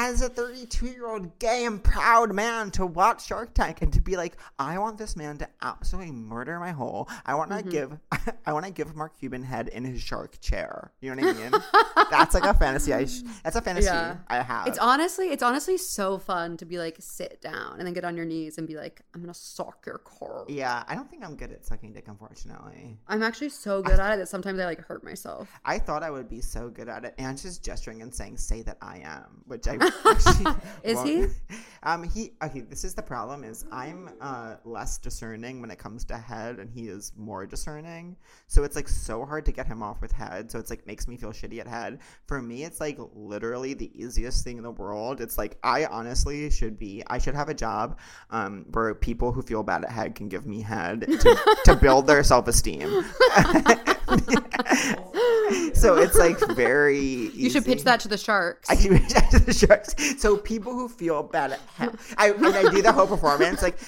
as 0.00 0.22
a 0.22 0.28
32 0.28 0.86
year 0.86 1.08
old 1.08 1.36
gay 1.40 1.64
and 1.66 1.82
proud 1.82 2.32
man 2.32 2.70
to 2.70 2.86
watch 2.86 3.26
Shark 3.26 3.52
Tank 3.52 3.82
and 3.82 3.92
to 3.92 4.00
be 4.00 4.16
like, 4.16 4.36
I 4.56 4.78
want 4.78 4.96
this 4.96 5.16
man 5.16 5.38
to 5.38 5.48
absolutely 5.60 6.12
murder 6.12 6.60
my 6.60 6.70
whole. 6.70 7.08
I 7.26 7.34
want 7.34 7.50
to 7.50 7.56
Mm-hmm. 7.58 7.68
give, 7.70 7.98
I 8.46 8.52
want 8.52 8.64
to 8.66 8.70
give 8.70 8.94
Mark 8.94 9.18
Cuban 9.18 9.42
head 9.42 9.66
in 9.68 9.84
his 9.84 10.00
shark 10.00 10.40
chair. 10.40 10.92
You 11.00 11.12
know 11.16 11.26
what 11.26 11.36
I 11.36 11.50
mean? 11.50 11.62
that's 12.10 12.32
like 12.34 12.44
a 12.44 12.54
fantasy. 12.54 12.94
I 12.94 13.06
sh- 13.06 13.22
that's 13.42 13.56
a 13.56 13.60
fantasy 13.60 13.86
Yeah. 13.86 14.18
I 14.28 14.40
have. 14.40 14.68
It's 14.68 14.78
honestly, 14.78 15.30
it's 15.30 15.42
honestly 15.42 15.76
so 15.76 16.16
fun 16.18 16.56
to 16.58 16.64
be 16.64 16.78
like 16.78 16.96
sit 17.00 17.40
down 17.40 17.78
and 17.78 17.86
then 17.86 17.92
get 17.92 18.04
on 18.04 18.16
your 18.16 18.24
knees 18.26 18.56
and 18.58 18.68
be 18.68 18.76
like, 18.76 19.02
I'm 19.14 19.20
gonna 19.20 19.34
suck 19.34 19.84
your 19.84 19.98
core. 19.98 20.44
yeah, 20.48 20.84
I 20.86 20.94
don't 20.94 21.10
think 21.10 21.24
I'm 21.24 21.34
good 21.34 21.50
at 21.50 21.66
sucking 21.66 21.92
dick, 21.94 22.06
unfortunately. 22.06 22.98
I'm 23.08 23.24
actually 23.24 23.48
so 23.48 23.82
good 23.82 23.98
at 23.98 24.14
it 24.14 24.18
that 24.18 24.28
sometimes 24.28 24.60
I 24.60 24.64
like 24.66 24.80
hurt 24.80 25.02
myself. 25.02 25.50
I 25.64 25.80
thought 25.80 26.04
I 26.04 26.10
would 26.10 26.28
be 26.28 26.40
so 26.40 26.68
good 26.68 26.88
at 26.88 27.04
it, 27.04 27.14
and 27.18 27.36
just 27.36 27.64
gesturing 27.64 28.02
and 28.02 28.14
saying 28.14 28.36
"say 28.36 28.62
that 28.62 28.76
I 28.80 28.98
am," 29.04 29.42
which 29.46 29.66
I 29.66 29.76
Is 30.84 31.02
he? 31.02 31.26
Um, 31.84 32.02
he 32.02 32.32
okay. 32.42 32.60
This 32.60 32.82
is 32.82 32.94
the 32.94 33.02
problem: 33.02 33.44
is 33.44 33.64
I'm 33.70 34.10
uh 34.20 34.56
less 34.64 34.98
discerning 34.98 35.60
when 35.60 35.70
it 35.70 35.78
comes 35.78 36.04
to 36.06 36.16
head, 36.16 36.58
and 36.58 36.68
he 36.68 36.88
is 36.88 37.12
more 37.16 37.46
discerning. 37.46 38.16
So 38.48 38.64
it's 38.64 38.74
like 38.74 38.88
so 38.88 39.24
hard 39.24 39.44
to 39.46 39.52
get 39.52 39.68
him 39.68 39.80
off 39.80 40.00
with 40.00 40.10
head. 40.10 40.50
So 40.50 40.58
it's 40.58 40.70
like 40.70 40.86
makes 40.88 41.06
me 41.06 41.16
feel 41.16 41.30
shitty 41.30 41.60
at 41.60 41.68
head. 41.68 42.00
For 42.26 42.42
me, 42.42 42.64
it's 42.64 42.80
like 42.80 42.98
literally 43.14 43.74
the 43.74 43.92
easiest 43.94 44.42
thing 44.42 44.56
in 44.56 44.64
the 44.64 44.72
world. 44.72 45.20
It's 45.20 45.38
like 45.38 45.56
I 45.62 45.84
honestly 45.86 46.50
should 46.50 46.78
be. 46.78 47.04
I 47.06 47.18
should 47.18 47.36
have 47.36 47.48
a 47.48 47.54
job 47.54 47.98
um 48.30 48.66
where 48.72 48.92
people 48.94 49.30
who 49.30 49.40
feel 49.40 49.62
bad 49.62 49.84
at 49.84 49.90
head 49.90 50.16
can 50.16 50.28
give 50.28 50.46
me 50.46 50.62
head 50.62 51.02
to, 51.02 51.56
to 51.64 51.76
build 51.76 52.08
their 52.08 52.24
self 52.24 52.48
esteem. 52.48 53.04
so 55.74 55.96
it's 55.96 56.16
like 56.16 56.38
very. 56.54 56.98
You 56.98 57.50
should 57.50 57.64
pitch 57.64 57.84
that 57.84 58.00
to 58.00 58.08
the 58.08 58.18
sharks. 58.18 58.70
I 58.70 58.76
can 58.76 58.92
reach 58.92 59.14
out 59.14 59.30
to 59.32 59.38
the 59.38 59.52
sharks. 59.52 59.94
So 60.20 60.36
people 60.36 60.72
who 60.72 60.88
feel 60.88 61.22
bad 61.22 61.52
at 61.52 61.60
head, 61.76 61.98
I 62.16 62.30
and 62.30 62.46
I 62.46 62.70
do 62.70 62.82
the 62.82 62.92
whole 62.92 63.06
performance 63.06 63.62
like 63.62 63.78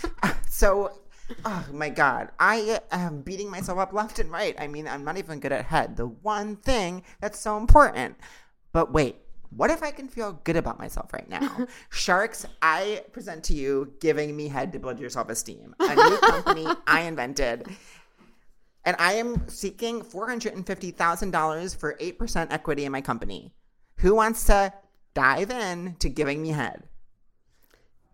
so. 0.49 0.93
Oh 1.45 1.65
my 1.73 1.89
god, 1.89 2.31
I 2.41 2.81
am 2.91 3.23
beating 3.23 3.51
myself 3.51 3.79
up 3.79 3.93
left 3.93 4.19
and 4.19 4.31
right. 4.31 4.55
I 4.59 4.67
mean, 4.67 4.89
I'm 4.89 5.05
not 5.05 5.17
even 5.17 5.39
good 5.39 5.53
at 5.53 5.65
head. 5.65 5.97
The 5.97 6.07
one 6.07 6.57
thing 6.57 7.05
that's 7.21 7.39
so 7.39 7.57
important. 7.57 8.17
But 8.73 8.93
wait, 8.93 9.17
what 9.51 9.71
if 9.71 9.83
I 9.83 9.91
can 9.91 10.09
feel 10.09 10.41
good 10.45 10.57
about 10.57 10.79
myself 10.79 11.13
right 11.13 11.29
now? 11.29 11.67
Sharks, 11.91 12.47
I 12.63 13.03
present 13.13 13.45
to 13.45 13.55
you 13.55 13.93
giving 14.01 14.37
me 14.37 14.49
head 14.49 14.73
to 14.73 14.79
build 14.79 14.99
your 15.01 15.11
self 15.11 15.29
esteem. 15.29 15.75
A 15.81 15.95
new 15.95 16.19
company 16.23 16.67
I 16.87 17.03
invented. 17.03 17.67
And 18.85 18.97
I 18.99 19.15
am 19.15 19.49
seeking 19.49 20.03
$450,000 20.03 21.77
for 21.77 21.97
8% 22.01 22.53
equity 22.53 22.85
in 22.85 22.93
my 22.93 23.01
company. 23.01 23.53
Who 23.97 24.15
wants 24.15 24.47
to 24.47 24.73
dive 25.15 25.51
in 25.51 25.97
to 25.99 26.09
giving 26.09 26.41
me 26.41 26.51
head? 26.51 26.85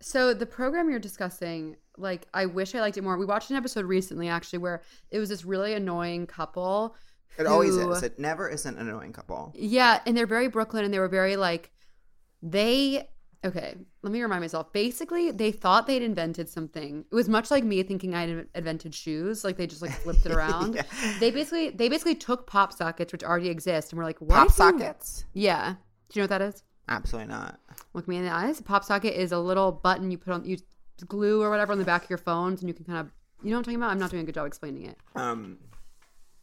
So 0.00 0.34
the 0.34 0.46
program 0.46 0.90
you're 0.90 0.98
discussing, 0.98 1.76
like 1.96 2.26
I 2.34 2.46
wish 2.46 2.74
I 2.74 2.80
liked 2.80 2.96
it 2.96 3.02
more. 3.02 3.16
We 3.16 3.26
watched 3.26 3.50
an 3.50 3.56
episode 3.56 3.84
recently 3.84 4.28
actually 4.28 4.58
where 4.58 4.82
it 5.10 5.18
was 5.18 5.28
this 5.28 5.44
really 5.44 5.74
annoying 5.74 6.26
couple. 6.26 6.96
It 7.38 7.46
always 7.46 7.76
is. 7.76 8.02
It 8.02 8.18
never 8.18 8.48
is 8.48 8.66
an 8.66 8.78
annoying 8.78 9.12
couple. 9.12 9.52
Yeah, 9.54 10.00
and 10.06 10.16
they're 10.16 10.26
very 10.26 10.48
Brooklyn 10.48 10.84
and 10.84 10.92
they 10.92 10.98
were 10.98 11.08
very 11.08 11.36
like 11.36 11.70
they 12.42 13.08
okay, 13.46 13.74
let 14.02 14.12
me 14.12 14.20
remind 14.20 14.42
myself. 14.42 14.72
Basically, 14.72 15.30
they 15.30 15.52
thought 15.52 15.86
they'd 15.86 16.02
invented 16.02 16.48
something. 16.48 17.04
It 17.10 17.14
was 17.14 17.28
much 17.28 17.50
like 17.50 17.64
me 17.64 17.82
thinking 17.82 18.14
I'd 18.14 18.46
invented 18.54 18.94
shoes. 18.94 19.44
Like 19.44 19.56
they 19.56 19.66
just 19.66 19.82
like 19.82 19.92
flipped 19.92 20.26
it 20.26 20.32
around. 20.36 20.74
Yeah. 20.74 20.82
They 21.20 21.30
basically 21.30 21.70
they 21.70 21.88
basically 21.88 22.16
took 22.16 22.46
pop 22.46 22.72
sockets 22.72 23.12
which 23.12 23.24
already 23.24 23.48
exist 23.48 23.92
and 23.92 23.98
were 23.98 24.04
like, 24.04 24.20
what 24.20 24.36
Pop 24.36 24.50
sockets? 24.50 25.24
Yeah. 25.32 25.74
Do 26.08 26.20
you 26.20 26.22
know 26.22 26.24
what 26.24 26.38
that 26.38 26.42
is? 26.42 26.62
Absolutely 26.88 27.32
not. 27.32 27.60
Look 27.94 28.06
me 28.06 28.16
in 28.16 28.24
the 28.24 28.32
eyes. 28.32 28.60
A 28.60 28.62
pop 28.62 28.84
socket 28.84 29.14
is 29.14 29.32
a 29.32 29.38
little 29.38 29.72
button 29.72 30.10
you 30.10 30.18
put 30.18 30.32
on 30.32 30.44
you 30.44 30.56
glue 31.06 31.42
or 31.42 31.50
whatever 31.50 31.72
on 31.72 31.78
the 31.78 31.84
back 31.84 32.04
of 32.04 32.10
your 32.10 32.18
phones, 32.18 32.60
and 32.60 32.68
you 32.68 32.74
can 32.74 32.84
kind 32.84 32.98
of 32.98 33.10
you 33.42 33.50
know 33.50 33.56
what 33.56 33.60
I'm 33.60 33.64
talking 33.64 33.76
about. 33.76 33.90
I'm 33.90 33.98
not 33.98 34.10
doing 34.10 34.22
a 34.22 34.26
good 34.26 34.34
job 34.34 34.46
explaining 34.46 34.86
it. 34.86 34.96
Um. 35.14 35.58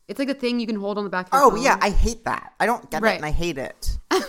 It's 0.08 0.20
like 0.20 0.30
a 0.30 0.34
thing 0.34 0.60
you 0.60 0.68
can 0.68 0.76
hold 0.76 0.98
on 0.98 1.04
the 1.06 1.10
back. 1.10 1.28
of 1.28 1.34
your 1.34 1.52
Oh 1.54 1.56
yeah. 1.56 1.78
I 1.82 1.90
hate 1.90 2.26
that. 2.26 2.54
I 2.60 2.66
don't 2.66 2.90
get 2.92 3.02
Right. 3.02 3.14
it, 3.14 3.18
and 3.18 3.26
I 3.26 3.32
hate 3.32 3.58
it. 3.58 3.98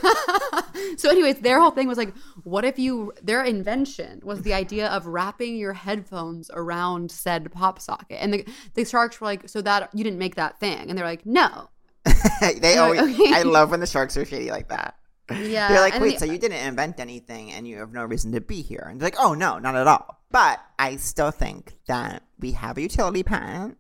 So, 0.97 1.11
anyways, 1.11 1.39
their 1.41 1.61
whole 1.61 1.71
thing 1.71 1.89
was 1.89 1.99
like, 1.99 2.15
what 2.45 2.65
if 2.65 2.79
you? 2.79 3.13
Their 3.23 3.43
invention 3.45 4.21
was 4.23 4.43
the 4.43 4.55
idea 4.55 4.89
of 4.89 5.07
wrapping 5.07 5.57
your 5.57 5.73
headphones 5.73 6.51
around 6.53 7.11
said 7.11 7.51
pop 7.53 7.81
socket, 7.81 8.19
and 8.21 8.33
the 8.33 8.47
the 8.75 8.85
sharks 8.85 9.21
were 9.21 9.27
like, 9.27 9.49
so 9.49 9.61
that 9.63 9.91
you 9.95 10.05
didn't 10.05 10.19
make 10.19 10.37
that 10.37 10.59
thing, 10.61 10.89
and 10.89 10.97
they're 10.99 11.05
like, 11.07 11.25
no, 11.27 11.69
they 12.61 12.77
always. 12.77 13.01
okay. 13.01 13.33
I 13.35 13.43
love 13.43 13.71
when 13.71 13.81
the 13.81 13.87
sharks 13.87 14.17
are 14.17 14.25
shady 14.25 14.51
like 14.51 14.69
that. 14.69 14.97
yeah. 15.31 15.69
They're 15.69 15.81
like, 15.81 15.99
wait, 16.01 16.15
the- 16.19 16.27
so 16.27 16.33
you 16.33 16.39
didn't 16.39 16.65
invent 16.67 17.01
anything, 17.01 17.51
and 17.53 17.67
you 17.67 17.79
have 17.79 17.93
no 17.93 18.05
reason 18.05 18.33
to 18.33 18.41
be 18.41 18.63
here. 18.63 18.87
And 18.89 19.01
they're 19.01 19.07
like, 19.07 19.17
oh 19.19 19.35
no, 19.35 19.59
not 19.59 19.75
at 19.75 19.87
all. 19.87 20.21
But 20.31 20.61
I 20.79 20.97
still 20.97 21.31
think 21.31 21.77
that 21.87 22.23
we 22.39 22.53
have 22.53 22.77
a 22.79 22.83
utility 22.83 23.23
patent. 23.23 23.79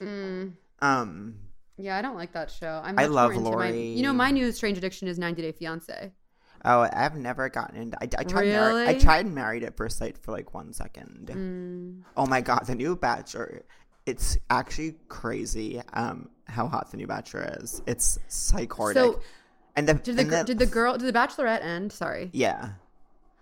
Mm, 0.00 0.54
Um. 0.82 1.36
yeah, 1.78 1.96
I 1.96 2.02
don't 2.02 2.16
like 2.16 2.32
that 2.32 2.50
show. 2.50 2.80
I'm 2.84 2.98
I 2.98 3.06
love 3.06 3.30
into 3.30 3.44
my, 3.44 3.50
Lori. 3.50 3.88
You 3.92 4.02
know, 4.02 4.12
my 4.12 4.30
new 4.30 4.52
strange 4.52 4.76
addiction 4.76 5.08
is 5.08 5.18
90 5.18 5.42
Day 5.42 5.52
Fiance. 5.52 6.12
Oh, 6.64 6.88
I've 6.92 7.16
never 7.16 7.48
gotten 7.48 7.76
into. 7.76 7.96
I, 8.00 8.08
I 8.18 8.24
tried. 8.24 8.52
Mar- 8.52 8.70
I 8.72 8.82
Really? 8.84 9.00
tried 9.00 9.26
married 9.26 9.64
at 9.64 9.76
first 9.76 9.98
sight 9.98 10.16
for 10.18 10.30
like 10.32 10.54
one 10.54 10.72
second. 10.72 11.30
Mm. 11.32 12.02
Oh 12.16 12.26
my 12.26 12.40
god, 12.40 12.66
the 12.66 12.74
new 12.74 12.94
Bachelor. 12.94 13.64
It's 14.06 14.36
actually 14.50 14.96
crazy. 15.08 15.80
Um, 15.92 16.28
how 16.46 16.66
hot 16.68 16.90
the 16.90 16.96
new 16.98 17.06
Bachelor 17.06 17.56
is. 17.60 17.82
It's 17.86 18.18
psychotic. 18.28 18.96
So, 18.96 19.20
and 19.74 19.88
the 19.88 19.94
Did 19.94 20.16
the, 20.16 20.20
and 20.22 20.30
gir- 20.30 20.44
did 20.44 20.58
the 20.58 20.66
girl 20.66 20.98
did 20.98 21.06
the 21.12 21.18
Bachelorette 21.18 21.62
end? 21.64 21.92
Sorry, 21.92 22.30
yeah. 22.32 22.70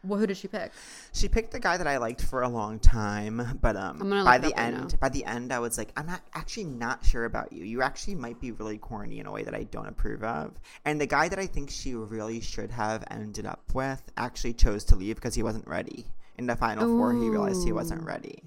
Well, 0.03 0.19
who 0.19 0.27
did 0.27 0.37
she 0.37 0.49
pick? 0.49 0.73
She 1.13 1.29
picked 1.29 1.53
the 1.53 1.61
guy 1.61 1.77
that 1.77 1.87
I 1.87 1.99
liked 1.99 2.23
for 2.23 2.43
a 2.43 2.49
long 2.49 2.79
time, 2.79 3.59
but 3.61 3.77
um, 3.77 3.99
by 3.99 4.39
the 4.39 4.59
end, 4.59 4.99
by 4.99 5.11
the 5.11 5.25
end, 5.25 5.53
I 5.53 5.59
was 5.59 5.77
like, 5.77 5.93
I'm 5.97 6.07
not 6.07 6.23
actually 6.35 6.65
not 6.65 7.05
sure 7.05 7.27
about 7.27 7.53
you. 7.53 7.65
You 7.65 7.83
actually 7.83 8.15
might 8.15 8.41
be 8.41 8.53
really 8.53 8.79
corny 8.79 9.19
in 9.19 9.27
a 9.27 9.31
way 9.31 9.43
that 9.43 9.55
I 9.55 9.65
don't 9.65 9.87
approve 9.87 10.25
of. 10.25 10.59
And 10.87 10.99
the 11.01 11.07
guy 11.07 11.29
that 11.29 11.39
I 11.39 11.47
think 11.47 11.71
she 11.71 11.95
really 11.95 12.41
should 12.41 12.71
have 12.71 13.05
ended 13.11 13.45
up 13.45 13.63
with 13.75 14.03
actually 14.17 14.55
chose 14.55 14.85
to 14.85 14.97
leave 14.97 15.17
because 15.17 15.35
he 15.35 15.43
wasn't 15.43 15.67
ready. 15.67 16.07
In 16.39 16.47
the 16.47 16.57
final 16.57 16.97
four, 16.97 17.13
he 17.13 17.29
realized 17.29 17.65
he 17.65 17.73
wasn't 17.73 18.03
ready. 18.03 18.43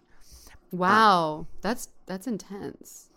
Wow, 0.72 1.46
that's 1.62 1.90
that's 2.08 2.26
intense. 2.26 3.10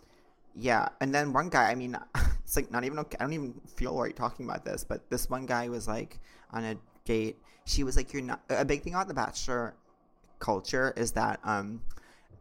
Yeah, 0.53 0.89
and 1.01 1.13
then 1.13 1.33
one 1.33 1.49
guy, 1.49 1.71
I 1.71 1.75
mean, 1.75 1.97
it's 2.43 2.55
like 2.55 2.69
not 2.69 2.83
even 2.83 2.99
okay. 2.99 3.17
I 3.19 3.23
don't 3.23 3.33
even 3.33 3.55
feel 3.75 3.99
right 3.99 4.15
talking 4.15 4.45
about 4.45 4.63
this, 4.63 4.83
but 4.83 5.09
this 5.09 5.27
one 5.27 5.47
guy 5.47 5.69
was 5.69 5.87
like 5.87 6.19
on 6.51 6.63
a 6.63 6.77
date. 7.05 7.37
She 7.67 7.83
was 7.83 7.95
like, 7.95 8.13
"You're 8.13 8.23
not." 8.23 8.41
A 8.49 8.65
big 8.65 8.81
thing 8.81 8.93
about 8.95 9.07
the 9.07 9.13
Bachelor 9.13 9.75
culture 10.39 10.93
is 10.95 11.11
that 11.11 11.39
um, 11.43 11.81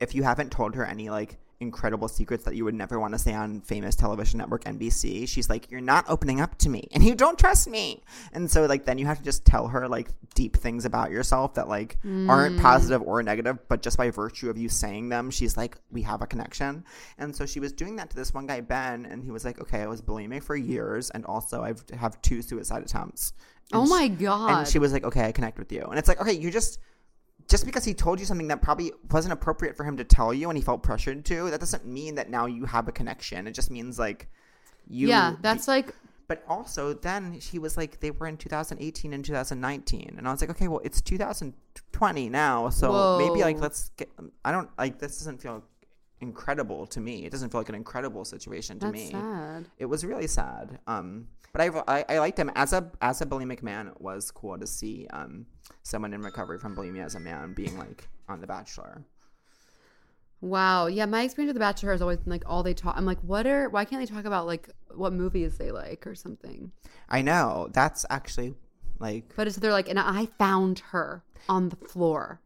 if 0.01 0.15
you 0.15 0.23
haven't 0.23 0.51
told 0.53 0.75
her 0.77 0.85
any 0.85 1.11
like 1.11 1.37
incredible 1.61 2.09
secrets 2.09 2.45
that 2.45 2.55
you 2.55 2.65
would 2.65 2.75
never 2.75 3.01
want 3.01 3.15
to 3.15 3.19
say 3.19 3.33
on 3.33 3.61
famous 3.61 3.97
television 3.97 4.39
network 4.39 4.65
NBC, 4.65 5.29
she's 5.29 5.49
like, 5.49 5.71
"You're 5.71 5.81
not 5.81 6.05
opening 6.09 6.41
up 6.41 6.57
to 6.59 6.69
me, 6.69 6.89
and 6.93 7.03
you 7.03 7.15
don't 7.15 7.39
trust 7.39 7.69
me." 7.69 8.03
And 8.33 8.51
so 8.51 8.67
like 8.67 8.85
then 8.85 8.99
you 8.99 9.07
have 9.07 9.19
to 9.19 9.25
just 9.25 9.45
tell 9.45 9.69
her 9.69 9.89
like 9.89 10.09
deep 10.35 10.57
things 10.57 10.85
about 10.85 11.11
yourself 11.11 11.55
that 11.55 11.69
like 11.69 11.99
aren't 12.05 12.59
mm. 12.59 12.63
positive 12.63 13.03
or 13.03 13.23
negative, 13.23 13.59
but 13.69 13.83
just 13.83 13.97
by 13.97 14.11
virtue 14.11 14.51
of 14.51 14.59
you 14.59 14.69
saying 14.69 15.09
them, 15.09 15.31
she's 15.31 15.57
like, 15.57 15.77
"We 15.91 16.03
have 16.03 16.23
a 16.23 16.27
connection." 16.27 16.85
And 17.19 17.35
so 17.35 17.47
she 17.47 17.61
was 17.61 17.73
doing 17.73 17.97
that 17.97 18.11
to 18.11 18.17
this 18.17 18.35
one 18.35 18.47
guy 18.47 18.61
Ben, 18.61 19.07
and 19.07 19.23
he 19.25 19.31
was 19.31 19.45
like, 19.45 19.61
"Okay, 19.61 19.81
I 19.81 19.87
was 19.87 20.03
bulimic 20.03 20.43
for 20.43 20.57
years, 20.57 21.11
and 21.11 21.25
also 21.25 21.63
I've 21.63 21.83
have 21.99 22.21
two 22.23 22.43
suicide 22.43 22.83
attempts." 22.83 23.33
Oh 23.73 23.81
and 23.83 23.91
Oh 23.91 23.95
my 23.95 24.09
god! 24.09 24.59
and 24.59 24.69
she 24.69 24.79
was 24.79 24.93
like, 24.93 25.05
"Okay, 25.05 25.25
I 25.25 25.33
connect 25.33 25.59
with 25.59 25.73
you." 25.73 25.83
And 25.83 25.99
it's 25.99 26.09
like, 26.09 26.21
"Okay, 26.21 26.33
you 26.33 26.51
just 26.51 26.79
just 27.49 27.65
because 27.65 27.85
he 27.85 27.95
told 27.95 28.19
you 28.19 28.27
something 28.27 28.49
that 28.49 28.63
probably 28.63 28.93
wasn't 29.11 29.33
appropriate 29.33 29.77
for 29.77 29.85
him 29.85 29.97
to 29.97 30.05
tell 30.05 30.35
you 30.35 30.49
and 30.49 30.59
he 30.59 30.63
felt 30.63 30.83
pressured 30.83 31.25
to, 31.27 31.51
that 31.51 31.61
doesn't 31.61 31.87
mean 31.87 32.17
that 32.17 32.29
now 32.31 32.47
you 32.47 32.65
have 32.65 32.89
a 32.89 32.93
connection. 32.93 33.47
It 33.47 33.53
just 33.53 33.71
means 33.71 33.99
like 33.99 34.29
you 34.89 35.09
yeah, 35.09 35.37
that's 35.41 35.69
like 35.69 35.95
but 36.29 36.43
also 36.49 36.93
then 36.93 37.39
she 37.41 37.59
was 37.59 37.77
like 37.77 38.01
they 38.01 38.11
were 38.11 38.27
in 38.27 38.37
2018 38.37 39.13
and 39.13 39.25
2019 39.25 40.15
and 40.19 40.27
I 40.27 40.31
was 40.31 40.41
like, 40.41 40.51
"Okay, 40.51 40.69
well, 40.69 40.81
it's 40.83 41.01
2020 41.01 42.29
now, 42.29 42.69
so 42.69 43.19
maybe 43.19 43.43
like 43.43 43.61
let's 43.61 43.91
get 43.97 44.09
I 44.45 44.53
don't 44.53 44.71
like 44.79 44.99
this 44.99 45.19
doesn't 45.19 45.41
feel 45.41 45.63
incredible 46.21 46.87
to 46.89 47.01
me. 47.01 47.25
It 47.27 47.31
doesn't 47.33 47.51
feel 47.51 47.61
like 47.61 47.69
an 47.69 47.75
incredible 47.75 48.25
situation 48.25 48.79
to 48.81 48.87
that's 48.87 48.95
me 48.95 49.11
sad. 49.11 49.69
it 49.79 49.87
was 49.87 50.05
really 50.05 50.27
sad. 50.27 50.79
Um, 50.87 51.29
but 51.53 51.61
I, 51.61 51.99
I 51.99 52.05
I 52.15 52.19
liked 52.19 52.39
him 52.39 52.51
as 52.55 52.73
a 52.73 52.91
as 53.01 53.21
a 53.21 53.27
bulimic 53.27 53.63
man. 53.63 53.89
It 53.89 54.01
was 54.01 54.31
cool 54.31 54.59
to 54.59 54.67
see 54.67 55.07
um 55.11 55.47
someone 55.83 56.13
in 56.13 56.23
recovery 56.23 56.59
from 56.59 56.75
bulimia 56.77 57.05
as 57.05 57.15
a 57.15 57.21
man 57.21 57.55
being 57.55 57.79
like 57.79 58.09
on 58.29 58.41
The 58.41 58.47
Bachelor. 58.47 59.05
Wow. 60.41 60.87
Yeah, 60.87 61.07
my 61.07 61.23
experience 61.23 61.49
with 61.51 61.57
The 61.57 61.61
Bachelor 61.61 61.93
has 61.93 62.03
always 62.03 62.19
been 62.19 62.31
like 62.31 62.45
all 62.47 62.63
they 62.63 62.75
talk. 62.75 62.95
I'm 62.97 63.07
like, 63.07 63.21
what 63.21 63.47
are? 63.47 63.69
Why 63.69 63.85
can't 63.85 64.07
they 64.07 64.13
talk 64.15 64.25
about 64.27 64.47
like 64.47 64.69
what 64.95 65.13
movies 65.13 65.57
they 65.59 65.71
like 65.71 66.07
or 66.07 66.15
something? 66.15 66.73
I 67.09 67.23
know 67.23 67.69
that's 67.73 68.05
actually 68.11 68.55
like 68.99 69.33
But 69.37 69.47
it's 69.47 69.57
they're 69.57 69.73
like, 69.73 69.89
and 69.89 69.99
I 69.99 70.27
found 70.39 70.81
her 70.91 71.25
on 71.49 71.69
the 71.71 71.77
floor, 71.77 72.41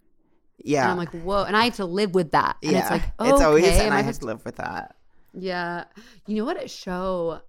yeah, 0.64 0.82
and 0.82 0.92
I'm 0.92 0.96
like, 0.98 1.10
whoa, 1.10 1.44
and 1.44 1.56
I 1.56 1.64
had 1.64 1.74
to 1.74 1.84
live 1.84 2.14
with 2.14 2.32
that. 2.32 2.56
And 2.62 2.72
yeah. 2.72 2.80
it's 2.80 2.90
like, 2.90 3.02
okay, 3.20 3.30
it's 3.30 3.40
always 3.40 3.66
and 3.66 3.94
I 3.94 3.98
I 3.98 4.02
have 4.02 4.18
to 4.18 4.26
live 4.26 4.44
with 4.44 4.56
that. 4.56 4.96
Yeah. 5.32 5.84
You 6.26 6.36
know 6.36 6.44
what 6.44 6.62
a 6.62 6.68
show 6.68 7.40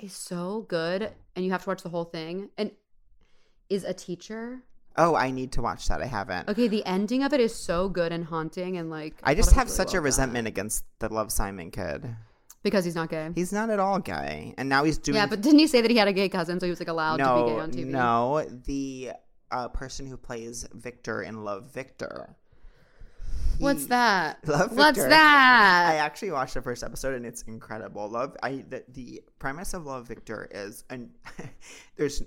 is 0.00 0.12
so 0.12 0.66
good 0.68 1.12
and 1.36 1.44
you 1.44 1.50
have 1.52 1.62
to 1.64 1.70
watch 1.70 1.82
the 1.82 1.88
whole 1.88 2.04
thing 2.04 2.50
and 2.58 2.70
is 3.68 3.84
a 3.84 3.94
teacher. 3.94 4.62
Oh, 4.96 5.14
I 5.14 5.30
need 5.30 5.52
to 5.52 5.62
watch 5.62 5.88
that. 5.88 6.02
I 6.02 6.06
haven't. 6.06 6.48
Okay, 6.48 6.68
the 6.68 6.84
ending 6.84 7.22
of 7.22 7.32
it 7.32 7.40
is 7.40 7.54
so 7.54 7.88
good 7.88 8.12
and 8.12 8.24
haunting 8.24 8.76
and 8.76 8.90
like 8.90 9.14
I 9.22 9.34
just 9.34 9.52
have 9.52 9.68
really 9.68 9.76
such 9.76 9.86
well 9.88 9.94
a 9.94 9.96
done. 9.98 10.04
resentment 10.04 10.48
against 10.48 10.84
the 10.98 11.12
Love 11.12 11.30
Simon 11.32 11.70
kid. 11.70 12.14
because 12.62 12.84
he's 12.84 12.96
not 12.96 13.08
gay. 13.08 13.30
He's 13.34 13.52
not 13.52 13.70
at 13.70 13.78
all 13.78 14.00
gay, 14.00 14.54
and 14.58 14.68
now 14.68 14.84
he's 14.84 14.98
doing. 14.98 15.16
yeah, 15.16 15.26
but 15.26 15.40
didn't 15.40 15.60
he 15.60 15.66
say 15.66 15.80
that 15.80 15.90
he 15.90 15.96
had 15.96 16.08
a 16.08 16.12
gay 16.12 16.28
cousin 16.28 16.58
so 16.60 16.66
he 16.66 16.70
was 16.70 16.80
like 16.80 16.88
allowed 16.88 17.18
to 17.18 17.22
be 17.22 17.50
gay 17.52 17.60
on 17.60 17.70
TV? 17.70 17.86
no, 17.86 18.44
the 18.66 19.12
uh, 19.50 19.68
person 19.68 20.06
who 20.06 20.16
plays 20.16 20.66
Victor 20.74 21.22
in 21.22 21.44
Love 21.44 21.72
Victor. 21.72 22.36
What's 23.60 23.86
that? 23.86 24.38
Love 24.46 24.76
What's 24.76 24.98
Victor. 24.98 25.14
I 25.14 25.96
actually 25.96 26.30
watched 26.30 26.54
the 26.54 26.62
first 26.62 26.82
episode 26.82 27.14
and 27.14 27.26
it's 27.26 27.42
incredible. 27.42 28.08
Love 28.08 28.36
I 28.42 28.64
the, 28.68 28.84
the 28.88 29.22
premise 29.38 29.74
of 29.74 29.84
Love 29.84 30.08
Victor 30.08 30.48
is 30.50 30.84
an 30.88 31.10
there's 31.96 32.22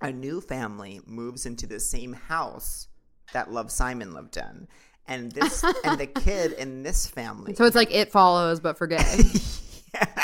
a 0.00 0.10
new 0.10 0.40
family 0.40 1.00
moves 1.06 1.46
into 1.46 1.66
the 1.66 1.78
same 1.78 2.14
house 2.14 2.88
that 3.32 3.52
Love 3.52 3.70
Simon 3.70 4.14
lived 4.14 4.36
in. 4.36 4.66
And 5.06 5.30
this 5.32 5.62
and 5.84 6.00
the 6.00 6.06
kid 6.06 6.52
in 6.52 6.82
this 6.82 7.06
family 7.06 7.54
so 7.54 7.64
it's 7.64 7.76
like 7.76 7.92
it 7.92 8.10
follows 8.10 8.60
but 8.60 8.78
for 8.78 8.86
gay. 8.86 9.22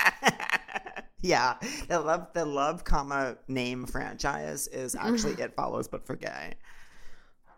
yeah, 1.21 1.57
the 1.89 2.01
love 2.01 2.29
the 2.33 2.47
love 2.47 2.85
comma 2.85 3.37
name 3.49 3.85
franchise 3.87 4.67
is 4.69 4.95
actually 4.95 5.35
it 5.43 5.55
follows 5.55 5.89
but 5.89 6.07
for 6.07 6.17
gay. 6.17 6.55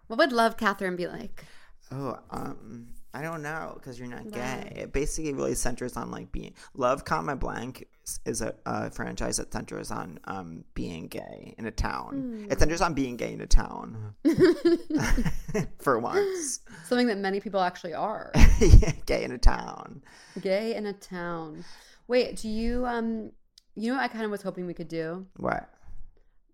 what 0.09 0.19
would 0.19 0.33
love 0.33 0.57
Catherine 0.57 0.97
be 0.97 1.07
like? 1.07 1.45
Oh, 1.93 2.19
um, 2.31 2.87
I 3.13 3.23
don't 3.23 3.43
know 3.43 3.73
because 3.75 3.99
you're 3.99 4.07
not 4.09 4.31
gay. 4.31 4.73
It 4.77 4.93
basically 4.93 5.33
really 5.33 5.55
centers 5.57 5.97
on 5.97 6.11
like 6.13 6.31
being 6.31 6.55
love, 6.75 7.05
comma 7.05 7.35
blank 7.37 7.89
is- 8.05 8.21
is 8.25 8.41
a, 8.43 8.55
a 8.67 8.91
franchise 8.91 9.39
that 9.39 9.53
centers 9.53 9.91
on 9.91 10.19
um 10.25 10.65
being 10.75 11.09
gay 11.09 11.55
in 11.59 11.67
a 11.67 11.71
town. 11.73 12.47
It 12.51 12.59
centers 12.61 12.81
on 12.81 12.95
being 12.95 13.17
gay 13.17 13.33
in 13.33 13.41
a 13.41 13.47
town 13.47 14.15
for 15.81 15.99
once. 15.99 16.61
Something 16.87 17.07
that 17.09 17.19
many 17.19 17.41
people 17.41 17.61
actually 17.61 17.95
are. 17.95 18.33
gay 19.07 19.25
in 19.25 19.33
a 19.33 19.39
town. 19.39 20.03
gay 20.41 20.75
in 20.75 20.87
a 20.87 20.93
town. 20.93 21.65
Wait, 22.09 22.37
do 22.37 22.49
you 22.49 22.87
um 22.87 23.33
you 23.75 23.91
know 23.91 23.97
what 23.97 24.05
I 24.05 24.09
kind 24.09 24.25
of 24.25 24.31
was 24.31 24.43
hoping 24.43 24.67
we 24.67 24.75
could 24.75 24.89
do? 24.89 25.27
What? 25.37 25.69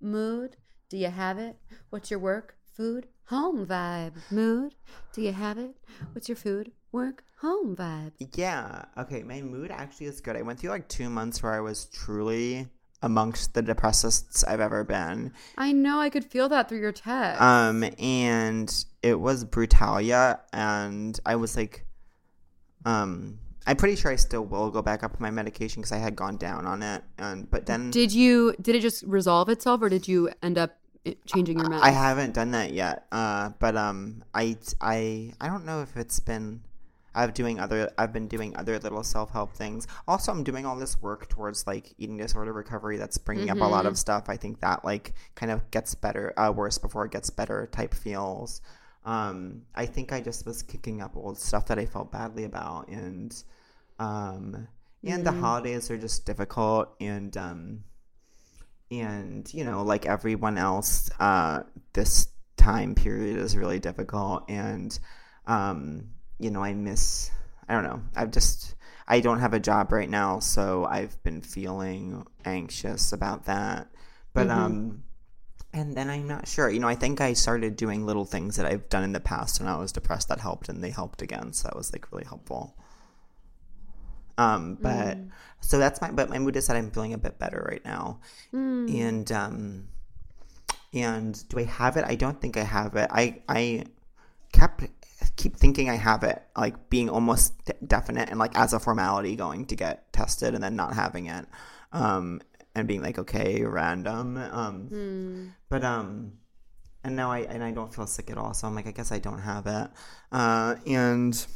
Mood, 0.00 0.56
do 0.90 0.96
you 0.96 1.08
have 1.08 1.38
it? 1.38 1.56
What's 1.90 2.10
your 2.10 2.20
work? 2.20 2.54
Food, 2.76 3.08
home 3.26 3.66
vibe. 3.66 4.14
Mood, 4.30 4.74
do 5.12 5.22
you 5.22 5.32
have 5.32 5.58
it? 5.58 5.74
What's 6.12 6.28
your 6.28 6.36
food? 6.36 6.72
Work, 6.92 7.24
home 7.40 7.76
vibe. 7.76 8.12
Yeah. 8.34 8.84
Okay. 8.96 9.22
My 9.22 9.42
mood 9.42 9.70
actually 9.70 10.06
is 10.06 10.20
good. 10.20 10.36
I 10.36 10.42
went 10.42 10.60
through 10.60 10.70
like 10.70 10.88
two 10.88 11.10
months 11.10 11.42
where 11.42 11.52
I 11.52 11.60
was 11.60 11.86
truly 11.86 12.68
amongst 13.02 13.54
the 13.54 13.62
depressists 13.62 14.44
I've 14.46 14.60
ever 14.60 14.82
been. 14.84 15.32
I 15.58 15.72
know 15.72 16.00
I 16.00 16.08
could 16.08 16.24
feel 16.24 16.48
that 16.48 16.68
through 16.68 16.80
your 16.80 16.92
text. 16.92 17.40
Um, 17.40 17.84
and 17.98 18.72
it 19.02 19.20
was 19.20 19.44
Brutalia, 19.44 20.40
and 20.52 21.18
I 21.26 21.36
was 21.36 21.56
like, 21.56 21.86
um, 22.86 23.38
I'm 23.66 23.76
pretty 23.76 23.96
sure 23.96 24.10
I 24.10 24.16
still 24.16 24.44
will 24.44 24.70
go 24.70 24.80
back 24.80 25.02
up 25.02 25.12
on 25.12 25.18
my 25.20 25.30
medication 25.30 25.82
because 25.82 25.92
I 25.92 25.98
had 25.98 26.16
gone 26.16 26.36
down 26.36 26.66
on 26.66 26.82
it, 26.82 27.02
and 27.18 27.50
but 27.50 27.66
then 27.66 27.90
did 27.90 28.12
you 28.12 28.54
did 28.62 28.74
it 28.76 28.80
just 28.80 29.02
resolve 29.02 29.48
itself 29.48 29.82
or 29.82 29.88
did 29.88 30.08
you 30.08 30.30
end 30.42 30.56
up 30.56 30.78
changing 31.26 31.58
your 31.58 31.68
meds? 31.68 31.80
I 31.82 31.90
haven't 31.90 32.34
done 32.34 32.50
that 32.52 32.72
yet. 32.72 33.06
Uh, 33.12 33.50
but 33.58 33.76
um, 33.76 34.24
I 34.34 34.56
I 34.80 35.32
I 35.40 35.48
don't 35.48 35.64
know 35.64 35.82
if 35.82 35.96
it's 35.96 36.20
been. 36.20 36.62
I've 37.14 37.32
doing 37.32 37.58
other 37.58 37.90
I've 37.96 38.12
been 38.12 38.28
doing 38.28 38.54
other 38.56 38.78
little 38.78 39.02
self-help 39.02 39.54
things. 39.54 39.86
Also, 40.06 40.30
I'm 40.30 40.44
doing 40.44 40.66
all 40.66 40.76
this 40.76 41.00
work 41.00 41.28
towards 41.30 41.66
like 41.66 41.94
eating 41.96 42.18
disorder 42.18 42.52
recovery 42.52 42.98
that's 42.98 43.16
bringing 43.16 43.48
up 43.48 43.60
a 43.60 43.64
lot 43.64 43.86
of 43.86 43.96
stuff. 43.96 44.28
I 44.28 44.36
think 44.36 44.60
that 44.60 44.84
like 44.84 45.14
kind 45.34 45.50
of 45.50 45.70
gets 45.70 45.94
better 45.94 46.34
uh, 46.38 46.52
worse 46.54 46.76
before 46.76 47.06
it 47.06 47.12
gets 47.12 47.30
better 47.30 47.68
type 47.72 47.94
feels. 47.94 48.60
Um, 49.06 49.62
I 49.74 49.86
think 49.86 50.12
I 50.12 50.20
just 50.20 50.44
was 50.44 50.62
kicking 50.62 51.00
up 51.00 51.16
old 51.16 51.38
stuff 51.38 51.66
that 51.66 51.78
I 51.78 51.86
felt 51.86 52.12
badly 52.12 52.44
about 52.44 52.88
and 52.88 53.34
um 53.98 54.68
and 55.04 55.24
the 55.24 55.32
holidays 55.32 55.90
are 55.90 55.98
just 55.98 56.26
difficult 56.26 56.88
and 57.00 57.34
um 57.36 57.84
and 58.90 59.52
you 59.52 59.64
know 59.64 59.82
like 59.82 60.06
everyone 60.06 60.58
else 60.58 61.10
uh 61.18 61.62
this 61.92 62.28
time 62.56 62.94
period 62.94 63.36
is 63.36 63.56
really 63.56 63.78
difficult 63.78 64.44
and 64.48 64.98
um 65.46 66.08
you 66.38 66.50
know 66.50 66.62
i 66.62 66.72
miss 66.72 67.30
i 67.68 67.74
don't 67.74 67.84
know 67.84 68.00
i've 68.14 68.30
just 68.30 68.74
i 69.08 69.20
don't 69.20 69.40
have 69.40 69.54
a 69.54 69.60
job 69.60 69.92
right 69.92 70.10
now 70.10 70.38
so 70.38 70.84
i've 70.84 71.20
been 71.22 71.40
feeling 71.40 72.24
anxious 72.44 73.12
about 73.12 73.46
that. 73.46 73.88
But 74.34 74.50
um 74.50 75.02
and 75.72 75.96
then 75.96 76.10
i'm 76.10 76.26
not 76.26 76.46
sure 76.46 76.70
you 76.70 76.80
know 76.80 76.88
i 76.88 76.94
think 76.94 77.20
i 77.20 77.32
started 77.32 77.76
doing 77.76 78.04
little 78.04 78.24
things 78.24 78.56
that 78.56 78.66
i've 78.66 78.88
done 78.88 79.02
in 79.02 79.12
the 79.12 79.20
past 79.20 79.60
when 79.60 79.68
i 79.68 79.76
was 79.76 79.92
depressed 79.92 80.28
that 80.28 80.40
helped 80.40 80.68
and 80.68 80.82
they 80.82 80.90
helped 80.90 81.22
again 81.22 81.52
so 81.52 81.68
that 81.68 81.76
was 81.76 81.92
like 81.92 82.10
really 82.12 82.24
helpful 82.24 82.76
um, 84.38 84.78
but 84.80 85.16
so 85.60 85.78
that's 85.78 86.00
my 86.00 86.10
but 86.10 86.30
my 86.30 86.38
mood 86.38 86.56
is 86.56 86.66
that 86.68 86.76
I'm 86.76 86.90
feeling 86.90 87.12
a 87.12 87.18
bit 87.18 87.38
better 87.38 87.66
right 87.68 87.84
now. 87.84 88.20
And 88.88 89.32
um 89.32 89.88
and 90.92 91.48
do 91.48 91.58
I 91.58 91.64
have 91.64 91.96
it? 91.96 92.04
I 92.06 92.14
don't 92.14 92.40
think 92.40 92.56
I 92.56 92.62
have 92.64 92.94
it. 92.96 93.08
I 93.12 93.42
I 93.48 93.84
kept 94.52 94.84
keep 95.36 95.56
thinking 95.56 95.90
I 95.90 95.96
have 95.96 96.22
it, 96.22 96.42
like 96.56 96.88
being 96.88 97.10
almost 97.10 97.54
definite 97.86 98.30
and 98.30 98.38
like 98.38 98.56
as 98.56 98.72
a 98.72 98.78
formality 98.80 99.34
going 99.36 99.66
to 99.66 99.76
get 99.76 100.12
tested 100.12 100.54
and 100.54 100.62
then 100.62 100.76
not 100.76 100.94
having 100.94 101.26
it. 101.26 101.46
Um 101.92 102.40
and 102.74 102.86
being 102.86 103.02
like, 103.02 103.18
okay, 103.18 103.62
random. 103.64 104.36
Um 104.36 104.88
but 105.68 105.84
um 105.84 106.32
and 107.02 107.16
now 107.16 107.30
I 107.30 107.40
and 107.40 107.62
I 107.64 107.70
don't 107.72 107.92
feel 107.94 108.06
sick 108.06 108.30
at 108.30 108.38
all, 108.38 108.54
so 108.54 108.66
I'm 108.66 108.74
like, 108.74 108.86
I 108.86 108.92
guess 108.92 109.10
I 109.12 109.18
don't 109.18 109.40
have 109.40 109.66
it. 109.66 109.90
Uh 110.30 110.76
and 110.86 111.46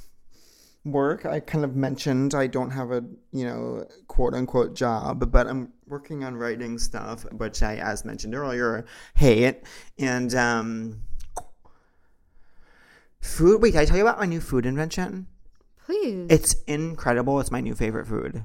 work. 0.84 1.26
I 1.26 1.40
kind 1.40 1.64
of 1.64 1.76
mentioned 1.76 2.34
i 2.34 2.46
don't 2.46 2.70
have 2.70 2.90
a 2.90 3.04
you 3.32 3.44
know 3.44 3.86
quote 4.08 4.34
unquote 4.34 4.74
job 4.74 5.30
but 5.30 5.46
i'm 5.46 5.72
working 5.86 6.24
on 6.24 6.36
writing 6.36 6.78
stuff 6.78 7.24
which 7.32 7.62
i 7.62 7.76
as 7.76 8.04
mentioned 8.04 8.34
earlier 8.34 8.86
hate. 9.14 9.62
And 9.98 10.34
um 10.34 11.02
food 13.20 13.60
wait 13.60 13.72
did 13.72 13.80
i 13.80 13.84
tell 13.84 13.96
you 13.96 14.02
about 14.02 14.18
my 14.18 14.26
new 14.26 14.40
food 14.40 14.66
invention? 14.66 15.26
Please. 15.84 16.26
it's 16.30 16.54
incredible. 16.68 17.40
It's 17.40 17.50
my 17.50 17.60
new 17.60 17.74
favorite 17.74 18.06
food. 18.06 18.44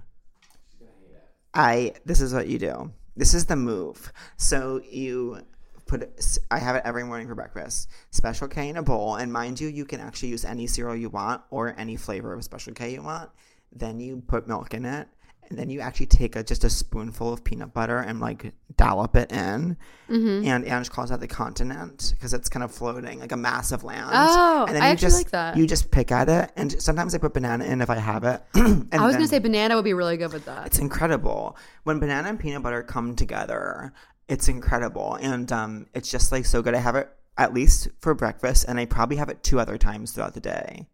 I 1.53 1.93
this 2.03 2.19
is 2.19 2.33
what 2.33 2.47
you 2.47 2.57
do. 2.57 2.91
This 3.15 3.33
is 3.33 3.45
the 3.45 3.55
move. 3.55 4.11
So 4.35 4.81
you 4.83 5.41
put 5.87 6.09
i 6.51 6.57
have 6.57 6.75
it 6.75 6.81
every 6.85 7.03
morning 7.03 7.27
for 7.27 7.35
breakfast 7.35 7.89
special 8.11 8.47
k 8.47 8.69
in 8.69 8.77
a 8.77 8.83
bowl 8.83 9.15
and 9.15 9.31
mind 9.31 9.59
you 9.59 9.67
you 9.67 9.85
can 9.85 9.99
actually 9.99 10.29
use 10.29 10.43
any 10.45 10.65
cereal 10.67 10.95
you 10.95 11.09
want 11.09 11.41
or 11.51 11.75
any 11.77 11.95
flavor 11.95 12.33
of 12.33 12.43
special 12.43 12.73
k 12.73 12.91
you 12.93 13.03
want 13.03 13.29
then 13.71 13.99
you 13.99 14.23
put 14.27 14.47
milk 14.47 14.73
in 14.73 14.83
it 14.85 15.07
and 15.47 15.59
then 15.59 15.69
you 15.69 15.79
actually 15.79 16.07
take 16.07 16.35
a, 16.35 16.43
just 16.43 16.63
a 16.63 16.69
spoonful 16.71 17.31
of 17.31 17.43
peanut 17.43 17.71
butter 17.71 17.99
and 17.99 18.19
like 18.19 18.51
dollop 18.77 19.15
it 19.15 19.31
in 19.31 19.77
Mm-hmm. 20.09 20.47
and 20.47 20.65
Ange 20.67 20.89
calls 20.91 21.09
that 21.09 21.19
the 21.19 21.27
continent 21.27 22.13
because 22.15 22.33
it's 22.33 22.47
kind 22.49 22.63
of 22.63 22.71
floating 22.71 23.19
like 23.19 23.31
a 23.31 23.37
massive 23.37 23.83
land 23.83 24.09
Oh, 24.11 24.65
and 24.67 24.75
then 24.75 24.81
I 24.83 24.87
you 24.87 24.91
actually 24.93 25.05
just 25.07 25.17
like 25.17 25.31
that. 25.31 25.57
you 25.57 25.65
just 25.67 25.89
pick 25.91 26.11
at 26.11 26.29
it 26.29 26.51
and 26.55 26.71
sometimes 26.81 27.13
i 27.15 27.17
put 27.19 27.33
banana 27.33 27.65
in 27.65 27.81
if 27.81 27.89
i 27.91 27.95
have 27.97 28.23
it 28.23 28.41
and 28.55 28.87
I 28.91 29.03
was 29.05 29.13
then- 29.13 29.21
gonna 29.21 29.27
say 29.27 29.39
banana 29.39 29.75
would 29.75 29.83
be 29.85 29.93
really 29.93 30.17
good 30.17 30.31
with 30.33 30.45
that. 30.45 30.65
it's 30.67 30.77
incredible 30.79 31.57
when 31.83 31.99
banana 31.99 32.29
and 32.29 32.39
peanut 32.39 32.61
butter 32.63 32.81
come 32.83 33.15
together. 33.15 33.93
It's 34.27 34.47
incredible, 34.47 35.15
and 35.21 35.51
um, 35.51 35.87
it's 35.93 36.09
just 36.09 36.31
like 36.31 36.45
so 36.45 36.61
good. 36.61 36.73
I 36.73 36.79
have 36.79 36.95
it 36.95 37.09
at 37.37 37.53
least 37.53 37.89
for 37.99 38.13
breakfast, 38.13 38.65
and 38.67 38.79
I 38.79 38.85
probably 38.85 39.17
have 39.17 39.29
it 39.29 39.43
two 39.43 39.59
other 39.59 39.77
times 39.77 40.11
throughout 40.11 40.33
the 40.33 40.39
day. 40.39 40.87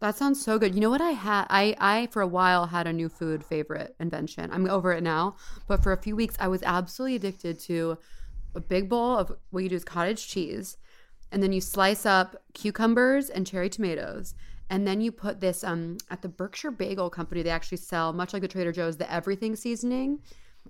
That 0.00 0.16
sounds 0.16 0.40
so 0.40 0.60
good. 0.60 0.74
You 0.74 0.80
know 0.80 0.90
what 0.90 1.00
I 1.00 1.10
had? 1.10 1.46
I 1.50 1.74
I 1.78 2.06
for 2.12 2.22
a 2.22 2.26
while 2.26 2.66
had 2.66 2.86
a 2.86 2.92
new 2.92 3.08
food 3.08 3.44
favorite 3.44 3.96
invention. 3.98 4.50
I'm 4.52 4.68
over 4.70 4.92
it 4.92 5.02
now, 5.02 5.36
but 5.66 5.82
for 5.82 5.92
a 5.92 6.00
few 6.00 6.14
weeks 6.14 6.36
I 6.38 6.46
was 6.46 6.62
absolutely 6.62 7.16
addicted 7.16 7.58
to 7.60 7.98
a 8.54 8.60
big 8.60 8.88
bowl 8.88 9.18
of 9.18 9.32
what 9.50 9.62
you 9.64 9.68
do 9.68 9.74
is 9.74 9.84
cottage 9.84 10.28
cheese, 10.28 10.76
and 11.32 11.42
then 11.42 11.52
you 11.52 11.60
slice 11.60 12.06
up 12.06 12.36
cucumbers 12.54 13.28
and 13.28 13.44
cherry 13.44 13.68
tomatoes, 13.68 14.34
and 14.70 14.86
then 14.86 15.00
you 15.00 15.10
put 15.10 15.40
this 15.40 15.64
um 15.64 15.96
at 16.10 16.22
the 16.22 16.28
Berkshire 16.28 16.70
Bagel 16.70 17.10
Company. 17.10 17.42
They 17.42 17.50
actually 17.50 17.78
sell 17.78 18.12
much 18.12 18.32
like 18.32 18.42
the 18.42 18.48
Trader 18.48 18.70
Joe's 18.70 18.98
the 18.98 19.12
everything 19.12 19.56
seasoning. 19.56 20.20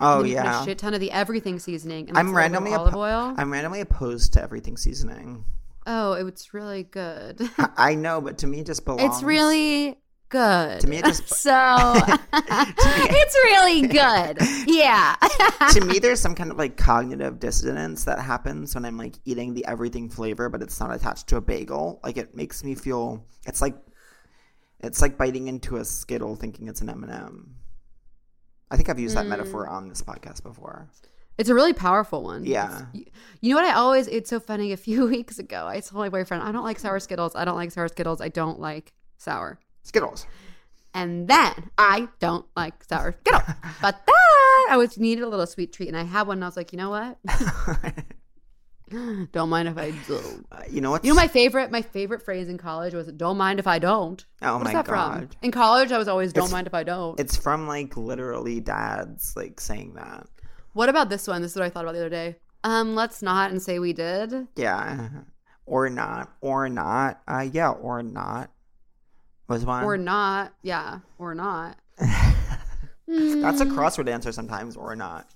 Oh 0.00 0.20
And 0.20 0.28
yeah, 0.30 0.62
a 0.62 0.64
shit 0.64 0.78
ton 0.78 0.94
of 0.94 1.00
the 1.00 1.10
everything 1.10 1.58
seasoning. 1.58 2.08
And 2.08 2.18
I'm 2.18 2.28
it's 2.28 2.32
a 2.32 2.36
little 2.36 2.50
bit 2.50 2.56
of 2.56 2.72
randomly 2.72 2.74
olive 2.74 2.94
oil. 2.96 3.34
I'm 3.36 3.52
randomly 3.52 3.80
opposed 3.80 4.32
to 4.34 4.42
everything 4.42 4.76
seasoning. 4.76 5.44
oh, 5.86 6.12
it 6.12 6.22
was 6.22 6.52
really 6.54 6.82
good. 6.84 7.40
I, 7.76 7.94
know, 7.94 8.20
but 8.20 8.38
to 8.38 8.46
me, 8.46 8.60
it 8.60 8.66
just 8.66 8.84
belongs. 8.84 9.02
It's 9.16 9.22
really 9.22 9.98
good. 10.28 10.80
To 10.80 10.86
me, 10.86 10.98
it 10.98 11.04
just- 11.06 11.28
so 11.34 11.56
it's 12.34 13.34
really 13.44 13.86
good. 13.88 14.38
Yeah. 14.66 15.16
to 15.72 15.80
me, 15.80 15.98
there's 15.98 16.20
some 16.20 16.34
kind 16.34 16.50
of 16.50 16.58
like 16.58 16.76
cognitive 16.76 17.40
dissonance 17.40 18.04
that 18.04 18.18
happens 18.20 18.74
when 18.74 18.84
I'm 18.84 18.98
like 18.98 19.14
eating 19.24 19.54
the 19.54 19.64
everything 19.66 20.10
flavor, 20.10 20.48
but 20.50 20.60
it's 20.62 20.78
not 20.78 20.94
attached 20.94 21.28
to 21.28 21.36
a 21.36 21.40
bagel. 21.40 22.00
Like 22.04 22.18
it 22.18 22.36
makes 22.36 22.62
me 22.62 22.74
feel 22.74 23.24
it's 23.46 23.62
like 23.62 23.74
it's 24.80 25.00
like 25.02 25.16
biting 25.18 25.48
into 25.48 25.76
a 25.76 25.84
Skittle 25.84 26.36
thinking 26.36 26.68
it's 26.68 26.82
an 26.82 26.90
M&M. 26.90 27.54
I 28.70 28.76
think 28.76 28.88
I've 28.88 28.98
used 28.98 29.16
that 29.16 29.26
metaphor 29.26 29.66
mm. 29.66 29.70
on 29.70 29.88
this 29.88 30.02
podcast 30.02 30.42
before. 30.42 30.88
It's 31.38 31.48
a 31.48 31.54
really 31.54 31.72
powerful 31.72 32.22
one. 32.22 32.44
Yeah. 32.44 32.86
It's- 32.94 33.12
you 33.40 33.50
know 33.50 33.60
what 33.60 33.64
I 33.64 33.74
always 33.74 34.08
it's 34.08 34.28
so 34.28 34.40
funny 34.40 34.72
a 34.72 34.76
few 34.76 35.06
weeks 35.14 35.38
ago 35.38 35.66
I 35.68 35.80
told 35.80 36.00
my 36.00 36.08
boyfriend 36.08 36.42
I 36.42 36.52
don't 36.52 36.64
like 36.64 36.78
sour 36.78 36.98
Skittles. 37.00 37.34
I 37.34 37.44
don't 37.44 37.56
like 37.56 37.70
sour 37.70 37.88
Skittles. 37.88 38.20
I 38.20 38.28
don't 38.28 38.60
like 38.60 38.92
sour. 39.16 39.60
Skittles. 39.82 40.26
And 40.94 41.28
then 41.28 41.70
I 41.78 42.08
don't 42.18 42.46
like 42.56 42.82
sour 42.82 43.14
Skittles. 43.20 43.56
but 43.82 44.02
then 44.06 44.14
I 44.70 44.76
was 44.76 44.98
needed 44.98 45.22
a 45.22 45.28
little 45.28 45.46
sweet 45.46 45.72
treat 45.72 45.88
and 45.88 45.96
I 45.96 46.02
had 46.02 46.26
one 46.26 46.38
and 46.38 46.44
I 46.44 46.48
was 46.48 46.56
like, 46.56 46.72
"You 46.72 46.78
know 46.78 46.90
what? 46.90 47.18
don't 49.32 49.48
mind 49.48 49.68
if 49.68 49.76
I 49.78 49.90
do." 50.06 50.20
Uh, 50.50 50.62
you 50.70 50.80
know 50.80 50.90
what? 50.90 51.04
You 51.04 51.10
know 51.12 51.16
my 51.16 51.28
favorite 51.28 51.70
my 51.70 51.82
favorite 51.82 52.22
phrase 52.22 52.48
in 52.48 52.58
college 52.58 52.94
was 52.94 53.06
"Don't 53.12 53.36
mind 53.38 53.58
if 53.58 53.66
I 53.66 53.78
don't." 53.78 54.24
Oh 54.42 54.58
my 54.58 54.72
that 54.72 54.86
from? 54.86 54.94
God. 55.20 55.36
In 55.42 55.50
college, 55.50 55.92
I 55.92 55.98
was 55.98 56.08
always 56.08 56.32
"Don't 56.32 56.44
It's- 56.44 56.52
mind 56.52 56.66
if 56.66 56.74
I 56.74 56.82
don't." 56.82 57.18
It's 57.20 57.36
from 57.36 57.66
like 57.68 57.96
literally 57.96 58.60
dads 58.60 59.34
like 59.36 59.60
saying 59.60 59.94
that. 59.94 60.26
What 60.72 60.88
about 60.88 61.08
this 61.10 61.26
one? 61.26 61.42
This 61.42 61.52
is 61.52 61.56
what 61.56 61.64
I 61.66 61.70
thought 61.70 61.84
about 61.84 61.92
the 61.92 62.00
other 62.00 62.08
day. 62.10 62.36
Um, 62.64 62.94
let's 62.94 63.22
not 63.22 63.50
and 63.50 63.60
say 63.62 63.78
we 63.78 63.92
did. 63.92 64.48
Yeah. 64.56 65.08
Or 65.66 65.88
not. 65.90 66.32
Or 66.40 66.68
not. 66.68 67.20
Uh 67.28 67.46
yeah, 67.52 67.70
or 67.70 68.02
not. 68.02 68.50
Was 69.48 69.64
one. 69.64 69.84
Or 69.84 69.96
not. 69.96 70.52
Yeah, 70.62 70.98
or 71.18 71.34
not. 71.34 71.78
That's 71.98 73.60
a 73.62 73.66
crossword 73.66 74.08
answer 74.10 74.32
sometimes, 74.32 74.76
or 74.76 74.94
not. 74.94 75.26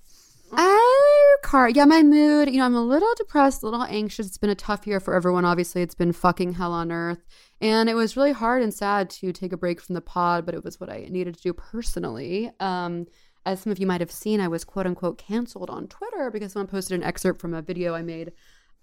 Oh, 0.55 1.12
car. 1.53 1.69
Yeah, 1.69 1.85
my 1.85 2.01
mood. 2.01 2.49
You 2.49 2.57
know, 2.57 2.65
I'm 2.65 2.73
a 2.73 2.81
little 2.81 3.13
depressed, 3.15 3.61
a 3.61 3.67
little 3.67 3.83
anxious. 3.83 4.25
It's 4.25 4.39
been 4.39 4.49
a 4.49 4.55
tough 4.55 4.87
year 4.87 4.99
for 4.99 5.13
everyone. 5.13 5.45
Obviously, 5.45 5.83
it's 5.83 5.93
been 5.93 6.11
fucking 6.11 6.53
hell 6.53 6.73
on 6.73 6.91
earth. 6.91 7.23
And 7.61 7.87
it 7.87 7.93
was 7.93 8.17
really 8.17 8.31
hard 8.31 8.63
and 8.63 8.73
sad 8.73 9.07
to 9.11 9.31
take 9.31 9.53
a 9.53 9.57
break 9.57 9.79
from 9.79 9.93
the 9.93 10.01
pod, 10.01 10.47
but 10.47 10.55
it 10.55 10.63
was 10.63 10.79
what 10.79 10.89
I 10.89 11.05
needed 11.11 11.35
to 11.35 11.41
do 11.43 11.53
personally. 11.53 12.49
Um, 12.59 13.05
as 13.45 13.61
some 13.61 13.71
of 13.71 13.77
you 13.77 13.85
might 13.85 14.01
have 14.01 14.09
seen, 14.11 14.41
I 14.41 14.47
was 14.47 14.63
quote 14.63 14.87
unquote 14.87 15.19
canceled 15.19 15.69
on 15.69 15.87
Twitter 15.87 16.31
because 16.31 16.53
someone 16.53 16.65
posted 16.65 16.99
an 16.99 17.05
excerpt 17.05 17.39
from 17.39 17.53
a 17.53 17.61
video 17.61 17.93
I 17.93 18.01
made 18.01 18.31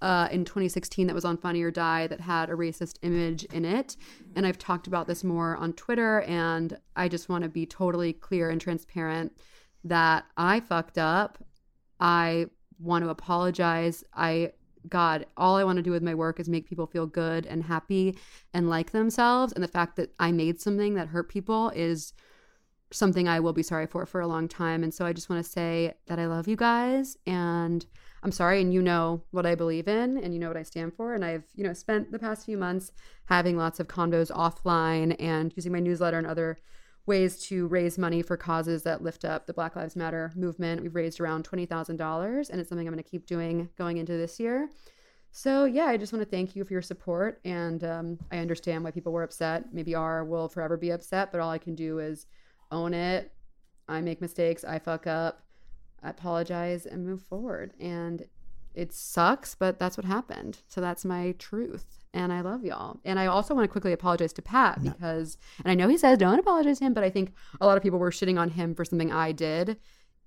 uh, 0.01 0.29
in 0.31 0.45
2016 0.45 1.09
that 1.09 1.14
was 1.14 1.25
on 1.25 1.39
Funny 1.39 1.62
or 1.62 1.73
Die 1.73 2.07
that 2.07 2.21
had 2.21 2.51
a 2.51 2.55
racist 2.55 2.99
image 3.03 3.47
in 3.47 3.64
it. 3.64 3.97
And 4.37 4.47
I've 4.47 4.59
talked 4.59 4.87
about 4.87 5.09
this 5.09 5.25
more 5.25 5.57
on 5.57 5.73
Twitter, 5.73 6.21
and 6.21 6.79
I 6.95 7.09
just 7.09 7.29
want 7.29 7.43
to 7.43 7.51
be 7.51 7.66
totally 7.66 8.12
clear 8.12 8.49
and 8.49 8.61
transparent 8.61 9.33
that 9.83 10.25
I 10.37 10.61
fucked 10.61 10.99
up. 10.99 11.43
I 11.99 12.47
want 12.81 13.05
to 13.05 13.11
apologize. 13.11 14.05
I, 14.14 14.53
God, 14.89 15.26
all 15.37 15.57
I 15.57 15.64
want 15.64 15.76
to 15.76 15.83
do 15.83 15.91
with 15.91 16.03
my 16.03 16.14
work 16.14 16.41
is 16.41 16.49
make 16.49 16.68
people 16.68 16.87
feel 16.87 17.07
good 17.07 17.47
and 17.47 17.62
happy 17.62 18.16
and 18.55 18.68
like 18.68 18.93
themselves. 18.93 19.53
And 19.53 19.62
the 19.62 19.68
fact 19.68 19.97
that 19.97 20.12
I 20.18 20.33
made 20.33 20.61
something 20.61 20.95
that 20.95 21.09
hurt 21.09 21.28
people 21.28 21.70
is 21.70 22.12
something 22.93 23.28
I 23.28 23.41
will 23.41 23.53
be 23.53 23.62
sorry 23.62 23.87
for 23.87 24.05
for 24.07 24.20
a 24.20 24.26
long 24.26 24.49
time. 24.49 24.83
And 24.83 24.93
so 24.93 25.07
I 25.07 25.12
just 25.12 25.31
want 25.31 25.45
to 25.45 25.51
say 25.51 25.95
that 26.07 26.18
I 26.18 26.26
love 26.26 26.49
you 26.49 26.57
guys 26.57 27.16
and 27.26 27.87
I'm 28.22 28.33
sorry. 28.33 28.61
And 28.61 28.72
you 28.72 28.83
know 28.83 29.22
what 29.31 29.47
I 29.47 29.55
believe 29.55 29.89
in 29.89 30.18
and 30.18 30.35
you 30.35 30.41
know 30.41 30.49
what 30.49 30.57
I 30.57 30.62
stand 30.62 30.95
for. 30.95 31.14
And 31.14 31.24
I've, 31.24 31.45
you 31.55 31.64
know, 31.64 31.72
spent 31.72 32.11
the 32.11 32.18
past 32.18 32.45
few 32.47 32.57
months 32.57 32.93
having 33.26 33.57
lots 33.57 33.81
of 33.81 33.87
condos 33.87 34.31
offline 34.31 35.14
and 35.20 35.53
using 35.57 35.72
my 35.72 35.81
newsletter 35.81 36.18
and 36.18 36.26
other 36.26 36.59
ways 37.07 37.39
to 37.45 37.67
raise 37.69 37.99
money 37.99 38.23
for 38.23 38.37
causes 38.37 38.83
that 38.85 39.03
lift 39.03 39.25
up 39.25 39.47
the 39.47 39.55
Black 39.55 39.75
Lives 39.75 39.97
Matter 39.97 40.33
movement. 40.37 40.83
We've 40.83 40.95
raised 40.95 41.21
around 41.21 41.49
$20,000 41.49 42.51
and 42.51 42.61
it's 42.61 42.69
something 42.69 42.87
I'm 42.87 42.93
going 42.93 43.03
to 43.03 43.11
keep 43.11 43.27
doing 43.27 43.69
going 43.77 43.97
into 43.97 44.13
this 44.13 44.39
year. 44.39 44.71
So 45.33 45.65
yeah, 45.65 45.87
I 45.87 45.97
just 45.97 46.13
want 46.13 46.25
to 46.25 46.31
thank 46.31 46.57
you 46.57 46.65
for 46.65 46.73
your 46.73 46.83
support, 46.83 47.41
and 47.45 47.85
um, 47.85 48.19
I 48.33 48.39
understand 48.39 48.83
why 48.83 48.91
people 48.91 49.13
were 49.13 49.23
upset. 49.23 49.73
Maybe 49.73 49.95
are 49.95 50.25
will 50.25 50.49
forever 50.49 50.77
be 50.77 50.91
upset, 50.91 51.31
but 51.31 51.41
all 51.41 51.51
I 51.51 51.59
can 51.59 51.75
do 51.75 52.01
is 52.01 52.27
own 52.73 52.95
it. 52.95 53.33
I 53.89 54.01
make 54.01 54.21
mistakes. 54.21 54.65
I 54.65 54.79
fuck 54.79 55.07
up. 55.07 55.43
I 56.03 56.11
apologize 56.11 56.87
and 56.87 57.07
move 57.07 57.23
forward. 57.23 57.75
And 57.79 58.27
it 58.75 58.93
sucks, 58.93 59.55
but 59.55 59.79
that's 59.79 59.97
what 59.97 60.07
happened. 60.07 60.59
So 60.69 60.81
that's 60.81 61.05
my 61.05 61.35
truth. 61.39 62.00
And 62.13 62.33
I 62.33 62.41
love 62.41 62.65
y'all. 62.65 62.99
And 63.05 63.21
I 63.21 63.27
also 63.27 63.55
want 63.55 63.65
to 63.65 63.69
quickly 63.69 63.93
apologize 63.93 64.33
to 64.33 64.43
Pat 64.43 64.83
because, 64.83 65.39
and 65.65 65.71
I 65.71 65.75
know 65.75 65.89
he 65.89 65.97
says 65.97 66.19
don't 66.19 66.41
apologize 66.41 66.79
to 66.81 66.85
him, 66.85 66.95
but 66.95 67.05
I 67.05 67.11
think 67.11 67.33
a 67.61 67.67
lot 67.67 67.77
of 67.77 67.83
people 67.83 67.99
were 67.99 68.11
shitting 68.11 68.39
on 68.39 68.51
him 68.51 68.75
for 68.75 68.85
something 68.85 69.13
I 69.13 69.33
did. 69.33 69.77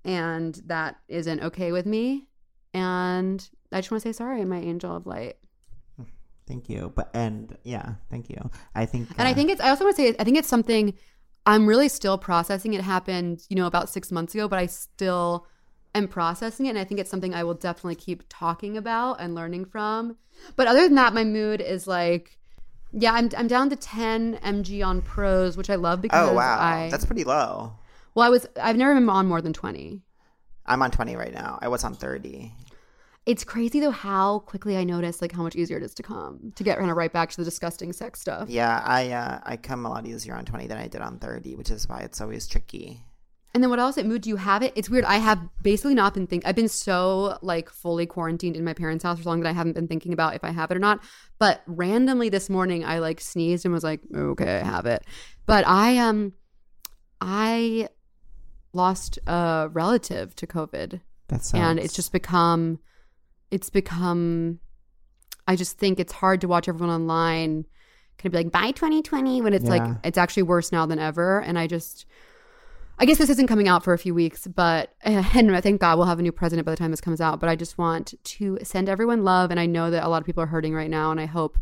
And 0.04 0.54
that 0.66 0.96
isn't 1.08 1.42
okay 1.42 1.72
with 1.72 1.84
me. 1.84 2.26
And 2.72 3.46
I 3.70 3.80
just 3.80 3.90
want 3.90 4.02
to 4.02 4.08
say 4.08 4.16
sorry, 4.16 4.44
my 4.44 4.58
angel 4.58 4.96
of 4.96 5.06
light. 5.06 5.36
Thank 6.46 6.68
you. 6.68 6.92
But 6.94 7.10
and 7.14 7.56
yeah, 7.64 7.94
thank 8.10 8.28
you. 8.28 8.50
I 8.74 8.86
think 8.86 9.10
And 9.18 9.28
I 9.28 9.32
uh, 9.32 9.34
think 9.34 9.50
it's, 9.50 9.60
I 9.60 9.70
also 9.70 9.84
want 9.84 9.96
to 9.96 10.02
say, 10.02 10.16
I 10.18 10.24
think 10.24 10.36
it's 10.36 10.48
something 10.48 10.94
I'm 11.46 11.66
really 11.66 11.88
still 11.88 12.18
processing. 12.18 12.74
It 12.74 12.80
happened, 12.80 13.44
you 13.48 13.56
know, 13.56 13.66
about 13.66 13.88
six 13.88 14.10
months 14.10 14.34
ago, 14.34 14.48
but 14.48 14.58
I 14.58 14.66
still 14.66 15.46
am 15.94 16.08
processing 16.08 16.66
it. 16.66 16.70
And 16.70 16.78
I 16.78 16.84
think 16.84 17.00
it's 17.00 17.10
something 17.10 17.34
I 17.34 17.44
will 17.44 17.54
definitely 17.54 17.94
keep 17.94 18.24
talking 18.28 18.76
about 18.76 19.20
and 19.20 19.34
learning 19.34 19.66
from. 19.66 20.16
But 20.56 20.66
other 20.66 20.82
than 20.82 20.94
that, 20.96 21.14
my 21.14 21.24
mood 21.24 21.60
is 21.60 21.86
like, 21.86 22.38
yeah, 22.92 23.12
I'm, 23.12 23.30
I'm 23.36 23.46
down 23.46 23.70
to 23.70 23.76
10 23.76 24.38
mg 24.42 24.86
on 24.86 25.02
pros, 25.02 25.56
which 25.56 25.70
I 25.70 25.76
love 25.76 26.00
because 26.00 26.28
Oh 26.28 26.32
wow, 26.34 26.58
I, 26.60 26.88
that's 26.90 27.04
pretty 27.04 27.24
low. 27.24 27.72
well, 28.14 28.26
I 28.26 28.30
was, 28.30 28.46
I've 28.60 28.76
never 28.76 28.94
been 28.94 29.08
on 29.08 29.26
more 29.26 29.40
than 29.40 29.52
20. 29.52 30.02
I'm 30.66 30.82
on 30.82 30.90
20 30.90 31.16
right 31.16 31.34
now. 31.34 31.58
I 31.60 31.68
was 31.68 31.84
on 31.84 31.94
30. 31.94 32.52
It's 33.26 33.42
crazy 33.42 33.80
though 33.80 33.90
how 33.90 34.40
quickly 34.40 34.76
I 34.76 34.84
noticed 34.84 35.22
like 35.22 35.32
how 35.32 35.42
much 35.42 35.56
easier 35.56 35.78
it 35.78 35.82
is 35.82 35.94
to 35.94 36.02
come 36.02 36.52
to 36.56 36.62
get 36.62 36.78
kind 36.78 36.90
of 36.90 36.96
right 36.96 37.12
back 37.12 37.30
to 37.30 37.36
the 37.38 37.44
disgusting 37.44 37.92
sex 37.92 38.20
stuff. 38.20 38.50
Yeah, 38.50 38.82
I 38.84 39.12
uh, 39.12 39.40
I 39.44 39.56
come 39.56 39.86
a 39.86 39.88
lot 39.88 40.06
easier 40.06 40.34
on 40.34 40.44
20 40.44 40.66
than 40.66 40.76
I 40.76 40.88
did 40.88 41.00
on 41.00 41.18
30, 41.18 41.54
which 41.56 41.70
is 41.70 41.88
why 41.88 42.00
it's 42.00 42.20
always 42.20 42.46
tricky. 42.46 43.02
And 43.54 43.62
then 43.62 43.70
what 43.70 43.78
else 43.78 43.96
at 43.98 44.04
mood 44.04 44.22
do 44.22 44.28
you 44.28 44.36
have 44.36 44.64
it? 44.64 44.72
It's 44.74 44.90
weird. 44.90 45.04
I 45.04 45.18
have 45.18 45.38
basically 45.62 45.94
not 45.94 46.12
been 46.12 46.26
thinking. 46.26 46.46
I've 46.48 46.56
been 46.56 46.68
so 46.68 47.38
like 47.40 47.70
fully 47.70 48.04
quarantined 48.04 48.56
in 48.56 48.64
my 48.64 48.74
parents' 48.74 49.04
house 49.04 49.18
for 49.18 49.22
so 49.22 49.30
long 49.30 49.40
that 49.40 49.48
I 49.48 49.52
haven't 49.52 49.74
been 49.74 49.86
thinking 49.86 50.12
about 50.12 50.34
if 50.34 50.42
I 50.42 50.50
have 50.50 50.72
it 50.72 50.76
or 50.76 50.80
not. 50.80 51.00
But 51.38 51.62
randomly 51.68 52.28
this 52.30 52.50
morning, 52.50 52.84
I 52.84 52.98
like 52.98 53.20
sneezed 53.20 53.64
and 53.64 53.72
was 53.72 53.84
like, 53.84 54.00
okay, 54.12 54.56
I 54.58 54.64
have 54.64 54.86
it. 54.86 55.04
But 55.46 55.64
I 55.68 55.98
um, 55.98 56.32
I 57.20 57.88
lost 58.72 59.20
a 59.28 59.68
relative 59.72 60.34
to 60.34 60.48
COVID, 60.48 61.00
That's 61.28 61.54
and 61.54 61.78
it's 61.78 61.94
just 61.94 62.10
become, 62.10 62.80
it's 63.52 63.70
become. 63.70 64.58
I 65.46 65.54
just 65.54 65.78
think 65.78 66.00
it's 66.00 66.12
hard 66.12 66.40
to 66.40 66.48
watch 66.48 66.68
everyone 66.68 66.92
online 66.92 67.66
kind 68.16 68.26
of 68.26 68.32
be 68.32 68.44
like 68.44 68.52
bye 68.52 68.70
2020 68.70 69.42
when 69.42 69.52
it's 69.52 69.64
like 69.64 69.82
it's 70.04 70.16
actually 70.16 70.44
worse 70.44 70.70
now 70.70 70.86
than 70.86 71.00
ever 71.00 71.40
and 71.40 71.58
i 71.58 71.66
just 71.66 72.06
i 72.98 73.04
guess 73.04 73.18
this 73.18 73.30
isn't 73.30 73.46
coming 73.46 73.68
out 73.68 73.82
for 73.82 73.92
a 73.92 73.98
few 73.98 74.14
weeks 74.14 74.46
but 74.46 74.94
and 75.02 75.62
thank 75.62 75.80
god 75.80 75.96
we'll 75.96 76.06
have 76.06 76.18
a 76.18 76.22
new 76.22 76.32
president 76.32 76.64
by 76.66 76.72
the 76.72 76.76
time 76.76 76.90
this 76.90 77.00
comes 77.00 77.20
out 77.20 77.40
but 77.40 77.48
i 77.48 77.56
just 77.56 77.78
want 77.78 78.14
to 78.24 78.58
send 78.62 78.88
everyone 78.88 79.24
love 79.24 79.50
and 79.50 79.60
i 79.60 79.66
know 79.66 79.90
that 79.90 80.04
a 80.04 80.08
lot 80.08 80.20
of 80.20 80.26
people 80.26 80.42
are 80.42 80.46
hurting 80.46 80.74
right 80.74 80.90
now 80.90 81.10
and 81.10 81.20
i 81.20 81.26
hope 81.26 81.58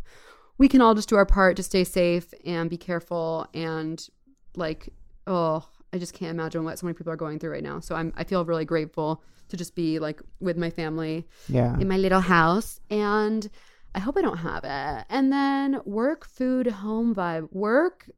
we 0.57 0.67
can 0.67 0.81
all 0.81 0.93
just 0.93 1.09
do 1.09 1.15
our 1.15 1.25
part 1.25 1.55
to 1.57 1.63
stay 1.63 1.83
safe 1.83 2.33
and 2.45 2.69
be 2.69 2.77
careful 2.77 3.47
and 3.53 4.09
like 4.55 4.89
oh 5.27 5.65
i 5.91 5.97
just 5.97 6.13
can't 6.13 6.31
imagine 6.31 6.63
what 6.63 6.77
so 6.77 6.85
many 6.85 6.95
people 6.95 7.11
are 7.11 7.17
going 7.17 7.39
through 7.39 7.51
right 7.51 7.63
now 7.63 7.79
so 7.79 7.95
i'm 7.95 8.13
i 8.15 8.23
feel 8.23 8.45
really 8.45 8.65
grateful 8.65 9.23
to 9.49 9.57
just 9.57 9.75
be 9.75 9.99
like 9.99 10.21
with 10.39 10.57
my 10.57 10.69
family 10.69 11.27
yeah. 11.47 11.77
in 11.79 11.87
my 11.87 11.97
little 11.97 12.21
house 12.21 12.79
and 12.89 13.49
I 13.95 13.99
hope 13.99 14.17
I 14.17 14.21
don't 14.21 14.37
have 14.37 14.63
it. 14.63 15.05
And 15.09 15.31
then 15.31 15.81
work, 15.85 16.25
food, 16.25 16.67
home 16.67 17.13
vibe. 17.13 17.51
Work, 17.51 18.09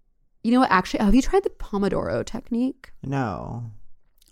you 0.46 0.52
know 0.52 0.60
what? 0.60 0.70
Actually, 0.70 1.04
have 1.04 1.16
you 1.16 1.24
tried 1.24 1.44
the 1.44 1.50
Pomodoro 1.50 2.24
technique? 2.24 2.92
No. 3.02 3.64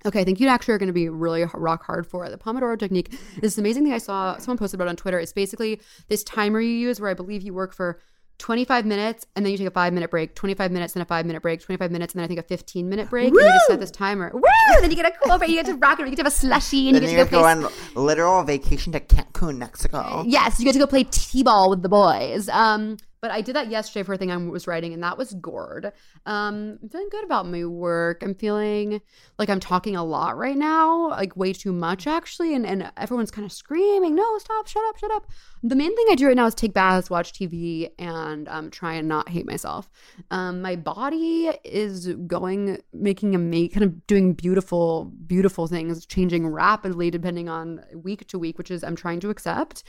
Okay, 0.06 0.22
I 0.22 0.24
think 0.24 0.40
you 0.40 0.48
actually 0.48 0.76
are 0.76 0.78
going 0.78 0.88
to 0.88 0.94
be 0.94 1.10
really 1.10 1.44
rock 1.56 1.84
hard 1.84 2.06
for 2.06 2.24
it. 2.24 2.30
The 2.30 2.38
Pomodoro 2.38 2.78
technique 2.78 3.12
is 3.38 3.42
this 3.42 3.58
amazing 3.58 3.84
thing 3.84 3.94
I 3.94 3.98
saw 3.98 4.38
someone 4.38 4.60
posted 4.60 4.80
about 4.80 4.90
on 4.90 4.96
Twitter. 4.96 5.18
It's 5.18 5.34
basically 5.34 5.82
this 6.10 6.24
timer 6.24 6.62
you 6.62 6.70
use 6.70 7.02
where 7.02 7.10
I 7.10 7.16
believe 7.16 7.42
you 7.42 7.56
work 7.56 7.74
for 7.74 8.00
25 8.38 8.86
minutes 8.86 9.26
and 9.36 9.44
then 9.44 9.52
you 9.52 9.58
take 9.58 9.66
a 9.66 9.72
five 9.72 9.92
minute 9.92 10.12
break, 10.12 10.36
25 10.36 10.72
minutes, 10.72 10.94
and 10.94 11.02
a 11.02 11.06
five 11.06 11.26
minute 11.26 11.42
break, 11.42 11.62
25 11.62 11.92
minutes, 11.92 12.14
and 12.14 12.20
then 12.20 12.26
I 12.26 12.28
think 12.28 12.40
a 12.40 12.44
15 12.44 12.88
minute 12.88 13.10
break. 13.10 13.30
And 13.30 13.36
you 13.36 13.42
just 13.42 13.66
set 13.66 13.80
this 13.80 13.90
timer. 13.90 14.30
Woo! 14.32 14.42
Then 14.82 14.92
you 14.92 14.96
get 14.96 15.08
a 15.08 15.18
cool 15.18 15.40
break. 15.40 15.50
You 15.50 15.56
get 15.56 15.66
to 15.66 15.78
rock 15.78 16.00
it. 16.00 16.04
You 16.04 16.12
get 16.12 16.18
to 16.18 16.24
have 16.26 16.32
a 16.32 16.36
slushy 16.36 16.90
and 16.90 16.96
Then 16.96 17.04
you 17.04 17.10
you 17.10 17.16
get 17.16 17.26
to 17.26 17.32
go 17.32 17.42
go 17.42 17.46
on 17.48 17.72
literal 17.96 18.44
vacation 18.44 18.94
to 18.94 19.00
Cancun, 19.00 19.58
Mexico. 19.58 20.26
Yes, 20.28 20.60
you 20.60 20.66
get 20.66 20.74
to 20.74 20.80
go 20.80 20.86
play 20.86 21.06
t-ball 21.06 21.72
with 21.72 21.82
the 21.82 21.90
boys. 21.90 22.50
Um, 22.50 22.98
but 23.24 23.32
I 23.32 23.40
did 23.40 23.56
that 23.56 23.70
yesterday 23.70 24.04
for 24.04 24.16
a 24.16 24.18
thing 24.18 24.32
I 24.32 24.36
was 24.36 24.68
writing, 24.68 24.94
and 24.94 25.02
that 25.02 25.18
was 25.18 25.34
gourd. 25.36 25.94
Um, 26.26 26.78
I'm 26.84 26.90
feeling 26.90 27.08
good 27.10 27.24
about 27.24 27.48
my 27.48 27.64
work. 27.64 28.22
I'm 28.22 28.36
feeling 28.36 29.00
like 29.40 29.50
I'm 29.50 29.62
talking 29.62 29.96
a 29.96 30.04
lot 30.04 30.36
right 30.38 30.58
now, 30.58 31.08
like 31.12 31.38
way 31.38 31.54
too 31.54 31.72
much 31.72 32.06
actually, 32.06 32.54
and 32.54 32.66
and 32.66 32.92
everyone's 32.98 33.32
kind 33.32 33.46
of 33.46 33.54
screaming, 33.54 34.14
"No, 34.14 34.38
stop! 34.40 34.68
Shut 34.68 34.84
up! 34.90 34.98
Shut 34.98 35.10
up!" 35.12 35.32
The 35.64 35.74
main 35.74 35.96
thing 35.96 36.06
I 36.12 36.16
do 36.16 36.28
right 36.28 36.36
now 36.36 36.48
is 36.48 36.54
take 36.54 36.74
baths, 36.74 37.10
watch 37.10 37.32
TV, 37.32 37.92
and 37.98 38.50
um, 38.50 38.70
try 38.70 38.96
and 38.96 39.08
not 39.08 39.30
hate 39.30 39.46
myself. 39.46 39.90
Um, 40.30 40.62
my 40.62 40.76
body 40.76 41.50
is 41.64 42.10
going, 42.28 42.82
making 42.92 43.36
a 43.36 43.38
make, 43.38 43.74
kind 43.74 43.86
of 43.86 44.06
doing 44.06 44.34
beautiful, 44.34 45.14
beautiful 45.26 45.68
things, 45.68 46.06
changing 46.06 46.46
rapidly 46.46 47.10
depending 47.10 47.48
on 47.48 47.86
week 47.96 48.28
to 48.28 48.38
week, 48.38 48.58
which 48.58 48.70
is 48.70 48.84
I'm 48.84 48.98
trying 48.98 49.22
to 49.22 49.30
accept. 49.30 49.86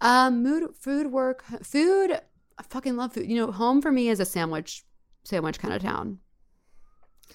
Um, 0.00 0.42
mood, 0.42 0.74
food, 0.74 1.12
work, 1.12 1.44
food. 1.62 2.20
I 2.58 2.62
fucking 2.64 2.96
love 2.96 3.12
food. 3.14 3.28
You 3.30 3.36
know, 3.36 3.52
home 3.52 3.80
for 3.82 3.90
me 3.92 4.08
is 4.08 4.20
a 4.20 4.24
sandwich, 4.24 4.84
sandwich 5.24 5.58
kind 5.58 5.74
of 5.74 5.82
town. 5.82 6.18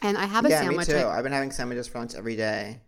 And 0.02 0.18
I 0.18 0.26
have 0.26 0.46
a 0.46 0.50
yeah, 0.50 0.62
sandwich. 0.62 0.88
me 0.88 0.94
too. 0.94 1.00
I- 1.00 1.18
I've 1.18 1.24
been 1.24 1.32
having 1.34 1.52
sandwiches 1.52 1.88
for 1.88 2.00
lunch 2.00 2.14
every 2.16 2.36
day. 2.36 2.82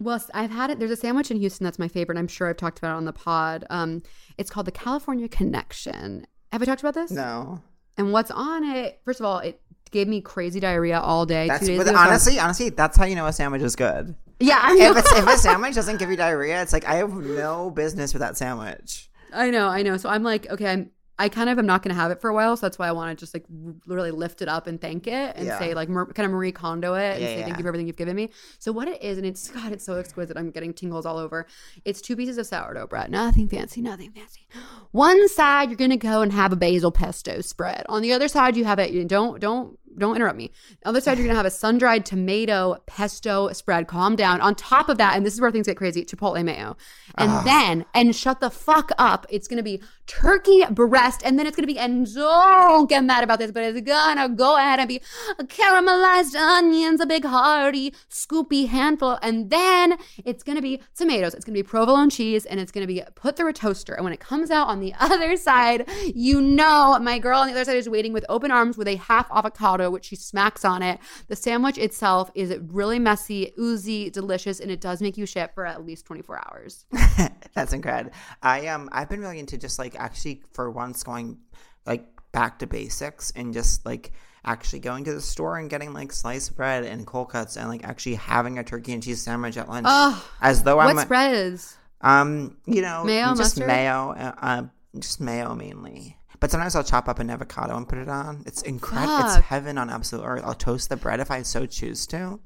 well, 0.00 0.22
I've 0.32 0.50
had 0.50 0.70
it. 0.70 0.78
There's 0.78 0.90
a 0.90 0.96
sandwich 0.96 1.30
in 1.30 1.36
Houston 1.38 1.64
that's 1.64 1.78
my 1.78 1.88
favorite. 1.88 2.18
I'm 2.18 2.28
sure 2.28 2.48
I've 2.48 2.56
talked 2.56 2.78
about 2.78 2.94
it 2.94 2.96
on 2.96 3.04
the 3.04 3.12
pod. 3.12 3.64
Um, 3.70 4.02
it's 4.38 4.50
called 4.50 4.66
the 4.66 4.72
California 4.72 5.28
Connection. 5.28 6.26
Have 6.52 6.62
I 6.62 6.64
talked 6.64 6.80
about 6.80 6.94
this? 6.94 7.10
No. 7.10 7.60
And 7.96 8.12
what's 8.12 8.30
on 8.30 8.64
it? 8.64 9.00
First 9.04 9.20
of 9.20 9.26
all, 9.26 9.38
it 9.40 9.60
gave 9.90 10.08
me 10.08 10.20
crazy 10.20 10.58
diarrhea 10.58 10.98
all 10.98 11.26
day. 11.26 11.46
That's 11.48 11.60
two 11.60 11.66
days 11.66 11.78
but 11.78 11.86
ago, 11.88 11.92
so 11.92 11.98
I 11.98 12.02
was- 12.04 12.08
honestly, 12.10 12.38
honestly, 12.40 12.68
that's 12.70 12.96
how 12.96 13.04
you 13.04 13.14
know 13.14 13.26
a 13.26 13.32
sandwich 13.32 13.62
is 13.62 13.76
good. 13.76 14.14
yeah. 14.40 14.68
If 14.72 14.96
if 14.96 15.26
a 15.28 15.38
sandwich 15.38 15.74
doesn't 15.74 15.98
give 15.98 16.10
you 16.10 16.16
diarrhea, 16.16 16.60
it's 16.62 16.72
like 16.72 16.86
I 16.86 16.94
have 16.96 17.12
no 17.14 17.70
business 17.70 18.12
with 18.14 18.20
that 18.20 18.36
sandwich. 18.36 19.10
I 19.32 19.50
know, 19.50 19.68
I 19.68 19.82
know. 19.82 19.96
So 19.96 20.08
I'm 20.08 20.22
like, 20.22 20.48
okay, 20.50 20.66
I'm. 20.72 20.90
I 21.18 21.28
kind 21.28 21.48
of 21.48 21.58
am 21.60 21.66
not 21.66 21.82
going 21.82 21.94
to 21.94 22.00
have 22.00 22.10
it 22.10 22.20
for 22.20 22.28
a 22.28 22.34
while, 22.34 22.56
so 22.56 22.66
that's 22.66 22.78
why 22.78 22.88
I 22.88 22.92
want 22.92 23.16
to 23.16 23.22
just 23.22 23.34
like 23.34 23.44
r- 23.66 23.74
really 23.86 24.10
lift 24.10 24.42
it 24.42 24.48
up 24.48 24.66
and 24.66 24.80
thank 24.80 25.06
it 25.06 25.36
and 25.36 25.46
Yeah. 25.46 25.58
say 25.60 25.72
like 25.74 25.88
kind 25.88 26.18
of 26.26 26.30
Marie 26.30 26.50
Kondo 26.50 26.94
it 26.94 27.12
and 27.12 27.20
Yeah, 27.20 27.26
say 27.28 27.38
yeah. 27.38 27.44
thank 27.44 27.58
you 27.58 27.62
for 27.62 27.68
everything 27.68 27.86
you've 27.86 27.96
given 27.96 28.16
me. 28.16 28.30
So 28.58 28.72
what 28.72 28.88
it 28.88 29.00
is, 29.02 29.16
and 29.18 29.26
it's 29.26 29.48
God, 29.56 29.70
it's 29.72 29.84
so 29.84 29.94
exquisite. 29.94 30.36
I'm 30.36 30.50
getting 30.50 30.74
tingles 30.74 31.06
all 31.06 31.18
over. 31.18 31.46
It's 31.84 32.00
two 32.00 32.16
pieces 32.16 32.36
of 32.38 32.46
sourdough 32.46 32.88
bread, 32.88 33.10
nothing 33.10 33.48
fancy, 33.48 33.80
nothing 33.80 34.10
fancy. 34.10 34.46
One 34.90 35.28
side 35.28 35.70
you're 35.70 35.76
gonna 35.76 35.96
go 35.96 36.22
and 36.22 36.32
have 36.32 36.52
a 36.52 36.56
basil 36.56 36.90
pesto 36.90 37.40
spread. 37.42 37.86
On 37.88 38.02
the 38.02 38.12
other 38.12 38.26
side 38.28 38.56
you 38.56 38.64
have 38.64 38.78
it. 38.80 38.90
You 38.90 39.04
don't 39.04 39.40
don't 39.40 39.78
don't 39.98 40.16
interrupt 40.16 40.36
me. 40.36 40.50
On 40.70 40.76
the 40.82 40.88
other 40.88 41.00
side 41.00 41.18
you're 41.18 41.26
gonna 41.26 41.36
have 41.36 41.46
a 41.46 41.50
sun 41.50 41.78
dried 41.78 42.06
tomato 42.06 42.76
pesto 42.86 43.52
spread. 43.52 43.86
Calm 43.86 44.16
down. 44.16 44.40
On 44.40 44.54
top 44.54 44.88
of 44.88 44.98
that, 44.98 45.16
and 45.16 45.24
this 45.24 45.34
is 45.34 45.40
where 45.40 45.50
things 45.50 45.66
get 45.66 45.76
crazy. 45.76 46.04
Chipotle 46.04 46.44
mayo, 46.44 46.76
and 47.16 47.30
ah. 47.30 47.42
then 47.44 47.84
and 47.94 48.14
shut 48.14 48.40
the 48.40 48.50
fuck 48.50 48.90
up. 48.98 49.26
It's 49.28 49.48
gonna 49.48 49.62
be 49.62 49.82
turkey 50.06 50.64
breast, 50.70 51.22
and 51.24 51.38
then 51.38 51.46
it's 51.46 51.56
gonna 51.56 51.66
be 51.66 51.78
and 51.78 52.12
don't 52.14 52.88
get 52.88 53.04
mad 53.04 53.24
about 53.24 53.38
this, 53.38 53.50
but 53.50 53.62
it's 53.62 53.80
gonna 53.80 54.28
go 54.28 54.56
ahead 54.56 54.78
and 54.78 54.88
be 54.88 55.00
caramelized 55.42 56.34
onions, 56.34 57.00
a 57.00 57.06
big 57.06 57.24
hearty 57.24 57.94
scoopy 58.10 58.68
handful, 58.68 59.18
and 59.22 59.50
then 59.50 59.96
it's 60.24 60.42
gonna 60.42 60.62
be 60.62 60.80
tomatoes. 60.94 61.34
It's 61.34 61.44
gonna 61.44 61.54
be 61.54 61.62
provolone 61.62 62.10
cheese, 62.10 62.46
and 62.46 62.60
it's 62.60 62.72
gonna 62.72 62.86
be 62.86 63.02
put 63.14 63.36
through 63.36 63.48
a 63.48 63.52
toaster. 63.52 63.94
And 63.94 64.04
when 64.04 64.12
it 64.12 64.20
comes 64.20 64.50
out 64.50 64.68
on 64.68 64.80
the 64.80 64.94
other 65.00 65.36
side, 65.36 65.88
you 66.14 66.40
know 66.40 66.98
my 67.00 67.18
girl 67.18 67.40
on 67.40 67.46
the 67.46 67.52
other 67.52 67.64
side 67.64 67.76
is 67.76 67.88
waiting 67.88 68.12
with 68.12 68.24
open 68.28 68.50
arms 68.50 68.76
with 68.76 68.88
a 68.88 68.96
half 68.96 69.26
avocado, 69.30 69.83
which 69.90 70.06
she 70.06 70.16
smacks 70.16 70.64
on 70.64 70.82
it. 70.82 70.98
The 71.28 71.36
sandwich 71.36 71.78
itself 71.78 72.30
is 72.34 72.56
really 72.68 72.98
messy, 72.98 73.52
oozy, 73.58 74.10
delicious, 74.10 74.60
and 74.60 74.70
it 74.70 74.80
does 74.80 75.00
make 75.00 75.16
you 75.16 75.26
shit 75.26 75.54
for 75.54 75.66
at 75.66 75.84
least 75.84 76.06
24 76.06 76.40
hours. 76.48 76.86
That's 77.54 77.72
incredible. 77.72 78.12
I 78.42 78.66
um 78.68 78.88
I've 78.92 79.08
been 79.08 79.20
really 79.20 79.38
into 79.38 79.56
just 79.58 79.78
like 79.78 79.94
actually 79.98 80.42
for 80.52 80.70
once 80.70 81.02
going 81.02 81.38
like 81.86 82.06
back 82.32 82.58
to 82.60 82.66
basics 82.66 83.32
and 83.36 83.52
just 83.52 83.84
like 83.86 84.12
actually 84.44 84.80
going 84.80 85.04
to 85.04 85.14
the 85.14 85.20
store 85.20 85.56
and 85.58 85.70
getting 85.70 85.92
like 85.92 86.12
sliced 86.12 86.54
bread 86.56 86.84
and 86.84 87.06
cold 87.06 87.30
cuts 87.30 87.56
and 87.56 87.68
like 87.68 87.82
actually 87.84 88.16
having 88.16 88.58
a 88.58 88.64
turkey 88.64 88.92
and 88.92 89.02
cheese 89.02 89.22
sandwich 89.22 89.56
at 89.56 89.68
lunch 89.68 89.86
Ugh. 89.88 90.22
as 90.42 90.62
though 90.64 90.80
I'm 90.80 90.98
a- 90.98 91.02
spread 91.02 91.34
is? 91.34 91.76
um 92.00 92.58
you 92.66 92.82
know 92.82 93.04
Mayo, 93.04 93.28
just 93.28 93.38
mustard? 93.38 93.66
mayo 93.68 94.10
uh, 94.10 94.32
uh, 94.42 94.62
just 94.98 95.20
mayo 95.20 95.54
mainly. 95.54 96.16
But 96.44 96.50
sometimes 96.50 96.76
I'll 96.76 96.84
chop 96.84 97.08
up 97.08 97.20
an 97.20 97.30
avocado 97.30 97.74
and 97.74 97.88
put 97.88 97.96
it 97.96 98.06
on. 98.10 98.42
It's 98.44 98.60
incredible. 98.60 99.16
It's 99.20 99.36
heaven 99.36 99.78
on 99.78 99.88
absolute 99.88 100.24
earth. 100.26 100.42
I'll 100.44 100.52
toast 100.52 100.90
the 100.90 100.96
bread 100.98 101.18
if 101.18 101.30
I 101.30 101.40
so 101.40 101.64
choose 101.64 102.06
to. 102.08 102.38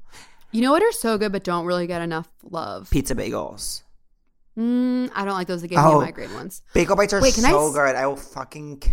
You 0.53 0.61
know 0.61 0.71
what 0.71 0.81
are 0.81 0.91
so 0.93 1.17
good 1.17 1.33
but 1.33 1.43
don't 1.43 1.65
really 1.65 1.85
get 1.85 2.01
enough 2.01 2.29
love? 2.49 2.89
Pizza 2.89 3.13
bagels. 3.13 3.83
Mm, 4.57 5.11
I 5.13 5.25
don't 5.25 5.33
like 5.33 5.47
those 5.47 5.61
that 5.63 5.67
gave 5.67 5.79
me 5.79 5.83
Oh. 5.85 5.99
a 5.99 6.05
migraine 6.05 6.33
ones. 6.33 6.61
Bagel 6.73 6.95
bites 6.95 7.11
are 7.11 7.21
Wait, 7.21 7.33
can 7.33 7.43
I 7.43 7.49
so 7.49 7.67
s- 7.67 7.73
good. 7.73 7.95
I 7.97 8.07
will 8.07 8.15
fucking 8.15 8.83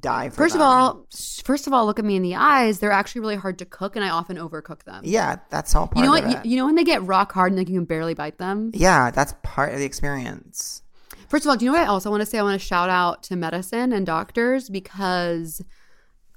die 0.00 0.30
for 0.30 0.34
First 0.38 0.56
of 0.56 0.62
all, 0.62 1.06
first 1.44 1.68
of 1.68 1.72
all, 1.72 1.86
look 1.86 2.00
at 2.00 2.04
me 2.04 2.16
in 2.16 2.22
the 2.22 2.34
eyes. 2.34 2.80
They're 2.80 2.90
actually 2.90 3.20
really 3.20 3.36
hard 3.36 3.56
to 3.60 3.64
cook, 3.64 3.94
and 3.94 4.04
I 4.04 4.08
often 4.08 4.36
overcook 4.36 4.82
them. 4.82 5.02
yeah, 5.04 5.36
that's 5.50 5.76
all 5.76 5.86
part 5.86 5.98
you 6.04 6.10
know 6.10 6.16
of 6.18 6.24
what? 6.24 6.38
it. 6.38 6.44
You, 6.44 6.50
you 6.50 6.56
know 6.56 6.66
when 6.66 6.74
they 6.74 6.82
get 6.82 7.04
rock 7.04 7.30
hard 7.30 7.52
and 7.52 7.58
like 7.60 7.68
you 7.68 7.76
can 7.76 7.84
barely 7.84 8.14
bite 8.14 8.38
them. 8.38 8.72
yeah, 8.74 9.12
that's 9.12 9.32
part 9.44 9.72
of 9.72 9.78
the 9.78 9.84
experience. 9.84 10.82
First 11.30 11.46
of 11.46 11.50
all, 11.50 11.56
do 11.56 11.64
you 11.64 11.70
know 11.70 11.78
what 11.78 11.86
I 11.86 11.90
also 11.90 12.10
want 12.10 12.22
to 12.22 12.26
say? 12.26 12.38
I 12.38 12.42
want 12.42 12.60
to 12.60 12.66
shout 12.66 12.90
out 12.90 13.22
to 13.24 13.36
medicine 13.36 13.92
and 13.92 14.04
doctors 14.04 14.68
because 14.68 15.62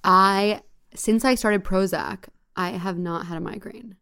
I, 0.04 0.62
since 0.94 1.26
I 1.26 1.34
started 1.34 1.64
Prozac, 1.64 2.26
I 2.56 2.70
have 2.70 3.00
not 3.00 3.26
had 3.26 3.38
a 3.38 3.42
migraine. 3.42 3.96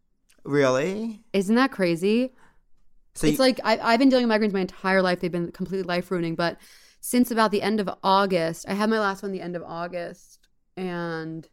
Really? 0.43 1.23
Isn't 1.31 1.55
that 1.55 1.71
crazy? 1.71 2.33
So 3.15 3.27
it's 3.27 3.37
you- 3.37 3.43
like 3.43 3.61
I, 3.63 3.77
I've 3.77 3.99
been 3.99 4.09
dealing 4.09 4.27
with 4.27 4.37
migraines 4.37 4.51
my 4.51 4.59
entire 4.59 5.01
life. 5.01 5.21
They've 5.21 5.31
been 5.31 5.53
completely 5.53 5.83
life 5.83 6.11
ruining. 6.11 6.35
But 6.35 6.57
since 6.99 7.31
about 7.31 7.51
the 7.51 7.61
end 7.61 7.79
of 7.79 7.89
August, 8.03 8.65
I 8.67 8.73
had 8.73 8.89
my 8.89 8.99
last 8.99 9.23
one 9.23 9.31
the 9.31 9.41
end 9.41 9.55
of 9.55 9.63
August, 9.63 10.39
and 10.75 11.47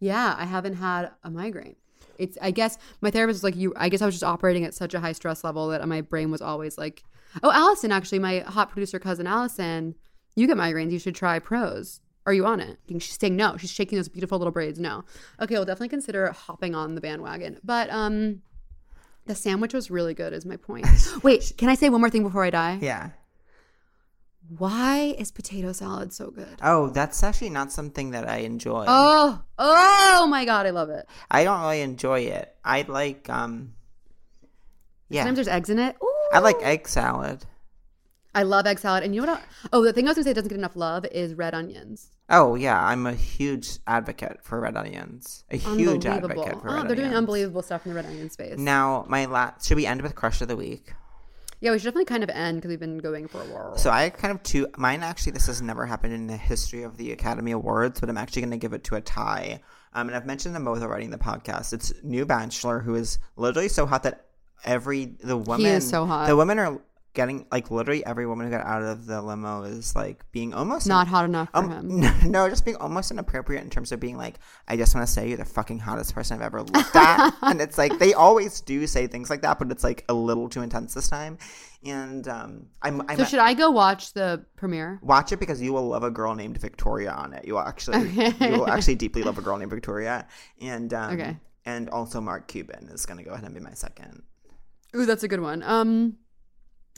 yeah, 0.00 0.36
I 0.38 0.44
haven't 0.44 0.74
had 0.76 1.10
a 1.24 1.30
migraine. 1.30 1.76
It's 2.18 2.38
I 2.40 2.50
guess 2.50 2.78
my 3.00 3.10
therapist 3.10 3.38
was 3.38 3.44
like 3.44 3.56
you. 3.56 3.72
I 3.76 3.88
guess 3.88 4.00
I 4.00 4.06
was 4.06 4.14
just 4.14 4.24
operating 4.24 4.64
at 4.64 4.74
such 4.74 4.94
a 4.94 5.00
high 5.00 5.12
stress 5.12 5.44
level 5.44 5.68
that 5.68 5.86
my 5.88 6.00
brain 6.00 6.30
was 6.30 6.40
always 6.40 6.78
like, 6.78 7.02
oh, 7.42 7.50
Allison, 7.52 7.92
actually, 7.92 8.18
my 8.18 8.40
hot 8.40 8.70
producer 8.70 8.98
cousin 8.98 9.26
Allison, 9.26 9.94
you 10.36 10.46
get 10.46 10.56
migraines. 10.56 10.92
You 10.92 10.98
should 10.98 11.14
try 11.14 11.38
Pros. 11.38 12.00
Are 12.26 12.32
you 12.34 12.44
on 12.44 12.60
it? 12.60 12.78
And 12.88 13.02
she's 13.02 13.18
saying 13.18 13.36
no. 13.36 13.56
She's 13.56 13.70
shaking 13.70 13.96
those 13.96 14.08
beautiful 14.08 14.38
little 14.38 14.52
braids. 14.52 14.78
No. 14.78 15.04
Okay, 15.40 15.54
we'll 15.54 15.64
definitely 15.64 15.88
consider 15.88 16.30
hopping 16.30 16.74
on 16.74 16.94
the 16.94 17.00
bandwagon. 17.00 17.58
But 17.64 17.88
um, 17.90 18.42
the 19.26 19.34
sandwich 19.34 19.72
was 19.72 19.90
really 19.90 20.12
good. 20.14 20.32
Is 20.32 20.44
my 20.44 20.56
point. 20.56 20.86
Wait, 21.22 21.52
can 21.56 21.68
I 21.70 21.74
say 21.74 21.88
one 21.88 22.00
more 22.00 22.10
thing 22.10 22.22
before 22.24 22.44
I 22.44 22.50
die? 22.50 22.78
yeah. 22.82 23.10
Why 24.56 25.14
is 25.18 25.30
potato 25.30 25.72
salad 25.72 26.10
so 26.14 26.30
good? 26.30 26.58
Oh, 26.62 26.88
that's 26.88 27.22
actually 27.22 27.50
not 27.50 27.70
something 27.70 28.12
that 28.12 28.26
I 28.26 28.38
enjoy. 28.38 28.86
Oh, 28.88 29.42
oh 29.58 30.26
my 30.30 30.46
god, 30.46 30.64
I 30.64 30.70
love 30.70 30.88
it. 30.88 31.06
I 31.30 31.44
don't 31.44 31.60
really 31.60 31.82
enjoy 31.82 32.20
it. 32.20 32.54
I 32.64 32.82
like 32.88 33.28
um 33.28 33.74
Yeah. 35.10 35.22
Sometimes 35.24 35.36
there's 35.36 35.48
eggs 35.48 35.68
in 35.68 35.78
it. 35.78 35.96
Ooh. 36.02 36.17
I 36.32 36.40
like 36.40 36.56
egg 36.62 36.88
salad. 36.88 37.44
I 38.34 38.42
love 38.42 38.66
egg 38.66 38.78
salad. 38.78 39.02
And 39.04 39.14
you 39.14 39.22
know 39.22 39.32
what? 39.32 39.40
I- 39.40 39.68
oh, 39.72 39.84
the 39.84 39.92
thing 39.92 40.06
I 40.06 40.10
was 40.10 40.16
gonna 40.16 40.24
say 40.24 40.32
doesn't 40.32 40.48
get 40.48 40.58
enough 40.58 40.76
love 40.76 41.04
is 41.06 41.34
red 41.34 41.54
onions. 41.54 42.08
Oh 42.28 42.54
yeah, 42.54 42.82
I'm 42.84 43.06
a 43.06 43.14
huge 43.14 43.78
advocate 43.86 44.40
for 44.42 44.60
red 44.60 44.76
onions. 44.76 45.44
A 45.50 45.56
huge 45.56 46.04
advocate 46.04 46.60
for 46.60 46.68
oh, 46.68 46.74
red 46.74 46.88
they're 46.88 46.96
doing 46.96 47.14
unbelievable 47.14 47.62
stuff 47.62 47.86
in 47.86 47.92
the 47.92 47.96
red 47.96 48.06
onion 48.06 48.30
space. 48.30 48.58
Now, 48.58 49.06
my 49.08 49.24
last 49.24 49.66
should 49.66 49.76
we 49.76 49.86
end 49.86 50.02
with 50.02 50.14
crush 50.14 50.40
of 50.42 50.48
the 50.48 50.56
week? 50.56 50.92
Yeah, 51.60 51.72
we 51.72 51.78
should 51.78 51.86
definitely 51.86 52.04
kind 52.04 52.22
of 52.22 52.30
end 52.30 52.58
because 52.58 52.68
we've 52.68 52.78
been 52.78 52.98
going 52.98 53.26
for 53.26 53.40
a 53.40 53.46
while. 53.46 53.76
So 53.76 53.90
I 53.90 54.10
kind 54.10 54.32
of 54.32 54.42
two. 54.44 54.68
Mine 54.76 55.02
actually, 55.02 55.32
this 55.32 55.46
has 55.46 55.60
never 55.60 55.86
happened 55.86 56.12
in 56.12 56.28
the 56.28 56.36
history 56.36 56.84
of 56.84 56.96
the 56.96 57.10
Academy 57.10 57.50
Awards, 57.50 57.98
but 57.98 58.08
I'm 58.08 58.18
actually 58.18 58.42
going 58.42 58.52
to 58.52 58.58
give 58.58 58.74
it 58.74 58.84
to 58.84 58.94
a 58.94 59.00
tie. 59.00 59.60
Um, 59.94 60.06
and 60.08 60.16
I've 60.16 60.26
mentioned 60.26 60.54
them 60.54 60.64
both 60.64 60.82
already 60.82 61.06
in 61.06 61.10
the 61.10 61.18
podcast. 61.18 61.72
It's 61.72 61.92
New 62.04 62.24
Bachelor, 62.24 62.78
who 62.78 62.94
is 62.94 63.18
literally 63.36 63.68
so 63.68 63.86
hot 63.86 64.04
that 64.04 64.27
every 64.64 65.04
the 65.06 65.36
women 65.36 65.80
so 65.80 66.06
hot. 66.06 66.26
The 66.26 66.36
women 66.36 66.58
are 66.58 66.80
getting 67.14 67.44
like 67.50 67.68
literally 67.70 68.04
every 68.06 68.26
woman 68.26 68.46
who 68.46 68.52
got 68.56 68.64
out 68.64 68.82
of 68.82 69.06
the 69.06 69.20
limo 69.20 69.62
is 69.64 69.96
like 69.96 70.24
being 70.30 70.54
almost 70.54 70.86
Not 70.86 71.08
hot 71.08 71.24
enough 71.24 71.48
for 71.50 71.56
Um, 71.58 71.70
him. 71.70 72.00
no, 72.00 72.12
no, 72.24 72.48
just 72.48 72.64
being 72.64 72.76
almost 72.76 73.10
inappropriate 73.10 73.64
in 73.64 73.70
terms 73.70 73.90
of 73.90 73.98
being 73.98 74.16
like, 74.16 74.38
I 74.68 74.76
just 74.76 74.94
want 74.94 75.04
to 75.04 75.12
say 75.12 75.26
you're 75.26 75.36
the 75.38 75.44
fucking 75.44 75.80
hottest 75.80 76.14
person 76.14 76.36
I've 76.36 76.46
ever 76.46 76.62
looked 76.62 76.94
at. 76.94 77.34
and 77.42 77.60
it's 77.60 77.76
like, 77.76 77.98
they 77.98 78.14
always 78.14 78.60
do 78.60 78.86
say 78.86 79.08
things 79.08 79.30
like 79.30 79.42
that, 79.42 79.58
but 79.58 79.72
it's 79.72 79.82
like 79.82 80.04
a 80.08 80.14
little 80.14 80.48
too 80.48 80.62
intense 80.62 80.94
this 80.94 81.08
time. 81.08 81.38
And 81.84 82.28
um, 82.28 82.66
I'm, 82.82 83.00
I'm 83.08 83.16
So 83.16 83.24
should 83.24 83.40
I 83.40 83.54
go 83.54 83.70
watch 83.70 84.12
the 84.12 84.44
premiere? 84.54 85.00
watch 85.02 85.32
it 85.32 85.40
because 85.40 85.60
you 85.60 85.72
will 85.72 85.88
love 85.88 86.04
a 86.04 86.10
girl 86.12 86.36
named 86.36 86.58
Victoria 86.60 87.10
on 87.10 87.32
it. 87.32 87.44
You 87.46 87.54
will 87.54 87.60
actually, 87.60 88.10
you 88.40 88.52
will 88.52 88.68
actually 88.68 88.94
deeply 88.96 89.24
love 89.24 89.38
a 89.38 89.42
girl 89.42 89.56
named 89.56 89.70
Victoria. 89.72 90.28
And, 90.60 90.94
um, 90.94 91.14
Okay. 91.14 91.36
and 91.64 91.88
also 91.90 92.20
Mark 92.20 92.46
Cuban 92.46 92.90
is 92.92 93.06
going 93.06 93.18
to 93.18 93.24
go 93.24 93.32
ahead 93.32 93.44
and 93.44 93.54
be 93.54 93.60
my 93.60 93.74
second. 93.74 94.22
Ooh, 94.96 95.04
that's 95.04 95.22
a 95.22 95.28
good 95.28 95.40
one. 95.40 95.62
Um, 95.62 96.16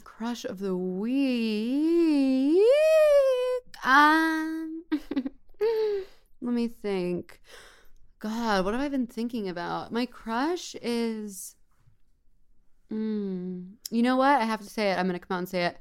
crush 0.03 0.45
of 0.45 0.59
the 0.59 0.75
week. 0.75 2.61
Um, 3.83 4.83
let 6.41 6.53
me 6.53 6.67
think. 6.67 7.41
God, 8.19 8.63
what 8.63 8.73
have 8.73 8.83
I 8.83 8.87
been 8.87 9.07
thinking 9.07 9.49
about? 9.49 9.91
My 9.91 10.05
crush 10.05 10.75
is. 10.81 11.55
Mm, 12.93 13.71
you 13.89 14.03
know 14.03 14.15
what? 14.15 14.41
I 14.41 14.45
have 14.45 14.61
to 14.61 14.69
say 14.69 14.91
it. 14.91 14.97
I'm 14.97 15.07
to 15.19 15.19
come 15.19 15.35
out 15.35 15.39
and 15.39 15.49
say 15.49 15.65
it. 15.65 15.77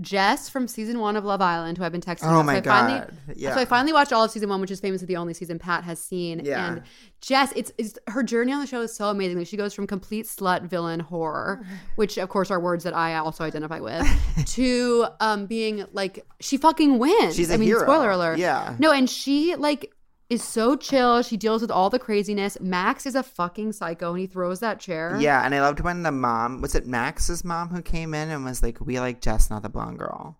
Jess 0.00 0.48
from 0.48 0.68
season 0.68 1.00
one 1.00 1.16
of 1.16 1.24
Love 1.24 1.40
Island, 1.40 1.76
who 1.76 1.84
I've 1.84 1.92
been 1.92 2.00
texting. 2.00 2.24
Oh 2.24 2.40
about. 2.40 2.46
my 2.46 2.54
so 2.54 2.58
I 2.58 2.62
finally, 2.62 2.98
God. 3.00 3.16
Yeah. 3.34 3.54
So 3.54 3.60
I 3.60 3.64
finally 3.64 3.92
watched 3.92 4.12
all 4.12 4.24
of 4.24 4.30
season 4.30 4.48
one, 4.48 4.60
which 4.60 4.70
is 4.70 4.80
famously 4.80 5.06
the 5.06 5.16
only 5.16 5.34
season 5.34 5.58
Pat 5.58 5.84
has 5.84 6.00
seen. 6.00 6.42
Yeah. 6.44 6.72
And 6.72 6.82
Jess, 7.20 7.52
it's, 7.56 7.72
it's 7.76 7.98
her 8.06 8.22
journey 8.22 8.52
on 8.52 8.60
the 8.60 8.66
show 8.66 8.80
is 8.80 8.94
so 8.94 9.08
amazing. 9.08 9.38
Like, 9.38 9.46
she 9.46 9.56
goes 9.56 9.74
from 9.74 9.86
complete 9.86 10.26
slut 10.26 10.62
villain 10.62 11.00
horror, 11.00 11.66
which 11.96 12.18
of 12.18 12.28
course 12.28 12.50
are 12.50 12.60
words 12.60 12.84
that 12.84 12.94
I 12.94 13.16
also 13.16 13.44
identify 13.44 13.80
with, 13.80 14.06
to 14.46 15.06
um 15.20 15.46
being 15.46 15.84
like 15.92 16.24
she 16.40 16.56
fucking 16.56 16.98
wins. 16.98 17.36
She's 17.36 17.50
a 17.50 17.54
I 17.54 17.56
mean, 17.56 17.68
hero. 17.68 17.82
spoiler 17.82 18.10
alert. 18.10 18.38
Yeah. 18.38 18.76
No, 18.78 18.92
and 18.92 19.08
she 19.08 19.56
like 19.56 19.92
is 20.30 20.42
so 20.42 20.76
chill. 20.76 21.20
She 21.22 21.36
deals 21.36 21.60
with 21.60 21.70
all 21.70 21.90
the 21.90 21.98
craziness. 21.98 22.58
Max 22.60 23.04
is 23.04 23.14
a 23.14 23.22
fucking 23.22 23.72
psycho, 23.72 24.10
and 24.12 24.20
he 24.20 24.26
throws 24.26 24.60
that 24.60 24.80
chair. 24.80 25.16
Yeah, 25.20 25.44
and 25.44 25.54
I 25.54 25.60
loved 25.60 25.80
when 25.80 26.02
the 26.04 26.12
mom 26.12 26.62
was 26.62 26.74
it 26.74 26.86
Max's 26.86 27.44
mom 27.44 27.68
who 27.68 27.82
came 27.82 28.14
in 28.14 28.30
and 28.30 28.44
was 28.44 28.62
like, 28.62 28.80
"We 28.80 28.98
like 29.00 29.20
Jess, 29.20 29.50
not 29.50 29.62
the 29.62 29.68
blonde 29.68 29.98
girl." 29.98 30.38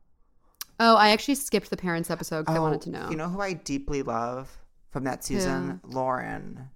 Oh, 0.78 0.96
I 0.96 1.10
actually 1.10 1.34
skipped 1.34 1.68
the 1.68 1.76
parents 1.76 2.10
episode 2.10 2.42
because 2.42 2.56
I 2.56 2.60
wanted 2.60 2.80
to 2.82 2.90
know. 2.90 3.04
Oh, 3.08 3.10
You 3.10 3.16
know 3.16 3.28
who 3.28 3.40
I 3.40 3.52
deeply 3.52 4.02
love 4.02 4.56
from 4.90 5.04
that 5.04 5.22
season? 5.24 5.80
Lauren. 5.84 6.70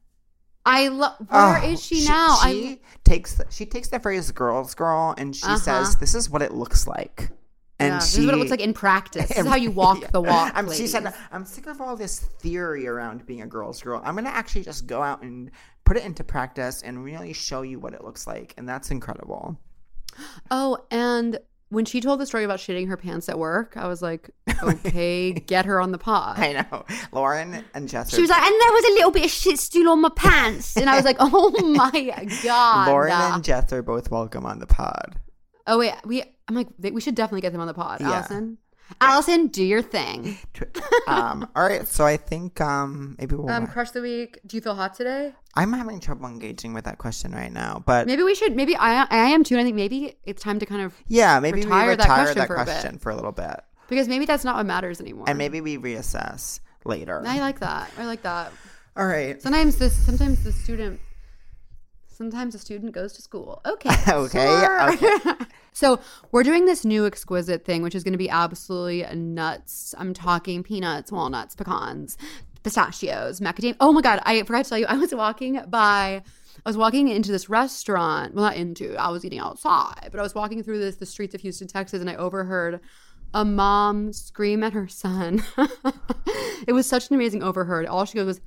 I 0.67 0.89
love. 0.89 1.15
Where 1.29 1.59
Oh, 1.63 1.63
is 1.67 1.83
she, 1.83 2.05
now? 2.07 2.37
She 2.43 2.69
I 2.69 2.79
takes 3.05 3.35
the, 3.35 3.47
she 3.51 3.65
takes 3.67 3.89
the 3.89 4.01
phrase 4.01 4.31
"girls, 4.33 4.75
girl" 4.75 5.15
and 5.17 5.35
she 5.37 5.45
Uh-huh. 5.47 5.57
says, 5.57 5.97
"This 5.97 6.15
is 6.15 6.29
what 6.29 6.43
it 6.43 6.53
looks 6.53 6.87
like." 6.87 7.31
And 7.81 7.95
yeah, 7.95 7.99
she, 7.99 8.05
this 8.05 8.19
is 8.19 8.27
what 8.27 8.35
it 8.35 8.39
looks 8.39 8.51
like 8.53 8.61
in 8.61 8.73
practice. 8.73 9.29
This 9.29 9.39
is 9.39 9.47
how 9.47 9.57
you 9.57 9.71
walk 9.83 10.01
Yeah. 10.03 10.09
the 10.13 10.21
walk. 10.21 10.53
I'm, 10.55 10.71
she 10.73 10.87
said, 10.87 11.13
"I'm 11.33 11.45
sick 11.45 11.67
of 11.67 11.81
all 11.81 11.97
this 11.97 12.21
theory 12.21 12.87
around 12.87 13.27
being 13.27 13.43
a 13.43 13.47
girl's 13.47 13.83
girl. 13.83 14.01
I'm 14.05 14.15
gonna 14.15 14.29
actually 14.29 14.63
just 14.63 14.87
go 14.87 15.03
out 15.03 15.23
and 15.23 15.51
put 15.85 15.97
it 15.97 16.05
into 16.05 16.23
practice 16.23 16.83
and 16.83 17.03
really 17.05 17.33
show 17.33 17.63
you 17.63 17.81
what 17.81 17.93
it 17.95 18.05
looks 18.05 18.27
like." 18.27 18.55
And 18.57 18.69
that's 18.69 18.91
incredible. 18.93 19.59
Oh, 20.51 20.79
and 20.93 21.39
when 21.71 21.85
she 21.85 22.01
told 22.01 22.21
the 22.21 22.27
story 22.27 22.45
about 22.45 22.61
shitting 22.61 22.87
her 22.89 22.97
pants 22.97 23.29
at 23.29 23.37
work, 23.37 23.77
I 23.77 23.89
was 23.89 24.01
like, 24.01 24.31
okay, 24.63 25.33
get 25.47 25.65
her 25.65 25.81
on 25.81 25.91
the 25.91 25.99
pod. 25.99 26.39
I 26.39 26.53
know, 26.71 26.85
Lauren 27.11 27.65
and 27.75 27.89
Jess. 27.89 28.15
She 28.15 28.21
was 28.21 28.31
like, 28.31 28.41
and 28.43 28.55
there 28.61 28.71
was 28.73 28.85
a 28.85 28.93
little 28.93 29.11
bit 29.11 29.25
of 29.25 29.31
shit 29.33 29.59
stool 29.59 29.89
on 29.91 30.01
my 30.01 30.11
pants. 30.15 30.77
And 30.77 30.89
I 30.89 30.95
was 30.95 31.05
like, 31.05 31.17
oh 31.21 31.51
my 31.75 32.29
God. 32.45 32.89
Lauren 32.89 33.11
and 33.13 33.43
Jess 33.43 33.73
are 33.73 33.83
both 33.83 34.09
welcome 34.13 34.47
on 34.47 34.61
the 34.61 34.67
pod. 34.69 35.19
Oh, 35.67 35.79
wait. 35.79 35.95
We, 36.05 36.23
I'm 36.49 36.55
like, 36.55 36.69
we 36.79 37.01
should 37.01 37.15
definitely 37.15 37.41
get 37.41 37.53
them 37.53 37.61
on 37.61 37.67
the 37.67 37.75
pod. 37.75 38.01
Yeah. 38.01 38.13
Allison. 38.13 38.59
Allison, 39.01 39.47
do 39.49 39.65
your 39.65 39.83
thing. 39.83 40.37
um, 41.07 41.49
all 41.57 41.65
right, 41.65 41.87
so 41.89 42.05
I 42.05 42.17
think 42.17 42.61
um, 42.61 43.17
maybe 43.19 43.35
we'll. 43.35 43.49
Um, 43.49 43.67
crush 43.67 43.91
the 43.91 44.03
week. 44.03 44.39
Do 44.47 44.57
you 44.57 44.61
feel 44.61 44.75
hot 44.75 44.95
today? 44.95 45.33
I'm 45.55 45.73
having 45.73 46.01
trouble 46.01 46.27
engaging 46.27 46.75
with 46.75 46.85
that 46.85 46.99
question 46.99 47.33
right 47.33 47.53
now, 47.53 47.83
but 47.87 48.07
Maybe 48.07 48.23
we 48.23 48.35
should. 48.35 48.55
Maybe 48.55 48.77
I, 48.77 49.05
I 49.05 49.31
am 49.31 49.43
too. 49.45 49.55
And 49.55 49.61
I 49.61 49.65
think 49.65 49.77
maybe 49.77 50.17
it's 50.25 50.43
time 50.43 50.59
to 50.59 50.67
kind 50.67 50.83
of 50.83 50.95
yeah, 51.09 51.41
maybe 51.41 51.63
retire 51.63 51.91
we 51.91 51.97
that 51.97 52.07
question 52.07 52.39
that 52.39 52.47
for 52.47 52.57
a 52.57 52.65
question 52.65 52.99
for 52.99 53.11
a 53.11 53.17
little 53.17 53.33
bit, 53.33 53.61
because 53.89 54.07
maybe 54.09 54.27
that's 54.27 54.45
not 54.45 54.57
what 54.57 54.67
matters 54.67 55.01
anymore. 55.01 55.25
and 55.29 55.39
maybe 55.39 55.61
we 55.61 55.79
reassess 55.79 56.61
later. 56.85 57.23
I 57.25 57.41
like 57.41 57.61
that. 57.61 57.91
I 57.99 58.05
like 58.05 58.23
that. 58.23 58.53
all 58.97 59.07
right, 59.07 59.41
Sometimes 59.41 59.77
this. 59.77 59.95
Sometimes 59.95 60.45
the 60.45 60.53
student. 60.53 61.01
Sometimes 62.15 62.55
a 62.55 62.59
student 62.61 62.93
goes 62.93 63.13
to 63.15 63.23
school. 63.23 63.61
Okay. 63.75 63.91
Okay, 64.09 64.67
okay. 64.93 65.45
so 65.73 65.99
we're 66.31 66.45
doing 66.45 66.65
this 66.65 66.85
new 66.85 67.07
exquisite 67.07 67.65
thing, 67.65 67.83
which 67.83 67.95
is 67.95 68.05
going 68.05 68.13
to 68.13 68.19
be 68.19 68.31
absolutely 68.31 69.05
nuts. 69.15 69.95
I'm 69.99 70.15
talking 70.15 70.63
peanuts, 70.63 71.11
walnuts, 71.11 71.57
pecans, 71.57 72.17
pistachios, 72.63 73.41
macadamia. 73.41 73.77
Oh 73.81 73.93
my 73.93 74.01
god! 74.01 74.21
I 74.25 74.43
forgot 74.45 74.65
to 74.65 74.69
tell 74.69 74.79
you. 74.79 74.87
I 74.87 74.97
was 74.97 75.13
walking 75.15 75.61
by. 75.69 76.23
I 76.65 76.69
was 76.69 76.77
walking 76.77 77.09
into 77.09 77.33
this 77.33 77.49
restaurant. 77.49 78.35
Well, 78.35 78.45
not 78.45 78.57
into. 78.57 78.95
I 78.97 79.09
was 79.09 79.25
eating 79.25 79.41
outside, 79.41 80.09
but 80.11 80.21
I 80.21 80.23
was 80.23 80.35
walking 80.35 80.63
through 80.63 80.79
this 80.79 80.97
the 80.97 81.07
streets 81.07 81.35
of 81.35 81.41
Houston, 81.41 81.67
Texas, 81.67 82.01
and 82.01 82.09
I 82.09 82.15
overheard 82.15 82.81
a 83.35 83.45
mom 83.45 84.13
scream 84.13 84.63
at 84.63 84.73
her 84.73 84.87
son. 84.87 85.43
it 86.67 86.73
was 86.73 86.87
such 86.87 87.09
an 87.09 87.17
amazing 87.17 87.43
overheard. 87.43 87.87
All 87.87 88.05
she 88.05 88.15
goes 88.15 88.27
was, 88.27 88.41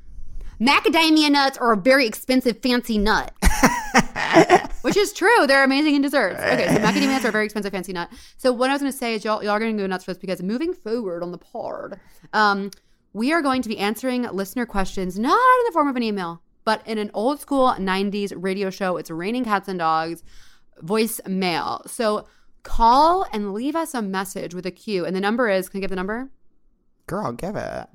"Macadamia 0.60 1.32
nuts 1.32 1.58
are 1.58 1.74
a 1.74 1.78
very 1.78 2.06
expensive, 2.06 2.60
fancy 2.62 2.98
nut." 2.98 3.34
Which 4.82 4.96
is 4.96 5.12
true. 5.12 5.48
They're 5.48 5.64
amazing 5.64 5.96
in 5.96 6.02
desserts. 6.02 6.40
Okay, 6.40 6.68
so 6.68 6.76
macadamia 6.80 7.08
nuts 7.08 7.26
are 7.26 7.30
a 7.30 7.32
very 7.32 7.46
expensive, 7.46 7.72
fancy 7.72 7.94
nut. 7.94 8.10
So 8.38 8.54
what 8.54 8.70
I 8.70 8.74
was 8.74 8.82
going 8.82 8.92
to 8.92 8.98
say 8.98 9.16
is 9.16 9.26
y'all, 9.26 9.44
y'all 9.44 9.54
are 9.54 9.60
going 9.60 9.76
to 9.76 9.84
go 9.84 9.88
nuts 9.88 10.06
for 10.06 10.12
this 10.12 10.18
because 10.18 10.42
moving 10.42 10.74
forward 10.74 11.24
on 11.24 11.32
the 11.32 11.38
pod, 11.38 12.00
um, 12.34 12.72
we 13.14 13.34
are 13.34 13.42
going 13.42 13.62
to 13.64 13.70
be 13.70 13.78
answering 13.78 14.24
listener 14.24 14.66
questions, 14.66 15.18
not 15.18 15.34
in 15.34 15.66
the 15.66 15.72
form 15.74 15.88
of 15.88 15.96
an 15.96 16.04
email, 16.04 16.42
but 16.64 16.86
in 16.88 16.98
an 16.98 17.12
old 17.14 17.40
school 17.40 17.74
90s 17.78 18.34
radio 18.36 18.70
show. 18.70 18.98
It's 18.98 19.10
Raining 19.10 19.44
Cats 19.44 19.68
and 19.68 19.80
Dogs 19.80 20.24
voicemail. 20.84 21.88
So 21.90 22.28
call 22.64 23.26
and 23.34 23.54
leave 23.54 23.76
us 23.76 23.94
a 23.94 24.02
message 24.02 24.54
with 24.54 24.66
a 24.66 24.72
cue. 24.72 25.06
And 25.06 25.16
the 25.16 25.22
number 25.22 25.50
is, 25.50 25.70
can 25.70 25.80
I 25.80 25.82
give 25.82 25.90
the 25.90 25.96
number? 25.96 26.30
Girl, 27.08 27.32
give 27.32 27.56
it. 27.56 27.88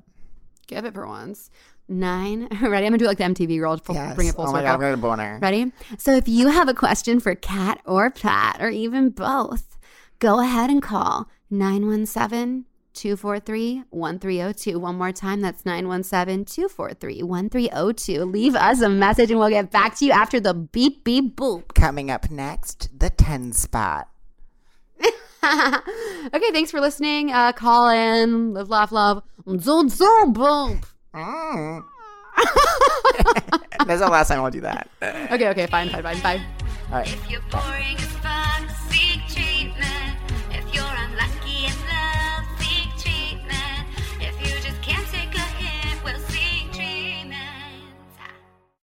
Give 0.67 0.85
it 0.85 0.93
for 0.93 1.07
once. 1.07 1.49
Nine. 1.89 2.47
Ready? 2.61 2.85
I'm 2.85 2.91
gonna 2.91 2.97
do 2.97 3.05
like 3.05 3.17
the 3.17 3.25
MTV 3.25 3.59
roll. 3.61 3.77
Full, 3.77 3.95
Yes. 3.95 4.15
Bring 4.15 4.27
it 4.29 4.35
full 4.35 4.45
circle. 4.45 4.57
oh 4.59 4.61
my 4.61 4.67
god, 4.67 4.73
I'm 4.75 4.79
gonna 4.79 4.97
boner. 4.97 5.39
Ready? 5.41 5.71
So 5.97 6.13
if 6.15 6.27
you 6.27 6.47
have 6.47 6.67
a 6.69 6.73
question 6.73 7.19
for 7.19 7.35
Cat 7.35 7.79
or 7.85 8.09
Pat 8.09 8.61
or 8.61 8.69
even 8.69 9.09
both, 9.09 9.77
go 10.19 10.39
ahead 10.39 10.69
and 10.69 10.81
call 10.81 11.29
917 11.49 12.65
243 12.93 13.83
1302. 13.89 14.79
One 14.79 14.97
more 14.97 15.11
time, 15.11 15.41
that's 15.41 15.65
917 15.65 16.45
243 16.45 17.23
1302. 17.23 18.23
Leave 18.25 18.55
us 18.55 18.81
a 18.81 18.89
message 18.89 19.31
and 19.31 19.39
we'll 19.39 19.49
get 19.49 19.71
back 19.71 19.97
to 19.97 20.05
you 20.05 20.11
after 20.11 20.39
the 20.39 20.53
beep 20.53 21.03
beep 21.03 21.35
boop. 21.35 21.73
Coming 21.73 22.09
up 22.11 22.31
next, 22.31 22.97
the 22.97 23.09
10 23.09 23.51
spot. 23.53 24.09
okay, 25.43 26.51
thanks 26.51 26.71
for 26.71 26.79
listening. 26.79 27.31
Uh, 27.31 27.51
call 27.51 27.89
in, 27.89 28.53
live, 28.53 28.69
laugh, 28.69 28.91
love. 28.91 29.23
Zoom, 29.59 29.89
zoom, 29.89 30.31
boom. 30.31 30.81
Mm. 31.13 31.83
That's 33.85 34.01
the 34.01 34.07
last 34.09 34.29
time 34.29 34.39
I'll 34.39 34.51
do 34.51 34.61
that. 34.61 34.89
Okay, 35.01 35.49
okay, 35.49 35.67
fine, 35.67 35.89
fine, 35.89 36.03
fine, 36.03 36.17
fine. 36.17 36.41
All 36.91 36.99
right. 36.99 37.17